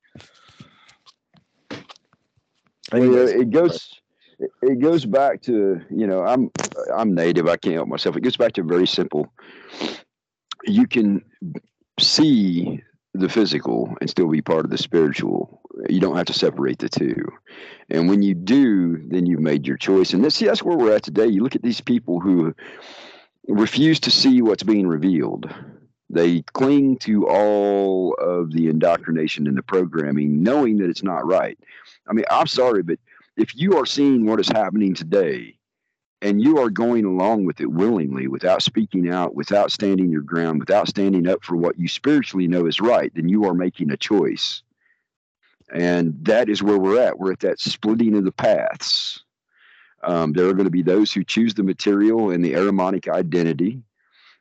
Well, 2.93 3.05
yeah, 3.05 3.07
Anyways, 3.07 3.31
it 3.31 3.51
goes 3.51 4.01
it- 4.39 4.51
it 4.63 4.81
goes 4.81 5.05
back 5.05 5.43
to 5.43 5.83
you 5.91 6.07
know 6.07 6.25
i'm 6.25 6.51
i'm 6.95 7.15
native. 7.15 7.47
I 7.47 7.57
can't 7.59 7.75
help 7.75 7.89
myself. 7.89 8.17
It 8.17 8.23
goes 8.23 8.39
back 8.39 8.55
to 8.55 8.63
very 8.63 8.87
simple. 8.87 9.31
You 10.65 10.87
can 10.87 11.23
see 11.99 12.83
the 13.13 13.29
physical 13.29 13.95
and 14.01 14.09
still 14.09 14.29
be 14.29 14.41
part 14.41 14.65
of 14.65 14.71
the 14.71 14.79
spiritual. 14.79 15.61
You 15.91 16.01
don't 16.01 16.17
have 16.17 16.27
to 16.27 16.33
separate 16.33 16.79
the 16.79 16.89
two. 16.89 17.17
And 17.91 18.09
when 18.09 18.23
you 18.23 18.35
do 18.35 18.97
then 19.09 19.27
you've 19.27 19.41
made 19.41 19.67
your 19.67 19.77
choice. 19.77 20.15
And 20.15 20.25
this, 20.25 20.37
see 20.37 20.47
that's 20.47 20.63
where 20.63 20.77
we're 20.79 20.95
at 20.95 21.03
today. 21.03 21.27
You 21.27 21.43
look 21.43 21.57
at 21.57 21.63
these 21.63 21.83
people 21.83 22.19
who 22.21 22.55
refuse 23.51 24.01
to 24.01 24.11
see 24.11 24.43
what's 24.43 24.63
being 24.63 24.87
revealed 24.87 25.53
they 26.13 26.43
cling 26.55 26.97
to 26.99 27.29
all 27.29 28.15
of 28.15 28.53
the 28.53 28.69
indoctrination 28.69 29.47
and 29.47 29.57
the 29.57 29.63
programming 29.63 30.43
knowing 30.43 30.79
that 30.79 30.91
it's 30.91 31.03
not 31.03 31.27
right 31.27 31.59
I 32.11 32.13
mean, 32.13 32.25
I'm 32.31 32.49
sorry, 32.49 32.83
but 32.83 32.99
if 33.37 33.57
you 33.57 33.79
are 33.79 33.87
seeing 33.87 34.27
what 34.27 34.41
is 34.41 34.49
happening 34.49 34.95
today 34.95 35.57
and 36.21 36.43
you 36.43 36.59
are 36.59 36.69
going 36.69 37.05
along 37.05 37.45
with 37.45 37.61
it 37.61 37.71
willingly 37.71 38.27
without 38.27 38.63
speaking 38.63 39.09
out, 39.09 39.35
without 39.35 39.71
standing 39.71 40.11
your 40.11 40.23
ground, 40.23 40.61
without 40.61 40.89
standing 40.89 41.29
up 41.29 41.43
for 41.45 41.57
what 41.57 41.79
you 41.79 41.89
spiritually 41.89 42.49
know 42.49 42.67
is 42.67 42.81
right, 42.81 43.13
then 43.15 43.29
you 43.29 43.45
are 43.45 43.55
making 43.55 43.91
a 43.91 43.97
choice. 43.97 44.63
And 45.73 46.17
that 46.25 46.49
is 46.49 46.63
where 46.63 46.79
we're 46.79 47.01
at. 47.01 47.19
We're 47.19 47.33
at 47.33 47.41
that 47.41 47.61
splitting 47.61 48.17
of 48.17 48.25
the 48.25 48.33
paths. 48.33 49.23
Um, 50.03 50.33
there 50.33 50.49
are 50.49 50.55
going 50.55 50.65
to 50.65 50.71
be 50.71 50.83
those 50.83 51.13
who 51.13 51.25
choose 51.25 51.55
the 51.55 51.63
material 51.63 52.31
and 52.31 52.45
the 52.45 52.55
Ahrimanic 52.55 53.09
identity, 53.09 53.83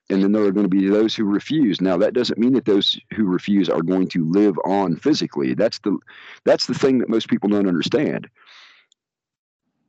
and 0.10 0.24
then 0.24 0.32
there 0.32 0.43
are 0.43 0.51
going 0.51 0.70
to 0.70 0.70
be 0.70 0.88
those 0.88 1.16
who 1.16 1.26
refuse. 1.26 1.82
Now, 1.82 1.97
that 1.97 2.14
doesn't 2.14 2.39
mean 2.39 2.53
that 2.53 2.66
those 2.66 2.99
who 3.14 3.26
refuse 3.26 3.70
are 3.70 3.82
going 3.82 4.07
to 4.10 4.26
live 4.26 4.57
on 4.66 4.95
physically. 4.95 5.53
That's 5.53 5.80
the 5.80 5.97
that's 6.45 6.66
the 6.66 6.74
thing 6.74 6.99
that 6.99 7.10
most 7.10 7.28
people 7.30 7.49
don't 7.49 7.68
understand. 7.68 8.28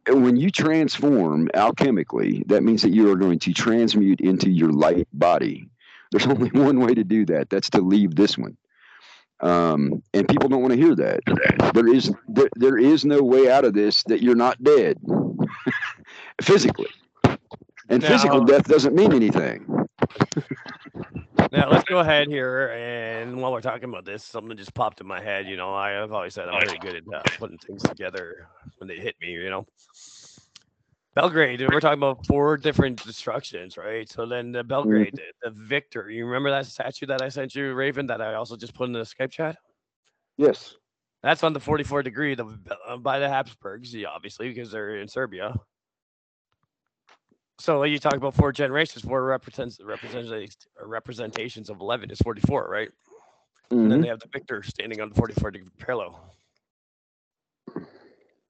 And 0.07 0.25
when 0.25 0.37
you 0.37 0.51
transform 0.51 1.49
alchemically, 1.49 2.47
that 2.49 2.63
means 2.63 2.83
that 2.83 2.91
you 2.91 3.11
are 3.11 3.17
going 3.17 3.39
to 3.41 3.53
transmute 3.53 4.21
into 4.21 4.51
your 4.51 4.73
light 4.73 5.07
body. 5.13 5.69
There's 6.11 6.27
only 6.27 6.51
one 6.51 6.81
way 6.81 6.95
to 6.95 7.05
do 7.05 7.25
that. 7.27 7.49
That's 7.49 7.71
to 7.71 7.81
leave 7.81 8.15
this 8.17 8.37
one. 8.37 8.57
Um, 9.41 10.03
and 10.13 10.29
people 10.29 10.51
don't 10.51 10.61
want 10.61 10.75
to 10.75 10.79
hear 10.79 10.95
that. 10.97 11.73
There 11.73 11.89
is 11.89 12.13
there, 12.29 12.51
there 12.57 12.77
is 12.77 13.07
no 13.07 13.23
way 13.23 13.51
out 13.51 13.65
of 13.65 13.73
this 13.73 14.03
that 14.05 14.23
you're 14.23 14.35
not 14.35 14.63
dead 14.63 14.99
physically. 16.43 16.91
And 17.89 18.05
physical 18.05 18.45
death 18.45 18.65
doesn't 18.65 18.95
mean 18.95 19.13
anything. 19.13 19.67
Now 21.53 21.69
let's 21.69 21.85
go 21.85 21.99
ahead 21.99 22.29
here, 22.29 22.69
and 22.69 23.41
while 23.41 23.51
we're 23.51 23.61
talking 23.61 23.89
about 23.89 24.05
this, 24.05 24.23
something 24.23 24.57
just 24.57 24.73
popped 24.73 25.01
in 25.01 25.07
my 25.07 25.21
head. 25.21 25.47
You 25.47 25.57
know, 25.57 25.75
I, 25.75 25.91
have 25.91 26.13
always 26.13 26.35
said 26.35 26.49
I'm 26.49 26.65
very 26.65 26.79
good 26.79 26.95
at 26.95 27.03
uh, 27.13 27.23
putting 27.39 27.59
things 27.59 27.83
together 27.83 28.47
when 28.79 28.87
they 28.87 28.97
hit 28.97 29.17
me. 29.21 29.33
You 29.33 29.51
know, 29.51 29.67
Belgrade. 31.15 31.61
We're 31.61 31.81
talking 31.81 31.99
about 31.99 32.25
four 32.27 32.57
different 32.57 33.03
destructions, 33.05 33.77
right? 33.77 34.09
So 34.09 34.27
then 34.27 34.53
the 34.53 34.63
Belgrade, 34.63 35.15
the, 35.15 35.51
the 35.51 35.51
victor. 35.51 36.09
You 36.09 36.27
remember 36.27 36.51
that 36.51 36.67
statue 36.67 37.07
that 37.07 37.21
I 37.21 37.29
sent 37.29 37.57
you, 37.57 37.75
Raven? 37.75 38.07
That 38.07 38.21
I 38.21 38.35
also 38.35 38.57
just 38.57 38.75
put 38.75 38.87
in 38.87 38.93
the 38.93 39.01
Skype 39.01 39.33
chat. 39.33 39.57
Yes. 40.37 40.77
That's 41.23 41.45
on 41.45 41.53
the 41.53 41.61
44 41.61 42.03
degree 42.03 42.35
the, 42.35 42.47
uh, 42.89 42.97
by 42.97 43.19
the 43.19 43.29
Habsburgs, 43.29 43.95
obviously, 44.09 44.49
because 44.49 44.71
they're 44.71 44.97
in 44.97 45.09
Serbia. 45.09 45.55
So 47.59 47.83
you 47.83 47.99
talk 47.99 48.15
about 48.15 48.35
four 48.35 48.53
generations, 48.53 49.05
four 49.05 49.23
represents 49.23 49.79
representations 49.83 50.67
representations 50.83 51.69
of 51.69 51.81
11 51.81 52.11
is 52.11 52.19
44, 52.19 52.69
right? 52.71 52.91
And 53.71 53.91
then 53.91 53.99
Mhm. 53.99 54.03
they 54.03 54.09
have 54.09 54.21
the 54.21 54.29
victor 54.33 54.63
standing 54.63 55.01
on 55.03 55.11
the 55.11 55.15
44 55.15 55.51
degree 55.51 55.69
parallel. 55.79 56.35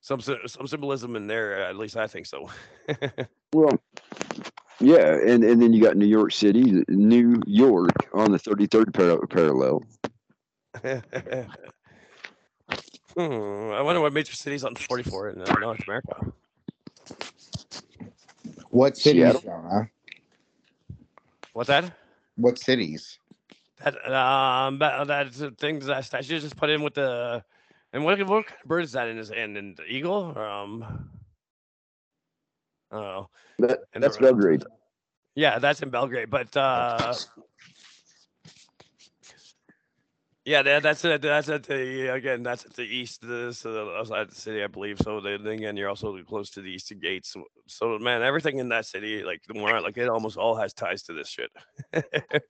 Some 0.00 0.20
some 0.20 0.66
symbolism 0.66 1.16
in 1.16 1.26
there, 1.26 1.60
at 1.62 1.76
least 1.76 1.96
I 1.96 2.06
think 2.06 2.26
so. 2.26 2.48
Well, 3.52 3.80
yeah, 4.78 5.18
and, 5.26 5.42
and 5.42 5.60
then 5.60 5.72
you 5.72 5.82
got 5.82 5.96
New 5.96 6.06
York 6.06 6.30
City, 6.30 6.84
New 6.88 7.42
York 7.48 7.90
on 8.14 8.30
the 8.30 8.38
33rd 8.38 8.94
par- 8.94 9.26
parallel. 9.26 9.82
hmm, 13.16 13.72
I 13.72 13.82
wonder 13.82 14.00
what 14.00 14.12
major 14.12 14.34
cities 14.34 14.64
on 14.64 14.74
44 14.74 15.30
in 15.30 15.42
uh, 15.42 15.58
North 15.58 15.80
America. 15.86 16.32
what 18.70 18.96
cities, 18.96 19.22
Seattle. 19.22 19.40
Jonah? 19.42 19.90
What's 21.52 21.68
that? 21.68 21.92
What 22.36 22.58
cities? 22.58 23.18
That 23.82 23.94
um 24.12 24.78
that 24.78 25.06
that's 25.06 25.38
the 25.38 25.50
things 25.52 25.86
that 25.86 26.04
statue 26.04 26.38
just 26.38 26.56
put 26.56 26.70
in 26.70 26.82
with 26.82 26.94
the 26.94 27.42
and 27.92 28.04
what 28.04 28.18
what 28.26 28.46
kind 28.46 28.58
of 28.62 28.68
bird 28.68 28.84
is 28.84 28.92
that 28.92 29.08
in 29.08 29.16
his 29.16 29.30
hand? 29.30 29.56
And 29.56 29.76
the 29.76 29.84
eagle? 29.84 30.32
Or, 30.36 30.44
um 30.46 31.10
I 32.92 32.96
don't 32.96 33.04
know. 33.04 33.30
That, 33.60 33.80
that's 33.94 34.16
the- 34.16 34.22
Belgrade. 34.22 34.64
Yeah, 35.34 35.58
that's 35.58 35.82
in 35.82 35.90
Belgrade. 35.90 36.30
But 36.30 36.54
uh 36.56 37.14
Yeah, 40.46 40.62
that, 40.62 40.82
that's 40.82 41.04
it. 41.04 41.20
That's 41.20 41.48
at 41.50 41.64
the 41.64 42.14
again. 42.14 42.42
That's 42.42 42.64
at 42.64 42.74
the 42.74 42.82
east, 42.82 43.20
the 43.20 43.52
so 43.52 43.94
outside 43.94 44.30
the 44.30 44.34
city, 44.34 44.62
I 44.62 44.68
believe. 44.68 44.98
So 45.02 45.20
then 45.20 45.46
again, 45.46 45.76
you're 45.76 45.90
also 45.90 46.16
close 46.22 46.50
to 46.50 46.62
the 46.62 46.70
eastern 46.70 46.98
gates. 46.98 47.32
So, 47.32 47.44
so 47.66 47.98
man, 47.98 48.22
everything 48.22 48.58
in 48.58 48.70
that 48.70 48.86
city, 48.86 49.22
like 49.22 49.42
the 49.46 49.54
more 49.54 49.80
like 49.82 49.98
it 49.98 50.08
almost 50.08 50.38
all 50.38 50.56
has 50.56 50.72
ties 50.72 51.02
to 51.04 51.12
this 51.12 51.28
shit. 51.28 51.50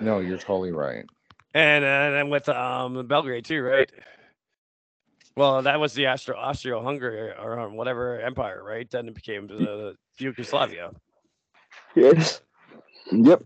No, 0.00 0.20
you're 0.20 0.38
totally 0.38 0.72
right. 0.72 1.04
and 1.54 1.84
and 1.84 2.14
then 2.14 2.28
with 2.30 2.48
um 2.48 3.06
Belgrade 3.06 3.44
too, 3.44 3.62
right? 3.62 3.90
Well, 5.36 5.62
that 5.62 5.80
was 5.80 5.94
the 5.94 6.06
Austro 6.08 6.36
Austro-Hungary 6.36 7.32
or 7.32 7.58
um, 7.58 7.76
whatever 7.76 8.20
empire, 8.20 8.62
right? 8.62 8.88
Then 8.90 9.08
it 9.08 9.14
became 9.14 9.46
the 9.46 9.94
Yugoslavia. 10.18 10.90
Yes. 11.94 12.42
Yep. 13.10 13.42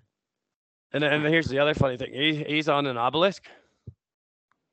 And 0.97 1.03
then 1.03 1.13
and 1.13 1.27
here's 1.27 1.49
the 1.49 1.59
other 1.59 1.75
funny 1.75 1.99
thing. 1.99 2.15
He, 2.15 2.43
he's 2.43 2.71
on 2.71 2.87
an 2.87 2.97
obelisk. 2.97 3.43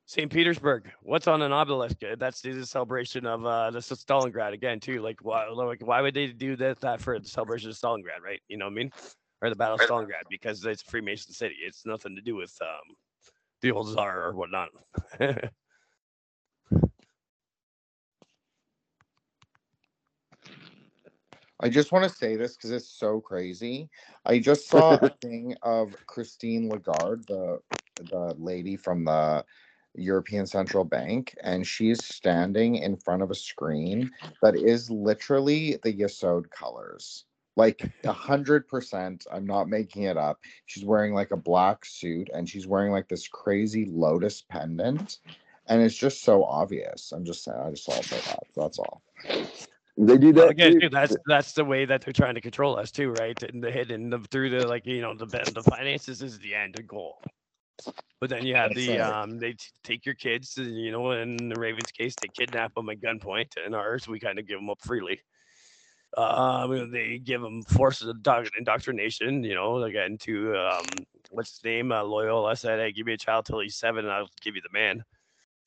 St. 0.05 0.31
Petersburg. 0.31 0.89
What's 1.01 1.27
on 1.27 1.41
an 1.41 1.51
obelisk? 1.51 1.97
Uh, 2.01 2.15
That's 2.17 2.39
the 2.39 2.65
celebration 2.65 3.25
of 3.25 3.45
uh, 3.45 3.71
the 3.71 3.79
Stalingrad 3.79 4.53
again, 4.53 4.79
too. 4.79 5.01
Like, 5.01 5.17
why, 5.21 5.49
like, 5.49 5.85
why 5.85 5.99
would 5.99 6.13
they 6.13 6.27
do 6.27 6.55
that, 6.55 6.79
that 6.79 7.01
for 7.01 7.19
the 7.19 7.27
celebration 7.27 7.71
of 7.71 7.75
Stalingrad, 7.75 8.21
right? 8.23 8.39
You 8.47 8.55
know 8.55 8.67
what 8.67 8.71
I 8.71 8.75
mean? 8.75 8.91
Or 9.41 9.49
the 9.49 9.57
Battle 9.57 9.75
of 9.75 9.81
Stalingrad, 9.81 10.29
because 10.29 10.63
it's 10.65 10.81
Freemason 10.81 11.33
City. 11.33 11.55
It's 11.61 11.85
nothing 11.85 12.15
to 12.15 12.21
do 12.21 12.35
with 12.35 12.57
um, 12.61 12.95
the 13.61 13.71
old 13.71 13.89
czar 13.89 14.23
or 14.23 14.33
whatnot. 14.33 14.69
I 21.64 21.69
just 21.69 21.94
want 21.94 22.03
to 22.03 22.14
say 22.14 22.35
this 22.35 22.57
because 22.57 22.72
it's 22.72 22.90
so 22.90 23.22
crazy. 23.22 23.90
I 24.26 24.40
just 24.40 24.68
saw 24.69 24.98
a 25.02 25.10
thing 25.22 25.56
of 25.64 25.95
Christine 26.07 26.69
Lagarde, 26.69 27.26
the 27.27 27.60
the 28.11 28.35
lady 28.38 28.76
from 28.76 29.06
the 29.06 29.45
European 29.95 30.45
Central 30.45 30.84
Bank, 30.84 31.34
and 31.41 31.65
she's 31.65 32.03
standing 32.03 32.76
in 32.76 32.98
front 32.98 33.22
of 33.22 33.31
a 33.31 33.35
screen 33.35 34.11
that 34.41 34.57
is 34.57 34.90
literally 34.90 35.80
the 35.84 35.94
Yesod 35.94 36.49
colors. 36.49 37.23
Like 37.56 37.90
a 38.03 38.11
hundred 38.30 38.68
percent. 38.68 39.26
I'm 39.31 39.45
not 39.45 39.69
making 39.69 40.03
it 40.03 40.18
up. 40.18 40.41
She's 40.65 40.84
wearing 40.84 41.14
like 41.14 41.31
a 41.31 41.38
black 41.38 41.85
suit 41.85 42.30
and 42.34 42.49
she's 42.49 42.68
wearing 42.68 42.91
like 42.91 43.07
this 43.07 43.30
crazy 43.30 43.85
lotus 43.85 44.41
pendant. 44.41 45.19
And 45.68 45.81
it's 45.81 45.95
just 45.95 46.23
so 46.23 46.44
obvious. 46.44 47.14
I'm 47.14 47.23
just 47.23 47.45
saying, 47.45 47.57
I 47.57 47.69
just 47.69 47.85
saw 47.85 47.94
it 47.94 48.10
that. 48.10 48.44
That's 48.53 48.80
all. 48.80 49.02
They 49.98 50.18
do 50.18 50.34
Well, 50.34 50.45
that. 50.45 50.52
again, 50.52 50.74
too. 50.74 50.80
too, 50.82 50.90
that's 50.90 51.15
that's 51.28 51.53
the 51.53 51.64
way 51.64 51.86
that 51.86 52.02
they're 52.02 52.14
trying 52.14 52.36
to 52.36 52.41
control 52.41 52.78
us 52.78 52.91
too, 52.91 53.10
right? 53.11 53.41
And 53.44 53.64
the 53.64 53.72
hidden 53.72 54.10
the, 54.10 54.20
through 54.32 54.49
the 54.49 54.68
like 54.68 54.86
you 54.86 55.02
know 55.02 55.14
the 55.14 55.26
the 55.26 55.64
finances 55.64 56.22
is 56.22 56.40
the 56.40 56.56
end 56.56 56.82
goal. 56.88 57.20
But 58.20 58.30
then 58.30 58.45
you 58.45 58.56
have 58.56 58.74
the 58.74 58.99
um 58.99 59.38
they 59.38 59.52
t- 59.52 59.68
take 59.84 60.06
your 60.06 60.15
kids, 60.15 60.57
and, 60.57 60.76
you 60.76 60.91
know, 60.91 61.11
in 61.11 61.49
the 61.49 61.60
Ravens 61.60 61.91
case, 61.91 62.15
they 62.15 62.30
kidnap 62.30 62.74
them 62.74 62.90
at 62.90 63.02
gunpoint. 63.02 63.57
In 63.64 63.74
ours, 63.74 64.07
we 64.07 64.20
kind 64.20 64.40
of 64.40 64.48
give 64.48 64.57
them 64.57 64.70
up 64.70 64.82
freely. 64.82 65.20
Um, 66.15 66.91
they 66.91 67.20
give 67.20 67.41
them 67.41 67.64
forces 67.64 68.07
of 68.07 68.24
doc- 68.24 68.49
indoctrination. 68.57 69.44
You 69.44 69.56
know, 69.56 69.84
again 69.84 70.18
to 70.22 70.56
um 70.56 71.06
what's 71.30 71.52
his 71.52 71.64
name? 71.64 71.91
Uh, 71.91 72.03
Loyola 72.03 72.52
I 72.52 72.53
said, 72.56 72.80
"Hey, 72.80 72.91
give 72.91 73.06
me 73.06 73.14
a 73.14 73.18
child 73.18 73.45
till 73.45 73.60
he's 73.60 73.76
seven, 73.76 74.06
and 74.06 74.14
I'll 74.14 74.30
give 74.41 74.56
you 74.56 74.61
the 74.61 74.74
man." 74.74 75.03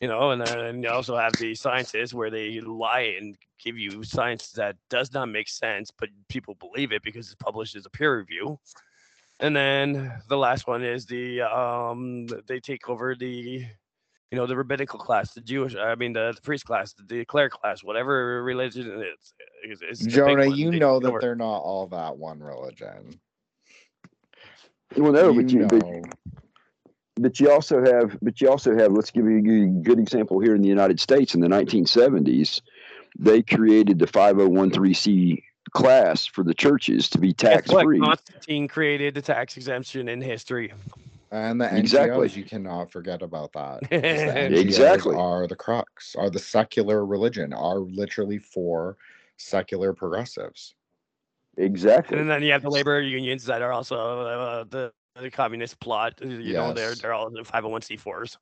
You 0.00 0.08
know, 0.08 0.30
and 0.30 0.46
then 0.46 0.82
you 0.82 0.88
also 0.90 1.16
have 1.16 1.32
the 1.38 1.54
sciences 1.54 2.12
where 2.12 2.30
they 2.30 2.60
lie 2.60 3.16
and 3.18 3.36
give 3.62 3.78
you 3.78 4.02
science 4.04 4.50
that 4.52 4.76
does 4.90 5.12
not 5.12 5.26
make 5.26 5.48
sense, 5.48 5.90
but 5.90 6.10
people 6.28 6.54
believe 6.56 6.92
it 6.92 7.02
because 7.02 7.26
it's 7.26 7.34
published 7.36 7.76
as 7.76 7.86
a 7.86 7.90
peer 7.90 8.18
review. 8.18 8.58
And 9.40 9.54
then 9.54 10.12
the 10.28 10.36
last 10.36 10.66
one 10.66 10.82
is 10.84 11.06
the 11.06 11.42
um 11.42 12.26
they 12.46 12.60
take 12.60 12.88
over 12.88 13.14
the 13.14 13.64
you 14.30 14.36
know 14.36 14.46
the 14.46 14.56
rabbinical 14.56 14.98
class, 14.98 15.32
the 15.34 15.40
Jewish, 15.40 15.76
I 15.76 15.94
mean 15.94 16.12
the, 16.12 16.32
the 16.34 16.42
priest 16.42 16.64
class, 16.64 16.94
the 17.08 17.24
cleric 17.24 17.52
class, 17.52 17.84
whatever 17.84 18.42
religion 18.42 18.90
it 18.90 19.06
is. 19.06 19.34
is, 19.64 19.82
is 19.82 19.98
the 20.00 20.06
big 20.06 20.14
Jonah, 20.14 20.46
you 20.46 20.70
They 20.70 20.78
know 20.78 20.98
that 21.00 21.08
over. 21.08 21.20
they're 21.20 21.36
not 21.36 21.58
all 21.58 21.86
that 21.88 22.16
one 22.16 22.40
religion. 22.40 23.18
Well, 24.96 25.12
no, 25.12 25.34
but 25.34 25.50
you, 25.50 25.66
but, 25.66 25.82
know. 25.82 26.02
But 27.18 27.40
you 27.40 27.50
also 27.50 27.82
have, 27.82 28.18
but 28.20 28.40
you 28.40 28.50
also 28.50 28.76
have. 28.76 28.92
Let's 28.92 29.10
give 29.10 29.24
you 29.24 29.38
a 29.38 29.40
good- 29.40 29.84
good 29.84 29.98
example 29.98 30.38
here 30.38 30.54
in 30.54 30.62
the 30.62 30.68
United 30.68 31.00
States 31.00 31.34
in 31.34 31.40
the 31.40 31.48
1970s. 31.48 32.60
They 33.18 33.42
created 33.42 33.98
the 33.98 34.06
501c3 34.06 35.42
class 35.72 36.26
for 36.26 36.44
the 36.44 36.54
churches 36.54 37.08
to 37.10 37.18
be 37.18 37.32
tax 37.32 37.72
what? 37.72 37.84
free. 37.84 38.00
Constantine 38.00 38.68
created 38.68 39.14
the 39.14 39.22
tax 39.22 39.56
exemption 39.56 40.08
in 40.08 40.20
history. 40.20 40.72
And 41.30 41.60
the 41.60 41.76
Exactly. 41.76 42.28
NGOs, 42.28 42.36
you 42.36 42.44
cannot 42.44 42.92
forget 42.92 43.22
about 43.22 43.52
that. 43.54 43.80
the 43.90 44.60
Exactly. 44.60 45.16
Are 45.16 45.46
the 45.46 45.56
crux, 45.56 46.14
are 46.16 46.30
the 46.30 46.38
secular 46.38 47.04
religion, 47.04 47.52
are 47.52 47.78
literally 47.78 48.38
for 48.38 48.96
secular 49.36 49.92
progressives. 49.92 50.74
Exactly. 51.56 52.18
And 52.18 52.30
then 52.30 52.42
you 52.42 52.52
have 52.52 52.62
the 52.62 52.70
labor 52.70 53.00
unions 53.00 53.44
that 53.46 53.62
are 53.62 53.72
also 53.72 53.96
uh, 53.96 54.64
the 54.64 54.92
the 55.20 55.30
communist 55.30 55.78
plot. 55.80 56.20
You 56.20 56.54
know, 56.54 56.72
they're 56.72 56.94
they're 56.94 57.14
all 57.14 57.30
the 57.30 57.42
501c4s. 57.42 58.36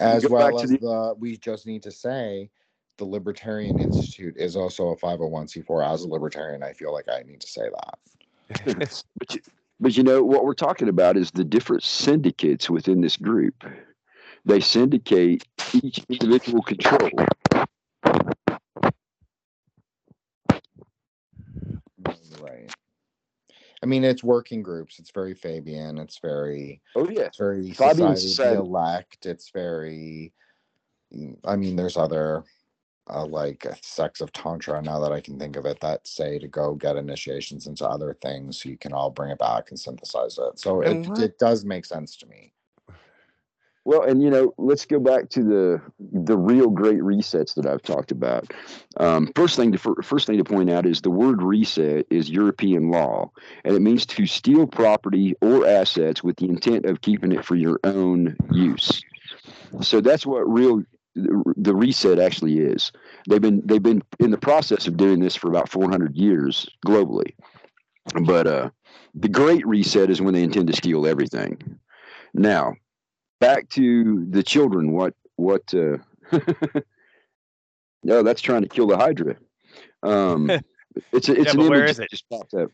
As 0.00 0.28
well 0.28 0.58
as 0.58 0.70
the- 0.70 0.78
the, 0.78 1.14
we 1.18 1.36
just 1.36 1.66
need 1.66 1.82
to 1.82 1.90
say 1.90 2.50
the 2.98 3.04
Libertarian 3.04 3.78
Institute 3.78 4.36
is 4.36 4.56
also 4.56 4.88
a 4.88 4.96
501c4. 4.96 5.92
As 5.92 6.02
a 6.02 6.08
libertarian, 6.08 6.62
I 6.62 6.72
feel 6.72 6.92
like 6.92 7.08
I 7.08 7.22
need 7.22 7.40
to 7.40 7.48
say 7.48 7.68
that. 7.70 8.88
But 9.18 9.34
you, 9.34 9.40
but 9.80 9.96
you 9.96 10.02
know 10.02 10.22
what 10.22 10.44
we're 10.44 10.54
talking 10.54 10.88
about 10.88 11.16
is 11.16 11.30
the 11.30 11.44
different 11.44 11.82
syndicates 11.82 12.70
within 12.70 13.00
this 13.00 13.16
group. 13.16 13.64
They 14.44 14.60
syndicate 14.60 15.46
each 15.74 16.00
individual 16.08 16.62
control. 16.62 17.10
Right. 22.40 22.72
I 23.82 23.86
mean, 23.86 24.04
it's 24.04 24.24
working 24.24 24.62
groups. 24.62 24.98
It's 24.98 25.10
very 25.10 25.34
Fabian. 25.34 25.98
It's 25.98 26.18
very 26.18 26.80
Oh 26.96 27.08
yeah, 27.08 27.22
It's 27.26 27.38
very 27.38 27.70
Fabian 27.72 28.16
society 28.16 28.28
said- 28.28 28.56
the 28.56 28.60
elect. 28.60 29.26
It's 29.26 29.50
very. 29.50 30.32
mm, 31.14 31.36
I 31.44 31.56
mean, 31.56 31.76
there's 31.76 31.96
other, 31.96 32.44
uh, 33.08 33.24
like 33.24 33.64
uh, 33.64 33.74
sects 33.80 34.20
of 34.20 34.32
tantra 34.32 34.82
now 34.82 34.98
that 35.00 35.12
I 35.12 35.20
can 35.20 35.38
think 35.38 35.56
of 35.56 35.64
it 35.64 35.80
that 35.80 36.06
say 36.06 36.38
to 36.38 36.48
go 36.48 36.74
get 36.74 36.96
initiations 36.96 37.66
into 37.66 37.88
other 37.88 38.14
things, 38.20 38.62
so 38.62 38.68
you 38.68 38.76
can 38.76 38.92
all 38.92 39.10
bring 39.10 39.30
it 39.30 39.38
back 39.38 39.70
and 39.70 39.78
synthesize 39.78 40.38
it. 40.38 40.58
So 40.58 40.82
And 40.82 41.06
it 41.06 41.08
what? 41.08 41.18
it 41.20 41.38
does 41.38 41.64
make 41.64 41.84
sense 41.86 42.16
to 42.16 42.26
me. 42.26 42.52
Well, 43.88 44.02
and 44.02 44.22
you 44.22 44.28
know, 44.28 44.52
let's 44.58 44.84
go 44.84 45.00
back 45.00 45.30
to 45.30 45.42
the 45.42 45.80
the 45.98 46.36
real 46.36 46.68
great 46.68 46.98
resets 46.98 47.54
that 47.54 47.64
I've 47.64 47.80
talked 47.80 48.10
about. 48.10 48.52
Um, 48.98 49.32
first 49.34 49.56
thing 49.56 49.72
to 49.72 49.78
first 50.02 50.26
thing 50.26 50.36
to 50.36 50.44
point 50.44 50.68
out 50.68 50.84
is 50.84 51.00
the 51.00 51.08
word 51.08 51.42
reset 51.42 52.04
is 52.10 52.28
European 52.28 52.90
law, 52.90 53.30
and 53.64 53.74
it 53.74 53.80
means 53.80 54.04
to 54.04 54.26
steal 54.26 54.66
property 54.66 55.34
or 55.40 55.66
assets 55.66 56.22
with 56.22 56.36
the 56.36 56.50
intent 56.50 56.84
of 56.84 57.00
keeping 57.00 57.32
it 57.32 57.46
for 57.46 57.56
your 57.56 57.80
own 57.82 58.36
use. 58.52 59.00
So 59.80 60.02
that's 60.02 60.26
what 60.26 60.40
real 60.40 60.82
the 61.14 61.74
reset 61.74 62.18
actually 62.18 62.58
is. 62.58 62.92
They've 63.26 63.40
been 63.40 63.62
they've 63.64 63.82
been 63.82 64.02
in 64.20 64.32
the 64.32 64.36
process 64.36 64.86
of 64.86 64.98
doing 64.98 65.20
this 65.20 65.34
for 65.34 65.48
about 65.48 65.70
400 65.70 66.14
years 66.14 66.68
globally, 66.86 67.32
but 68.26 68.46
uh, 68.46 68.68
the 69.14 69.30
great 69.30 69.66
reset 69.66 70.10
is 70.10 70.20
when 70.20 70.34
they 70.34 70.42
intend 70.42 70.66
to 70.66 70.76
steal 70.76 71.06
everything. 71.06 71.80
Now, 72.34 72.74
back 73.40 73.68
to 73.70 74.26
the 74.30 74.42
children. 74.42 74.92
What 74.92 75.14
what? 75.36 75.62
Uh, 75.74 75.98
no, 78.02 78.22
that's 78.22 78.40
trying 78.40 78.62
to 78.62 78.68
kill 78.68 78.86
the 78.86 78.96
Hydra. 78.96 79.36
Um, 80.02 80.50
it's 81.12 81.28
a, 81.28 81.40
it's 81.40 81.54
Yeah, 81.54 81.60
an 81.60 81.60
image 81.60 81.90
is 81.90 81.98
it? 82.00 82.10
just 82.10 82.28
popped 82.28 82.54
up. 82.54 82.70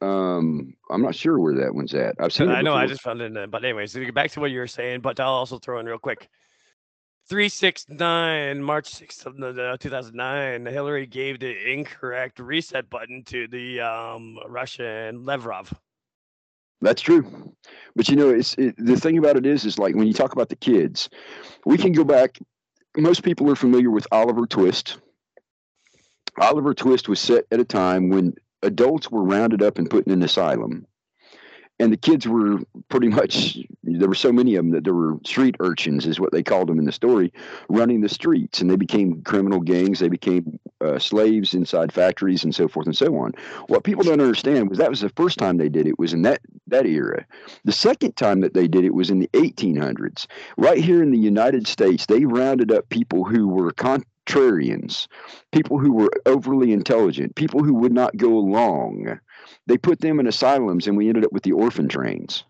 Um, 0.00 0.74
I'm 0.90 1.02
not 1.02 1.14
sure 1.14 1.38
where 1.38 1.54
that 1.54 1.74
one's 1.74 1.94
at. 1.94 2.16
I've 2.18 2.32
seen 2.32 2.48
it. 2.50 2.52
I 2.54 2.62
know, 2.62 2.74
I 2.74 2.86
just 2.86 3.02
found 3.02 3.20
it. 3.20 3.26
In, 3.26 3.34
the- 3.34 3.46
but 3.46 3.64
anyways, 3.64 3.92
to 3.92 4.04
get 4.04 4.14
back 4.14 4.32
to 4.32 4.40
what 4.40 4.50
you 4.50 4.58
were 4.58 4.66
saying, 4.66 5.00
but 5.00 5.20
I'll 5.20 5.28
also 5.32 5.58
throw 5.58 5.78
in 5.78 5.86
real 5.86 5.98
quick. 5.98 6.28
369, 7.28 8.60
March 8.60 8.90
6th 8.92 9.26
of 9.26 9.36
the, 9.36 9.52
the 9.52 9.76
2009, 9.80 10.66
Hillary 10.66 11.06
gave 11.06 11.38
the 11.38 11.72
incorrect 11.72 12.40
reset 12.40 12.90
button 12.90 13.22
to 13.26 13.46
the 13.46 13.80
um, 13.80 14.38
Russian 14.48 15.24
Lavrov. 15.24 15.72
That's 16.82 17.00
true, 17.00 17.54
but 17.96 18.08
you 18.08 18.16
know, 18.16 18.30
it's 18.30 18.54
it, 18.54 18.74
the 18.76 18.96
thing 18.96 19.16
about 19.16 19.36
it 19.36 19.46
is, 19.46 19.64
is 19.64 19.78
like 19.78 19.94
when 19.94 20.08
you 20.08 20.12
talk 20.12 20.32
about 20.32 20.48
the 20.48 20.56
kids, 20.56 21.08
we 21.64 21.78
can 21.78 21.92
go 21.92 22.04
back. 22.04 22.38
Most 22.96 23.22
people 23.22 23.50
are 23.50 23.56
familiar 23.56 23.90
with 23.90 24.06
Oliver 24.12 24.46
Twist. 24.46 24.98
Oliver 26.40 26.74
Twist 26.74 27.08
was 27.08 27.20
set 27.20 27.44
at 27.52 27.60
a 27.60 27.64
time 27.64 28.10
when 28.10 28.34
adults 28.62 29.10
were 29.10 29.22
rounded 29.22 29.62
up 29.62 29.78
and 29.78 29.88
put 29.88 30.06
in 30.06 30.12
an 30.12 30.22
asylum, 30.22 30.86
and 31.78 31.92
the 31.92 31.96
kids 31.96 32.28
were 32.28 32.60
pretty 32.88 33.08
much 33.08 33.58
there 33.82 34.08
were 34.08 34.14
so 34.14 34.32
many 34.32 34.54
of 34.54 34.64
them 34.64 34.72
that 34.72 34.84
there 34.84 34.94
were 34.94 35.16
street 35.24 35.56
urchins, 35.60 36.06
is 36.06 36.20
what 36.20 36.32
they 36.32 36.42
called 36.42 36.68
them 36.68 36.78
in 36.78 36.84
the 36.84 36.92
story, 36.92 37.32
running 37.68 38.00
the 38.00 38.08
streets, 38.08 38.60
and 38.60 38.70
they 38.70 38.76
became 38.76 39.22
criminal 39.22 39.60
gangs. 39.60 39.98
They 39.98 40.08
became 40.08 40.58
uh, 40.80 40.98
slaves 40.98 41.54
inside 41.54 41.92
factories 41.92 42.44
and 42.44 42.54
so 42.54 42.68
forth 42.68 42.86
and 42.86 42.96
so 42.96 43.16
on. 43.16 43.32
What 43.66 43.84
people 43.84 44.04
don't 44.04 44.20
understand 44.20 44.68
was 44.68 44.78
that 44.78 44.90
was 44.90 45.00
the 45.00 45.08
first 45.10 45.38
time 45.38 45.56
they 45.56 45.68
did 45.68 45.86
it 45.86 45.98
was 45.98 46.12
in 46.12 46.22
that 46.22 46.40
that 46.68 46.86
era. 46.86 47.26
The 47.64 47.72
second 47.72 48.16
time 48.16 48.40
that 48.40 48.54
they 48.54 48.68
did 48.68 48.84
it 48.84 48.94
was 48.94 49.10
in 49.10 49.18
the 49.18 49.28
1800s. 49.34 50.26
Right 50.56 50.82
here 50.82 51.02
in 51.02 51.10
the 51.10 51.18
United 51.18 51.66
States, 51.66 52.06
they 52.06 52.24
rounded 52.24 52.72
up 52.72 52.88
people 52.88 53.24
who 53.24 53.48
were 53.48 53.72
contrarians, 54.26 55.08
people 55.52 55.78
who 55.78 55.92
were 55.92 56.10
overly 56.26 56.72
intelligent, 56.72 57.34
people 57.34 57.62
who 57.62 57.74
would 57.74 57.92
not 57.92 58.16
go 58.16 58.36
along. 58.36 59.18
They 59.66 59.78
put 59.78 60.00
them 60.00 60.20
in 60.20 60.26
asylums, 60.26 60.86
and 60.86 60.96
we 60.96 61.08
ended 61.08 61.24
up 61.24 61.32
with 61.32 61.42
the 61.42 61.52
orphan 61.52 61.88
trains. 61.88 62.44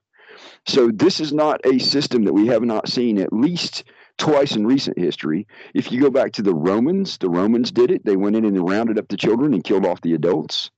So 0.66 0.90
this 0.92 1.20
is 1.20 1.32
not 1.32 1.64
a 1.66 1.78
system 1.78 2.24
that 2.24 2.32
we 2.32 2.46
have 2.48 2.62
not 2.62 2.88
seen 2.88 3.18
at 3.18 3.32
least 3.32 3.84
twice 4.18 4.54
in 4.54 4.66
recent 4.66 4.98
history. 4.98 5.46
If 5.74 5.90
you 5.90 6.00
go 6.00 6.10
back 6.10 6.32
to 6.32 6.42
the 6.42 6.54
Romans, 6.54 7.18
the 7.18 7.30
Romans 7.30 7.72
did 7.72 7.90
it. 7.90 8.04
They 8.04 8.16
went 8.16 8.36
in 8.36 8.44
and 8.44 8.68
rounded 8.68 8.98
up 8.98 9.08
the 9.08 9.16
children 9.16 9.54
and 9.54 9.64
killed 9.64 9.86
off 9.86 10.00
the 10.00 10.14
adults. 10.14 10.70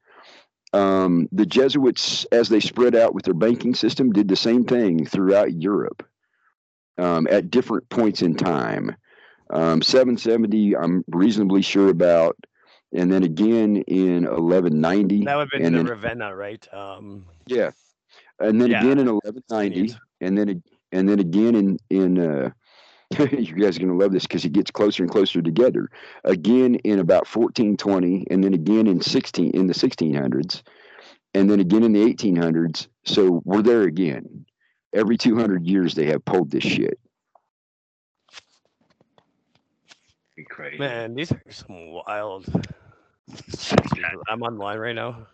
Um, 0.72 1.28
the 1.30 1.46
Jesuits, 1.46 2.24
as 2.32 2.48
they 2.48 2.60
spread 2.60 2.96
out 2.96 3.14
with 3.14 3.24
their 3.24 3.34
banking 3.34 3.74
system, 3.74 4.12
did 4.12 4.28
the 4.28 4.36
same 4.36 4.64
thing 4.64 5.06
throughout 5.06 5.52
Europe 5.52 6.02
um, 6.98 7.28
at 7.30 7.50
different 7.50 7.88
points 7.88 8.22
in 8.22 8.34
time. 8.34 8.96
Um, 9.54 9.82
770, 9.82 10.76
I'm 10.76 11.04
reasonably 11.08 11.62
sure 11.62 11.88
about. 11.88 12.36
And 12.92 13.10
then 13.10 13.22
again 13.24 13.76
in 13.88 14.24
1190. 14.24 15.24
That 15.24 15.36
would 15.36 15.40
have 15.42 15.50
been 15.50 15.72
the 15.72 15.78
then- 15.78 15.86
Ravenna, 15.86 16.34
right? 16.36 16.66
Um, 16.74 17.24
Yeah, 17.46 17.70
and 18.40 18.60
then 18.60 18.70
Yeah. 18.70 18.80
again 18.80 18.98
in 18.98 19.08
1190, 19.08 19.94
and 20.20 20.36
then 20.38 20.62
and 20.92 21.08
then 21.08 21.18
again 21.18 21.54
in 21.56 21.78
in 21.90 22.18
uh, 22.18 22.50
you 23.32 23.54
guys 23.56 23.76
are 23.76 23.80
gonna 23.80 23.96
love 23.96 24.12
this 24.12 24.22
because 24.26 24.44
it 24.44 24.52
gets 24.52 24.70
closer 24.70 25.02
and 25.02 25.10
closer 25.10 25.42
together. 25.42 25.90
Again 26.24 26.76
in 26.76 27.00
about 27.00 27.26
1420, 27.26 28.26
and 28.30 28.42
then 28.44 28.54
again 28.54 28.86
in 28.86 29.00
16 29.00 29.50
in 29.50 29.66
the 29.66 29.74
1600s, 29.74 30.62
and 31.34 31.50
then 31.50 31.58
again 31.60 31.82
in 31.82 31.92
the 31.92 32.02
1800s. 32.04 32.86
So 33.04 33.42
we're 33.44 33.62
there 33.62 33.82
again. 33.82 34.46
Every 34.94 35.16
200 35.18 35.66
years 35.66 35.94
they 35.94 36.06
have 36.06 36.24
pulled 36.24 36.50
this 36.50 36.62
shit. 36.64 36.98
Be 40.36 40.44
crazy. 40.44 40.78
man, 40.78 41.14
these 41.14 41.30
are 41.30 41.40
some 41.50 41.92
wild. 41.92 42.46
I'm 44.28 44.42
online 44.42 44.78
right 44.78 44.94
now. 44.94 45.26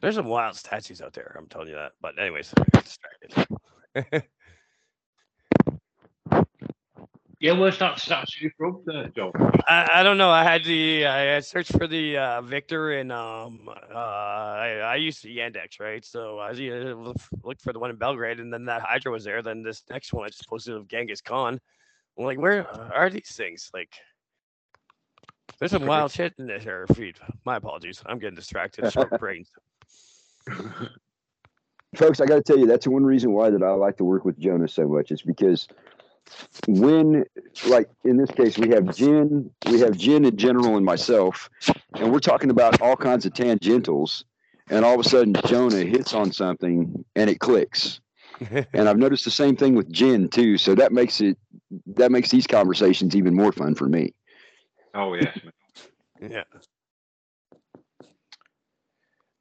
There's 0.00 0.14
some 0.14 0.26
wild 0.26 0.54
statues 0.54 1.00
out 1.00 1.14
there. 1.14 1.34
I'm 1.38 1.46
telling 1.46 1.68
you 1.68 1.74
that. 1.74 1.92
But 2.00 2.18
anyways, 2.18 2.52
distracted. 2.72 4.28
Yeah, 7.44 7.52
where's 7.52 7.78
that 7.78 7.98
statue 7.98 8.48
from 8.56 8.80
there, 8.86 9.08
John? 9.08 9.32
I, 9.68 10.00
I 10.00 10.02
don't 10.02 10.16
know. 10.16 10.30
I 10.30 10.44
had 10.44 10.64
the 10.64 11.04
I 11.06 11.40
searched 11.40 11.72
for 11.72 11.86
the 11.86 12.16
uh, 12.16 12.40
Victor 12.40 12.92
and 12.92 13.12
um 13.12 13.68
uh 13.68 13.94
I, 13.94 14.78
I 14.78 14.96
used 14.96 15.22
the 15.22 15.36
Yandex 15.36 15.78
right, 15.78 16.02
so 16.02 16.38
I 16.38 16.50
was, 16.50 17.18
looked 17.42 17.60
for 17.60 17.74
the 17.74 17.78
one 17.78 17.90
in 17.90 17.96
Belgrade, 17.96 18.40
and 18.40 18.50
then 18.50 18.64
that 18.64 18.80
Hydra 18.80 19.12
was 19.12 19.24
there. 19.24 19.42
Then 19.42 19.62
this 19.62 19.82
next 19.90 20.14
one 20.14 20.24
I 20.24 20.28
just 20.28 20.48
posted 20.48 20.74
of 20.74 20.88
Genghis 20.88 21.20
Khan. 21.20 21.60
I'm 22.18 22.24
like, 22.24 22.38
where 22.38 22.66
are 22.92 23.10
these 23.10 23.34
things? 23.34 23.70
Like, 23.74 23.90
there's 25.58 25.72
some 25.72 25.86
wild 25.86 26.12
shit 26.12 26.34
in 26.38 26.46
this 26.46 26.62
here 26.62 26.86
feed. 26.94 27.18
My 27.44 27.56
apologies. 27.56 28.02
I'm 28.06 28.18
getting 28.18 28.36
distracted. 28.36 28.92
Short 28.92 29.18
brains. 29.18 29.50
folks 31.96 32.20
i 32.20 32.26
got 32.26 32.36
to 32.36 32.42
tell 32.42 32.58
you 32.58 32.66
that's 32.66 32.86
one 32.86 33.04
reason 33.04 33.32
why 33.32 33.50
that 33.50 33.62
i 33.62 33.70
like 33.70 33.96
to 33.96 34.04
work 34.04 34.24
with 34.24 34.38
jonas 34.38 34.72
so 34.72 34.86
much 34.86 35.10
is 35.10 35.22
because 35.22 35.68
when 36.66 37.24
like 37.66 37.88
in 38.04 38.16
this 38.16 38.30
case 38.30 38.58
we 38.58 38.68
have 38.70 38.94
Jin 38.96 39.50
we 39.66 39.78
have 39.80 39.96
Jin 39.96 40.24
in 40.24 40.36
general 40.36 40.76
and 40.76 40.84
myself 40.84 41.50
and 41.94 42.10
we're 42.10 42.18
talking 42.18 42.50
about 42.50 42.80
all 42.80 42.96
kinds 42.96 43.26
of 43.26 43.32
tangentials 43.32 44.24
and 44.70 44.84
all 44.84 44.98
of 44.98 45.04
a 45.04 45.08
sudden 45.08 45.34
jonah 45.46 45.84
hits 45.84 46.14
on 46.14 46.32
something 46.32 47.04
and 47.14 47.28
it 47.28 47.40
clicks 47.40 48.00
and 48.72 48.88
i've 48.88 48.96
noticed 48.96 49.24
the 49.24 49.30
same 49.30 49.54
thing 49.54 49.74
with 49.74 49.90
Jin 49.92 50.28
too 50.28 50.56
so 50.56 50.74
that 50.74 50.92
makes 50.92 51.20
it 51.20 51.38
that 51.86 52.12
makes 52.12 52.30
these 52.30 52.46
conversations 52.46 53.14
even 53.16 53.34
more 53.34 53.52
fun 53.52 53.74
for 53.74 53.88
me 53.88 54.12
Oh 54.94 55.14
yes. 55.14 55.38
man. 56.20 56.30
yeah. 56.30 56.44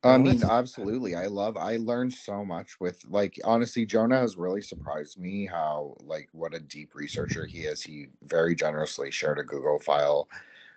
I 0.05 0.17
mean, 0.17 0.43
absolutely. 0.43 1.15
I 1.15 1.27
love. 1.27 1.55
I 1.55 1.77
learned 1.77 2.13
so 2.13 2.43
much 2.43 2.77
with 2.81 2.99
like 3.07 3.39
honestly, 3.45 3.85
Jonah 3.85 4.19
has 4.19 4.35
really 4.35 4.61
surprised 4.61 5.17
me 5.17 5.45
how 5.45 5.95
like 6.01 6.27
what 6.33 6.53
a 6.53 6.59
deep 6.59 6.93
researcher 6.93 7.45
he 7.45 7.59
is. 7.59 7.81
He 7.81 8.07
very 8.23 8.53
generously 8.53 9.11
shared 9.11 9.39
a 9.39 9.43
Google 9.43 9.79
file 9.79 10.27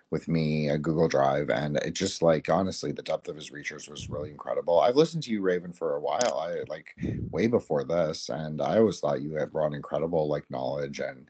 with 0.09 0.27
me, 0.27 0.69
a 0.69 0.77
Google 0.77 1.07
Drive, 1.07 1.49
and 1.49 1.77
it 1.77 1.93
just 1.93 2.21
like 2.21 2.49
honestly, 2.49 2.91
the 2.91 3.01
depth 3.01 3.27
of 3.27 3.35
his 3.35 3.51
research 3.51 3.89
was 3.89 4.09
really 4.09 4.31
incredible. 4.31 4.79
I've 4.79 4.95
listened 4.95 5.23
to 5.23 5.31
you, 5.31 5.41
Raven, 5.41 5.73
for 5.73 5.95
a 5.95 5.99
while. 6.01 6.39
I 6.39 6.63
like 6.67 6.95
way 7.31 7.47
before 7.47 7.83
this, 7.83 8.29
and 8.29 8.61
I 8.61 8.77
always 8.77 8.99
thought 8.99 9.21
you 9.21 9.33
had 9.35 9.51
brought 9.51 9.73
incredible 9.73 10.27
like 10.27 10.49
knowledge 10.49 10.99
and 10.99 11.27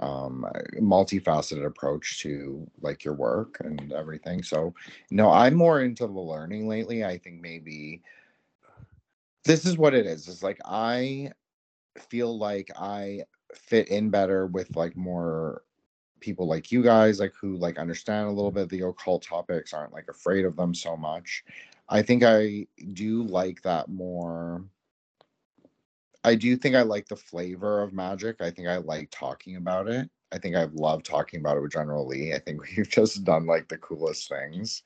um 0.00 0.44
multifaceted 0.78 1.64
approach 1.64 2.20
to 2.20 2.66
like 2.82 3.02
your 3.02 3.14
work 3.14 3.56
and 3.60 3.92
everything 3.94 4.42
so 4.42 4.74
no 5.10 5.30
i'm 5.30 5.54
more 5.54 5.80
into 5.80 6.06
the 6.06 6.12
learning 6.12 6.68
lately 6.68 7.02
i 7.02 7.16
think 7.16 7.40
maybe 7.40 8.02
this 9.46 9.64
is 9.64 9.78
what 9.78 9.94
it 9.94 10.04
is 10.04 10.28
it's 10.28 10.42
like 10.42 10.60
i 10.66 11.30
feel 12.10 12.36
like 12.36 12.70
i 12.78 13.22
fit 13.54 13.88
in 13.88 14.10
better 14.10 14.46
with 14.46 14.76
like 14.76 14.94
more 14.96 15.62
people 16.20 16.46
like 16.46 16.72
you 16.72 16.82
guys 16.82 17.20
like 17.20 17.32
who 17.40 17.56
like 17.56 17.78
understand 17.78 18.28
a 18.28 18.32
little 18.32 18.50
bit 18.50 18.64
of 18.64 18.68
the 18.70 18.82
occult 18.82 19.22
topics 19.22 19.72
aren't 19.72 19.92
like 19.92 20.08
afraid 20.08 20.44
of 20.44 20.56
them 20.56 20.74
so 20.74 20.96
much 20.96 21.44
i 21.88 22.02
think 22.02 22.22
i 22.24 22.66
do 22.92 23.22
like 23.24 23.60
that 23.62 23.88
more 23.88 24.64
I 26.26 26.34
do 26.34 26.56
think 26.56 26.74
I 26.74 26.82
like 26.82 27.06
the 27.06 27.14
flavor 27.14 27.82
of 27.82 27.92
magic. 27.92 28.40
I 28.40 28.50
think 28.50 28.66
I 28.66 28.78
like 28.78 29.08
talking 29.12 29.56
about 29.56 29.86
it. 29.86 30.10
I 30.32 30.38
think 30.38 30.56
i 30.56 30.64
love 30.72 31.04
talking 31.04 31.38
about 31.38 31.56
it 31.56 31.60
with 31.60 31.70
General 31.70 32.04
Lee. 32.04 32.34
I 32.34 32.40
think 32.40 32.60
we've 32.76 32.88
just 32.88 33.22
done 33.22 33.46
like 33.46 33.68
the 33.68 33.78
coolest 33.78 34.28
things. 34.28 34.82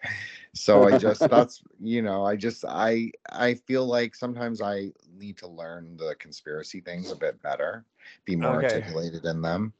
So 0.55 0.85
I 0.85 0.99
just 0.99 1.27
that's 1.31 1.63
you 1.81 2.03
know, 2.03 2.27
I 2.27 2.37
just 2.37 2.63
I 2.69 3.11
I 3.33 3.55
feel 3.55 3.87
like 3.87 4.15
sometimes 4.15 4.61
I 4.61 4.93
need 5.17 5.39
to 5.39 5.47
learn 5.47 5.97
the 5.97 6.15
conspiracy 6.19 6.83
things 6.83 7.11
a 7.11 7.17
bit 7.17 7.41
better, 7.41 7.87
be 8.27 8.37
more 8.37 8.57
Okay. 8.57 8.67
articulated 8.67 9.25
in 9.25 9.41
them. 9.41 9.73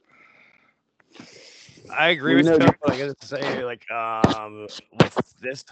I 1.89 2.09
agree 2.09 2.31
you 2.31 2.37
with 2.37 2.61
you. 2.61 2.67
I 2.85 2.97
gotta 2.97 3.15
say, 3.21 3.63
like, 3.65 3.89
um, 3.91 4.67
with 4.99 5.35
this, 5.41 5.65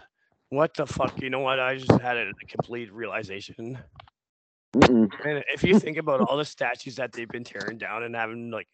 what 0.49 0.73
the 0.73 0.85
fuck? 0.85 1.21
You 1.21 1.29
know 1.29 1.39
what? 1.39 1.59
I 1.59 1.77
just 1.77 1.99
had 2.01 2.17
a 2.17 2.31
complete 2.47 2.91
realization. 2.91 3.77
Mm-mm. 4.75 5.09
And 5.25 5.43
if 5.53 5.63
you 5.63 5.79
think 5.79 5.97
about 5.97 6.21
all 6.21 6.37
the 6.37 6.45
statues 6.45 6.95
that 6.97 7.11
they've 7.11 7.27
been 7.27 7.43
tearing 7.43 7.77
down 7.77 8.03
and 8.03 8.15
having 8.15 8.51
like 8.51 8.67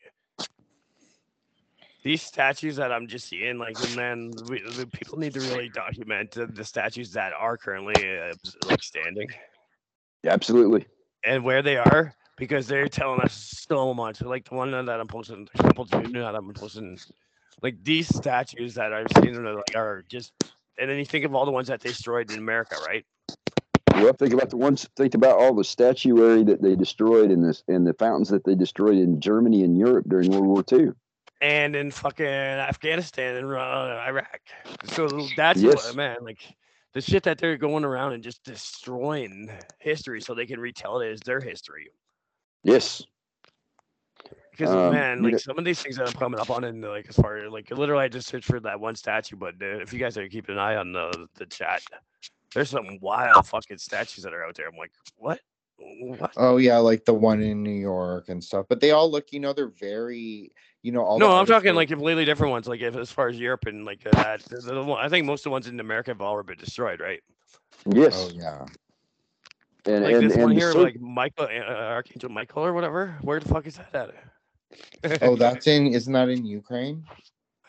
these 2.03 2.21
statues 2.21 2.75
that 2.75 2.91
I'm 2.91 3.07
just 3.07 3.29
seeing, 3.29 3.57
like 3.57 3.77
man, 3.95 4.31
we, 4.49 4.61
the 4.61 4.87
people 4.87 5.17
need 5.17 5.33
to 5.33 5.39
really 5.39 5.69
document 5.69 6.31
the, 6.31 6.47
the 6.47 6.63
statues 6.65 7.13
that 7.13 7.33
are 7.33 7.57
currently 7.57 7.93
uh, 8.19 8.33
like 8.67 8.83
standing 8.83 9.29
Yeah, 10.23 10.33
absolutely 10.33 10.85
and 11.25 11.43
where 11.43 11.61
they 11.61 11.77
are 11.77 12.13
because 12.37 12.67
they're 12.67 12.87
telling 12.87 13.21
us 13.21 13.65
so 13.67 13.93
much. 13.93 14.21
Like 14.21 14.47
the 14.49 14.55
one 14.55 14.71
that 14.71 14.99
I'm 14.99 15.07
posting, 15.07 15.47
there's 15.53 15.65
a 15.65 15.67
couple 15.67 15.85
two 15.85 16.11
that 16.13 16.35
I'm 16.35 16.53
posting, 16.53 16.99
like 17.61 17.83
these 17.83 18.07
statues 18.13 18.73
that 18.75 18.93
I've 18.93 19.07
seen 19.23 19.35
are 19.35 19.55
like 19.55 19.75
are 19.75 20.03
just. 20.09 20.33
And 20.77 20.89
then 20.89 20.97
you 20.97 21.05
think 21.05 21.23
of 21.23 21.33
all 21.33 21.45
the 21.45 21.51
ones 21.51 21.69
that 21.69 21.79
they 21.79 21.89
destroyed 21.89 22.29
in 22.29 22.37
America, 22.37 22.75
right? 22.85 23.05
Well, 23.93 24.11
think 24.11 24.33
about 24.33 24.49
the 24.49 24.57
ones. 24.57 24.89
Think 24.97 25.13
about 25.15 25.39
all 25.39 25.53
the 25.53 25.63
statuary 25.63 26.43
that 26.43 26.61
they 26.61 26.75
destroyed 26.75 27.31
in 27.31 27.41
this, 27.41 27.63
and 27.69 27.87
the 27.87 27.93
fountains 27.93 28.27
that 28.29 28.43
they 28.43 28.55
destroyed 28.55 28.97
in 28.97 29.21
Germany 29.21 29.63
and 29.63 29.77
Europe 29.77 30.05
during 30.09 30.29
World 30.31 30.45
War 30.45 30.63
II. 30.69 30.91
and 31.41 31.75
in 31.77 31.91
fucking 31.91 32.25
Afghanistan 32.25 33.37
and 33.37 33.53
uh, 33.53 34.03
Iraq. 34.05 34.41
So 34.85 35.07
that's 35.37 35.61
Yes. 35.61 35.85
what, 35.85 35.95
man, 35.95 36.17
like 36.23 36.39
the 36.93 36.99
shit 37.01 37.23
that 37.23 37.37
they're 37.37 37.57
going 37.57 37.85
around 37.85 38.13
and 38.13 38.23
just 38.23 38.43
destroying 38.43 39.49
history 39.79 40.19
so 40.21 40.33
they 40.33 40.45
can 40.45 40.59
retell 40.59 40.99
it 40.99 41.09
as 41.11 41.19
their 41.21 41.39
history. 41.39 41.89
Yes, 42.65 43.03
Because 44.49 44.71
Um, 44.71 44.91
man, 44.91 45.17
you 45.19 45.23
like 45.25 45.31
know- 45.33 45.37
some 45.37 45.59
of 45.59 45.65
these 45.65 45.81
things 45.81 45.97
that 45.97 46.07
I'm 46.07 46.13
coming 46.13 46.39
up 46.39 46.49
on, 46.49 46.63
and 46.63 46.81
like 46.81 47.07
as 47.07 47.15
far 47.15 47.37
as 47.37 47.51
like 47.51 47.69
literally, 47.69 48.03
I 48.05 48.07
just 48.07 48.27
searched 48.27 48.47
for 48.47 48.59
that 48.61 48.79
one 48.79 48.95
statue. 48.95 49.35
But 49.35 49.55
uh, 49.61 49.81
if 49.81 49.93
you 49.93 49.99
guys 49.99 50.17
are 50.17 50.27
keeping 50.27 50.55
an 50.55 50.59
eye 50.59 50.75
on 50.77 50.91
the 50.91 51.27
the 51.35 51.45
chat, 51.45 51.83
there's 52.55 52.71
some 52.71 52.97
wild 53.01 53.45
fucking 53.47 53.77
statues 53.77 54.23
that 54.23 54.33
are 54.33 54.43
out 54.43 54.55
there. 54.55 54.67
I'm 54.67 54.77
like, 54.77 54.91
what? 55.17 55.39
What? 55.77 56.31
Oh 56.37 56.57
yeah, 56.57 56.77
like 56.77 57.05
the 57.05 57.13
one 57.13 57.41
in 57.41 57.61
New 57.61 57.69
York 57.69 58.29
and 58.29 58.43
stuff. 58.43 58.65
But 58.67 58.79
they 58.79 58.91
all 58.91 59.11
look, 59.11 59.31
you 59.31 59.39
know, 59.39 59.53
they're 59.53 59.67
very, 59.67 60.51
you 60.81 60.91
know, 60.91 61.03
all 61.03 61.19
no, 61.19 61.31
I'm 61.33 61.45
talking 61.45 61.71
were- 61.71 61.75
like 61.75 61.89
completely 61.89 62.25
different 62.25 62.49
ones. 62.51 62.67
Like 62.67 62.81
if, 62.81 62.95
as 62.95 63.11
far 63.11 63.27
as 63.27 63.37
Europe 63.37 63.67
and 63.67 63.85
like 63.85 64.01
that, 64.05 64.41
the, 64.43 64.61
the 64.61 64.83
one, 64.83 65.05
I 65.05 65.09
think 65.09 65.27
most 65.27 65.41
of 65.41 65.43
the 65.43 65.49
ones 65.51 65.67
in 65.67 65.79
America 65.79 66.09
have 66.11 66.21
already 66.21 66.47
been 66.55 66.57
destroyed, 66.65 66.99
right? 67.01 67.21
yes, 67.93 68.15
Oh 68.17 68.29
yeah. 68.33 68.65
And 69.85 70.03
Like 70.03 70.15
and, 70.15 70.29
this 70.29 70.37
one 70.37 70.51
and 70.51 70.57
the 70.57 70.61
here, 70.61 70.71
cir- 70.71 70.81
like 70.81 70.99
Michael, 70.99 71.45
uh, 71.45 71.71
Archangel 71.71 72.29
Michael 72.29 72.65
or 72.65 72.73
whatever. 72.73 73.17
Where 73.21 73.39
the 73.39 73.47
fuck 73.47 73.67
is 73.67 73.77
that 73.77 74.13
at? 75.03 75.21
Oh, 75.21 75.35
that's 75.35 75.67
in 75.67 75.87
isn't 75.87 76.11
that 76.13 76.29
in 76.29 76.45
Ukraine? 76.45 77.03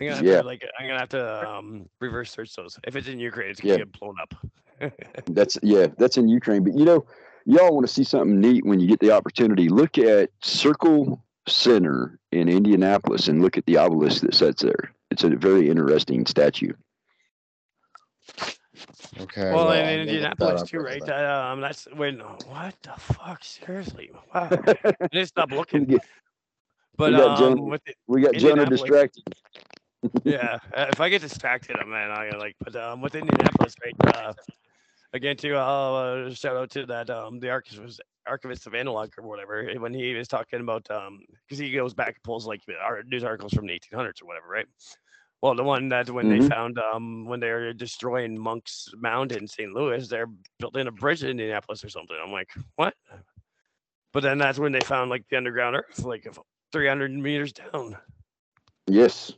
I'm 0.01 0.06
gonna 0.06 0.16
have 0.16 0.26
Yeah. 0.26 0.43
to, 0.43 0.47
like 0.47 0.62
I'm 0.78 0.86
gonna 0.86 1.01
have 1.01 1.09
to 1.10 1.48
um, 1.48 1.88
reverse 2.01 2.30
search 2.30 2.55
those. 2.55 2.78
If 2.84 2.97
it's 2.97 3.09
in 3.09 3.18
Ukraine, 3.18 3.51
it's 3.51 3.60
gonna 3.60 3.78
get 3.78 3.93
blown 3.98 4.16
up. 4.20 4.34
that's 5.26 5.59
yeah, 5.62 5.86
that's 5.98 6.16
in 6.16 6.28
Ukraine. 6.28 6.64
But 6.64 6.74
you 6.74 6.84
know, 6.84 7.06
y'all 7.44 7.74
want 7.74 7.86
to 7.86 7.93
see 7.93 8.05
something 8.05 8.40
neat 8.40 8.64
when 8.64 8.80
you 8.80 8.86
get 8.86 9.01
the 9.01 9.10
opportunity, 9.10 9.68
look 9.68 9.98
at 9.98 10.30
Circle 10.43 11.22
Center 11.48 12.18
in 12.32 12.48
Indianapolis 12.48 13.28
and 13.28 13.40
look 13.40 13.56
at 13.56 13.64
the 13.66 13.76
obelisk 13.78 14.22
that 14.22 14.34
sits 14.34 14.62
there. 14.62 14.93
It's 15.10 15.24
a 15.24 15.30
very 15.30 15.70
interesting 15.70 16.26
statue. 16.26 16.72
Okay. 19.20 19.53
Well, 19.53 19.70
in 19.73 20.01
Indianapolis 20.01 20.62
too, 20.69 20.78
right? 20.81 21.05
that. 21.05 21.24
Um, 21.24 21.61
that's 21.61 21.86
when. 21.94 22.19
What 22.20 22.74
the 22.82 22.93
fuck? 22.98 23.43
Seriously? 23.44 24.11
Wow. 24.35 24.48
I 24.51 25.44
we 25.51 25.57
looking. 25.57 25.85
get- 25.85 26.05
But 26.97 27.12
got 27.12 27.31
um, 27.31 27.36
Jonah- 27.39 27.62
with 27.62 27.85
the, 27.85 27.94
we 28.07 28.20
got 28.23 28.35
Jonah 28.35 28.62
Indianapolis. 28.62 28.81
distracted. 28.81 29.24
yeah, 30.24 30.59
uh, 30.74 30.86
if 30.93 31.01
I 31.01 31.09
get 31.09 31.23
distracted, 31.23 31.77
I'm 31.81 31.90
man, 31.90 32.11
I 32.11 32.31
like. 32.36 32.57
But 32.62 32.77
um, 32.77 33.01
with 33.01 33.15
Indianapolis, 33.15 33.74
right? 33.85 34.15
Uh, 34.15 34.32
again, 35.12 35.36
too, 35.36 35.57
I'll 35.57 36.27
uh, 36.27 36.31
shout 36.35 36.57
out 36.57 36.70
to 36.70 36.86
that 36.86 37.11
um, 37.11 37.40
the 37.40 37.51
archivist 37.51 38.01
archivist 38.27 38.66
of 38.66 38.74
analog 38.74 39.11
or 39.19 39.27
whatever 39.27 39.65
when 39.78 39.94
he 39.94 40.15
was 40.15 40.27
talking 40.28 40.61
about 40.61 40.89
um, 40.90 41.20
because 41.47 41.59
he 41.59 41.70
goes 41.73 41.94
back 41.94 42.09
and 42.09 42.23
pulls 42.24 42.47
like 42.47 42.61
news 43.07 43.23
articles 43.24 43.53
from 43.53 43.66
the 43.66 43.73
1800s 43.73 44.23
or 44.23 44.27
whatever, 44.27 44.48
right? 44.48 44.66
Well, 45.43 45.55
the 45.55 45.63
one 45.63 45.91
that 45.91 46.11
when 46.11 46.29
they 46.29 46.39
Mhm. 46.39 46.49
found 46.49 46.79
um 46.79 47.25
when 47.27 47.41
they 47.41 47.51
were 47.51 47.73
destroying 47.73 48.39
Monk's 48.39 48.89
Mound 48.97 49.33
in 49.33 49.47
St. 49.47 49.73
Louis, 49.73 50.09
they're 50.09 50.27
building 50.59 50.87
a 50.87 50.91
bridge 50.93 51.23
in 51.23 51.31
Indianapolis 51.31 51.85
or 51.85 51.89
something. 51.89 52.17
I'm 52.21 52.33
like, 52.33 52.51
what? 52.77 52.95
But 54.13 54.23
then 54.23 54.39
that's 54.39 54.59
when 54.59 54.73
they 54.73 54.81
found 54.81 55.11
like 55.11 55.29
the 55.29 55.37
underground 55.37 55.77
earth, 55.77 56.03
like 56.05 56.27
300 56.73 57.13
meters 57.13 57.53
down. 57.53 57.97
Yes. 58.87 59.33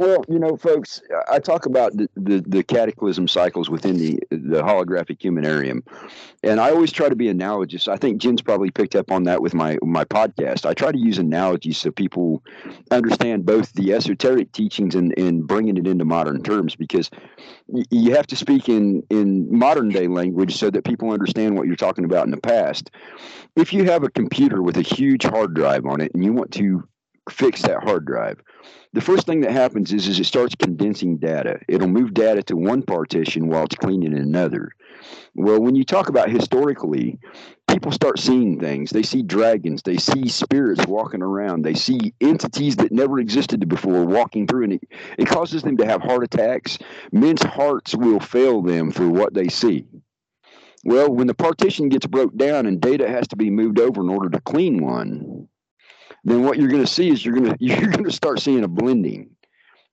Well, 0.00 0.24
you 0.30 0.38
know, 0.38 0.56
folks, 0.56 1.02
I 1.30 1.40
talk 1.40 1.66
about 1.66 1.94
the, 1.94 2.08
the, 2.16 2.42
the 2.46 2.62
cataclysm 2.62 3.28
cycles 3.28 3.68
within 3.68 3.98
the 3.98 4.18
the 4.30 4.62
holographic 4.62 5.22
humanarium, 5.22 5.84
and 6.42 6.58
I 6.58 6.70
always 6.70 6.90
try 6.90 7.10
to 7.10 7.14
be 7.14 7.28
analogous. 7.28 7.86
I 7.86 7.98
think 7.98 8.16
Jin's 8.16 8.40
probably 8.40 8.70
picked 8.70 8.96
up 8.96 9.12
on 9.12 9.24
that 9.24 9.42
with 9.42 9.52
my 9.52 9.76
my 9.82 10.06
podcast. 10.06 10.64
I 10.64 10.72
try 10.72 10.90
to 10.90 10.98
use 10.98 11.18
analogies 11.18 11.76
so 11.76 11.90
people 11.90 12.42
understand 12.90 13.44
both 13.44 13.74
the 13.74 13.92
esoteric 13.92 14.52
teachings 14.52 14.94
and, 14.94 15.12
and 15.18 15.46
bringing 15.46 15.76
it 15.76 15.86
into 15.86 16.06
modern 16.06 16.42
terms 16.42 16.74
because 16.74 17.10
you 17.90 18.14
have 18.14 18.26
to 18.28 18.36
speak 18.36 18.70
in 18.70 19.02
in 19.10 19.54
modern 19.54 19.90
day 19.90 20.08
language 20.08 20.56
so 20.56 20.70
that 20.70 20.86
people 20.86 21.10
understand 21.10 21.58
what 21.58 21.66
you're 21.66 21.76
talking 21.76 22.06
about 22.06 22.24
in 22.24 22.30
the 22.30 22.40
past. 22.40 22.90
If 23.54 23.74
you 23.74 23.84
have 23.84 24.02
a 24.02 24.08
computer 24.08 24.62
with 24.62 24.78
a 24.78 24.82
huge 24.82 25.24
hard 25.24 25.52
drive 25.52 25.84
on 25.84 26.00
it 26.00 26.14
and 26.14 26.24
you 26.24 26.32
want 26.32 26.52
to 26.52 26.88
fix 27.28 27.62
that 27.62 27.82
hard 27.82 28.04
drive 28.06 28.40
the 28.92 29.00
first 29.00 29.26
thing 29.26 29.40
that 29.42 29.52
happens 29.52 29.92
is, 29.92 30.08
is 30.08 30.18
it 30.18 30.24
starts 30.24 30.56
condensing 30.56 31.18
data. 31.18 31.60
It'll 31.68 31.86
move 31.86 32.12
data 32.12 32.42
to 32.44 32.56
one 32.56 32.82
partition 32.82 33.48
while 33.48 33.64
it's 33.64 33.76
cleaning 33.76 34.14
another. 34.14 34.72
Well, 35.34 35.60
when 35.60 35.76
you 35.76 35.84
talk 35.84 36.08
about 36.08 36.28
historically, 36.28 37.20
people 37.68 37.92
start 37.92 38.18
seeing 38.18 38.58
things. 38.58 38.90
They 38.90 39.04
see 39.04 39.22
dragons, 39.22 39.82
they 39.82 39.96
see 39.96 40.28
spirits 40.28 40.84
walking 40.86 41.22
around, 41.22 41.62
they 41.62 41.74
see 41.74 42.14
entities 42.20 42.76
that 42.76 42.90
never 42.90 43.20
existed 43.20 43.66
before 43.68 44.04
walking 44.04 44.48
through, 44.48 44.64
and 44.64 44.72
it, 44.74 44.82
it 45.18 45.28
causes 45.28 45.62
them 45.62 45.76
to 45.76 45.86
have 45.86 46.02
heart 46.02 46.24
attacks. 46.24 46.76
Men's 47.12 47.44
hearts 47.44 47.94
will 47.94 48.18
fail 48.18 48.60
them 48.60 48.90
for 48.90 49.08
what 49.08 49.34
they 49.34 49.48
see. 49.48 49.86
Well, 50.84 51.12
when 51.12 51.28
the 51.28 51.34
partition 51.34 51.90
gets 51.90 52.06
broke 52.06 52.36
down 52.36 52.66
and 52.66 52.80
data 52.80 53.08
has 53.08 53.28
to 53.28 53.36
be 53.36 53.50
moved 53.50 53.78
over 53.78 54.00
in 54.00 54.08
order 54.08 54.30
to 54.30 54.40
clean 54.40 54.82
one, 54.82 55.46
then 56.24 56.44
what 56.44 56.58
you're 56.58 56.68
going 56.68 56.84
to 56.84 56.90
see 56.90 57.08
is 57.08 57.24
you're 57.24 57.34
going 57.34 57.52
to 57.56 57.56
you're 57.60 57.90
going 57.90 58.04
to 58.04 58.12
start 58.12 58.40
seeing 58.40 58.64
a 58.64 58.68
blending 58.68 59.30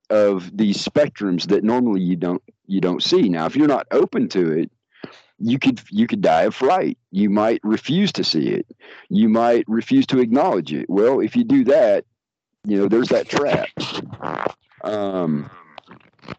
of 0.10 0.56
these 0.56 0.84
spectrums 0.84 1.48
that 1.48 1.64
normally 1.64 2.02
you 2.02 2.16
don't 2.16 2.42
you 2.66 2.82
don't 2.82 3.04
see. 3.04 3.30
Now, 3.30 3.46
if 3.46 3.56
you're 3.56 3.68
not 3.68 3.88
open 3.92 4.28
to 4.30 4.52
it, 4.52 4.72
you 5.40 5.60
could 5.60 5.82
you 5.90 6.08
could 6.08 6.22
die 6.22 6.44
of 6.44 6.56
fright. 6.56 6.98
You 7.12 7.30
might 7.30 7.62
refuse 7.64 8.12
to 8.14 8.24
see 8.24 8.50
it. 8.50 8.68
You 9.10 9.30
might 9.30 9.66
refuse 9.68 10.06
to 10.08 10.20
acknowledge 10.20 10.74
it. 10.74 10.90
Well, 10.90 11.20
if 11.20 11.36
you 11.36 11.44
do 11.44 11.64
that, 11.66 12.06
you 12.66 12.78
know 12.78 12.88
there's 12.88 13.10
that 13.10 13.30
trap. 13.30 13.70
Um, 14.84 15.50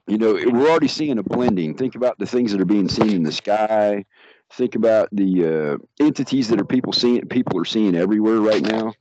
you 0.06 0.18
know 0.18 0.34
we're 0.34 0.68
already 0.68 0.88
seeing 0.88 1.18
a 1.18 1.22
blending. 1.22 1.76
Think 1.76 1.94
about 1.94 2.18
the 2.18 2.26
things 2.26 2.52
that 2.52 2.60
are 2.60 2.66
being 2.66 2.88
seen 2.88 3.10
in 3.10 3.22
the 3.22 3.32
sky. 3.32 4.04
Think 4.52 4.74
about 4.74 5.08
the 5.12 5.44
uh, 5.44 6.04
entities 6.04 6.48
that 6.48 6.60
are 6.60 6.64
people 6.64 6.92
seeing 6.92 7.26
people 7.28 7.60
are 7.60 7.66
seeing 7.66 7.94
everywhere 7.94 8.40
right 8.40 8.62
now 8.62 8.94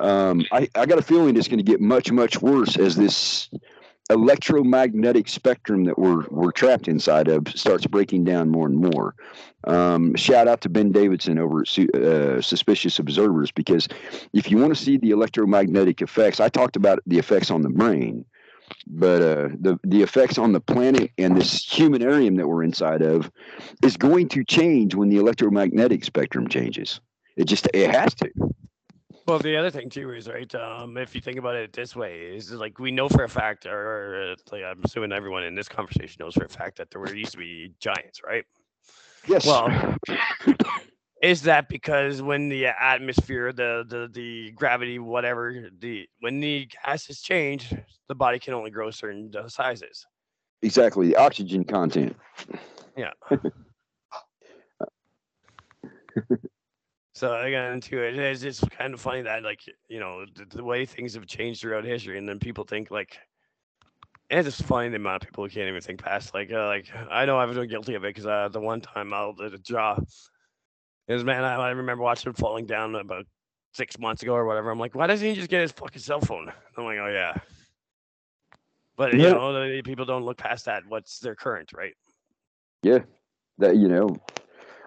um, 0.00 0.44
I, 0.52 0.68
I 0.74 0.86
got 0.86 0.98
a 0.98 1.02
feeling 1.02 1.36
it's 1.36 1.48
going 1.48 1.58
to 1.58 1.64
get 1.64 1.80
much, 1.80 2.10
much 2.10 2.40
worse 2.40 2.76
as 2.76 2.96
this 2.96 3.48
electromagnetic 4.10 5.28
spectrum 5.28 5.84
that 5.84 5.98
we're 5.98 6.26
we're 6.28 6.52
trapped 6.52 6.88
inside 6.88 7.28
of 7.28 7.48
starts 7.48 7.86
breaking 7.86 8.24
down 8.24 8.50
more 8.50 8.66
and 8.66 8.76
more. 8.76 9.14
Um, 9.66 10.14
shout 10.14 10.46
out 10.46 10.60
to 10.62 10.68
Ben 10.68 10.92
Davidson 10.92 11.38
over 11.38 11.62
at 11.62 11.94
uh, 11.94 12.42
Suspicious 12.42 12.98
Observers 12.98 13.50
because 13.50 13.88
if 14.34 14.50
you 14.50 14.58
want 14.58 14.76
to 14.76 14.82
see 14.82 14.98
the 14.98 15.10
electromagnetic 15.10 16.02
effects, 16.02 16.38
I 16.38 16.50
talked 16.50 16.76
about 16.76 17.00
the 17.06 17.18
effects 17.18 17.50
on 17.50 17.62
the 17.62 17.70
brain, 17.70 18.26
but 18.86 19.22
uh, 19.22 19.48
the 19.58 19.78
the 19.84 20.02
effects 20.02 20.36
on 20.36 20.52
the 20.52 20.60
planet 20.60 21.10
and 21.16 21.36
this 21.36 21.64
humanarium 21.64 22.36
that 22.36 22.46
we're 22.46 22.62
inside 22.62 23.00
of 23.00 23.30
is 23.82 23.96
going 23.96 24.28
to 24.30 24.44
change 24.44 24.94
when 24.94 25.08
the 25.08 25.16
electromagnetic 25.16 26.04
spectrum 26.04 26.48
changes. 26.48 27.00
It 27.36 27.46
just 27.46 27.68
it 27.72 27.90
has 27.90 28.14
to. 28.16 28.30
Well, 29.26 29.38
the 29.38 29.56
other 29.56 29.70
thing 29.70 29.88
too 29.88 30.12
is 30.12 30.28
right. 30.28 30.54
Um, 30.54 30.98
if 30.98 31.14
you 31.14 31.20
think 31.20 31.38
about 31.38 31.56
it 31.56 31.72
this 31.72 31.96
way, 31.96 32.20
is 32.20 32.52
like 32.52 32.78
we 32.78 32.90
know 32.90 33.08
for 33.08 33.24
a 33.24 33.28
fact, 33.28 33.64
or, 33.64 34.32
uh, 34.32 34.36
like 34.52 34.62
I'm 34.62 34.80
assuming 34.84 35.12
everyone 35.12 35.44
in 35.44 35.54
this 35.54 35.68
conversation 35.68 36.16
knows 36.20 36.34
for 36.34 36.44
a 36.44 36.48
fact 36.48 36.76
that 36.76 36.90
there 36.90 37.00
were 37.00 37.14
used 37.14 37.32
to 37.32 37.38
be 37.38 37.72
giants, 37.80 38.22
right? 38.22 38.44
Yes. 39.26 39.46
Well, 39.46 39.96
is 41.22 41.40
that 41.42 41.70
because 41.70 42.20
when 42.20 42.50
the 42.50 42.66
atmosphere, 42.66 43.52
the 43.52 43.86
the 43.88 44.10
the 44.12 44.50
gravity, 44.50 44.98
whatever, 44.98 45.70
the 45.78 46.06
when 46.20 46.40
the 46.40 46.68
gases 46.84 47.22
change, 47.22 47.72
the 48.08 48.14
body 48.14 48.38
can 48.38 48.52
only 48.52 48.70
grow 48.70 48.90
certain 48.90 49.32
uh, 49.34 49.48
sizes. 49.48 50.06
Exactly, 50.60 51.08
the 51.08 51.16
oxygen 51.16 51.64
content. 51.64 52.14
Yeah. 52.94 53.12
So 57.14 57.32
I 57.32 57.50
got 57.52 57.72
into 57.72 58.02
it, 58.02 58.18
it's 58.18 58.40
just 58.40 58.68
kind 58.72 58.92
of 58.92 59.00
funny 59.00 59.22
that 59.22 59.44
like 59.44 59.60
you 59.88 60.00
know 60.00 60.26
the, 60.34 60.56
the 60.56 60.64
way 60.64 60.84
things 60.84 61.14
have 61.14 61.26
changed 61.26 61.60
throughout 61.60 61.84
history, 61.84 62.18
and 62.18 62.28
then 62.28 62.40
people 62.40 62.64
think 62.64 62.90
like 62.90 63.18
it's 64.30 64.46
just 64.46 64.64
funny 64.64 64.88
the 64.88 64.96
amount 64.96 65.22
of 65.22 65.28
people 65.28 65.44
who 65.44 65.50
can't 65.50 65.68
even 65.68 65.80
think 65.80 66.02
past 66.02 66.34
like 66.34 66.50
uh, 66.52 66.66
like 66.66 66.86
I 67.10 67.24
know 67.24 67.38
I've 67.38 67.54
been 67.54 67.68
guilty 67.68 67.94
of 67.94 68.04
it 68.04 68.08
because 68.08 68.26
uh, 68.26 68.48
the 68.50 68.60
one 68.60 68.80
time 68.80 69.14
I'll 69.14 69.32
the 69.32 69.58
jaw 69.58 69.98
is 71.06 71.22
man 71.24 71.44
I, 71.44 71.54
I 71.54 71.70
remember 71.70 72.02
watching 72.02 72.30
him 72.30 72.34
falling 72.34 72.66
down 72.66 72.96
about 72.96 73.26
six 73.72 73.96
months 73.98 74.22
ago 74.22 74.34
or 74.34 74.44
whatever. 74.44 74.70
I'm 74.70 74.78
like, 74.80 74.94
why 74.96 75.06
doesn't 75.06 75.26
he 75.26 75.34
just 75.34 75.48
get 75.50 75.60
his 75.60 75.72
fucking 75.72 76.00
cell 76.00 76.20
phone? 76.20 76.52
I'm 76.76 76.84
like, 76.84 76.98
oh 76.98 77.08
yeah. 77.12 77.38
But 78.96 79.12
you 79.12 79.18
Yeah. 79.18 79.34
know, 79.34 79.52
the, 79.52 79.82
people 79.82 80.04
don't 80.04 80.24
look 80.24 80.38
past 80.38 80.64
that. 80.64 80.82
What's 80.88 81.18
their 81.20 81.34
current, 81.34 81.72
right? 81.72 81.94
Yeah, 82.82 83.00
that 83.58 83.76
you 83.76 83.88
know, 83.88 84.16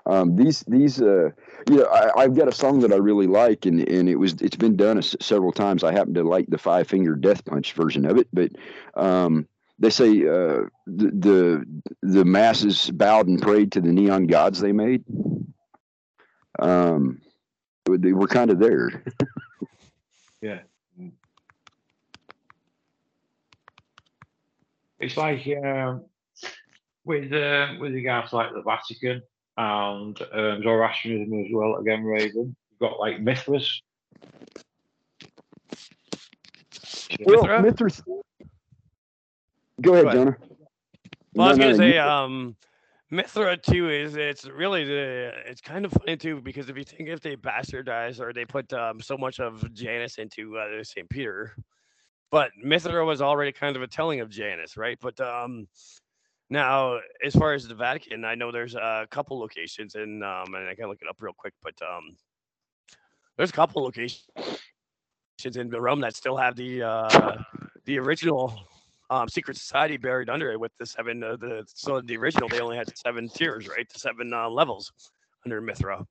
um, 0.08 0.36
these 0.36 0.62
these 0.68 1.02
uh, 1.02 1.30
you 1.70 1.78
know, 1.78 1.86
I, 1.86 2.22
I've 2.22 2.36
got 2.36 2.48
a 2.48 2.52
song 2.54 2.80
that 2.80 2.94
I 2.94 2.96
really 2.96 3.28
like, 3.28 3.66
and 3.66 3.88
and 3.88 4.08
it 4.08 4.16
was 4.16 4.34
it's 4.42 4.56
been 4.56 4.78
done 4.78 4.98
s- 4.98 5.16
several 5.20 5.52
times. 5.52 5.84
I 5.84 5.92
happen 5.92 6.14
to 6.14 6.24
like 6.24 6.48
the 6.48 6.58
Five 6.58 6.88
Finger 6.88 7.16
Death 7.16 7.44
Punch 7.46 7.74
version 7.74 8.06
of 8.06 8.18
it, 8.18 8.28
but 8.32 8.52
um, 8.96 9.48
they 9.80 9.90
say 9.90 10.10
uh, 10.22 10.64
the, 10.86 11.12
the 11.14 11.66
the 12.02 12.26
masses 12.26 12.90
bowed 12.92 13.28
and 13.28 13.42
prayed 13.42 13.74
to 13.74 13.82
the 13.82 13.92
neon 13.92 14.28
gods 14.28 14.60
they 14.60 14.72
made. 14.72 15.04
Um, 16.60 17.22
they 17.86 18.14
were 18.14 18.28
kind 18.28 18.50
of 18.52 18.60
there. 18.60 19.04
Yeah. 20.40 20.60
It's 25.00 25.18
like 25.18 25.48
um, 25.64 26.06
with 27.06 27.34
uh, 27.34 27.74
with 27.80 27.94
regards 27.94 28.30
to 28.30 28.36
like 28.36 28.54
the 28.54 28.62
Vatican 28.62 29.24
and 29.58 30.22
um, 30.34 30.62
Zoroastrianism 30.64 31.46
as 31.46 31.52
well. 31.52 31.76
Again, 31.78 32.04
Raven. 32.04 32.56
You've 32.72 32.80
got 32.80 33.00
like 33.00 33.20
Mithras. 33.20 33.82
Well, 37.26 37.42
Mithra? 37.42 37.62
Mithras. 37.64 38.02
Go 39.82 39.94
ahead, 39.94 40.04
Go 40.04 40.10
ahead. 40.10 40.12
Jonah. 40.14 40.38
Well, 41.34 41.48
I 41.48 41.50
was 41.50 41.58
No, 41.58 41.64
gonna 41.64 41.78
no, 41.78 41.78
say, 41.78 41.98
um, 41.98 42.56
Mithra 43.10 43.58
too 43.58 43.90
is 43.90 44.16
it's 44.16 44.46
really 44.46 44.84
the 44.84 45.32
it's 45.46 45.62
kind 45.62 45.86
of 45.86 45.94
funny 45.94 46.18
too 46.18 46.42
because 46.42 46.70
if 46.70 46.78
you 46.78 46.84
think 46.84 47.10
if 47.10 47.22
they 47.22 47.36
bastardize 47.36 48.20
or 48.20 48.34
they 48.34 48.46
put 48.46 48.72
um, 48.74 49.00
so 49.00 49.18
much 49.18 49.40
of 49.40 49.74
Janus 49.74 50.18
into 50.18 50.58
uh, 50.58 50.84
St. 50.84 51.10
Peter, 51.10 51.56
but 52.32 52.52
Mithra 52.62 53.06
was 53.06 53.22
already 53.22 53.52
kind 53.52 53.76
of 53.76 53.82
a 53.82 53.88
telling 53.88 54.20
of 54.20 54.30
Janus, 54.30 54.78
right? 54.78 54.98
But 55.00 55.20
um, 55.22 55.68
now 56.50 57.00
as 57.24 57.36
far 57.36 57.54
as 57.54 57.68
the 57.68 57.76
Vatican, 57.76 58.26
I 58.26 58.36
know 58.36 58.52
there's 58.52 58.76
a 58.76 59.08
couple 59.12 59.40
locations 59.40 59.96
and 59.96 60.24
um, 60.24 60.54
and 60.54 60.70
I 60.70 60.76
can 60.76 60.88
look 60.88 61.02
it 61.02 61.08
up 61.08 61.18
real 61.20 61.34
quick, 61.38 61.54
but 61.62 61.74
um, 61.82 62.16
there's 63.38 63.50
a 63.50 63.54
couple 63.54 63.84
locations 63.84 64.26
in 65.56 65.70
Rome 65.70 66.02
that 66.02 66.16
still 66.16 66.38
have 66.38 66.56
the 66.56 66.84
uh, 66.84 67.38
the 67.86 68.00
original 68.00 68.60
um, 69.10 69.30
secret 69.30 69.58
society 69.58 69.98
buried 69.98 70.30
under 70.30 70.52
it 70.52 70.60
with 70.60 70.72
the 70.80 70.86
seven. 70.86 71.24
Uh, 71.24 71.36
the 71.36 71.64
so 71.68 72.02
the 72.02 72.18
original 72.18 72.50
they 72.50 72.60
only 72.60 72.78
had 72.78 72.96
seven 72.98 73.30
tiers, 73.30 73.68
right? 73.68 73.88
The 73.92 74.00
seven 74.00 74.34
uh, 74.34 74.50
levels 74.50 74.92
under 75.46 75.62
Mithra. 75.62 76.06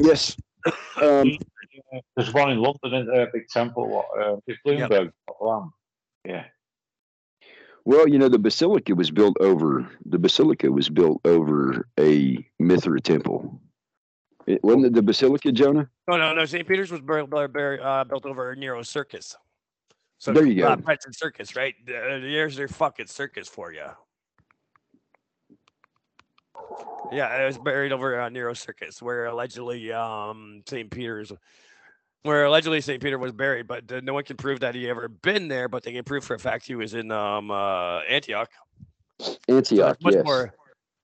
Yes. 0.00 0.36
Um, 1.00 1.38
There's 2.16 2.32
one 2.34 2.50
in 2.50 2.58
London, 2.58 2.92
isn't 2.92 3.06
there? 3.06 3.28
A 3.28 3.30
big 3.32 3.48
temple. 3.48 3.88
What? 3.88 4.06
Uh, 4.20 4.36
it's 4.46 4.58
Yep. 4.64 4.90
Bloomberg. 4.90 5.70
Yeah. 6.24 6.44
Well, 7.84 8.08
you 8.08 8.18
know, 8.18 8.28
the 8.28 8.38
basilica 8.38 8.94
was 8.94 9.10
built 9.10 9.36
over 9.40 9.88
the 10.04 10.18
basilica 10.18 10.70
was 10.70 10.88
built 10.88 11.20
over 11.24 11.88
a 11.98 12.46
Mithra 12.58 13.00
temple. 13.00 13.60
It, 14.46 14.64
wasn't 14.64 14.86
it 14.86 14.92
the 14.94 15.02
basilica, 15.02 15.52
Jonah? 15.52 15.90
No, 16.08 16.16
no, 16.16 16.32
no. 16.32 16.44
St. 16.46 16.66
Peter's 16.66 16.90
was 16.90 17.02
buried, 17.02 17.28
buried, 17.30 17.80
uh, 17.80 18.04
built 18.04 18.24
over 18.24 18.54
Nero's 18.56 18.88
circus. 18.88 19.36
So 20.18 20.32
There 20.32 20.46
you 20.46 20.64
Uh, 20.64 20.76
go. 20.76 20.82
Preston 20.82 21.12
Circus, 21.12 21.54
right? 21.54 21.74
Uh, 21.86 22.18
There's 22.18 22.56
their 22.56 22.66
fucking 22.66 23.06
circus 23.06 23.46
for 23.46 23.72
you. 23.72 23.86
Yeah, 27.12 27.42
it 27.42 27.46
was 27.46 27.58
buried 27.58 27.92
over 27.92 28.20
uh, 28.20 28.28
Nero's 28.28 28.58
circus, 28.58 29.00
where 29.00 29.26
allegedly 29.26 29.92
um 29.92 30.62
St. 30.66 30.90
Peter's, 30.90 31.32
where 32.22 32.44
allegedly 32.44 32.80
St. 32.80 33.02
Peter 33.02 33.18
was 33.18 33.32
buried, 33.32 33.66
but 33.66 33.90
uh, 33.90 34.00
no 34.02 34.14
one 34.14 34.24
can 34.24 34.36
prove 34.36 34.60
that 34.60 34.74
he 34.74 34.88
ever 34.88 35.08
been 35.08 35.48
there. 35.48 35.68
But 35.68 35.82
they 35.82 35.92
can 35.92 36.04
prove 36.04 36.24
for 36.24 36.34
a 36.34 36.38
fact 36.38 36.66
he 36.66 36.74
was 36.74 36.94
in 36.94 37.10
um 37.10 37.50
uh, 37.50 38.00
Antioch. 38.00 38.50
Antioch, 39.48 39.98
there's 40.00 40.04
much 40.04 40.14
yes. 40.14 40.24
more. 40.24 40.54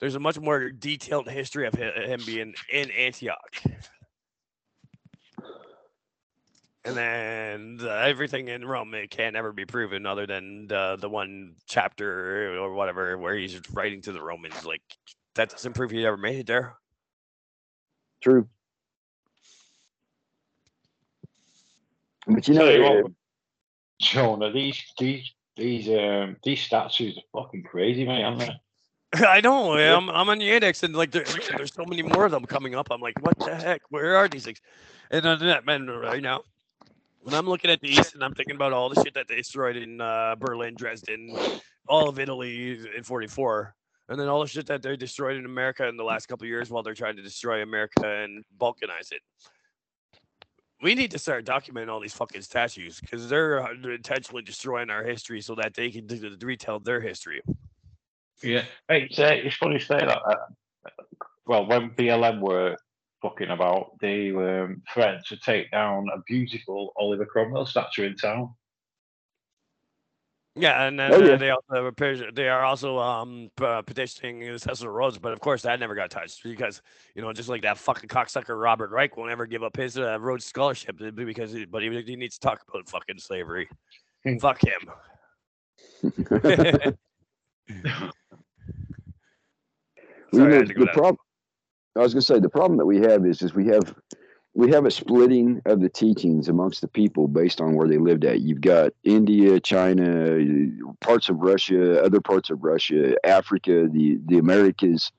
There's 0.00 0.14
a 0.16 0.20
much 0.20 0.38
more 0.38 0.70
detailed 0.70 1.28
history 1.28 1.66
of 1.66 1.74
him 1.74 2.20
being 2.26 2.54
in 2.70 2.90
Antioch. 2.90 3.62
And 6.86 6.94
then 6.94 7.76
the, 7.78 7.90
everything 7.90 8.48
in 8.48 8.62
Rome 8.62 8.92
it 8.92 9.10
can't 9.10 9.36
ever 9.36 9.52
be 9.52 9.64
proven 9.64 10.04
other 10.04 10.26
than 10.26 10.66
the 10.66 10.98
the 11.00 11.08
one 11.08 11.54
chapter 11.66 12.54
or 12.58 12.74
whatever 12.74 13.16
where 13.16 13.34
he's 13.34 13.58
writing 13.72 14.02
to 14.02 14.12
the 14.12 14.20
Romans. 14.20 14.66
Like 14.66 14.82
that 15.34 15.48
doesn't 15.50 15.72
prove 15.72 15.90
he 15.90 16.04
ever 16.04 16.18
made 16.18 16.40
it 16.40 16.46
there. 16.46 16.74
True. 18.20 18.48
But 22.26 22.48
you 22.48 22.54
know, 22.54 22.60
Tell 22.66 22.72
you 22.74 22.82
what, 22.82 23.04
uh, 23.04 23.08
Jonah, 24.00 24.52
these 24.52 24.82
these 24.98 25.32
these 25.56 25.88
um 25.88 26.36
these 26.42 26.60
statues 26.60 27.18
are 27.18 27.42
fucking 27.42 27.62
crazy, 27.64 28.04
mate, 28.04 28.22
aren't 28.22 28.40
they? 28.40 28.60
I 29.26 29.40
know. 29.40 29.76
I'm 29.76 30.10
I'm 30.10 30.28
on 30.28 30.38
the 30.38 30.48
Yandex 30.48 30.82
and 30.82 30.94
like 30.94 31.10
there, 31.10 31.24
there's 31.56 31.74
so 31.74 31.84
many 31.84 32.02
more 32.02 32.24
of 32.24 32.32
them 32.32 32.44
coming 32.44 32.74
up. 32.74 32.88
I'm 32.90 33.00
like, 33.00 33.20
what 33.20 33.38
the 33.38 33.54
heck? 33.54 33.82
Where 33.90 34.16
are 34.16 34.28
these 34.28 34.44
things? 34.44 34.60
And 35.10 35.24
on 35.26 35.38
that 35.40 35.64
man 35.64 35.86
right 35.86 36.22
now, 36.22 36.42
when 37.20 37.34
I'm 37.34 37.46
looking 37.46 37.70
at 37.70 37.80
these 37.80 38.14
and 38.14 38.24
I'm 38.24 38.34
thinking 38.34 38.56
about 38.56 38.72
all 38.72 38.88
the 38.88 39.02
shit 39.02 39.14
that 39.14 39.28
they 39.28 39.36
destroyed 39.36 39.76
in 39.76 40.00
uh, 40.00 40.34
Berlin, 40.38 40.74
Dresden, 40.76 41.36
all 41.88 42.08
of 42.08 42.18
Italy 42.18 42.78
in 42.96 43.02
'44, 43.02 43.74
and 44.08 44.18
then 44.18 44.28
all 44.28 44.40
the 44.40 44.48
shit 44.48 44.66
that 44.66 44.82
they 44.82 44.96
destroyed 44.96 45.36
in 45.36 45.44
America 45.44 45.86
in 45.86 45.96
the 45.96 46.04
last 46.04 46.26
couple 46.26 46.44
of 46.44 46.48
years 46.48 46.70
while 46.70 46.82
they're 46.82 46.94
trying 46.94 47.16
to 47.16 47.22
destroy 47.22 47.62
America 47.62 48.06
and 48.06 48.44
balkanize 48.58 49.12
it. 49.12 49.22
We 50.82 50.94
need 50.94 51.10
to 51.12 51.18
start 51.18 51.46
documenting 51.46 51.88
all 51.88 52.00
these 52.00 52.14
fucking 52.14 52.42
statues 52.42 53.00
because 53.00 53.28
they're 53.28 53.62
uh, 53.62 53.72
intentionally 53.84 54.42
destroying 54.42 54.90
our 54.90 55.02
history 55.02 55.40
so 55.40 55.54
that 55.54 55.74
they 55.74 55.90
can 55.90 56.06
retell 56.42 56.80
their 56.80 57.00
history. 57.00 57.40
Yeah. 58.42 58.64
It's, 58.88 59.18
uh, 59.18 59.30
it's 59.32 59.56
funny 59.56 59.78
to 59.78 59.84
say 59.84 59.98
that. 59.98 60.18
Uh, 60.18 60.34
well, 61.46 61.66
when 61.66 61.90
BLM 61.90 62.40
were 62.40 62.76
fucking 63.22 63.50
about, 63.50 63.98
they 64.00 64.32
were 64.32 64.64
um, 64.64 64.82
threatened 64.92 65.24
to 65.26 65.36
take 65.38 65.70
down 65.70 66.06
a 66.14 66.18
beautiful 66.26 66.92
Oliver 66.96 67.24
Cromwell 67.24 67.66
statue 67.66 68.04
in 68.06 68.16
town. 68.16 68.54
Yeah, 70.56 70.86
and 70.86 70.98
then 70.98 71.12
Oh, 71.12 71.16
uh, 71.16 71.26
yeah. 71.30 71.36
they 71.36 71.50
also 71.50 72.30
they 72.32 72.48
are 72.48 72.62
also 72.64 72.98
um 72.98 73.50
uh, 73.60 73.82
petitioning 73.82 74.56
Cecil 74.56 74.88
Rhodes, 74.88 75.18
but 75.18 75.32
of 75.32 75.40
course 75.40 75.62
that 75.62 75.80
never 75.80 75.96
got 75.96 76.10
touched 76.10 76.44
because 76.44 76.80
you 77.16 77.22
know 77.22 77.32
just 77.32 77.48
like 77.48 77.62
that 77.62 77.76
fucking 77.76 78.08
cocksucker 78.08 78.60
Robert 78.60 78.90
Reich 78.90 79.16
won't 79.16 79.32
ever 79.32 79.46
give 79.46 79.64
up 79.64 79.76
his 79.76 79.98
uh, 79.98 80.18
Rhodes 80.20 80.44
scholarship 80.44 81.00
uh, 81.00 81.10
because 81.10 81.52
he, 81.52 81.64
but 81.64 81.82
he, 81.82 82.02
he 82.02 82.14
needs 82.14 82.38
to 82.38 82.46
talk 82.46 82.62
about 82.68 82.88
fucking 82.88 83.18
slavery. 83.18 83.68
Hmm. 84.22 84.38
Fuck 84.38 84.62
him. 84.62 84.90
you 86.04 86.14
Sorry, 90.32 90.56
I 90.56 90.60
know, 90.60 90.64
the 90.64 90.90
problem. 90.92 91.18
I 91.96 92.00
was 92.00 92.12
going 92.12 92.20
to 92.20 92.26
say 92.26 92.38
the 92.38 92.48
problem 92.48 92.76
that 92.78 92.86
we 92.86 92.98
have 92.98 93.26
is 93.26 93.42
is 93.42 93.54
we 93.54 93.66
have 93.66 93.94
we 94.54 94.70
have 94.70 94.86
a 94.86 94.90
splitting 94.90 95.60
of 95.66 95.80
the 95.80 95.88
teachings 95.88 96.48
amongst 96.48 96.80
the 96.80 96.88
people 96.88 97.26
based 97.26 97.60
on 97.60 97.74
where 97.74 97.88
they 97.88 97.98
lived 97.98 98.24
at. 98.24 98.40
You've 98.40 98.60
got 98.60 98.92
India, 99.02 99.58
China, 99.58 100.38
parts 101.00 101.28
of 101.28 101.38
Russia, 101.38 102.02
other 102.02 102.20
parts 102.20 102.50
of 102.50 102.62
Russia, 102.62 103.16
Africa, 103.26 103.88
the 103.90 104.18
the 104.26 104.38
Americas, 104.38 105.10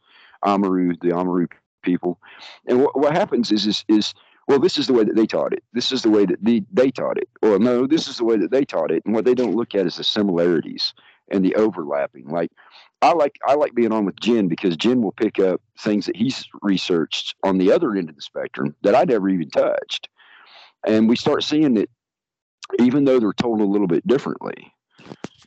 Amaru, 0.46 0.94
the 1.02 1.12
Amaru 1.12 1.48
people, 1.82 2.20
and 2.68 2.82
what, 2.82 2.98
what 2.98 3.14
happens 3.14 3.52
is 3.52 3.68
is 3.68 3.84
is 3.90 4.14
well, 4.48 4.60
this 4.60 4.78
is 4.78 4.88
the 4.88 4.94
way 4.94 5.04
that 5.04 5.16
they 5.16 5.26
taught 5.26 5.54
it. 5.54 5.64
This 5.74 5.92
is 5.92 6.04
the 6.04 6.10
way 6.12 6.26
that 6.26 6.44
they, 6.44 6.64
they 6.72 6.92
taught 6.92 7.18
it. 7.18 7.28
Well, 7.42 7.58
no, 7.58 7.88
this 7.88 8.08
is 8.08 8.18
the 8.18 8.26
way 8.26 8.38
that 8.38 8.52
they 8.52 8.64
taught 8.64 8.92
it. 8.92 9.04
And 9.04 9.16
what 9.16 9.26
they 9.26 9.34
don't 9.34 9.56
look 9.56 9.74
at 9.74 9.88
is 9.88 9.96
the 9.96 10.04
similarities 10.04 10.94
and 11.30 11.44
the 11.44 11.56
overlapping. 11.56 12.28
Like 12.28 12.52
I 13.02 13.14
like 13.14 13.38
I 13.48 13.54
like 13.56 13.76
being 13.76 13.92
on 13.92 14.06
with 14.06 14.20
Jin 14.20 14.48
because 14.48 14.76
Jin 14.78 15.02
will 15.02 15.12
pick 15.12 15.40
up 15.40 15.62
things 15.80 16.06
that 16.08 16.16
he's 16.16 16.46
researched 16.62 17.36
on 17.44 17.58
the 17.58 17.72
other 17.72 17.96
end 17.96 18.10
of 18.10 18.16
the 18.16 18.22
spectrum 18.22 18.76
that 18.82 18.96
I 18.96 19.04
never 19.04 19.30
even 19.30 19.50
touched, 19.50 20.10
and 20.88 21.08
we 21.08 21.16
start 21.16 21.44
seeing 21.44 21.76
that 21.76 21.90
even 22.80 23.06
though 23.06 23.20
they're 23.20 23.34
told 23.34 23.62
a 23.62 23.66
little 23.66 23.88
bit 23.88 24.08
differently, 24.08 24.74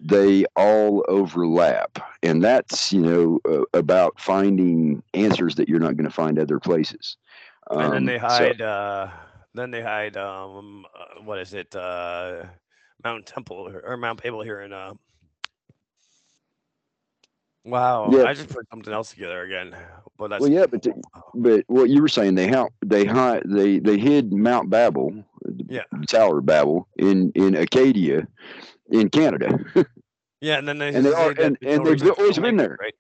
they 0.01 0.45
all 0.55 1.05
overlap, 1.09 1.99
and 2.23 2.43
that's 2.45 2.93
you 2.93 3.01
know 3.01 3.41
uh, 3.49 3.65
about 3.75 4.21
finding 4.21 5.03
answers 5.15 5.57
that 5.57 5.69
you're 5.69 5.81
not 5.81 5.97
going 5.97 6.09
to 6.09 6.15
find 6.15 6.39
other 6.39 6.61
places. 6.61 7.17
and 7.71 7.81
then 7.81 7.93
Um, 7.93 8.05
they 8.07 8.19
so- 8.19 8.27
hide 8.27 8.61
uh 8.63 9.11
then 9.55 9.71
they 9.73 9.83
hide 9.83 10.17
um 10.17 10.87
uh, 10.97 11.21
what 11.23 11.39
is 11.39 11.55
it 11.55 11.75
uh 11.75 12.45
Mount 13.03 13.27
Temple 13.27 13.73
or 13.83 13.97
Mount 13.97 14.23
Babel 14.23 14.43
here 14.43 14.61
in 14.61 14.73
uh 14.73 14.93
Wow, 17.69 18.09
Yeah. 18.11 18.25
I 18.25 18.33
just 18.35 18.49
put 18.49 18.67
something 18.71 18.93
else 18.93 19.11
together 19.11 19.43
again. 19.43 19.75
But 20.17 20.29
that's 20.31 20.41
well, 20.43 20.51
yeah, 20.51 20.67
but 20.67 20.83
the, 20.83 20.95
but 21.35 21.65
what 21.69 21.91
you 21.91 22.01
were 22.03 22.09
saying, 22.09 22.35
they 22.35 22.49
how 22.49 22.71
they 22.85 23.05
hide 23.05 23.43
they 23.47 23.79
they 23.79 23.99
hid 23.99 24.33
Mount 24.33 24.69
Babel, 24.71 25.23
the 25.43 25.65
Yeah. 25.69 25.83
Tower 26.09 26.39
of 26.39 26.47
Babel 26.47 26.89
in 26.97 27.31
in 27.35 27.55
Acadia, 27.55 28.27
in 28.91 29.11
Canada. 29.11 29.59
Yeah, 30.41 30.59
and 30.59 30.67
then 30.69 30.79
they 30.79 30.89
And 30.95 31.05
they 31.05 31.11
say 31.11 31.17
are- 31.27 31.35
and- 31.41 31.59
and 31.63 31.85
no 31.85 31.95
they've 31.95 32.11
always 32.19 32.39
been 32.39 32.57
there. 32.57 32.77
right? 32.81 32.95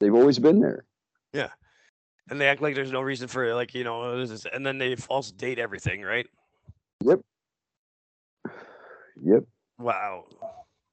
They've 0.00 0.14
always 0.14 0.38
been 0.38 0.60
there. 0.60 0.84
Yeah, 1.32 1.50
and 2.30 2.40
they 2.40 2.48
act 2.48 2.60
like 2.62 2.74
there's 2.74 2.90
no 2.92 3.00
reason 3.02 3.28
for 3.28 3.44
it, 3.46 3.54
like 3.54 3.74
you 3.74 3.84
know, 3.84 4.18
this 4.18 4.30
is, 4.30 4.46
and 4.46 4.66
then 4.66 4.78
they 4.78 4.96
false 4.96 5.30
date 5.30 5.58
everything, 5.58 6.02
right? 6.02 6.26
Yep. 7.04 7.20
Yep. 9.24 9.44
Wow, 9.78 10.24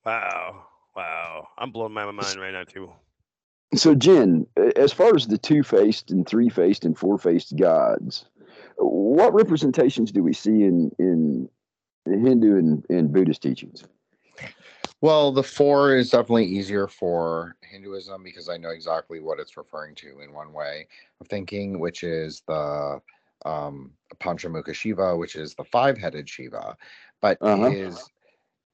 wow, 0.06 0.66
wow! 0.96 1.48
I'm 1.58 1.72
blowing 1.72 1.94
my 1.94 2.10
mind 2.12 2.40
right 2.40 2.54
now 2.54 2.64
too. 2.64 2.92
So, 3.76 3.94
Jin, 3.94 4.48
as 4.76 4.92
far 4.92 5.16
as 5.16 5.28
the 5.28 5.38
two 5.38 5.62
faced 5.62 6.10
and 6.10 6.28
three 6.28 6.50
faced 6.50 6.86
and 6.86 6.98
four 6.98 7.20
faced 7.20 7.56
gods, 7.56 8.26
what 8.78 9.34
representations 9.34 10.12
do 10.12 10.24
we 10.24 10.34
see 10.34 10.64
in 10.64 10.92
in 10.98 11.50
Hindu 12.06 12.58
and, 12.58 12.86
and 12.90 13.14
Buddhist 13.14 13.44
teachings? 13.44 13.84
Well, 15.02 15.32
the 15.32 15.44
four 15.44 15.96
is 15.96 16.10
definitely 16.10 16.46
easier 16.46 16.88
for 16.88 17.56
Hinduism 17.62 18.24
because 18.24 18.50
I 18.50 18.58
know 18.58 18.72
exactly 18.72 19.22
what 19.22 19.40
it's 19.40 19.56
referring 19.56 19.96
to 19.96 20.20
in 20.20 20.34
one 20.34 20.52
way 20.52 20.88
of 21.22 21.28
thinking, 21.28 21.80
which 21.80 22.04
is 22.04 22.42
the 22.48 23.00
um, 23.46 23.92
Panchamukha 24.20 24.74
Shiva, 24.74 25.16
which 25.16 25.36
is 25.36 25.54
the 25.54 25.64
five-headed 25.64 26.28
Shiva. 26.28 26.76
But 27.22 27.38
Uh-huh. 27.42 27.70
his 27.70 28.10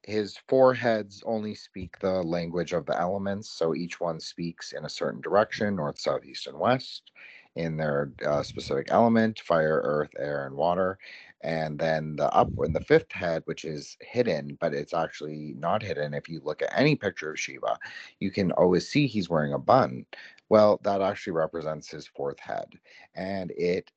his 0.05 0.37
four 0.49 0.73
heads 0.75 1.23
only 1.25 1.55
speak 1.55 1.99
the 1.99 2.23
language 2.23 2.73
of 2.73 2.85
the 2.87 2.99
elements, 2.99 3.49
so 3.49 3.75
each 3.75 3.99
one 4.01 4.19
speaks 4.21 4.73
in 4.73 4.85
a 4.85 4.89
certain 4.89 5.21
direction, 5.21 5.75
north, 5.77 5.99
south, 5.99 6.25
east, 6.25 6.47
and 6.47 6.59
west, 6.59 7.11
in 7.55 7.77
their 7.77 8.13
uh, 8.25 8.43
specific 8.43 8.87
element: 8.91 9.39
fire, 9.41 9.81
earth, 9.83 10.11
air, 10.19 10.45
and 10.47 10.55
water. 10.55 10.99
And 11.41 11.79
then 11.79 12.15
the 12.17 12.31
up 12.33 12.53
in 12.59 12.73
the 12.73 12.81
fifth 12.81 13.11
head 13.13 13.43
which 13.45 13.65
is 13.65 13.97
hidden 14.01 14.57
but 14.61 14.73
it's 14.73 14.93
actually 14.93 15.53
not 15.57 15.83
hidden 15.83 16.13
if 16.13 16.27
you 16.29 16.41
look 16.43 16.61
at 16.63 16.73
any 16.77 16.95
picture 16.95 17.31
of 17.31 17.39
shiva 17.39 17.77
you 18.19 18.31
can 18.31 18.51
always 18.53 18.89
see 18.89 19.07
he's 19.07 19.29
wearing 19.29 19.53
a 19.53 19.59
bun. 19.59 20.05
Well 20.49 20.79
that 20.83 21.01
actually 21.01 21.33
represents 21.33 21.89
his 21.91 22.07
fourth 22.07 22.39
head 22.39 22.79
and 23.15 23.51
it 23.57 23.91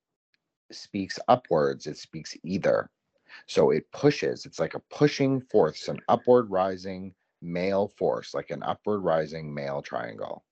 speaks 0.72 1.18
upwards 1.28 1.86
it 1.86 1.98
speaks 1.98 2.36
either 2.44 2.90
so 3.46 3.70
it 3.70 3.90
pushes 3.92 4.46
it's 4.46 4.58
like 4.58 4.74
a 4.74 4.82
pushing 4.90 5.40
force 5.40 5.88
an 5.88 5.98
upward 6.08 6.50
rising 6.50 7.14
male 7.40 7.88
force 7.96 8.34
like 8.34 8.50
an 8.50 8.62
upward 8.62 9.00
rising 9.00 9.52
male 9.52 9.80
triangle 9.82 10.44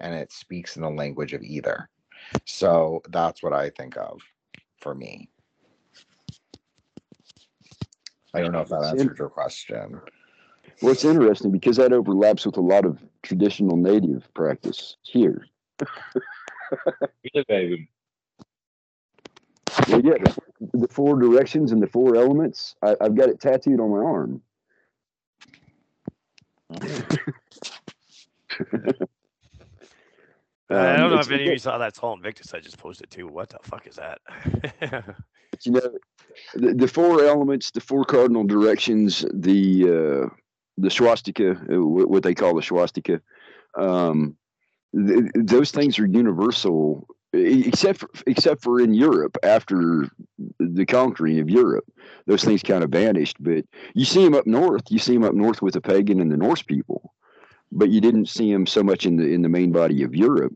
and 0.00 0.14
it 0.14 0.32
speaks 0.32 0.76
in 0.76 0.82
the 0.82 0.90
language 0.90 1.32
of 1.32 1.42
either 1.42 1.88
so 2.44 3.02
that's 3.10 3.42
what 3.42 3.52
i 3.52 3.70
think 3.70 3.96
of 3.96 4.20
for 4.80 4.94
me 4.94 5.28
I 8.34 8.40
don't 8.40 8.52
know 8.52 8.60
if 8.60 8.68
that 8.68 8.82
Sim- 8.84 9.00
answered 9.00 9.18
your 9.18 9.28
question. 9.28 10.00
Well, 10.80 10.92
it's 10.92 11.04
interesting 11.04 11.50
because 11.50 11.76
that 11.76 11.92
overlaps 11.92 12.46
with 12.46 12.56
a 12.56 12.62
lot 12.62 12.84
of 12.84 12.98
traditional 13.22 13.76
native 13.76 14.32
practice 14.34 14.96
here. 15.02 15.46
Well, 19.88 20.00
yeah, 20.02 20.14
the, 20.18 20.36
the 20.74 20.88
four 20.88 21.18
directions 21.18 21.72
and 21.72 21.82
the 21.82 21.86
four 21.86 22.16
elements. 22.16 22.74
I, 22.82 22.96
I've 23.00 23.14
got 23.14 23.28
it 23.28 23.40
tattooed 23.40 23.80
on 23.80 23.90
my 23.90 23.98
arm. 23.98 24.42
I 30.70 30.96
don't 30.96 31.10
Um, 31.10 31.10
know 31.10 31.20
if 31.20 31.30
any 31.30 31.44
of 31.44 31.52
you 31.52 31.58
saw 31.58 31.76
that 31.78 31.96
Sol 31.96 32.14
Invictus 32.14 32.54
I 32.54 32.60
just 32.60 32.78
posted 32.78 33.10
too. 33.10 33.26
What 33.28 33.50
the 33.50 33.58
fuck 33.62 33.86
is 33.86 33.96
that? 33.96 34.20
you 35.64 35.72
know 35.72 35.98
the, 36.54 36.74
the 36.74 36.88
four 36.88 37.24
elements 37.24 37.70
the 37.70 37.80
four 37.80 38.04
cardinal 38.04 38.44
directions 38.44 39.24
the 39.34 39.84
uh 39.84 40.34
the 40.78 40.90
swastika 40.90 41.50
uh, 41.50 41.54
wh- 41.76 42.08
what 42.10 42.22
they 42.22 42.34
call 42.34 42.54
the 42.54 42.62
swastika 42.62 43.20
um 43.78 44.34
th- 44.96 45.30
those 45.34 45.70
things 45.72 45.98
are 45.98 46.06
universal 46.06 47.06
except 47.32 48.00
for, 48.00 48.10
except 48.26 48.62
for 48.62 48.80
in 48.80 48.94
Europe 48.94 49.36
after 49.42 50.08
the 50.58 50.84
conquering 50.86 51.38
of 51.40 51.48
Europe 51.48 51.84
those 52.26 52.44
things 52.44 52.62
kind 52.62 52.84
of 52.84 52.90
vanished. 52.90 53.36
But 53.40 53.64
you 53.94 54.04
see 54.04 54.22
them 54.24 54.34
up 54.34 54.46
north 54.46 54.90
you 54.90 54.98
see 54.98 55.14
them 55.14 55.24
up 55.24 55.34
north 55.34 55.62
with 55.62 55.74
the 55.74 55.80
pagan 55.80 56.20
and 56.20 56.30
the 56.30 56.36
Norse 56.36 56.62
people 56.62 57.12
but 57.72 57.88
you 57.88 58.00
didn't 58.00 58.26
see 58.26 58.52
them 58.52 58.66
so 58.66 58.82
much 58.82 59.06
in 59.06 59.16
the 59.16 59.24
in 59.32 59.40
the 59.42 59.48
main 59.48 59.72
body 59.72 60.02
of 60.02 60.14
Europe. 60.14 60.54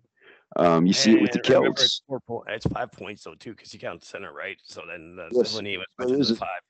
Um, 0.57 0.87
you 0.87 0.93
see 0.93 1.13
it 1.13 1.21
with 1.21 1.33
the 1.33 1.41
Celts. 1.41 1.83
It's, 1.83 2.03
four 2.07 2.21
po- 2.21 2.45
it's 2.47 2.67
five 2.67 2.93
points 2.93 3.25
though 3.25 3.35
too, 3.35 3.51
because 3.51 3.75
you 3.75 3.81
count 3.81 4.01
the 4.01 4.07
center, 4.07 4.33
right? 4.33 4.59
So 4.63 4.83
then 4.87 5.17
the 5.17 5.29
Yes, 5.33 5.55
was 5.55 5.61
there 5.99 6.15
is 6.15 6.31
as 6.31 6.37
a- 6.37 6.37
five. 6.37 6.61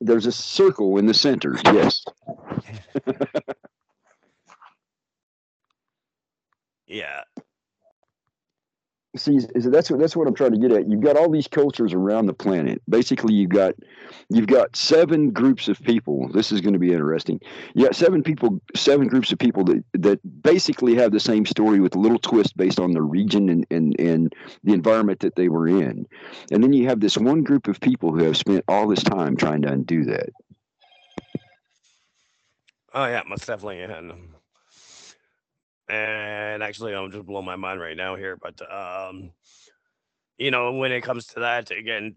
there's 0.00 0.26
a 0.26 0.32
circle 0.32 0.98
in 0.98 1.06
the 1.06 1.14
center 1.14 1.58
yes. 1.64 2.04
Yeah, 6.86 7.22
see 9.16 9.40
that's 9.54 9.90
what 9.90 10.00
that's 10.00 10.16
what 10.16 10.26
I'm 10.26 10.34
trying 10.34 10.52
to 10.52 10.58
get 10.58 10.72
at. 10.72 10.88
You've 10.88 11.02
got 11.02 11.16
all 11.16 11.30
these 11.30 11.48
cultures 11.48 11.92
around 11.92 12.26
the 12.26 12.34
planet. 12.34 12.80
Basically, 12.88 13.34
you've 13.34 13.50
got 13.50 13.74
you've 14.30 14.46
got 14.46 14.74
seven 14.74 15.30
groups 15.30 15.68
of 15.68 15.80
people. 15.82 16.28
This 16.32 16.50
is 16.50 16.60
going 16.60 16.72
to 16.72 16.78
be 16.78 16.92
interesting. 16.92 17.40
You 17.74 17.84
got 17.84 17.94
seven 17.94 18.22
people, 18.22 18.60
seven 18.74 19.08
groups 19.08 19.30
of 19.30 19.38
people 19.38 19.64
that 19.64 19.84
that 19.94 20.42
basically 20.42 20.94
have 20.94 21.12
the 21.12 21.20
same 21.20 21.44
story 21.44 21.80
with 21.80 21.94
a 21.94 21.98
little 21.98 22.18
twist 22.18 22.56
based 22.56 22.80
on 22.80 22.92
the 22.92 23.02
region 23.02 23.48
and 23.48 23.66
and 23.70 23.94
and 23.98 24.32
the 24.64 24.72
environment 24.72 25.20
that 25.20 25.36
they 25.36 25.48
were 25.48 25.68
in. 25.68 26.06
And 26.50 26.62
then 26.62 26.72
you 26.72 26.86
have 26.88 27.00
this 27.00 27.18
one 27.18 27.42
group 27.42 27.68
of 27.68 27.80
people 27.80 28.12
who 28.12 28.24
have 28.24 28.36
spent 28.36 28.64
all 28.68 28.88
this 28.88 29.02
time 29.02 29.36
trying 29.36 29.62
to 29.62 29.72
undo 29.72 30.04
that. 30.04 30.30
Oh 32.94 33.06
yeah, 33.06 33.22
most 33.26 33.46
definitely. 33.46 33.82
And 33.82 34.12
and 35.88 36.62
actually, 36.62 36.94
I'm 36.94 37.10
just 37.10 37.26
blowing 37.26 37.46
my 37.46 37.56
mind 37.56 37.80
right 37.80 37.96
now 37.96 38.16
here. 38.16 38.36
But 38.36 38.60
um, 38.72 39.30
you 40.38 40.50
know, 40.50 40.72
when 40.72 40.92
it 40.92 41.02
comes 41.02 41.26
to 41.28 41.40
that, 41.40 41.70
again, 41.70 42.16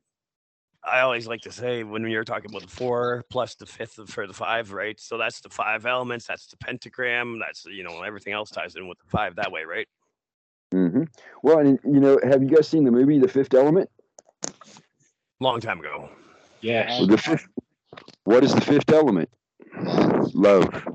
I 0.84 1.02
always 1.02 1.28
like 1.28 1.42
to 1.42 1.52
say 1.52 1.84
when 1.84 2.08
you're 2.08 2.24
talking 2.24 2.50
about 2.50 2.62
the 2.62 2.68
four 2.68 3.24
plus 3.30 3.56
the 3.56 3.66
fifth 3.66 4.00
for 4.10 4.28
the 4.28 4.34
five, 4.34 4.72
right? 4.72 5.00
So 5.00 5.18
that's 5.18 5.42
the 5.42 5.50
five 5.50 5.86
elements. 5.86 6.28
That's 6.28 6.48
the 6.48 6.58
pentagram. 6.58 7.40
That's 7.40 7.66
you 7.66 7.84
know 7.84 8.04
everything 8.04 8.34
else 8.34 8.52
ties 8.52 8.76
in 8.76 8.88
with 8.88 9.00
the 9.00 9.10
five 9.10 9.36
that 9.38 9.52
way, 9.52 9.64
right? 9.64 9.88
Mm-hmm. 10.74 11.04
Well, 11.42 11.60
and 11.60 11.80
you 11.84 12.00
know, 12.00 12.20
have 12.24 12.44
you 12.44 12.50
guys 12.50 12.68
seen 12.68 12.84
the 12.84 12.92
movie 12.92 13.20
The 13.20 13.28
Fifth 13.28 13.54
Element? 13.54 13.90
Long 15.40 15.60
time 15.60 15.80
ago. 15.80 16.10
Yes. 16.62 17.06
The 17.08 17.18
fifth, 17.18 17.48
what 18.24 18.44
is 18.44 18.54
the 18.54 18.62
fifth 18.62 18.92
element? 18.92 19.30
Love. 20.34 20.88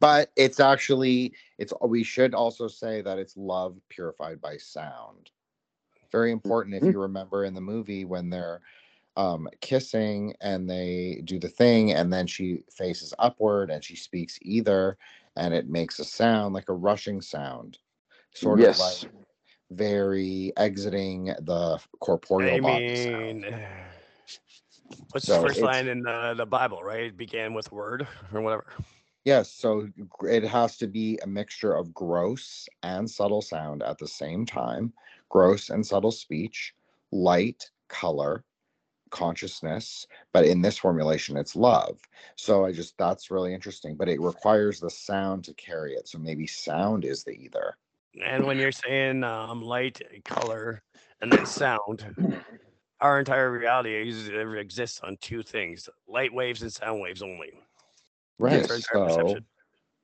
But 0.00 0.30
it's 0.36 0.60
actually 0.60 1.34
it's 1.60 1.74
we 1.86 2.02
should 2.04 2.34
also 2.34 2.68
say 2.68 3.02
that 3.02 3.18
it's 3.18 3.36
love 3.36 3.80
purified 3.90 4.40
by 4.40 4.56
sound. 4.56 5.30
Very 6.12 6.32
important 6.32 6.74
if 6.74 6.88
Mhm. 6.88 6.90
you 6.90 7.00
remember 7.00 7.44
in 7.44 7.54
the 7.54 7.60
movie 7.60 8.04
when 8.04 8.30
they're 8.30 8.62
um 9.16 9.48
kissing 9.60 10.34
and 10.40 10.70
they 10.70 11.22
do 11.24 11.38
the 11.38 11.48
thing 11.48 11.92
and 11.92 12.12
then 12.12 12.26
she 12.26 12.64
faces 12.70 13.14
upward 13.18 13.70
and 13.70 13.84
she 13.84 13.96
speaks 13.96 14.38
either 14.42 14.98
and 15.36 15.54
it 15.54 15.68
makes 15.68 15.98
a 15.98 16.04
sound 16.04 16.54
like 16.54 16.68
a 16.68 16.74
rushing 16.74 17.20
sound. 17.20 17.78
Sort 18.34 18.60
Yes. 18.60 18.70
of 18.70 18.76
like 18.78 19.10
very 19.70 20.52
exiting 20.56 21.26
the 21.40 21.78
corporeal 22.00 22.58
I 22.58 22.60
body 22.60 22.94
sound. 22.94 23.44
mean, 23.44 23.66
what's 25.12 25.26
So 25.26 25.34
the 25.36 25.40
first 25.40 25.62
line 25.62 25.88
in 25.88 26.02
the, 26.02 26.34
the 26.36 26.46
Bible, 26.46 26.82
right? 26.82 27.04
It 27.06 27.16
began 27.16 27.54
with 27.54 27.72
word 27.72 28.06
or 28.32 28.40
whatever. 28.42 28.66
Yes, 29.24 29.50
so 29.52 29.88
gr- 30.08 30.28
it 30.28 30.44
has 30.44 30.76
to 30.78 30.86
be 30.86 31.18
a 31.22 31.26
mixture 31.26 31.74
of 31.74 31.92
gross 31.92 32.68
and 32.82 33.10
subtle 33.10 33.42
sound 33.42 33.82
at 33.82 33.98
the 33.98 34.08
same 34.08 34.46
time, 34.46 34.92
gross 35.28 35.68
and 35.70 35.86
subtle 35.86 36.10
speech, 36.12 36.74
light, 37.12 37.70
color, 37.88 38.44
consciousness, 39.10 40.06
but 40.32 40.46
in 40.46 40.62
this 40.62 40.78
formulation 40.78 41.36
it's 41.36 41.54
love. 41.54 42.00
So 42.36 42.64
I 42.64 42.72
just 42.72 42.96
that's 42.96 43.30
really 43.30 43.52
interesting, 43.52 43.96
but 43.96 44.08
it 44.08 44.20
requires 44.20 44.80
the 44.80 44.90
sound 44.90 45.44
to 45.44 45.54
carry 45.54 45.94
it. 45.94 46.08
So 46.08 46.18
maybe 46.18 46.46
sound 46.46 47.04
is 47.04 47.24
the 47.24 47.32
either. 47.32 47.76
And 48.24 48.46
when 48.46 48.58
you're 48.58 48.72
saying 48.72 49.22
um, 49.22 49.62
light, 49.62 50.00
color, 50.24 50.82
and 51.20 51.32
then 51.32 51.46
sound, 51.46 52.16
our 53.00 53.18
entire 53.18 53.50
reality 53.50 54.08
is, 54.08 54.28
exists 54.28 55.00
on 55.00 55.16
two 55.20 55.42
things: 55.42 55.88
light 56.08 56.32
waves 56.32 56.62
and 56.62 56.72
sound 56.72 57.00
waves 57.00 57.22
only. 57.22 57.52
Right. 58.40 58.66
That's 58.66 58.70
our 58.70 58.76
entire 59.04 59.10
So 59.10 59.38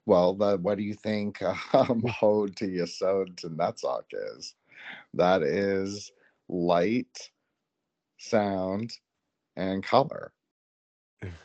well, 0.06 0.34
the, 0.34 0.56
what 0.58 0.78
do 0.78 0.84
you 0.84 0.94
think 0.94 1.42
um 1.74 2.02
Hod 2.02 2.56
to 2.56 2.66
Yesod 2.66 3.36
to 3.38 3.48
Netzach 3.48 4.04
is? 4.12 4.54
That 5.14 5.42
is 5.42 6.12
light, 6.48 7.30
sound, 8.18 8.92
and 9.56 9.82
color. 9.82 10.32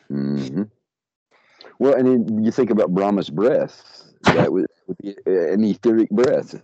hmm 0.09 0.63
Well, 1.80 1.95
and 1.95 2.07
then 2.07 2.43
you 2.43 2.51
think 2.51 2.69
about 2.69 2.93
Brahma's 2.93 3.30
breath. 3.30 4.13
That 4.23 4.51
would, 4.51 4.68
would 4.88 4.97
be 4.97 5.15
an 5.26 5.63
etheric 5.63 6.09
breath. 6.09 6.61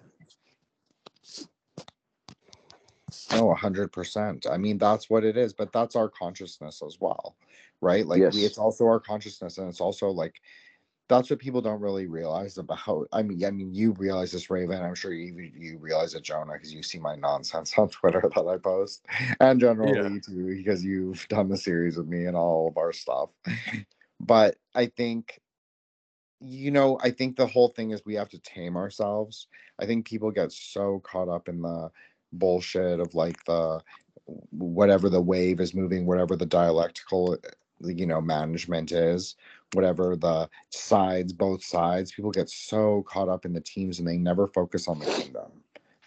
Oh, 3.31 3.51
a 3.51 3.55
hundred 3.55 3.91
percent. 3.91 4.45
I 4.49 4.57
mean, 4.57 4.77
that's 4.77 5.09
what 5.09 5.23
it 5.23 5.37
is, 5.37 5.53
but 5.53 5.71
that's 5.71 5.95
our 5.95 6.09
consciousness 6.09 6.83
as 6.85 6.99
well, 6.99 7.35
right? 7.81 8.05
Like 8.05 8.19
we, 8.33 8.43
it's 8.43 8.57
also 8.57 8.85
our 8.85 8.99
consciousness, 8.99 9.57
and 9.57 9.69
it's 9.69 9.81
also 9.81 10.09
like 10.09 10.41
that's 11.09 11.29
what 11.29 11.39
people 11.39 11.61
don't 11.61 11.79
really 11.79 12.07
realize 12.07 12.57
about. 12.57 13.07
I 13.11 13.21
mean, 13.23 13.43
I 13.45 13.51
mean, 13.51 13.73
you 13.73 13.93
realize 13.93 14.31
this, 14.31 14.49
Raven. 14.49 14.81
I'm 14.81 14.95
sure 14.95 15.13
you 15.13 15.51
you 15.55 15.77
realize 15.77 16.13
it, 16.13 16.23
Jonah, 16.23 16.53
because 16.53 16.73
you 16.73 16.83
see 16.83 16.99
my 16.99 17.15
nonsense 17.15 17.73
on 17.77 17.89
Twitter 17.89 18.21
that 18.21 18.47
I 18.47 18.57
post, 18.57 19.05
and 19.39 19.59
generally 19.59 20.19
too, 20.19 20.55
because 20.57 20.83
you've 20.83 21.27
done 21.27 21.49
the 21.49 21.57
series 21.57 21.97
with 21.97 22.07
me 22.07 22.25
and 22.25 22.35
all 22.35 22.67
of 22.67 22.77
our 22.77 22.93
stuff. 22.93 23.29
But 24.19 24.55
I 24.73 24.87
think, 24.87 25.39
you 26.39 26.71
know, 26.71 26.99
I 27.01 27.11
think 27.11 27.37
the 27.37 27.47
whole 27.47 27.69
thing 27.69 27.91
is 27.91 28.01
we 28.03 28.15
have 28.15 28.29
to 28.29 28.39
tame 28.39 28.75
ourselves. 28.75 29.47
I 29.79 29.85
think 29.85 30.07
people 30.07 30.31
get 30.31 30.51
so 30.51 30.99
caught 31.05 31.29
up 31.29 31.47
in 31.47 31.61
the 31.61 31.91
bullshit 32.33 32.99
of 32.99 33.13
like 33.15 33.43
the 33.45 33.81
whatever 34.51 35.09
the 35.09 35.21
wave 35.21 35.61
is 35.61 35.73
moving, 35.73 36.05
whatever 36.05 36.35
the 36.35 36.45
dialectical, 36.45 37.37
you 37.81 38.05
know, 38.05 38.21
management 38.21 38.91
is, 38.91 39.35
whatever 39.73 40.15
the 40.15 40.49
sides, 40.69 41.33
both 41.33 41.63
sides. 41.63 42.11
People 42.11 42.31
get 42.31 42.49
so 42.49 43.03
caught 43.07 43.29
up 43.29 43.45
in 43.45 43.53
the 43.53 43.61
teams 43.61 43.99
and 43.99 44.07
they 44.07 44.17
never 44.17 44.47
focus 44.47 44.87
on 44.87 44.99
the 44.99 45.05
kingdom, 45.05 45.51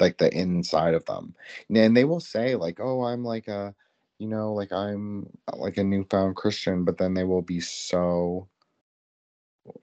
like 0.00 0.18
the 0.18 0.32
inside 0.36 0.94
of 0.94 1.04
them. 1.06 1.34
And 1.74 1.96
they 1.96 2.04
will 2.04 2.20
say 2.20 2.56
like, 2.56 2.80
"Oh, 2.80 3.04
I'm 3.04 3.24
like 3.24 3.48
a." 3.48 3.74
You 4.18 4.28
know, 4.28 4.52
like 4.52 4.70
I'm 4.70 5.30
like 5.56 5.78
a 5.78 5.84
newfound 5.84 6.36
Christian, 6.36 6.84
but 6.84 6.98
then 6.98 7.14
they 7.14 7.24
will 7.24 7.40
be 7.40 7.60
so 7.60 8.48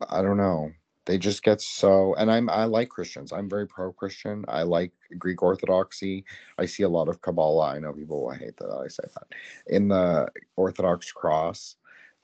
I 0.09 0.22
don't 0.22 0.38
know. 0.38 0.72
They 1.08 1.18
just 1.18 1.42
get 1.42 1.62
so 1.62 2.14
and 2.16 2.30
I'm 2.30 2.50
I 2.50 2.66
like 2.66 2.90
Christians. 2.90 3.32
I'm 3.32 3.50
very 3.50 3.66
pro 3.66 3.94
Christian. 3.94 4.44
I 4.50 4.64
like 4.64 4.92
Greek 5.18 5.42
Orthodoxy. 5.42 6.26
I 6.58 6.66
see 6.66 6.84
a 6.84 6.90
lot 6.90 7.08
of 7.08 7.22
Kabbalah. 7.22 7.76
I 7.76 7.80
know 7.80 7.94
people 7.94 8.26
will 8.26 8.32
hate 8.32 8.58
that 8.58 8.70
I 8.70 8.90
say 8.90 9.06
that. 9.16 9.28
In 9.68 9.88
the 9.88 10.28
Orthodox 10.58 11.12
cross. 11.14 11.78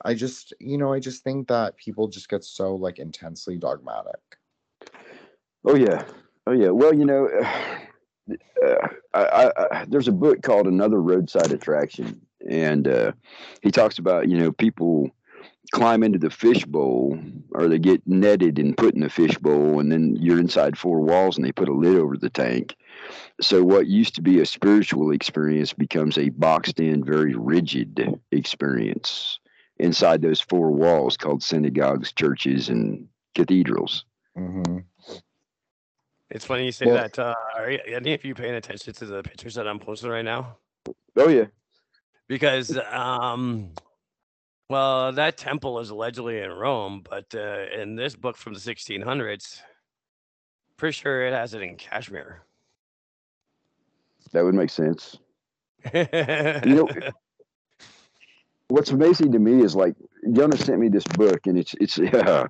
I 0.04 0.12
just, 0.12 0.52
you 0.60 0.76
know, 0.76 0.92
I 0.92 1.00
just 1.00 1.24
think 1.24 1.48
that 1.48 1.78
people 1.78 2.08
just 2.08 2.28
get 2.28 2.44
so 2.44 2.74
like 2.74 2.98
intensely 2.98 3.56
dogmatic. 3.56 4.20
Oh 5.64 5.76
yeah, 5.76 6.04
oh 6.46 6.52
yeah. 6.52 6.68
Well, 6.68 6.94
you 6.94 7.06
know, 7.06 7.26
uh, 8.62 8.88
I, 9.14 9.24
I, 9.24 9.50
I, 9.70 9.84
there's 9.86 10.08
a 10.08 10.12
book 10.12 10.42
called 10.42 10.66
Another 10.66 11.00
Roadside 11.00 11.52
Attraction, 11.52 12.20
and 12.50 12.86
uh, 12.86 13.12
he 13.62 13.70
talks 13.70 13.98
about 13.98 14.28
you 14.28 14.36
know 14.36 14.52
people 14.52 15.10
climb 15.72 16.02
into 16.02 16.18
the 16.18 16.30
fishbowl 16.30 17.18
or 17.52 17.68
they 17.68 17.78
get 17.78 18.06
netted 18.06 18.58
and 18.58 18.76
put 18.76 18.94
in 18.94 19.00
the 19.00 19.08
fishbowl, 19.10 19.80
and 19.80 19.90
then 19.90 20.16
you're 20.20 20.38
inside 20.40 20.76
four 20.78 21.00
walls 21.00 21.36
and 21.36 21.44
they 21.46 21.52
put 21.52 21.68
a 21.68 21.72
lid 21.72 21.96
over 21.96 22.16
the 22.16 22.30
tank. 22.30 22.76
So 23.40 23.62
what 23.64 23.86
used 23.86 24.14
to 24.16 24.22
be 24.22 24.40
a 24.40 24.46
spiritual 24.46 25.10
experience 25.10 25.72
becomes 25.72 26.16
a 26.18 26.28
boxed 26.30 26.80
in, 26.80 27.04
very 27.04 27.34
rigid 27.34 28.18
experience. 28.30 29.38
inside 29.78 30.22
those 30.22 30.40
four 30.40 30.70
walls 30.70 31.16
called 31.16 31.42
synagogues, 31.42 32.12
churches, 32.12 32.68
and 32.68 33.08
cathedrals. 33.34 34.04
hmm 34.36 34.78
It's 36.30 36.44
funny 36.44 36.66
you 36.66 36.72
say 36.72 36.86
Well- 36.86 36.94
that. 36.94 37.18
Uh, 37.18 37.34
are 37.56 37.70
you- 37.72 37.80
any 37.88 38.14
of 38.14 38.24
you 38.24 38.34
paying 38.36 38.54
attention 38.54 38.92
to 38.94 39.04
the 39.04 39.22
pictures 39.24 39.56
that 39.56 39.66
I'm 39.66 39.80
posting 39.80 40.10
right 40.10 40.24
now? 40.24 40.58
Oh 41.16 41.28
yeah, 41.28 41.46
Because, 42.28 42.78
um, 42.92 43.70
well, 44.68 45.12
that 45.12 45.36
temple 45.36 45.80
is 45.80 45.90
allegedly 45.90 46.40
in 46.40 46.50
Rome, 46.50 47.02
but 47.08 47.34
uh, 47.34 47.66
in 47.76 47.96
this 47.96 48.16
book 48.16 48.36
from 48.36 48.54
the 48.54 48.60
1600s, 48.60 49.60
pretty 50.76 50.92
sure 50.92 51.26
it 51.26 51.32
has 51.32 51.54
it 51.54 51.62
in 51.62 51.76
Kashmir. 51.76 52.42
that 54.32 54.44
would 54.44 54.54
make 54.54 54.70
sense. 54.70 55.18
You 55.92 56.06
know, 56.64 56.88
what's 58.68 58.90
amazing 58.90 59.32
to 59.32 59.38
me 59.38 59.62
is 59.62 59.76
like 59.76 59.94
Jonah 60.32 60.56
sent 60.56 60.80
me 60.80 60.88
this 60.88 61.04
book, 61.04 61.46
and 61.46 61.58
it's 61.58 61.74
it's 61.80 61.98
uh, 61.98 62.48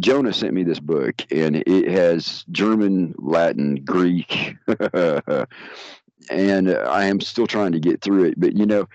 Jonah 0.00 0.32
sent 0.32 0.54
me 0.54 0.62
this 0.64 0.80
book, 0.80 1.14
and 1.30 1.56
it 1.56 1.90
has 1.90 2.44
German, 2.50 3.14
Latin, 3.18 3.76
Greek, 3.84 4.56
and 6.30 6.70
I 6.70 7.04
am 7.04 7.20
still 7.20 7.46
trying 7.46 7.72
to 7.72 7.80
get 7.80 8.00
through 8.00 8.24
it. 8.24 8.40
But 8.40 8.56
you 8.56 8.66
know, 8.66 8.88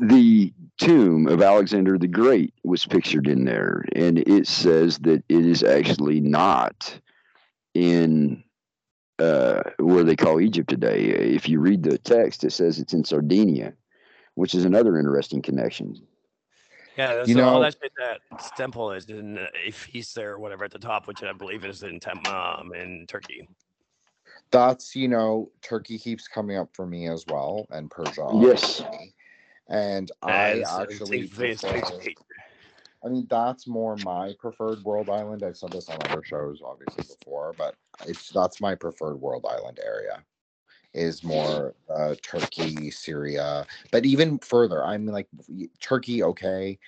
the 0.00 0.52
tomb 0.78 1.26
of 1.28 1.42
Alexander 1.42 1.98
the 1.98 2.08
Great 2.08 2.54
was 2.64 2.86
pictured 2.86 3.26
in 3.28 3.44
there, 3.44 3.84
and 3.94 4.18
it 4.18 4.46
says 4.46 4.98
that 5.00 5.22
it 5.28 5.46
is 5.46 5.62
actually 5.62 6.20
not 6.20 6.98
in 7.74 8.42
uh, 9.18 9.62
where 9.78 10.02
they 10.04 10.16
call 10.16 10.40
Egypt 10.40 10.68
today. 10.70 11.04
If 11.10 11.48
you 11.48 11.60
read 11.60 11.82
the 11.82 11.98
text, 11.98 12.44
it 12.44 12.52
says 12.52 12.78
it's 12.78 12.94
in 12.94 13.04
Sardinia, 13.04 13.74
which 14.34 14.54
is 14.54 14.64
another 14.64 14.98
interesting 14.98 15.42
connection. 15.42 15.94
yeah, 16.96 17.22
You 17.26 17.34
so 17.34 17.44
all 17.44 17.54
know- 17.54 17.62
that 17.62 17.76
shit 17.80 17.92
that 17.98 18.56
temple 18.56 18.92
is 18.92 19.04
in 19.10 19.36
uh, 19.38 19.46
Ephesus 19.66 20.16
or 20.16 20.38
whatever 20.38 20.64
at 20.64 20.70
the 20.70 20.78
top, 20.78 21.06
which 21.06 21.22
I 21.22 21.32
believe 21.34 21.64
is 21.66 21.82
in 21.82 22.00
Tem- 22.00 22.24
um, 22.26 22.72
in 22.74 23.04
Turkey. 23.06 23.46
That's 24.50 24.96
you 24.96 25.06
know, 25.08 25.50
Turkey 25.62 25.98
keeps 25.98 26.26
coming 26.26 26.56
up 26.56 26.70
for 26.72 26.86
me 26.86 27.06
as 27.08 27.24
well, 27.28 27.66
and 27.70 27.90
Persia. 27.90 28.26
Yes. 28.40 28.80
obviously. 28.80 29.14
And 29.70 30.10
I 30.22 30.64
actually, 30.68 31.28
prefer- 31.28 32.12
I 33.02 33.08
mean, 33.08 33.26
that's 33.30 33.66
more 33.66 33.96
my 34.04 34.34
preferred 34.38 34.82
world 34.82 35.08
island. 35.08 35.42
I've 35.42 35.56
said 35.56 35.72
this 35.72 35.88
on 35.88 35.96
other 36.04 36.22
shows, 36.22 36.60
obviously 36.62 37.04
before, 37.18 37.54
but 37.56 37.76
it's 38.06 38.28
that's 38.30 38.60
my 38.60 38.74
preferred 38.74 39.16
world 39.16 39.46
island 39.48 39.78
area. 39.82 40.22
Is 40.92 41.22
more 41.22 41.76
uh, 41.88 42.16
Turkey, 42.20 42.90
Syria, 42.90 43.64
but 43.92 44.04
even 44.04 44.38
further. 44.40 44.84
I'm 44.84 45.06
like 45.06 45.28
Turkey, 45.80 46.22
okay. 46.24 46.78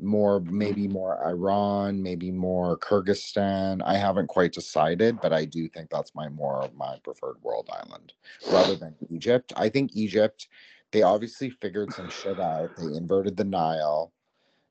More, 0.00 0.38
maybe 0.38 0.86
more 0.86 1.26
Iran, 1.26 2.00
maybe 2.00 2.30
more 2.30 2.78
Kyrgyzstan. 2.78 3.82
I 3.84 3.96
haven't 3.96 4.28
quite 4.28 4.52
decided, 4.52 5.20
but 5.20 5.32
I 5.32 5.44
do 5.44 5.68
think 5.68 5.90
that's 5.90 6.14
my 6.14 6.28
more 6.28 6.70
my 6.76 7.00
preferred 7.02 7.42
world 7.42 7.68
island 7.72 8.12
rather 8.52 8.76
than 8.76 8.94
Egypt. 9.10 9.52
I 9.56 9.68
think 9.68 9.96
Egypt, 9.96 10.46
they 10.92 11.02
obviously 11.02 11.50
figured 11.50 11.92
some 11.92 12.08
shit 12.08 12.40
out. 12.40 12.70
They 12.76 12.96
inverted 12.96 13.36
the 13.36 13.44
Nile 13.44 14.12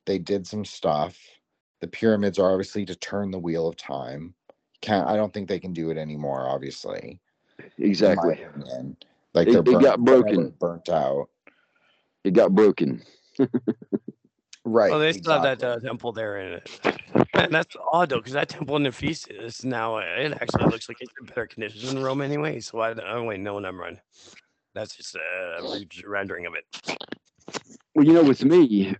they 0.08 0.18
did 0.18 0.48
some 0.48 0.66
stuff. 0.66 1.16
The 1.82 1.88
pyramids 1.88 2.40
are 2.40 2.52
obviously 2.52 2.86
to 2.86 2.96
turn 2.96 3.30
the 3.30 3.38
wheel 3.38 3.68
of 3.68 3.76
time. 3.76 4.34
Can't 4.82 5.08
I 5.08 5.16
don't 5.16 5.32
think 5.32 5.48
they 5.48 5.60
can 5.60 5.74
do 5.74 5.92
it 5.92 5.98
anymore, 5.98 6.48
obviously. 6.50 7.20
Exactly. 7.78 8.40
Like 9.34 9.48
It- 9.48 9.52
they're 9.52 9.60
it 9.60 9.66
burnt, 9.66 9.84
got 9.84 10.00
broken. 10.04 10.50
burnt 10.60 10.90
out. 10.90 11.30
It 12.24 12.32
got 12.32 12.56
broken. 12.56 13.04
Right. 14.66 14.92
Well, 14.92 15.00
they 15.00 15.14
still 15.14 15.34
have 15.34 15.44
that 15.44 15.64
uh, 15.64 15.80
temple 15.80 16.12
there 16.12 16.40
in 16.40 16.54
it. 16.54 16.70
Man, 17.36 17.52
that's 17.52 17.76
odd 17.92 18.10
though, 18.10 18.18
because 18.18 18.34
that 18.34 18.50
temple 18.50 18.76
in 18.78 18.86
Ephesus 18.86 19.64
now 19.64 19.98
uh, 19.98 20.02
it 20.02 20.34
actually 20.34 20.66
looks 20.66 20.90
like 20.90 20.98
it's 21.00 21.14
in 21.20 21.28
better 21.28 21.46
condition 21.48 21.86
than 21.88 22.04
Rome 22.04 22.22
anyway. 22.22 22.60
So 22.60 22.80
I, 22.80 22.94
oh 23.08 23.24
wait, 23.24 23.40
no, 23.40 23.60
never 23.60 23.78
mind. 23.78 24.00
That's 24.78 24.96
just 24.96 25.16
a 25.16 25.60
re- 25.64 25.88
rendering 26.06 26.46
of 26.46 26.54
it. 26.54 26.98
Well, 27.96 28.06
you 28.06 28.14
know, 28.14 28.24
with 28.24 28.46
me, 28.46 28.96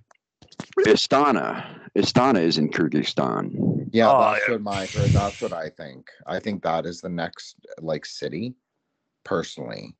Astana, 0.80 1.80
Astana 1.96 2.42
is 2.42 2.58
in 2.58 2.70
Kyrgyzstan. 2.70 3.88
Yeah, 3.92 4.12
Oh, 4.12 4.32
that's 4.32 4.48
yeah. 4.48 4.54
what 4.56 4.62
my 4.64 4.90
that's 5.14 5.40
what 5.40 5.54
I 5.54 5.70
think. 5.70 6.10
I 6.26 6.40
think 6.40 6.64
that 6.64 6.86
is 6.88 7.00
the 7.00 7.10
next 7.10 7.56
like 7.80 8.06
city, 8.08 8.56
personally. 9.24 9.96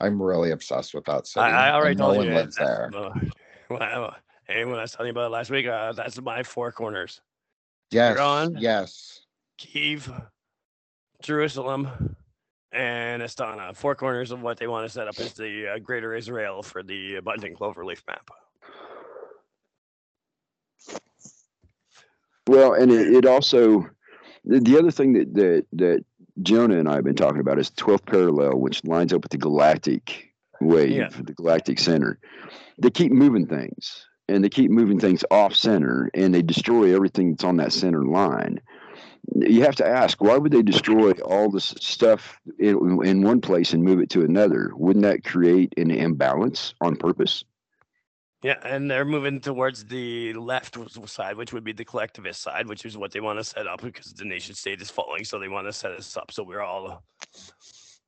I'm 0.00 0.20
really 0.20 0.50
obsessed 0.50 0.92
with 0.92 1.04
that 1.04 1.28
city. 1.28 1.44
I, 1.46 1.68
I 1.68 1.72
already 1.74 1.90
and 1.92 2.00
no 2.00 2.06
told 2.06 2.16
one 2.18 2.26
you. 2.26 2.34
lives 2.34 2.56
there. 2.56 2.90
uh, 2.94 3.10
well, 3.70 4.16
hey, 4.48 4.64
when 4.64 4.74
I 4.74 4.82
was 4.82 4.90
telling 4.92 5.06
you 5.06 5.12
about 5.12 5.26
it 5.26 5.30
last 5.30 5.50
week, 5.50 5.66
uh, 5.68 5.92
that's 5.92 6.20
my 6.20 6.42
four 6.42 6.72
corners: 6.72 7.20
Yes. 7.92 8.16
Iran? 8.16 8.56
Yes. 8.58 9.20
Kiev, 9.56 10.10
Jerusalem, 11.22 12.16
and 12.72 13.22
Astana. 13.22 13.74
Four 13.76 13.94
corners 13.94 14.30
of 14.30 14.42
what 14.42 14.58
they 14.58 14.66
want 14.66 14.86
to 14.86 14.92
set 14.92 15.08
up 15.08 15.18
is 15.18 15.32
the 15.34 15.68
uh, 15.74 15.78
Greater 15.78 16.14
Israel 16.14 16.62
for 16.62 16.82
the 16.82 17.16
abundant 17.16 17.58
cloverleaf 17.58 18.00
map. 18.06 18.30
Well, 22.46 22.74
and 22.74 22.90
it, 22.90 23.14
it 23.14 23.26
also 23.26 23.86
the, 24.44 24.60
the 24.60 24.78
other 24.78 24.90
thing 24.90 25.12
that, 25.14 25.34
that 25.34 25.66
that 25.72 26.04
Jonah 26.42 26.78
and 26.78 26.88
I 26.88 26.94
have 26.94 27.04
been 27.04 27.14
talking 27.14 27.40
about 27.40 27.58
is 27.58 27.70
12th 27.72 28.06
parallel, 28.06 28.58
which 28.58 28.84
lines 28.84 29.12
up 29.12 29.22
with 29.22 29.30
the 29.30 29.38
galactic 29.38 30.32
wave, 30.60 30.90
Yeah. 30.92 31.08
the 31.08 31.32
galactic 31.34 31.78
center. 31.78 32.18
They 32.78 32.90
keep 32.90 33.12
moving 33.12 33.46
things, 33.46 34.06
and 34.28 34.42
they 34.42 34.48
keep 34.48 34.70
moving 34.70 34.98
things 34.98 35.22
off 35.30 35.54
center, 35.54 36.10
and 36.14 36.34
they 36.34 36.42
destroy 36.42 36.94
everything 36.94 37.32
that's 37.32 37.44
on 37.44 37.56
that 37.58 37.72
center 37.72 38.04
line. 38.04 38.60
You 39.36 39.62
have 39.62 39.76
to 39.76 39.86
ask, 39.86 40.20
why 40.20 40.36
would 40.36 40.52
they 40.52 40.62
destroy 40.62 41.12
all 41.12 41.50
this 41.50 41.74
stuff 41.80 42.40
in, 42.58 43.04
in 43.04 43.22
one 43.22 43.40
place 43.40 43.72
and 43.72 43.82
move 43.82 44.00
it 44.00 44.10
to 44.10 44.22
another? 44.22 44.70
Wouldn't 44.74 45.04
that 45.04 45.24
create 45.24 45.74
an 45.76 45.90
imbalance 45.90 46.74
on 46.80 46.96
purpose? 46.96 47.44
Yeah, 48.42 48.56
and 48.64 48.90
they're 48.90 49.04
moving 49.04 49.40
towards 49.40 49.84
the 49.84 50.32
left 50.32 50.78
side, 51.08 51.36
which 51.36 51.52
would 51.52 51.62
be 51.62 51.72
the 51.72 51.84
collectivist 51.84 52.40
side, 52.40 52.66
which 52.66 52.86
is 52.86 52.96
what 52.96 53.12
they 53.12 53.20
want 53.20 53.38
to 53.38 53.44
set 53.44 53.66
up 53.66 53.82
because 53.82 54.14
the 54.14 54.24
nation 54.24 54.54
state 54.54 54.80
is 54.80 54.90
falling. 54.90 55.24
So 55.24 55.38
they 55.38 55.48
want 55.48 55.66
to 55.66 55.72
set 55.72 55.92
us 55.92 56.16
up 56.16 56.32
so 56.32 56.42
we're 56.42 56.62
all 56.62 57.02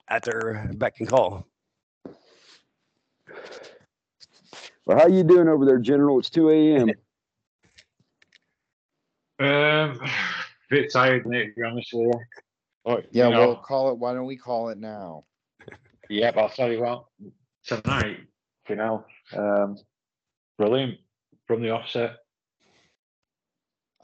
at 0.08 0.22
their 0.22 0.70
beck 0.74 1.00
and 1.00 1.08
call. 1.08 1.46
Well, 4.86 4.98
how 4.98 5.04
are 5.04 5.10
you 5.10 5.22
doing 5.22 5.48
over 5.48 5.66
there, 5.66 5.78
General? 5.78 6.18
It's 6.18 6.30
2 6.30 6.50
a.m. 6.50 6.90
Um, 9.38 10.00
bit 10.72 10.90
tired, 10.90 11.26
mate, 11.26 11.54
to 11.54 11.60
be 11.60 11.66
honest 11.66 11.92
with 11.92 12.06
you. 12.06 12.20
But, 12.84 13.06
Yeah, 13.12 13.28
you 13.28 13.34
know, 13.34 13.46
we'll 13.46 13.56
call 13.56 13.90
it 13.90 13.98
why 13.98 14.14
don't 14.14 14.26
we 14.26 14.36
call 14.36 14.70
it 14.70 14.78
now? 14.78 15.24
yeah, 16.08 16.32
but 16.32 16.40
I'll 16.40 16.48
tell 16.48 16.72
you 16.72 16.80
what, 16.80 17.04
tonight, 17.64 18.20
you 18.68 18.76
know, 18.76 19.04
um, 19.36 19.76
brilliant 20.58 20.98
from 21.46 21.62
the 21.62 21.70
offset. 21.70 22.16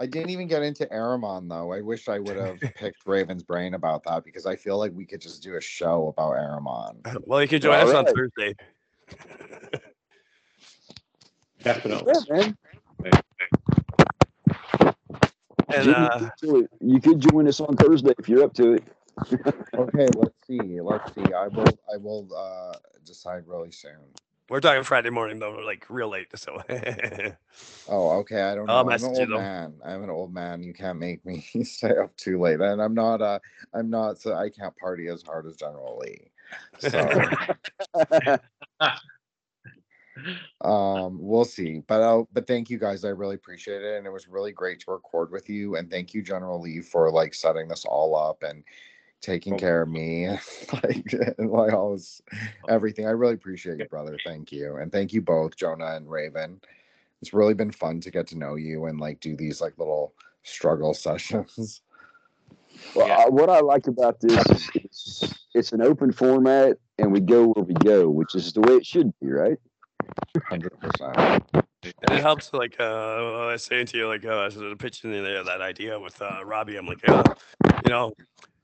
I 0.01 0.07
didn't 0.07 0.31
even 0.31 0.47
get 0.47 0.63
into 0.63 0.87
Ahriman 0.87 1.49
though. 1.49 1.73
I 1.73 1.81
wish 1.81 2.09
I 2.09 2.21
would 2.21 2.37
have 2.37 2.61
picked 2.77 3.05
Raven's 3.05 3.43
brain 3.43 3.75
about 3.75 4.05
that 4.05 4.25
because 4.25 4.47
I 4.47 4.55
feel 4.55 4.79
like 4.79 4.93
we 4.93 5.07
could 5.07 5.21
just 5.21 5.43
do 5.43 5.57
a 5.57 5.61
show 5.61 6.09
about 6.09 6.35
Ahriman. 6.35 7.27
Well, 7.27 7.43
you 7.43 7.49
can 7.49 7.61
join 7.61 7.81
us 7.81 7.93
on 7.93 8.05
Thursday. 8.07 8.55
Definitely. 11.65 12.15
man. 12.31 13.13
And 15.69 15.85
Jimmy, 15.85 15.95
uh, 15.95 16.31
you 16.81 17.01
could- 17.01 17.21
join 17.21 17.47
us 17.49 17.61
on 17.61 17.77
Thursday 17.77 18.13
if 18.19 18.29
you're 18.29 18.45
up 18.45 18.55
to 18.55 18.75
it. 18.75 18.85
Okay, 19.75 20.07
let's 20.17 20.47
see. 20.47 20.81
Let's 20.81 21.13
see. 21.15 21.33
I 21.33 21.49
will 21.49 21.79
I 21.93 21.97
will 21.97 22.29
uh 22.35 22.77
decide 23.05 23.47
really 23.47 23.71
soon. 23.71 23.99
we're 24.49 24.61
talking 24.61 24.83
Friday 24.85 25.11
morning 25.11 25.39
though, 25.39 25.53
like 25.53 25.87
real 25.91 26.09
late. 26.09 26.29
So 26.37 26.63
Oh, 27.89 28.11
okay. 28.19 28.43
I 28.43 28.55
don't 28.55 28.67
know. 28.67 28.75
I'll 28.75 28.89
I'm 28.91 29.03
an 29.03 29.05
old 29.05 29.29
though. 29.29 29.39
man. 29.39 29.75
I'm 29.85 30.05
an 30.05 30.11
old 30.11 30.33
man. 30.33 30.63
You 30.63 30.73
can't 30.75 30.99
make 30.99 31.25
me 31.25 31.41
stay 31.65 31.97
up 31.97 32.17
too 32.17 32.41
late. 32.41 32.61
And 32.61 32.81
I'm 32.81 32.95
not 32.95 33.21
uh 33.21 33.39
I'm 33.75 33.91
not 33.91 34.19
so 34.19 34.35
I 34.35 34.51
can't 34.51 34.77
party 34.77 35.09
as 35.09 35.23
hard 35.23 35.47
as 35.47 35.57
General 35.57 35.99
Lee. 35.99 36.31
So 36.79 36.99
um 40.63 41.19
we'll 41.21 41.45
see. 41.45 41.83
But 41.87 42.03
I'll 42.03 42.29
but 42.33 42.47
thank 42.47 42.71
you 42.71 42.79
guys. 42.79 43.05
I 43.05 43.11
really 43.11 43.37
appreciate 43.37 43.83
it. 43.83 43.97
And 43.97 44.07
it 44.07 44.13
was 44.13 44.29
really 44.29 44.53
great 44.53 44.81
to 44.81 44.93
record 44.93 45.31
with 45.31 45.49
you. 45.49 45.77
And 45.77 45.91
thank 45.91 46.15
you, 46.15 46.23
General 46.23 46.61
Lee, 46.61 46.81
for 46.81 47.11
like 47.11 47.35
setting 47.35 47.69
this 47.69 47.85
all 47.85 48.17
up 48.17 48.43
and 48.43 48.65
taking 49.21 49.55
Oh. 49.55 49.59
care 49.59 49.83
of 49.83 49.89
me. 49.89 50.29
like 50.73 51.13
and 51.39 51.51
like 51.51 51.73
all 51.73 51.93
this 51.93 52.23
everything. 52.69 53.07
I 53.07 53.11
really 53.11 53.35
appreciate 53.35 53.79
you, 53.79 53.87
brother. 53.87 54.19
Thank 54.25 54.53
you. 54.53 54.77
And 54.77 54.91
thank 54.93 55.13
you 55.13 55.23
both, 55.23 55.57
Jonah 55.57 55.95
and 55.97 56.11
Raven. 56.11 56.61
It's 57.21 57.35
really 57.35 57.55
been 57.55 57.73
fun 57.73 58.01
to 58.03 58.11
get 58.11 58.29
to 58.29 58.39
know 58.39 58.55
you 58.55 58.87
and 58.87 59.01
like 59.01 59.21
do 59.21 59.37
these 59.37 59.61
like 59.61 59.77
little 59.79 60.13
struggle 60.43 60.95
sessions. 61.07 61.83
Well, 62.95 63.11
I, 63.11 63.29
what 63.29 63.51
I 63.51 63.61
like 63.61 63.87
about 63.87 64.21
this 64.21 64.45
is 64.51 64.71
it's, 64.75 65.35
it's 65.55 65.73
an 65.73 65.83
open 65.83 66.13
format, 66.13 66.79
and 66.99 67.13
we 67.13 67.21
go 67.21 67.49
where 67.49 67.65
we 67.65 67.75
go, 67.75 68.09
which 68.09 68.35
is 68.35 68.53
the 68.53 68.61
way 68.61 68.75
it 68.75 68.87
should 68.87 69.13
be, 69.21 69.29
right? 69.29 69.59
Hundred 70.45 70.79
percent. 70.81 71.45
And 71.85 72.11
it 72.11 72.21
helps, 72.21 72.53
like 72.53 72.77
uh, 72.81 72.85
I 72.85 73.53
was 73.53 73.65
saying 73.65 73.87
to 73.87 73.99
you, 73.99 74.09
like 74.09 74.25
uh, 74.25 74.51
sort 74.51 74.73
of 74.73 74.79
pitching 74.79 75.15
in 75.15 75.23
there 75.25 75.45
that 75.45 75.61
idea 75.61 75.99
with 75.99 76.21
uh, 76.21 76.41
Robbie. 76.45 76.77
I'm 76.77 76.87
like, 76.87 77.01
yeah, 77.07 77.23
you 77.85 77.91
know, 77.91 78.13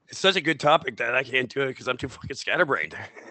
it's 0.08 0.18
such 0.18 0.36
a 0.36 0.40
good 0.40 0.60
topic 0.60 0.96
that 0.96 1.14
I 1.14 1.22
can't 1.22 1.48
do 1.48 1.62
it 1.62 1.68
because 1.68 1.88
I'm 1.88 1.96
too 1.96 2.08
fucking 2.08 2.36
scatterbrained. 2.36 2.96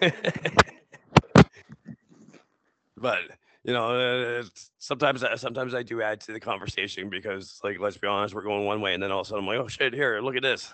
but 2.96 3.20
you 3.64 3.72
know, 3.72 3.90
uh, 3.92 4.40
it's- 4.40 4.70
sometimes 4.78 5.24
I, 5.24 5.36
sometimes 5.36 5.74
I 5.74 5.82
do 5.82 6.02
add 6.02 6.20
to 6.22 6.32
the 6.32 6.40
conversation 6.40 7.08
because, 7.08 7.60
like, 7.64 7.78
let's 7.80 7.96
be 7.96 8.06
honest, 8.06 8.34
we're 8.34 8.42
going 8.42 8.64
one 8.66 8.80
way, 8.80 8.94
and 8.94 9.02
then 9.02 9.10
all 9.10 9.20
of 9.20 9.26
a 9.26 9.28
sudden 9.28 9.44
I'm 9.44 9.48
like, 9.48 9.58
oh 9.58 9.68
shit, 9.68 9.94
here, 9.94 10.20
look 10.20 10.36
at 10.36 10.42
this. 10.42 10.72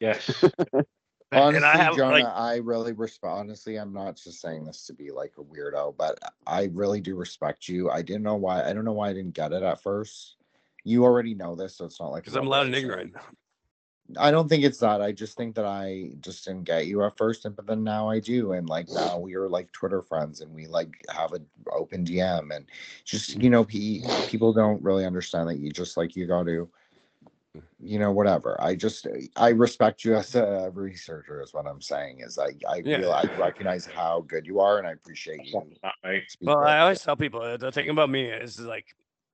Yes. 0.00 0.44
Honestly, 1.32 1.56
and 1.56 1.64
I 1.64 1.76
have 1.76 1.94
Jonah, 1.94 2.24
like, 2.24 2.26
I 2.26 2.56
really 2.56 2.92
respect. 2.92 3.30
Honestly, 3.30 3.76
I'm 3.76 3.92
not 3.92 4.16
just 4.16 4.40
saying 4.40 4.64
this 4.64 4.86
to 4.86 4.92
be 4.92 5.10
like 5.12 5.32
a 5.38 5.42
weirdo, 5.42 5.96
but 5.96 6.18
I 6.46 6.70
really 6.72 7.00
do 7.00 7.14
respect 7.14 7.68
you. 7.68 7.88
I 7.88 8.02
didn't 8.02 8.24
know 8.24 8.34
why. 8.34 8.64
I 8.64 8.72
don't 8.72 8.84
know 8.84 8.92
why 8.92 9.10
I 9.10 9.12
didn't 9.12 9.34
get 9.34 9.52
it 9.52 9.62
at 9.62 9.80
first. 9.80 10.36
You 10.82 11.04
already 11.04 11.34
know 11.34 11.54
this, 11.54 11.76
so 11.76 11.84
it's 11.84 12.00
not 12.00 12.10
like 12.10 12.24
because 12.24 12.36
I'm 12.36 12.46
loud 12.46 12.62
and 12.66 12.70
what 12.70 12.78
I 12.78 12.80
said. 12.80 12.84
ignorant. 12.84 13.14
I 14.18 14.30
don't 14.30 14.48
think 14.48 14.64
it's 14.64 14.78
that. 14.78 15.00
I 15.00 15.12
just 15.12 15.36
think 15.36 15.54
that 15.54 15.64
I 15.64 16.10
just 16.20 16.44
didn't 16.44 16.64
get 16.64 16.86
you 16.86 17.04
at 17.04 17.16
first, 17.16 17.44
and 17.44 17.54
but 17.54 17.66
then 17.66 17.84
now 17.84 18.08
I 18.08 18.18
do, 18.18 18.52
and 18.52 18.68
like 18.68 18.88
now 18.88 19.18
we 19.18 19.34
are 19.36 19.48
like 19.48 19.70
Twitter 19.72 20.02
friends, 20.02 20.40
and 20.40 20.52
we 20.52 20.66
like 20.66 21.04
have 21.14 21.32
an 21.32 21.46
open 21.70 22.04
DM, 22.04 22.54
and 22.54 22.66
just 23.04 23.40
you 23.40 23.50
know, 23.50 23.64
pe- 23.64 24.00
people 24.26 24.52
don't 24.52 24.82
really 24.82 25.06
understand 25.06 25.48
that 25.48 25.58
you 25.58 25.70
just 25.70 25.96
like 25.96 26.16
you 26.16 26.26
got 26.26 26.46
to, 26.46 26.68
you 27.78 27.98
know, 27.98 28.12
whatever. 28.12 28.60
I 28.60 28.74
just 28.74 29.06
I 29.36 29.48
respect 29.50 30.04
you 30.04 30.14
as 30.14 30.34
a 30.34 30.70
researcher, 30.74 31.42
is 31.42 31.52
what 31.52 31.66
I'm 31.66 31.80
saying. 31.80 32.20
Is 32.20 32.38
I 32.38 32.50
I 32.68 32.82
Yeah. 32.84 32.98
real 32.98 33.12
I 33.12 33.24
recognize 33.36 33.86
how 33.86 34.20
good 34.22 34.46
you 34.46 34.60
are, 34.60 34.78
and 34.78 34.86
I 34.86 34.92
appreciate 34.92 35.46
you. 35.46 35.62
Well, 36.42 36.58
I 36.58 36.78
always 36.80 37.02
tell 37.02 37.16
people 37.16 37.42
uh, 37.42 37.56
the 37.56 37.72
thing 37.72 37.88
about 37.88 38.10
me 38.10 38.24
is 38.24 38.60
like 38.60 38.86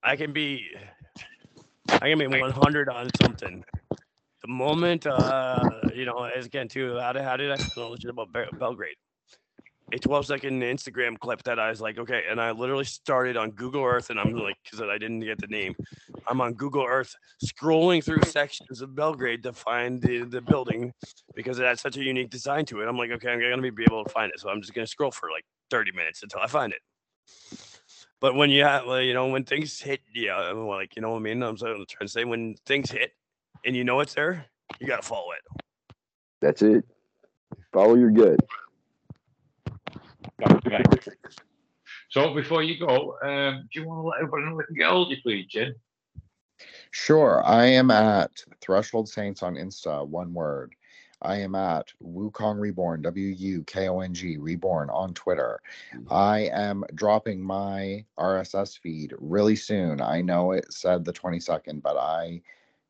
I 0.02 0.16
can 0.16 0.32
be 0.32 0.68
I 2.01 2.09
can 2.09 2.18
be 2.18 2.26
100 2.26 2.88
on 2.88 3.12
something. 3.14 3.64
The 4.43 4.48
moment, 4.48 5.06
uh, 5.06 5.64
you 5.94 6.05
know, 6.05 6.24
as 6.24 6.47
again 6.47 6.68
too, 6.68 6.98
how 6.98 7.12
did, 7.12 7.22
how 7.22 7.36
did 7.36 7.51
I 7.51 7.59
know 7.76 7.90
legit 7.90 8.10
about 8.10 8.28
Belgrade? 8.59 8.97
A 9.92 9.98
12 9.98 10.26
second 10.26 10.62
Instagram 10.62 11.16
clip 11.16 11.44
that 11.44 11.60
I 11.60 11.70
was 11.70 11.80
like, 11.80 11.96
okay, 11.96 12.24
and 12.28 12.40
I 12.40 12.50
literally 12.50 12.84
started 12.84 13.36
on 13.36 13.52
Google 13.52 13.84
Earth, 13.84 14.10
and 14.10 14.18
I'm 14.18 14.32
like, 14.32 14.56
because 14.64 14.80
I 14.80 14.98
didn't 14.98 15.20
get 15.20 15.38
the 15.38 15.46
name, 15.46 15.76
I'm 16.26 16.40
on 16.40 16.54
Google 16.54 16.84
Earth 16.84 17.14
scrolling 17.44 18.02
through 18.02 18.24
sections 18.24 18.80
of 18.80 18.96
Belgrade 18.96 19.44
to 19.44 19.52
find 19.52 20.02
the, 20.02 20.24
the 20.24 20.40
building 20.40 20.92
because 21.36 21.60
it 21.60 21.66
had 21.66 21.78
such 21.78 21.96
a 21.96 22.02
unique 22.02 22.30
design 22.30 22.64
to 22.66 22.80
it. 22.80 22.88
I'm 22.88 22.98
like, 22.98 23.12
okay, 23.12 23.30
I'm 23.30 23.40
gonna 23.40 23.62
be, 23.62 23.70
be 23.70 23.84
able 23.84 24.02
to 24.04 24.10
find 24.10 24.32
it, 24.32 24.40
so 24.40 24.48
I'm 24.48 24.60
just 24.60 24.74
gonna 24.74 24.88
scroll 24.88 25.12
for 25.12 25.30
like 25.30 25.44
30 25.70 25.92
minutes 25.92 26.22
until 26.22 26.40
I 26.40 26.48
find 26.48 26.72
it. 26.72 26.80
But 28.20 28.34
when 28.34 28.50
you 28.50 28.64
have, 28.64 28.86
well, 28.86 29.00
you 29.00 29.14
know, 29.14 29.28
when 29.28 29.44
things 29.44 29.80
hit, 29.80 30.00
yeah, 30.12 30.50
like 30.50 30.96
you 30.96 31.02
know 31.02 31.10
what 31.10 31.18
I 31.18 31.22
mean. 31.22 31.42
I'm 31.42 31.56
trying 31.56 31.84
to 32.00 32.08
say 32.08 32.24
when 32.24 32.56
things 32.66 32.90
hit, 32.90 33.12
and 33.64 33.76
you 33.76 33.84
know 33.84 34.00
it's 34.00 34.14
there, 34.14 34.46
you 34.80 34.86
gotta 34.86 35.02
follow 35.02 35.30
it. 35.32 35.62
That's 36.40 36.62
it. 36.62 36.84
Follow 37.72 37.94
your 37.94 38.10
gut. 38.10 38.40
That's 40.38 40.66
right. 40.66 41.08
So 42.10 42.34
before 42.34 42.62
you 42.62 42.78
go, 42.78 43.16
um, 43.22 43.68
do 43.72 43.80
you 43.80 43.86
want 43.86 44.02
to 44.02 44.08
let 44.08 44.18
everybody 44.20 44.44
know 44.44 44.58
they 44.58 44.66
can 44.66 44.76
get 44.76 44.88
hold 44.88 45.08
of 45.08 45.16
you, 45.16 45.22
please, 45.22 45.46
Jin? 45.46 45.74
Sure. 46.90 47.42
I 47.44 47.66
am 47.66 47.90
at 47.90 48.30
Threshold 48.60 49.08
Saints 49.08 49.42
on 49.42 49.54
Insta, 49.54 50.06
one 50.06 50.32
word. 50.32 50.74
I 51.22 51.36
am 51.36 51.54
at 51.54 51.92
Wukong 52.02 52.60
Reborn, 52.60 53.02
W 53.02 53.26
U 53.28 53.62
K 53.64 53.88
O 53.88 54.00
N 54.00 54.12
G 54.12 54.36
Reborn 54.36 54.90
on 54.90 55.14
Twitter. 55.14 55.60
I 56.10 56.50
am 56.52 56.84
dropping 56.94 57.40
my 57.40 58.04
RSS 58.18 58.78
feed 58.78 59.14
really 59.18 59.56
soon. 59.56 60.00
I 60.00 60.20
know 60.20 60.52
it 60.52 60.72
said 60.72 61.04
the 61.04 61.12
22nd, 61.12 61.82
but 61.82 61.96
I 61.96 62.42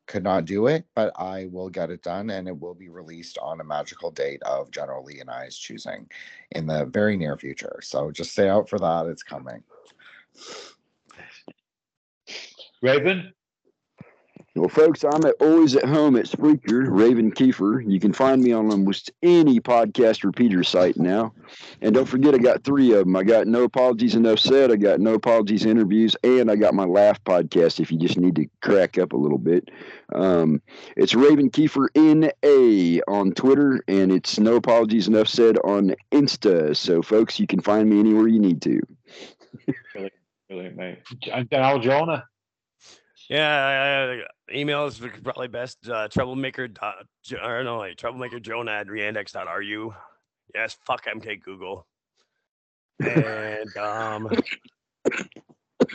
could 0.07 0.23
not 0.23 0.45
do 0.45 0.67
it, 0.67 0.85
but 0.95 1.13
I 1.17 1.49
will 1.51 1.69
get 1.69 1.91
it 1.91 2.03
done 2.03 2.31
and 2.31 2.49
it 2.49 2.59
will 2.59 2.75
be 2.75 2.89
released 2.89 3.39
on 3.39 3.61
a 3.61 3.65
magical 3.65 4.11
date 4.11 4.43
of 4.43 4.71
General 4.71 5.05
Lee 5.05 5.21
and 5.21 5.31
I's 5.31 5.57
choosing 5.57 6.09
in 6.53 6.67
the 6.67 6.87
very 6.87 7.17
near 7.17 7.37
future. 7.37 7.81
So 7.83 8.11
just 8.11 8.33
stay 8.33 8.49
out 8.49 8.69
for 8.69 8.79
that. 8.79 9.07
It's 9.07 9.23
coming. 9.23 9.63
Raven? 12.83 13.33
Well, 14.57 14.71
folks, 14.71 15.05
I'm 15.05 15.23
at, 15.27 15.35
always 15.39 15.77
at 15.77 15.85
home 15.85 16.17
at 16.17 16.25
Spreaker, 16.25 16.87
Raven 16.89 17.31
Keefer. 17.31 17.83
You 17.87 18.01
can 18.01 18.15
find 18.15 18.43
me 18.43 18.53
on 18.53 18.71
almost 18.71 19.11
any 19.23 19.61
podcast 19.61 20.25
repeater 20.25 20.65
site 20.65 20.97
now. 20.97 21.35
And 21.83 21.95
don't 21.95 22.07
forget, 22.07 22.35
I 22.35 22.39
got 22.39 22.65
three 22.65 22.93
of 22.93 23.01
them. 23.01 23.17
I 23.17 23.23
got 23.23 23.47
No 23.47 23.65
Apologies 23.65 24.15
Enough 24.15 24.39
Said, 24.39 24.73
I 24.73 24.77
got 24.77 24.99
No 24.99 25.13
Apologies 25.13 25.67
Interviews, 25.67 26.17
and 26.25 26.51
I 26.51 26.57
got 26.57 26.73
my 26.73 26.87
Laugh 26.87 27.23
podcast 27.25 27.81
if 27.81 27.93
you 27.93 27.99
just 27.99 28.17
need 28.17 28.35
to 28.37 28.47
crack 28.63 28.97
up 28.97 29.13
a 29.13 29.17
little 29.17 29.37
bit. 29.37 29.71
Um, 30.15 30.63
it's 30.97 31.15
Raven 31.15 31.51
Keefer 31.51 31.91
NA 31.95 33.03
on 33.15 33.33
Twitter, 33.33 33.85
and 33.89 34.11
it's 34.11 34.39
No 34.39 34.57
Apologies 34.57 35.07
Enough 35.07 35.29
Said 35.29 35.59
on 35.65 35.95
Insta. 36.13 36.75
So, 36.75 37.03
folks, 37.03 37.39
you 37.39 37.47
can 37.47 37.61
find 37.61 37.91
me 37.91 38.01
anywhere 38.01 38.27
you 38.27 38.41
need 38.41 38.63
to. 38.63 38.81
Brilliant, 40.49 40.77
mate. 40.77 40.99
And 41.31 41.47
then 41.51 41.61
Al 41.61 41.79
Jonah. 41.79 42.25
Yeah, 43.29 44.21
uh, 44.23 44.55
email 44.55 44.87
is 44.87 45.01
probably 45.23 45.49
best. 45.49 45.89
Uh, 45.89 46.09
troublemaker 46.09 46.69
dot 46.69 47.07
or 47.43 47.65
no, 47.65 47.79
like 47.79 47.97
troublemaker 47.97 48.39
Jonah 48.39 48.73
at 48.73 48.87
yandex.ru. 48.87 49.95
Yes, 50.55 50.77
fuck 50.87 51.07
MK 51.07 51.43
Google. 51.43 51.87
And 53.01 53.77
um, 53.77 54.31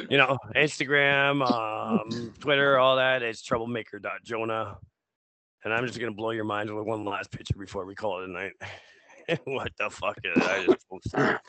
you 0.10 0.18
know, 0.18 0.38
Instagram, 0.56 1.49
um, 1.49 2.34
Twitter, 2.40 2.78
all 2.78 2.98
that. 2.98 3.24
It's 3.24 3.41
troublemaker 3.41 3.99
Jonah. 4.24 4.78
And 5.64 5.74
I'm 5.74 5.86
just 5.88 5.99
gonna 5.99 6.12
blow 6.12 6.32
your 6.32 6.44
mind 6.44 6.74
with 6.74 6.86
one 6.86 7.06
last 7.06 7.32
picture 7.32 7.56
before 7.58 7.86
we 7.86 7.95
call 7.95 8.22
it 8.22 8.30
a 8.30 8.32
night. 8.32 9.40
what 9.45 9.72
the 9.78 9.90
fuck 9.90 10.18
is 10.24 10.44
I 10.44 10.66
just 10.66 10.90
posted? 10.90 11.40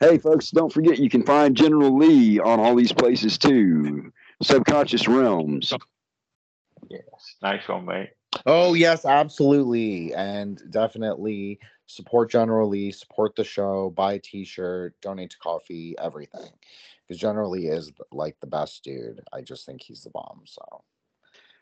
Hey, 0.00 0.16
folks, 0.16 0.50
don't 0.50 0.72
forget 0.72 0.98
you 0.98 1.10
can 1.10 1.24
find 1.24 1.54
General 1.54 1.96
Lee 1.96 2.40
on 2.40 2.58
all 2.58 2.74
these 2.74 2.92
places 2.92 3.36
too. 3.36 4.12
Subconscious 4.42 5.06
Realms. 5.06 5.74
Yes. 6.88 7.04
Nice 7.42 7.68
one, 7.68 7.84
mate. 7.84 8.10
Oh 8.46 8.74
yes, 8.74 9.04
absolutely, 9.04 10.14
and 10.14 10.62
definitely 10.70 11.58
support 11.86 12.30
General 12.30 12.68
Lee, 12.68 12.92
support 12.92 13.36
the 13.36 13.44
show, 13.44 13.90
buy 13.90 14.14
a 14.14 14.18
T-shirt, 14.18 14.94
donate 15.02 15.30
to 15.30 15.38
coffee, 15.38 15.94
everything, 15.98 16.50
because 17.06 17.20
General 17.20 17.50
Lee 17.50 17.66
is 17.66 17.92
like 18.12 18.38
the 18.40 18.46
best 18.46 18.82
dude. 18.84 19.20
I 19.32 19.42
just 19.42 19.66
think 19.66 19.82
he's 19.82 20.02
the 20.02 20.10
bomb. 20.10 20.42
So 20.44 20.84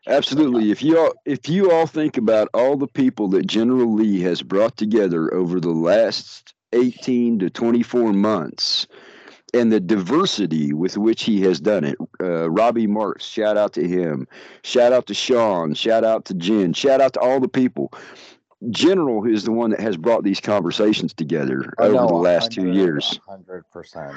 Absolutely. 0.06 0.70
If 0.70 0.82
you 0.82 0.98
all 0.98 1.14
if 1.24 1.48
you 1.48 1.72
all 1.72 1.86
think 1.86 2.16
about 2.16 2.48
all 2.54 2.76
the 2.76 2.86
people 2.86 3.28
that 3.28 3.46
General 3.46 3.92
Lee 3.92 4.20
has 4.20 4.42
brought 4.42 4.76
together 4.76 5.32
over 5.34 5.60
the 5.60 5.70
last 5.70 6.54
18 6.72 7.38
to 7.40 7.50
24 7.50 8.12
months 8.12 8.86
and 9.54 9.72
the 9.72 9.80
diversity 9.80 10.72
with 10.72 10.98
which 10.98 11.24
he 11.24 11.40
has 11.42 11.60
done 11.60 11.84
it. 11.84 11.96
Uh, 12.20 12.50
Robbie 12.50 12.86
Marks, 12.86 13.24
shout 13.24 13.56
out 13.56 13.72
to 13.74 13.86
him. 13.86 14.26
Shout 14.62 14.92
out 14.92 15.06
to 15.06 15.14
Sean. 15.14 15.74
Shout 15.74 16.04
out 16.04 16.24
to 16.26 16.34
Jin. 16.34 16.72
Shout 16.72 17.00
out 17.00 17.14
to 17.14 17.20
all 17.20 17.40
the 17.40 17.48
people. 17.48 17.92
General 18.70 19.24
is 19.24 19.44
the 19.44 19.52
one 19.52 19.70
that 19.70 19.80
has 19.80 19.96
brought 19.96 20.24
these 20.24 20.40
conversations 20.40 21.14
together 21.14 21.72
over 21.78 21.92
the 21.92 22.14
last 22.14 22.52
two 22.52 22.72
years. 22.72 23.20
hundred 23.26 23.64
percent. 23.70 24.16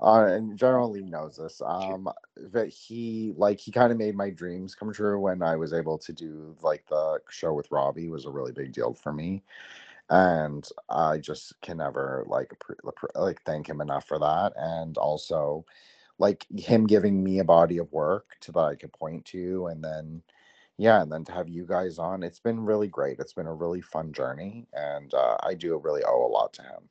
Uh, 0.00 0.26
and 0.26 0.56
General 0.56 0.90
Lee 0.90 1.02
knows 1.02 1.36
this. 1.36 1.60
Um, 1.64 2.08
that 2.36 2.68
he 2.68 3.34
like 3.36 3.58
he 3.58 3.70
kind 3.70 3.92
of 3.92 3.98
made 3.98 4.16
my 4.16 4.30
dreams 4.30 4.74
come 4.74 4.92
true 4.92 5.20
when 5.20 5.42
I 5.42 5.56
was 5.56 5.72
able 5.72 5.98
to 5.98 6.12
do 6.12 6.56
like 6.60 6.84
the 6.88 7.20
show 7.30 7.52
with 7.52 7.70
Robbie 7.70 8.08
was 8.08 8.24
a 8.24 8.30
really 8.30 8.52
big 8.52 8.72
deal 8.72 8.94
for 8.94 9.12
me, 9.12 9.42
and 10.10 10.66
I 10.88 11.18
just 11.18 11.60
can 11.60 11.78
never 11.78 12.24
like 12.26 12.52
like 13.14 13.42
thank 13.44 13.68
him 13.68 13.80
enough 13.80 14.06
for 14.06 14.18
that. 14.18 14.52
And 14.56 14.96
also, 14.96 15.64
like 16.18 16.46
him 16.56 16.86
giving 16.86 17.22
me 17.22 17.38
a 17.38 17.44
body 17.44 17.78
of 17.78 17.92
work 17.92 18.36
to 18.42 18.52
that 18.52 18.60
I 18.60 18.74
could 18.74 18.92
point 18.92 19.24
to, 19.26 19.66
and 19.66 19.82
then 19.82 20.22
yeah, 20.78 21.02
and 21.02 21.10
then 21.10 21.24
to 21.24 21.32
have 21.32 21.48
you 21.48 21.66
guys 21.66 21.98
on, 21.98 22.22
it's 22.22 22.38
been 22.40 22.64
really 22.64 22.88
great. 22.88 23.18
It's 23.18 23.32
been 23.32 23.46
a 23.46 23.54
really 23.54 23.80
fun 23.80 24.12
journey, 24.12 24.66
and 24.72 25.12
uh, 25.12 25.36
I 25.42 25.54
do 25.54 25.76
really 25.76 26.02
owe 26.04 26.26
a 26.26 26.30
lot 26.30 26.52
to 26.54 26.62
him. 26.62 26.88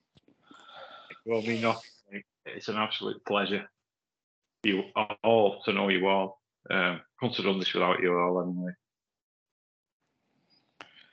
Well, 1.25 1.41
me 1.41 1.61
not. 1.61 1.81
It's 2.45 2.67
an 2.67 2.77
absolute 2.77 3.23
pleasure. 3.25 3.67
You 4.63 4.83
all 5.23 5.61
to 5.63 5.73
know 5.73 5.89
you 5.89 6.07
all. 6.07 6.41
Um, 6.69 7.01
couldn't 7.19 7.37
have 7.37 7.45
done 7.45 7.59
this 7.59 7.73
without 7.73 8.01
you 8.01 8.17
all 8.17 8.41
anyway. 8.41 8.71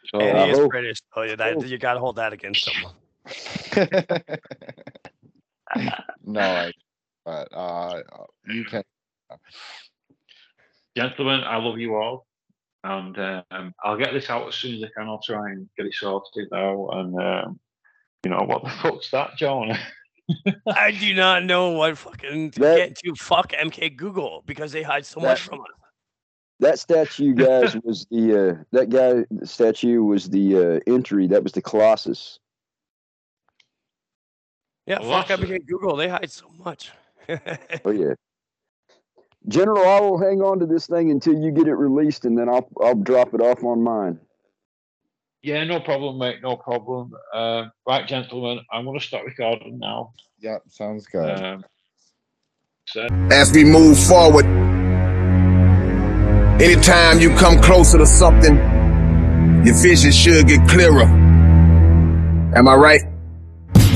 So, 0.06 0.20
And 0.20 0.39
I 0.39 0.44
he 0.47 0.51
is 0.52 0.59
hope- 0.59 0.70
British, 0.70 0.98
so 1.14 1.22
you, 1.22 1.36
that, 1.36 1.66
you 1.66 1.78
gotta 1.78 2.01
hold 2.01 2.16
that 2.16 2.32
against 2.32 2.68
him. 2.68 2.90
no, 6.24 6.40
I, 6.40 6.72
but 7.24 7.48
uh, 7.52 8.01
you 8.47 8.64
can. 8.64 8.82
gentlemen, 10.97 11.40
I 11.44 11.56
love 11.56 11.78
you 11.78 11.94
all. 11.97 12.26
And 12.85 13.18
um, 13.18 13.72
I'll 13.82 13.97
get 13.97 14.12
this 14.12 14.28
out 14.28 14.47
as 14.47 14.55
soon 14.56 14.74
as 14.74 14.82
I 14.85 14.89
can. 14.97 15.09
I'll 15.09 15.20
try 15.24 15.51
and 15.52 15.66
get 15.76 15.86
it 15.86 15.94
sorted 15.94 16.52
out. 16.52 16.90
And 16.93 17.18
um, 17.18 17.59
You 18.24 18.31
know 18.31 18.43
what 18.43 18.62
the 18.62 18.68
fuck's 18.70 19.10
that, 19.12 19.36
John? 19.39 19.72
I 20.68 20.90
do 20.90 21.14
not 21.14 21.44
know 21.44 21.70
what 21.70 21.97
fucking 21.97 22.51
to 22.52 22.60
That- 22.60 22.76
get 22.76 22.97
to 22.98 23.14
fuck 23.14 23.52
MK 23.52 23.97
Google 23.97 24.43
because 24.44 24.70
they 24.72 24.82
hide 24.82 25.06
so 25.06 25.20
That- 25.20 25.28
much 25.28 25.40
from 25.40 25.60
us. 25.62 25.66
That 26.60 26.78
statue, 26.78 27.35
guys, 27.47 27.76
was 27.85 28.06
the 28.10 28.51
uh, 28.60 28.62
that 28.72 28.89
guy 28.90 29.24
the 29.31 29.47
statue 29.47 30.02
was 30.02 30.28
the 30.31 30.56
uh, 30.56 30.81
entry. 30.93 31.26
That 31.28 31.43
was 31.43 31.52
the 31.52 31.62
Colossus. 31.62 32.39
Yeah, 34.86 35.01
Well, 35.01 35.10
fuck 35.22 35.28
that's- 35.28 35.48
MK 35.48 35.66
Google. 35.66 35.97
They 35.97 36.09
hide 36.09 36.31
so 36.31 36.47
much. 36.64 36.90
Oh 37.86 37.90
yeah. 37.90 38.14
General, 39.48 39.86
I 39.86 40.01
will 40.01 40.18
hang 40.18 40.40
on 40.43 40.59
to 40.60 40.66
this 40.66 40.86
thing 40.86 41.10
until 41.10 41.35
you 41.35 41.51
get 41.51 41.66
it 41.68 41.74
released, 41.74 42.24
and 42.24 42.36
then 42.39 42.48
I'll 42.48 42.68
I'll 42.81 42.94
drop 42.94 43.35
it 43.35 43.40
off 43.40 43.62
on 43.64 43.82
mine. 43.82 44.18
Yeah, 45.43 45.64
no 45.64 45.81
problem, 45.81 46.18
mate. 46.18 46.36
No 46.43 46.56
problem. 46.56 47.12
Uh, 47.32 47.66
right, 47.86 48.06
gentlemen, 48.09 48.60
I'm 48.72 48.85
going 48.86 48.98
to 48.98 49.05
start 49.06 49.26
recording 49.26 49.78
now. 49.78 50.14
Yeah, 50.39 50.59
sounds 50.68 51.06
good. 51.06 51.39
Um, 51.43 51.64
so, 52.86 53.06
as 53.31 53.52
we 53.52 53.64
move 53.64 53.98
forward. 53.98 54.47
Anytime 56.60 57.18
you 57.18 57.31
come 57.31 57.60
closer 57.60 57.98
to 57.98 58.06
something, 58.06 58.55
your 59.64 59.74
vision 59.74 60.12
should 60.12 60.47
get 60.47 60.68
clearer. 60.68 61.02
Am 62.55 62.68
I 62.68 62.74
right? 62.76 63.14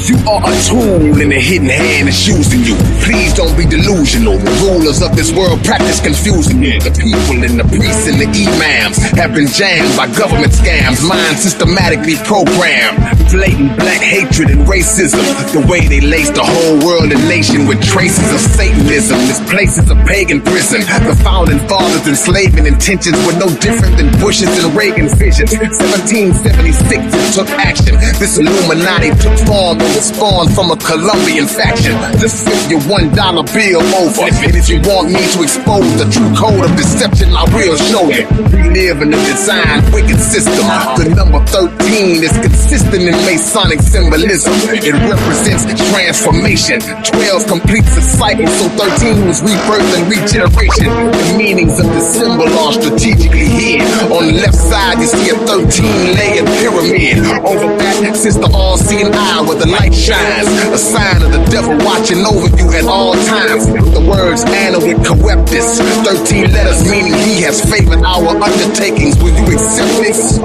You 0.07 0.15
are 0.31 0.39
a 0.47 0.55
tool 0.63 1.19
in 1.19 1.35
the 1.35 1.41
hidden 1.43 1.67
hand 1.67 2.07
that's 2.07 2.23
using 2.23 2.63
you. 2.63 2.79
Please 3.03 3.35
don't 3.35 3.51
be 3.59 3.67
delusional. 3.67 4.39
The 4.39 4.55
rulers 4.63 5.03
of 5.03 5.17
this 5.19 5.35
world 5.35 5.59
practice 5.67 5.99
confusing 5.99 6.63
you. 6.63 6.79
The 6.79 6.95
people 6.95 7.43
and 7.43 7.59
the 7.59 7.67
priests 7.67 8.07
and 8.07 8.23
the 8.23 8.31
imams 8.31 9.03
have 9.19 9.35
been 9.35 9.51
jammed 9.51 9.91
by 9.99 10.07
government 10.15 10.55
scams, 10.55 11.03
minds 11.03 11.43
systematically 11.43 12.15
programmed. 12.23 13.03
Blatant 13.35 13.75
black 13.75 13.99
hatred 13.99 14.55
and 14.55 14.63
racism. 14.71 15.19
The 15.51 15.67
way 15.67 15.83
they 15.91 16.01
lace 16.01 16.31
the 16.31 16.47
whole 16.47 16.79
world 16.87 17.11
and 17.11 17.21
nation 17.27 17.67
with 17.67 17.83
traces 17.83 18.31
of 18.31 18.39
Satanism. 18.39 19.19
This 19.27 19.43
place 19.51 19.83
is 19.83 19.91
a 19.91 19.99
pagan 20.07 20.41
prison. 20.41 20.87
The 21.11 21.19
founding 21.27 21.59
fathers 21.67 22.07
enslaving 22.07 22.71
intentions 22.71 23.19
were 23.27 23.35
no 23.35 23.51
different 23.59 23.99
than 23.99 24.15
Bush's 24.23 24.47
and 24.63 24.71
Reagan's 24.79 25.19
visions. 25.19 25.51
1776 25.59 27.35
took 27.35 27.51
action. 27.59 27.99
This 28.23 28.39
Illuminati 28.39 29.11
took 29.19 29.35
form 29.43 29.88
spawned 29.97 30.53
from 30.55 30.71
a 30.71 30.77
Colombian 30.77 31.47
faction. 31.47 31.95
Let's 32.21 32.43
flip 32.43 32.71
your 32.71 32.83
one 32.89 33.15
dollar 33.15 33.45
bill 33.49 33.83
over. 33.97 34.29
And 34.29 34.55
if 34.55 34.69
you 34.69 34.81
want 34.85 35.09
me 35.13 35.21
to 35.21 35.39
expose 35.43 35.89
the 35.97 36.07
true 36.13 36.33
code 36.37 36.65
of 36.65 36.73
deception, 36.77 37.33
I 37.33 37.45
will 37.55 37.77
show 37.77 38.05
you. 38.13 38.25
We 38.53 38.69
live 38.71 39.03
in 39.03 39.15
a 39.15 39.21
design 39.29 39.81
wicked 39.93 40.21
system. 40.21 40.65
The 40.99 41.13
number 41.15 41.41
13 41.47 42.23
is 42.23 42.35
consistent 42.39 43.03
in 43.09 43.17
Masonic 43.25 43.81
symbolism. 43.81 44.53
It 44.73 44.95
represents 44.95 45.65
transformation. 45.93 46.81
12 46.81 47.47
completes 47.47 47.97
a 47.97 48.03
cycle, 48.03 48.47
so 48.47 48.69
13 48.77 49.27
was 49.27 49.41
rebirth 49.43 49.89
and 49.97 50.05
regeneration. 50.11 50.89
The 50.89 51.35
meanings 51.37 51.79
of 51.79 51.87
the 51.87 52.01
symbol 52.01 52.49
are 52.49 52.73
strategically 52.73 53.49
hid. 53.49 53.83
On 54.13 54.27
the 54.27 54.37
left 54.43 54.59
side, 54.59 54.99
you 55.01 55.09
see 55.09 55.31
a 55.31 55.37
13 55.47 56.17
layered 56.17 56.49
pyramid. 56.61 57.19
Over 57.45 57.69
that 57.79 58.17
sits 58.17 58.37
the 58.37 58.51
all 58.55 58.77
seeing 58.77 59.13
eye 59.13 59.43
where 59.43 59.59
the 59.59 59.67
light 59.79 59.95
shines. 59.95 60.49
A 60.75 60.79
sign 60.79 61.23
of 61.23 61.31
the 61.33 61.43
devil 61.51 61.75
watching 61.87 62.25
over 62.27 62.51
you 62.59 62.67
at 62.75 62.85
all 62.85 63.15
times. 63.15 63.67
The 63.67 64.03
words 64.03 64.43
Annuit 64.45 64.99
Coeptis. 65.07 65.79
13 66.05 66.53
letters 66.53 66.83
meaning 66.91 67.15
he 67.15 67.43
has 67.47 67.63
favored 67.63 68.03
our 68.03 68.35
undertakings. 68.43 69.17
Will 69.23 69.35
you 69.35 69.47
accept 69.55 69.95
this? 70.03 70.39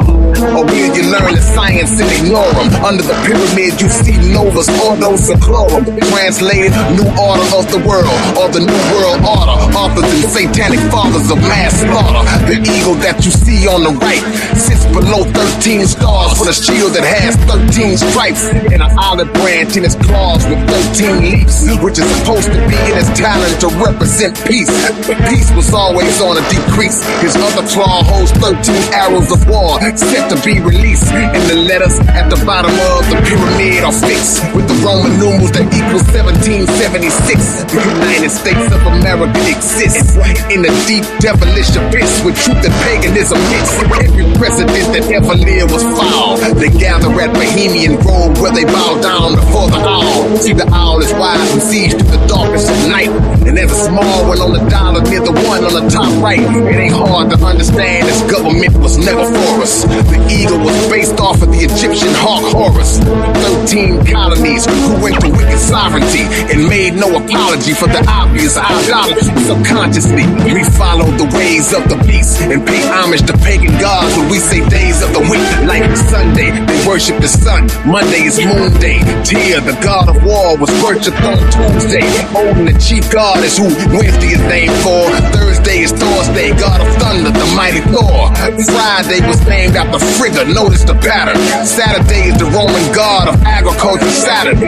Or 0.54 0.66
will 0.66 0.92
you 0.92 1.04
learn 1.14 1.34
the 1.38 1.46
science 1.56 1.94
and 2.02 2.10
ignore 2.10 2.50
them? 2.58 2.70
Under 2.84 3.04
the 3.04 3.16
pyramid, 3.24 3.80
you 3.80 3.90
see 3.90 4.18
Novus 4.34 4.68
Ordo 4.82 5.16
Seclorum. 5.16 5.86
Translated, 6.10 6.74
New 6.98 7.08
Order 7.16 7.48
of 7.56 7.66
the 7.72 7.82
World, 7.86 8.12
or 8.36 8.50
the 8.50 8.62
New 8.66 8.82
World 8.92 9.22
Order. 9.24 9.58
Authors 9.78 10.10
and 10.10 10.26
satanic 10.30 10.82
fathers 10.92 11.30
of 11.32 11.40
mass 11.48 11.80
slaughter. 11.80 12.26
The 12.50 12.60
eagle 12.60 12.98
that 13.06 13.24
you 13.24 13.32
see 13.32 13.68
on 13.70 13.84
the 13.88 13.94
right 14.04 14.24
sits 14.58 14.86
below 14.92 15.24
13 15.24 15.86
stars 15.88 16.40
with 16.40 16.50
a 16.50 16.58
shield 16.58 16.92
that 16.98 17.06
has 17.08 17.38
13 17.48 17.98
stripes 17.98 18.44
and 18.74 18.82
an 18.82 18.92
olive 18.98 19.23
branch 19.26 19.78
in 19.78 19.86
its 19.86 19.95
claws 19.95 20.44
with 20.48 20.60
13 20.95 21.22
leaves, 21.22 21.64
which 21.80 22.00
is 22.00 22.08
supposed 22.18 22.52
to 22.52 22.60
be 22.68 22.78
in 22.90 22.95
his 22.98 23.10
talent 23.16 23.60
to 23.62 23.68
represent 23.80 24.34
peace. 24.48 24.72
But 25.08 25.18
peace 25.30 25.52
was 25.56 25.74
always 25.74 26.20
on 26.22 26.38
a 26.38 26.44
decrease. 26.50 27.04
His 27.22 27.36
other 27.36 27.66
claw 27.70 28.04
holds 28.04 28.32
13 28.41 28.60
arrows 28.94 29.32
of 29.32 29.45
war 29.48 29.80
set 29.98 30.30
to 30.34 30.38
be 30.41 30.60
released. 30.60 31.12
And 31.14 31.44
the 31.50 31.58
letters 31.70 32.00
at 32.10 32.30
the 32.30 32.40
bottom 32.45 32.74
of 32.95 33.06
the 33.10 33.18
pyramid 33.28 33.84
are 33.84 33.94
fixed 33.94 34.41
with 34.56 34.66
the 34.68 34.78
Roman 34.82 35.14
numerals 35.20 35.54
that 35.54 35.70
equal 35.70 36.02
1776. 36.02 37.70
The 37.70 37.82
United 37.82 38.32
States 38.34 38.68
of 38.74 38.82
America 38.90 39.38
exists 39.45 40.18
in 40.50 40.66
a 40.66 40.72
deep 40.90 41.06
devilish 41.22 41.76
abyss 41.78 42.24
with 42.26 42.36
truth 42.41 42.66
and 42.66 42.76
paganism 42.90 43.38
mixed. 43.54 43.78
Every 44.02 44.26
president 44.41 44.88
that 44.98 45.06
ever 45.14 45.36
lived 45.38 45.72
was 45.72 45.86
foul. 45.94 46.38
They 46.58 46.74
gather 46.74 47.14
at 47.22 47.34
Bohemian 47.34 48.02
Grove 48.02 48.40
where 48.41 48.52
they 48.52 48.66
bow 48.66 48.98
down 49.02 49.12
before 49.22 49.69
the 49.69 49.77
owl. 49.77 50.38
See, 50.38 50.53
the 50.53 50.65
owl 50.73 51.02
is 51.02 51.14
wise 51.14 51.52
and 51.53 51.61
sees 51.61 51.94
through 51.94 52.10
the 52.10 52.26
darkness 52.26 52.65
of 52.69 52.77
night. 52.90 53.10
And 53.45 53.57
there's 53.57 53.72
a 53.72 53.81
small 53.85 54.26
one 54.26 54.41
on 54.41 54.53
the 54.53 54.64
dollar 54.69 55.02
near 55.06 55.22
the 55.22 55.35
one 55.45 55.61
on 55.61 55.73
the 55.73 55.85
top 55.90 56.10
right. 56.23 56.40
It 56.41 56.77
ain't 56.90 56.95
hard 56.95 57.30
to 57.30 57.38
understand 57.45 58.07
this 58.07 58.22
government 58.26 58.73
was 58.81 58.98
never 58.98 59.22
for 59.22 59.61
us. 59.61 59.85
The 59.85 60.18
eagle 60.31 60.57
was 60.65 60.73
based 60.90 61.19
off 61.19 61.41
of 61.44 61.52
the 61.52 61.61
Egyptian 61.61 62.10
hawk 62.18 62.41
Horus. 62.49 62.98
Thirteen 62.98 64.02
colonies 64.06 64.65
who 64.65 64.98
went 65.03 65.22
to 65.22 65.30
wicked 65.30 65.60
sovereignty 65.61 66.26
and 66.49 66.65
made 66.65 66.98
no 66.98 67.14
apology 67.14 67.77
for 67.77 67.85
the 67.85 68.02
obvious 68.10 68.57
idolatry. 68.57 69.22
Subconsciously, 69.45 70.26
we 70.49 70.64
follow 70.73 71.06
the 71.22 71.30
ways 71.38 71.69
of 71.76 71.85
the 71.85 71.99
beast 72.07 72.41
and 72.41 72.65
pay 72.65 72.81
homage 72.90 73.22
to 73.30 73.35
pagan 73.45 73.77
gods 73.77 74.18
when 74.18 74.30
we 74.31 74.40
say 74.40 74.65
days 74.69 75.03
of 75.03 75.14
the 75.14 75.22
week. 75.30 75.45
Like 75.69 75.85
Sunday, 76.10 76.49
they 76.65 76.80
worship 76.88 77.22
the 77.22 77.30
sun. 77.30 77.69
Monday 77.85 78.26
is 78.26 78.40
moon 78.41 78.73
day. 78.80 79.03
Tyr, 79.24 79.62
the 79.62 79.78
god 79.82 80.10
of 80.10 80.24
war, 80.24 80.58
was 80.58 80.70
worshipped 80.84 81.22
on 81.24 81.38
Tuesday. 81.52 82.04
Odin, 82.36 82.66
the 82.66 82.78
chief 82.80 83.10
god, 83.12 83.44
is 83.44 83.58
who 83.58 83.68
Wednesday 83.96 84.36
is 84.36 84.42
named 84.52 84.76
for. 84.84 85.08
Thursday 85.32 85.62
is 85.68 85.91
Thor's 85.91 86.27
day, 86.35 86.52
god 86.56 86.81
of 86.81 86.90
thunder, 86.99 87.31
the 87.31 87.48
mighty 87.56 87.80
Thor. 87.88 88.31
Friday 88.68 89.23
was 89.27 89.40
named 89.48 89.76
after 89.76 89.99
Frigga, 90.19 90.45
notice 90.52 90.84
the 90.84 90.95
pattern. 90.95 91.40
Saturday 91.65 92.31
is 92.31 92.38
the 92.38 92.45
Roman 92.52 92.84
god 92.91 93.30
of 93.30 93.35
agriculture, 93.44 94.10
Saturn. 94.11 94.60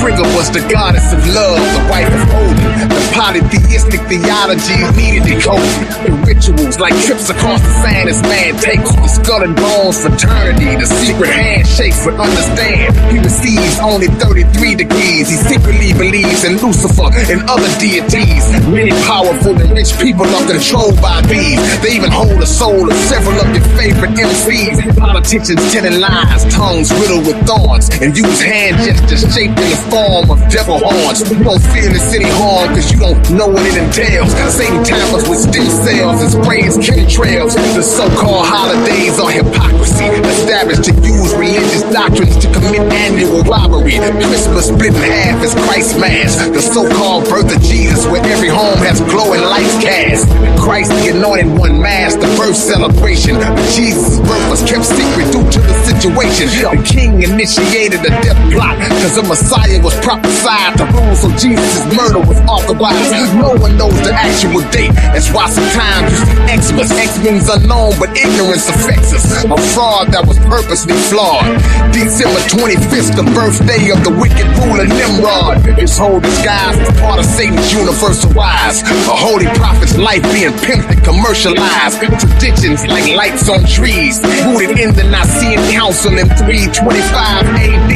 Frigga 0.00 0.22
was 0.36 0.50
the 0.52 0.60
goddess 0.68 1.12
of 1.12 1.20
love, 1.32 1.60
the 1.60 1.84
wife 1.88 2.12
of 2.12 2.24
Odin. 2.36 2.88
The 2.88 3.02
polytheistic 3.16 4.00
theology 4.08 4.78
needed 4.96 5.24
decoding. 5.24 5.88
The 6.04 6.12
rituals 6.28 6.78
like 6.78 6.96
trips 7.04 7.30
across 7.30 7.60
the 7.60 7.74
sand 7.82 8.08
as 8.08 8.20
man 8.22 8.56
takes 8.60 8.92
the 8.92 9.08
skull 9.08 9.42
and 9.42 9.56
bones 9.56 10.00
fraternity. 10.00 10.76
The 10.76 10.86
secret 10.86 11.32
handshakes 11.32 12.04
would 12.04 12.20
understand. 12.20 12.92
He 13.10 13.18
receives 13.18 13.78
only 13.80 14.08
33 14.20 14.74
degrees. 14.74 15.28
He 15.32 15.36
secretly 15.36 15.92
believes 15.92 16.44
in 16.44 16.60
Lucifer 16.60 17.08
and 17.32 17.40
other 17.48 17.68
deities. 17.80 18.44
Many 18.68 18.92
powerful 19.08 19.56
and 19.56 19.70
rich 19.72 19.96
people 19.98 20.26
are 20.26 20.44
controlled 20.52 21.00
by 21.00 21.24
bees. 21.24 21.60
They 21.80 21.96
even 21.96 22.12
hold 22.12 22.36
the 22.36 22.46
soul 22.46 22.84
of 22.84 22.96
several 23.08 23.40
of 23.40 23.48
your 23.56 23.64
favorite 23.72 24.12
MCs. 24.12 24.84
Politicians 24.98 25.62
telling 25.72 25.98
lies, 26.00 26.44
tongues 26.52 26.92
riddled 26.92 27.24
with 27.26 27.40
thorns, 27.48 27.88
and 28.04 28.12
use 28.12 28.40
hand 28.40 28.76
gestures 28.84 29.24
shaped 29.32 29.56
in 29.56 29.68
the 29.72 29.80
form 29.88 30.28
of 30.28 30.38
devil 30.52 30.76
horns. 30.76 31.24
You 31.24 31.40
don't 31.40 31.62
feel 31.72 31.88
this 31.88 32.12
any 32.12 32.28
harm 32.28 32.68
because 32.76 32.92
you 32.92 32.98
don't 33.00 33.22
know 33.32 33.48
what 33.48 33.64
it 33.64 33.80
entails. 33.80 34.32
Satan 34.52 34.84
tampers 34.84 35.24
with 35.28 35.40
stem 35.40 35.64
cells 35.64 36.20
and 36.20 36.30
sprays 36.36 36.76
chemtrails. 36.76 37.56
The 37.72 37.82
so-called 37.82 38.44
holidays 38.44 39.16
are 39.18 39.32
hypocrisy, 39.32 40.04
established 40.36 40.84
to 40.84 40.92
use 41.00 41.32
religious 41.32 41.82
doctrines 41.88 42.36
to 42.44 42.52
commit 42.52 42.84
annual 42.92 43.40
robbery. 43.48 43.96
Christmas 44.20 44.68
split 44.68 44.92
in 44.92 45.00
half 45.00 45.42
is 45.42 45.54
Christ 45.64 45.98
Mass, 45.98 46.36
the 46.36 46.60
so-called 46.60 47.24
birth 47.24 47.48
of 47.54 47.62
Jesus, 47.62 48.04
where 48.06 48.22
every 48.28 48.48
home 48.48 48.78
has 48.84 49.00
glowing 49.08 49.40
lights 49.40 49.80
cast. 49.80 50.28
Christ 50.58 50.90
the 51.02 51.16
anointed 51.16 51.58
one 51.58 51.80
mass, 51.80 52.14
the 52.14 52.30
birth 52.38 52.56
celebration. 52.56 53.36
But 53.36 53.58
Jesus' 53.74 54.18
birth 54.20 54.46
was 54.50 54.62
kept 54.62 54.86
secret 54.86 55.28
due 55.34 55.44
to 55.44 55.60
the 55.60 55.76
situation. 55.84 56.46
The 56.48 56.78
king 56.86 57.22
initiated 57.22 58.00
a 58.06 58.12
death 58.22 58.38
plot, 58.52 58.78
cause 59.02 59.16
the 59.16 59.24
Messiah 59.26 59.80
was 59.82 59.94
prophesied 60.00 60.78
to 60.78 60.84
rule, 60.94 61.16
so 61.16 61.28
Jesus' 61.36 61.84
murder 61.92 62.22
was 62.22 62.38
authorized. 62.46 63.34
No 63.36 63.54
one 63.58 63.76
knows 63.76 63.98
the 64.06 64.14
actual 64.14 64.62
date. 64.70 64.94
That's 65.12 65.32
why 65.34 65.50
sometimes 65.50 66.14
you 66.14 66.18
see 66.62 66.72
Xmas. 66.72 66.90
X-Men's 66.92 67.48
unknown, 67.48 67.92
but 67.98 68.14
ignorance 68.16 68.68
affects 68.68 69.12
us. 69.12 69.24
A 69.42 69.56
fraud 69.74 70.14
that 70.14 70.24
was 70.26 70.38
purposely 70.46 70.94
flawed. 71.10 71.44
December 71.92 72.38
25th, 72.48 73.16
the 73.18 73.26
birthday 73.34 73.90
of 73.90 74.00
the 74.06 74.14
wicked 74.14 74.46
ruler 74.62 74.86
Nimrod. 74.86 75.58
His 75.78 75.98
whole 75.98 76.20
disguise 76.20 76.78
was 76.78 76.92
part 77.00 77.18
of 77.18 77.26
Satan's 77.26 77.72
universal 77.72 78.30
rise. 78.32 78.82
A 78.82 79.16
holy 79.16 79.46
prophet's 79.58 79.98
life 79.98 80.21
being 80.30 80.52
pimped 80.62 80.90
and 80.90 81.02
commercialized. 81.02 81.98
Traditions 82.20 82.86
like 82.86 83.10
lights 83.16 83.48
on 83.48 83.64
trees, 83.66 84.20
rooted 84.54 84.78
in 84.78 84.94
the 84.94 85.04
Nicene 85.04 85.58
Council 85.72 86.14
in 86.18 86.28
325 86.38 87.46
AD. 87.50 87.92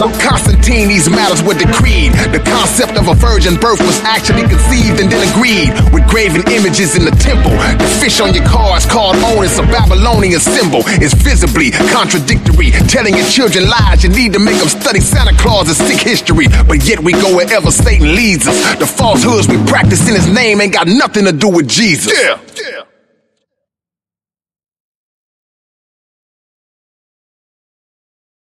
Like 0.00 0.16
Constantine, 0.20 0.88
these 0.88 1.08
matters 1.08 1.42
were 1.42 1.54
decreed. 1.54 2.12
The 2.34 2.42
concept 2.42 2.98
of 2.98 3.08
a 3.08 3.14
virgin 3.14 3.56
birth 3.56 3.80
was 3.80 4.00
actually 4.02 4.48
conceived 4.48 5.00
and 5.00 5.10
then 5.10 5.22
agreed 5.30 5.70
with 5.92 6.06
graven 6.08 6.42
images 6.50 6.96
in 6.96 7.04
the 7.04 7.14
temple. 7.22 7.52
The 7.78 7.88
fish 8.00 8.20
on 8.20 8.34
your 8.34 8.44
car 8.44 8.76
is 8.76 8.86
called 8.86 9.16
Oannes, 9.16 9.58
a 9.58 9.64
Babylonian 9.68 10.40
symbol. 10.40 10.82
It's 10.98 11.14
visibly 11.14 11.70
contradictory. 11.70 12.70
Telling 12.88 13.16
your 13.16 13.26
children 13.26 13.68
lies, 13.68 14.02
you 14.02 14.10
need 14.10 14.32
to 14.32 14.38
make 14.40 14.58
them 14.58 14.68
study 14.68 15.00
Santa 15.00 15.36
Claus 15.36 15.68
and 15.68 15.76
sick 15.76 16.00
history. 16.00 16.46
But 16.66 16.84
yet 16.84 17.00
we 17.00 17.12
go 17.12 17.36
wherever 17.36 17.70
Satan 17.70 18.14
leads 18.14 18.46
us. 18.46 18.56
The 18.78 18.86
falsehoods 18.86 19.48
we 19.48 19.58
practice 19.66 20.08
in 20.08 20.14
his 20.14 20.28
name 20.32 20.60
ain't 20.60 20.72
got 20.72 20.86
nothing 20.86 21.24
to 21.24 21.32
do 21.32 21.48
with 21.48 21.67
Jesus. 21.68 22.12
Yeah. 22.12 22.40
yeah. 22.56 22.77